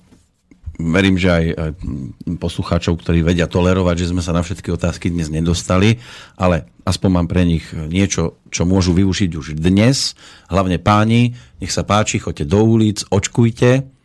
verím, 0.80 1.19
že 1.19 1.30
aj 1.30 1.45
poslucháčov, 2.39 3.03
ktorí 3.03 3.19
vedia 3.22 3.51
tolerovať, 3.51 3.95
že 4.07 4.10
sme 4.15 4.23
sa 4.23 4.31
na 4.31 4.39
všetky 4.39 4.72
otázky 4.72 5.11
dnes 5.11 5.27
nedostali, 5.27 5.99
ale 6.39 6.72
aspoň 6.88 7.10
mám 7.11 7.27
pre 7.27 7.43
nich 7.43 7.68
niečo, 7.76 8.39
čo 8.47 8.64
môžu 8.64 8.95
využiť 8.95 9.31
už 9.35 9.60
dnes. 9.60 10.15
Hlavne 10.47 10.80
páni, 10.80 11.35
nech 11.60 11.76
sa 11.76 11.84
páči, 11.84 12.23
choďte 12.23 12.47
do 12.47 12.64
ulic, 12.64 13.03
očkujte, 13.11 13.99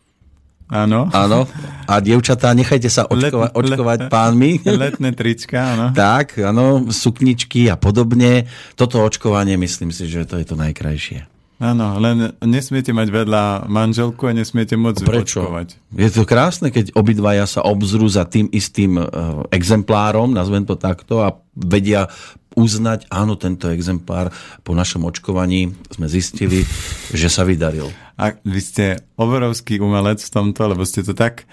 Áno. 0.65 1.13
Áno. 1.13 1.45
A 1.85 2.01
dievčatá, 2.01 2.57
nechajte 2.57 2.89
sa 2.89 3.05
očkova- 3.05 3.53
let, 3.53 3.59
očkovať 3.61 3.99
let, 4.01 4.11
pánmi. 4.11 4.65
Letné 4.83 5.13
trička, 5.13 5.77
áno. 5.77 5.87
tak, 5.93 6.41
áno, 6.41 6.89
sukničky 6.89 7.69
a 7.69 7.77
podobne. 7.77 8.49
Toto 8.73 9.05
očkovanie, 9.05 9.61
myslím 9.61 9.93
si, 9.93 10.09
že 10.09 10.25
to 10.25 10.41
je 10.41 10.49
to 10.49 10.57
najkrajšie. 10.57 11.29
Áno, 11.63 12.03
len 12.03 12.35
nesmiete 12.43 12.91
mať 12.91 13.09
vedľa 13.15 13.71
manželku 13.71 14.27
a 14.27 14.35
nesmiete 14.35 14.75
môcť 14.75 15.07
Prečo? 15.07 15.47
očkovať. 15.47 15.69
Je 15.95 16.11
to 16.11 16.27
krásne, 16.27 16.75
keď 16.75 16.99
obidvaja 16.99 17.47
sa 17.47 17.63
obzrú 17.63 18.11
za 18.11 18.27
tým 18.27 18.51
istým 18.51 18.99
uh, 18.99 19.47
exemplárom, 19.55 20.35
nazvem 20.35 20.67
to 20.67 20.75
takto, 20.75 21.23
a 21.23 21.39
vedia 21.55 22.11
uznať, 22.59 23.07
áno, 23.07 23.39
tento 23.39 23.71
exemplár 23.71 24.35
po 24.67 24.75
našom 24.75 25.07
očkovaní 25.07 25.75
sme 25.95 26.11
zistili, 26.11 26.67
že 27.15 27.31
sa 27.31 27.47
vydaril. 27.47 27.91
A 28.19 28.35
vy 28.35 28.61
ste 28.63 28.85
obrovský 29.15 29.79
umelec 29.79 30.23
v 30.23 30.31
tomto, 30.31 30.71
lebo 30.71 30.83
ste 30.83 31.07
to 31.07 31.15
tak 31.15 31.47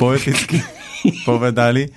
poeticky 0.00 0.60
povedali. 1.28 1.92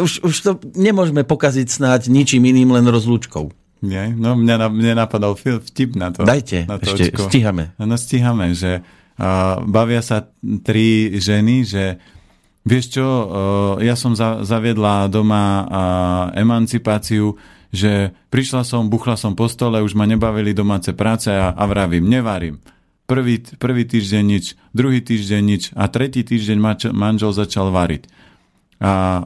Už, 0.00 0.24
už 0.24 0.34
to 0.40 0.50
nemôžeme 0.76 1.24
pokaziť 1.24 1.66
snáď 1.68 2.00
ničím 2.08 2.44
iným, 2.44 2.72
len 2.72 2.86
rozlúčkou. 2.88 3.63
Nie? 3.84 4.10
No 4.16 4.32
mňa, 4.34 4.72
mne 4.72 4.92
napadal 4.96 5.36
vtip 5.36 5.94
na 5.94 6.10
to. 6.10 6.24
Dajte, 6.24 6.64
na 6.64 6.80
to 6.80 6.96
ešte 6.96 7.12
očko. 7.12 7.28
stíhame. 7.28 7.76
No 7.76 7.94
stíhame, 8.00 8.56
že 8.56 8.80
uh, 8.80 9.60
bavia 9.68 10.00
sa 10.00 10.24
tri 10.64 11.20
ženy, 11.20 11.68
že 11.68 12.00
Vieš 12.64 12.96
čo, 12.96 13.06
ja 13.84 13.92
som 13.92 14.16
zaviedla 14.16 15.12
doma 15.12 15.68
emancipáciu, 16.32 17.36
že 17.68 18.16
prišla 18.32 18.64
som, 18.64 18.88
buchla 18.88 19.20
som 19.20 19.36
po 19.36 19.52
stole, 19.52 19.84
už 19.84 19.92
ma 19.92 20.08
nebavili 20.08 20.56
domáce 20.56 20.96
práce 20.96 21.28
a, 21.28 21.52
a 21.52 21.64
vravím, 21.68 22.08
nevarím. 22.08 22.64
Prvý, 23.04 23.44
prvý 23.60 23.84
týždeň 23.84 24.24
nič, 24.24 24.56
druhý 24.72 25.04
týždeň 25.04 25.42
nič 25.44 25.62
a 25.76 25.92
tretí 25.92 26.24
týždeň 26.24 26.56
manžel 26.96 27.36
začal 27.36 27.68
variť. 27.68 28.08
A 28.84 28.92
e, 28.92 29.22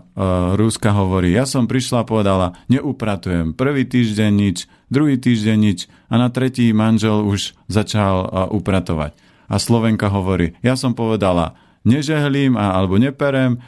Rúska 0.54 0.94
hovorí, 0.94 1.34
ja 1.34 1.42
som 1.42 1.66
prišla 1.66 2.06
a 2.06 2.06
povedala, 2.06 2.54
neupratujem. 2.70 3.58
Prvý 3.58 3.90
týždeň 3.90 4.30
nič, 4.30 4.70
druhý 4.86 5.18
týždeň 5.18 5.58
nič 5.58 5.90
a 6.06 6.14
na 6.14 6.30
tretí 6.30 6.70
manžel 6.70 7.26
už 7.26 7.58
začal 7.66 8.22
e, 8.22 8.28
upratovať. 8.54 9.18
A 9.50 9.58
Slovenka 9.58 10.06
hovorí, 10.14 10.54
ja 10.62 10.78
som 10.78 10.94
povedala, 10.94 11.58
nežehlím 11.82 12.54
a, 12.54 12.78
alebo 12.78 13.02
neperem 13.02 13.58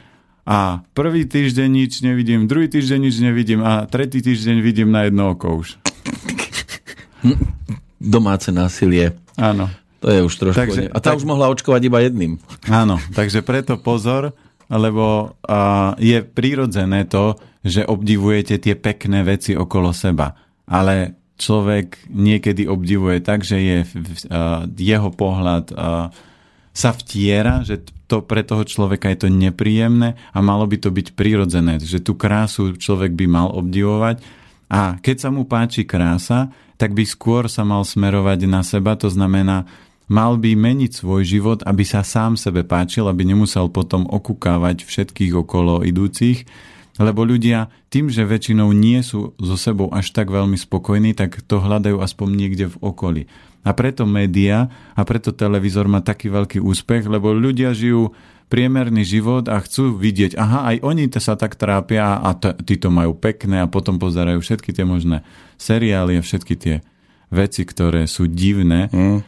a 0.47 0.79
prvý 0.95 1.27
týždeň 1.27 1.67
nič 1.67 1.99
nevidím, 2.07 2.47
druhý 2.47 2.71
týždeň 2.71 2.99
nič 3.11 3.15
nevidím 3.19 3.59
a 3.59 3.83
tretí 3.83 4.23
týždeň 4.23 4.63
vidím 4.63 4.95
na 4.95 5.11
jedno 5.11 5.35
oko 5.35 5.59
už. 5.59 5.75
Domáce 7.99 8.55
násilie. 8.55 9.11
Áno. 9.35 9.67
To 10.01 10.09
je 10.09 10.25
už 10.25 10.33
trošku... 10.33 10.57
Takže, 10.57 10.81
a 10.89 10.97
tá 10.97 11.13
tak, 11.13 11.21
už 11.21 11.29
mohla 11.29 11.45
očkovať 11.53 11.81
iba 11.85 12.01
jedným. 12.01 12.41
Áno, 12.65 12.97
takže 13.13 13.45
preto 13.45 13.77
pozor, 13.77 14.33
lebo 14.71 15.35
uh, 15.35 15.93
je 15.99 16.23
prirodzené 16.23 17.03
to, 17.05 17.35
že 17.61 17.85
obdivujete 17.85 18.57
tie 18.57 18.73
pekné 18.79 19.21
veci 19.27 19.53
okolo 19.53 19.91
seba. 19.91 20.33
Ale 20.65 21.19
človek 21.35 22.07
niekedy 22.07 22.65
obdivuje 22.69 23.19
tak, 23.19 23.43
že 23.43 23.57
je 23.59 23.77
uh, 23.83 24.65
jeho 24.71 25.11
pohľad 25.11 25.65
uh, 25.73 26.07
sa 26.71 26.91
vtiera, 26.95 27.67
že 27.67 27.83
to 28.07 28.23
pre 28.23 28.43
toho 28.43 28.63
človeka 28.63 29.11
je 29.11 29.27
to 29.27 29.29
nepríjemné 29.31 30.15
a 30.31 30.39
malo 30.39 30.67
by 30.67 30.79
to 30.79 30.91
byť 30.91 31.15
prirodzené, 31.15 31.79
že 31.79 31.99
tú 32.03 32.15
krásu 32.15 32.75
človek 32.79 33.11
by 33.15 33.25
mal 33.27 33.47
obdivovať 33.51 34.23
a 34.71 34.95
keď 35.03 35.15
sa 35.19 35.29
mu 35.35 35.43
páči 35.43 35.83
krása, 35.83 36.47
tak 36.79 36.95
by 36.95 37.03
skôr 37.03 37.51
sa 37.51 37.67
mal 37.67 37.83
smerovať 37.83 38.39
na 38.47 38.63
seba, 38.63 38.95
to 38.95 39.11
znamená, 39.11 39.67
mal 40.11 40.35
by 40.35 40.59
meniť 40.59 40.91
svoj 40.91 41.23
život, 41.23 41.59
aby 41.63 41.87
sa 41.87 42.03
sám 42.03 42.35
sebe 42.35 42.67
páčil, 42.67 43.07
aby 43.07 43.23
nemusel 43.23 43.71
potom 43.71 44.03
okúkávať 44.11 44.83
všetkých 44.83 45.31
okolo 45.39 45.87
idúcich, 45.87 46.43
lebo 46.99 47.23
ľudia 47.23 47.71
tým, 47.87 48.11
že 48.11 48.27
väčšinou 48.27 48.75
nie 48.75 48.99
sú 48.99 49.31
so 49.39 49.55
sebou 49.55 49.87
až 49.95 50.11
tak 50.11 50.27
veľmi 50.27 50.59
spokojní, 50.59 51.15
tak 51.15 51.39
to 51.47 51.63
hľadajú 51.63 52.03
aspoň 52.03 52.27
niekde 52.35 52.67
v 52.67 52.77
okolí. 52.83 53.23
A 53.63 53.71
preto 53.71 54.03
média 54.03 54.67
a 54.97 55.01
preto 55.07 55.31
televízor 55.31 55.87
má 55.87 56.03
taký 56.03 56.27
veľký 56.27 56.59
úspech, 56.59 57.07
lebo 57.07 57.31
ľudia 57.31 57.71
žijú 57.71 58.11
priemerný 58.51 59.07
život 59.07 59.47
a 59.47 59.63
chcú 59.63 59.95
vidieť, 59.95 60.35
aha, 60.35 60.75
aj 60.75 60.77
oni 60.83 61.07
sa 61.23 61.39
tak 61.39 61.55
trápia 61.55 62.19
a 62.19 62.35
t- 62.35 62.51
tí 62.67 62.75
to 62.75 62.91
majú 62.91 63.15
pekné 63.15 63.63
a 63.63 63.71
potom 63.71 63.95
pozerajú 63.95 64.43
všetky 64.43 64.75
tie 64.75 64.83
možné 64.83 65.23
seriály 65.55 66.19
a 66.19 66.25
všetky 66.25 66.59
tie 66.59 66.75
veci, 67.31 67.63
ktoré 67.63 68.11
sú 68.11 68.27
divné. 68.27 68.91
Mm. 68.91 69.23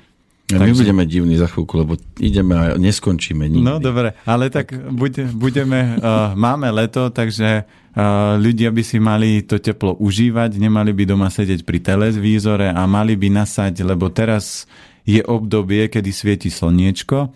Ja 0.53 0.61
Takže... 0.61 0.69
My 0.69 0.81
budeme 0.85 1.03
divní 1.09 1.35
za 1.41 1.49
chvíľku, 1.49 1.73
lebo 1.81 1.97
ideme 2.21 2.53
a 2.53 2.77
neskončíme 2.77 3.49
nikdy. 3.49 3.65
No 3.65 3.81
dobre, 3.81 4.13
ale 4.29 4.53
tak 4.53 4.69
buď, 4.71 5.33
budeme, 5.33 5.97
uh, 5.97 6.37
máme 6.37 6.69
leto, 6.69 7.09
takže 7.09 7.65
uh, 7.65 8.37
ľudia 8.37 8.69
by 8.69 8.83
si 8.85 9.01
mali 9.01 9.41
to 9.41 9.57
teplo 9.57 9.97
užívať, 9.97 10.61
nemali 10.61 10.93
by 10.93 11.09
doma 11.09 11.33
sedieť 11.33 11.65
pri 11.65 11.81
televízore 11.81 12.69
a 12.69 12.81
mali 12.85 13.17
by 13.17 13.33
nasať, 13.33 13.81
lebo 13.81 14.13
teraz 14.13 14.69
je 15.09 15.25
obdobie, 15.25 15.89
kedy 15.89 16.11
svieti 16.13 16.53
slniečko 16.53 17.33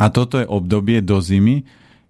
a 0.00 0.04
toto 0.10 0.42
je 0.42 0.46
obdobie 0.48 0.98
do 1.04 1.22
zimy, 1.22 1.62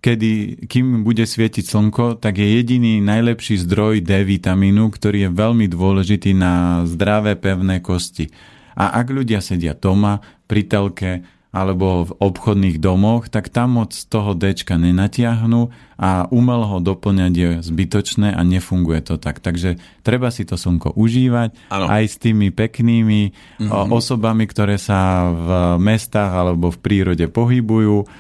kedy, 0.05 0.65
kým 0.69 1.01
bude 1.01 1.25
svietiť 1.25 1.65
slnko, 1.65 2.21
tak 2.21 2.37
je 2.37 2.61
jediný 2.61 3.01
najlepší 3.01 3.61
zdroj 3.65 4.05
D 4.05 4.21
vitamínu, 4.25 4.93
ktorý 4.93 5.29
je 5.29 5.31
veľmi 5.33 5.67
dôležitý 5.69 6.37
na 6.37 6.85
zdravé, 6.85 7.41
pevné 7.41 7.81
kosti. 7.81 8.29
A 8.75 8.99
ak 9.01 9.07
ľudia 9.11 9.39
sedia 9.39 9.75
doma, 9.75 10.21
pri 10.45 10.63
telke 10.69 11.13
alebo 11.55 12.03
v 12.03 12.11
obchodných 12.19 12.83
domoch, 12.83 13.31
tak 13.31 13.47
tam 13.47 13.79
moc 13.79 13.95
toho 13.95 14.35
D 14.35 14.51
nenatiahnu 14.59 15.71
a 15.95 16.27
umelo 16.35 16.67
ho 16.67 16.79
doplňať 16.83 17.33
je 17.33 17.51
zbytočné 17.63 18.35
a 18.35 18.43
nefunguje 18.43 18.99
to 19.07 19.23
tak. 19.23 19.39
Takže 19.39 19.79
treba 20.03 20.35
si 20.35 20.43
to 20.43 20.59
slnko 20.59 20.99
užívať 20.99 21.71
ano. 21.71 21.87
aj 21.87 22.05
s 22.11 22.17
tými 22.19 22.51
peknými 22.51 23.31
mm-hmm. 23.31 23.95
osobami, 23.95 24.51
ktoré 24.51 24.83
sa 24.83 25.31
v 25.31 25.49
mestách 25.79 26.35
alebo 26.35 26.75
v 26.75 26.83
prírode 26.83 27.31
pohybujú 27.31 28.11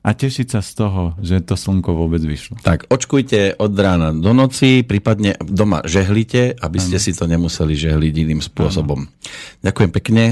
a 0.00 0.16
tešiť 0.16 0.46
sa 0.48 0.60
z 0.64 0.70
toho, 0.80 1.02
že 1.20 1.44
to 1.44 1.60
slnko 1.60 1.92
vôbec 1.92 2.24
vyšlo. 2.24 2.56
Tak, 2.64 2.88
očkujte 2.88 3.60
od 3.60 3.72
rána 3.76 4.16
do 4.16 4.32
noci, 4.32 4.80
prípadne 4.80 5.36
doma 5.44 5.84
žehlite, 5.84 6.56
aby 6.56 6.78
ste 6.80 6.96
ano. 6.96 7.04
si 7.04 7.12
to 7.12 7.28
nemuseli 7.28 7.76
žehliť 7.76 8.14
iným 8.24 8.40
spôsobom. 8.40 9.04
Ano. 9.04 9.12
Ďakujem 9.60 9.90
pekne. 9.92 10.24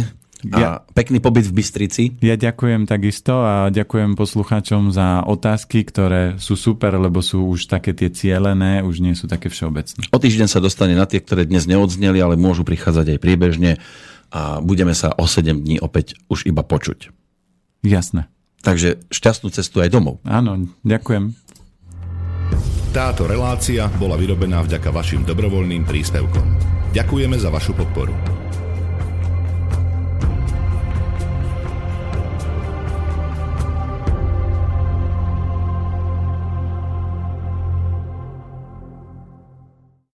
A 0.55 0.57
ja, 0.57 0.71
pekný 0.95 1.19
pobyt 1.19 1.51
v 1.51 1.59
Bystrici. 1.59 2.15
Ja 2.23 2.39
ďakujem 2.39 2.87
takisto 2.87 3.43
a 3.43 3.75
ďakujem 3.75 4.15
poslucháčom 4.15 4.95
za 4.95 5.27
otázky, 5.27 5.83
ktoré 5.83 6.39
sú 6.39 6.55
super, 6.55 6.95
lebo 6.95 7.19
sú 7.19 7.43
už 7.51 7.67
také 7.67 7.91
tie 7.91 8.07
cielené, 8.07 8.87
už 8.87 9.03
nie 9.03 9.19
sú 9.19 9.27
také 9.27 9.51
všeobecné. 9.51 10.07
O 10.15 10.23
týždeň 10.23 10.47
sa 10.47 10.63
dostane 10.63 10.95
na 10.95 11.11
tie, 11.11 11.19
ktoré 11.19 11.43
dnes 11.43 11.67
neodzneli, 11.67 12.23
ale 12.23 12.39
môžu 12.39 12.63
prichádzať 12.63 13.19
aj 13.19 13.19
priebežne 13.19 13.83
a 14.31 14.63
budeme 14.63 14.95
sa 14.95 15.11
o 15.19 15.27
7 15.27 15.59
dní 15.59 15.83
opäť 15.83 16.15
už 16.31 16.47
iba 16.47 16.63
počuť. 16.63 17.11
Jasné. 17.83 18.31
Takže 18.63 18.99
šťastnú 19.11 19.49
cestu 19.55 19.81
aj 19.83 19.95
domov. 19.95 20.19
Áno, 20.27 20.67
ďakujem. 20.83 21.35
Táto 22.91 23.29
relácia 23.29 23.87
bola 24.01 24.17
vyrobená 24.17 24.65
vďaka 24.65 24.89
vašim 24.89 25.23
dobrovoľným 25.23 25.85
príspevkom. 25.85 26.47
Ďakujeme 26.97 27.37
za 27.37 27.53
vašu 27.53 27.77
podporu. 27.77 28.38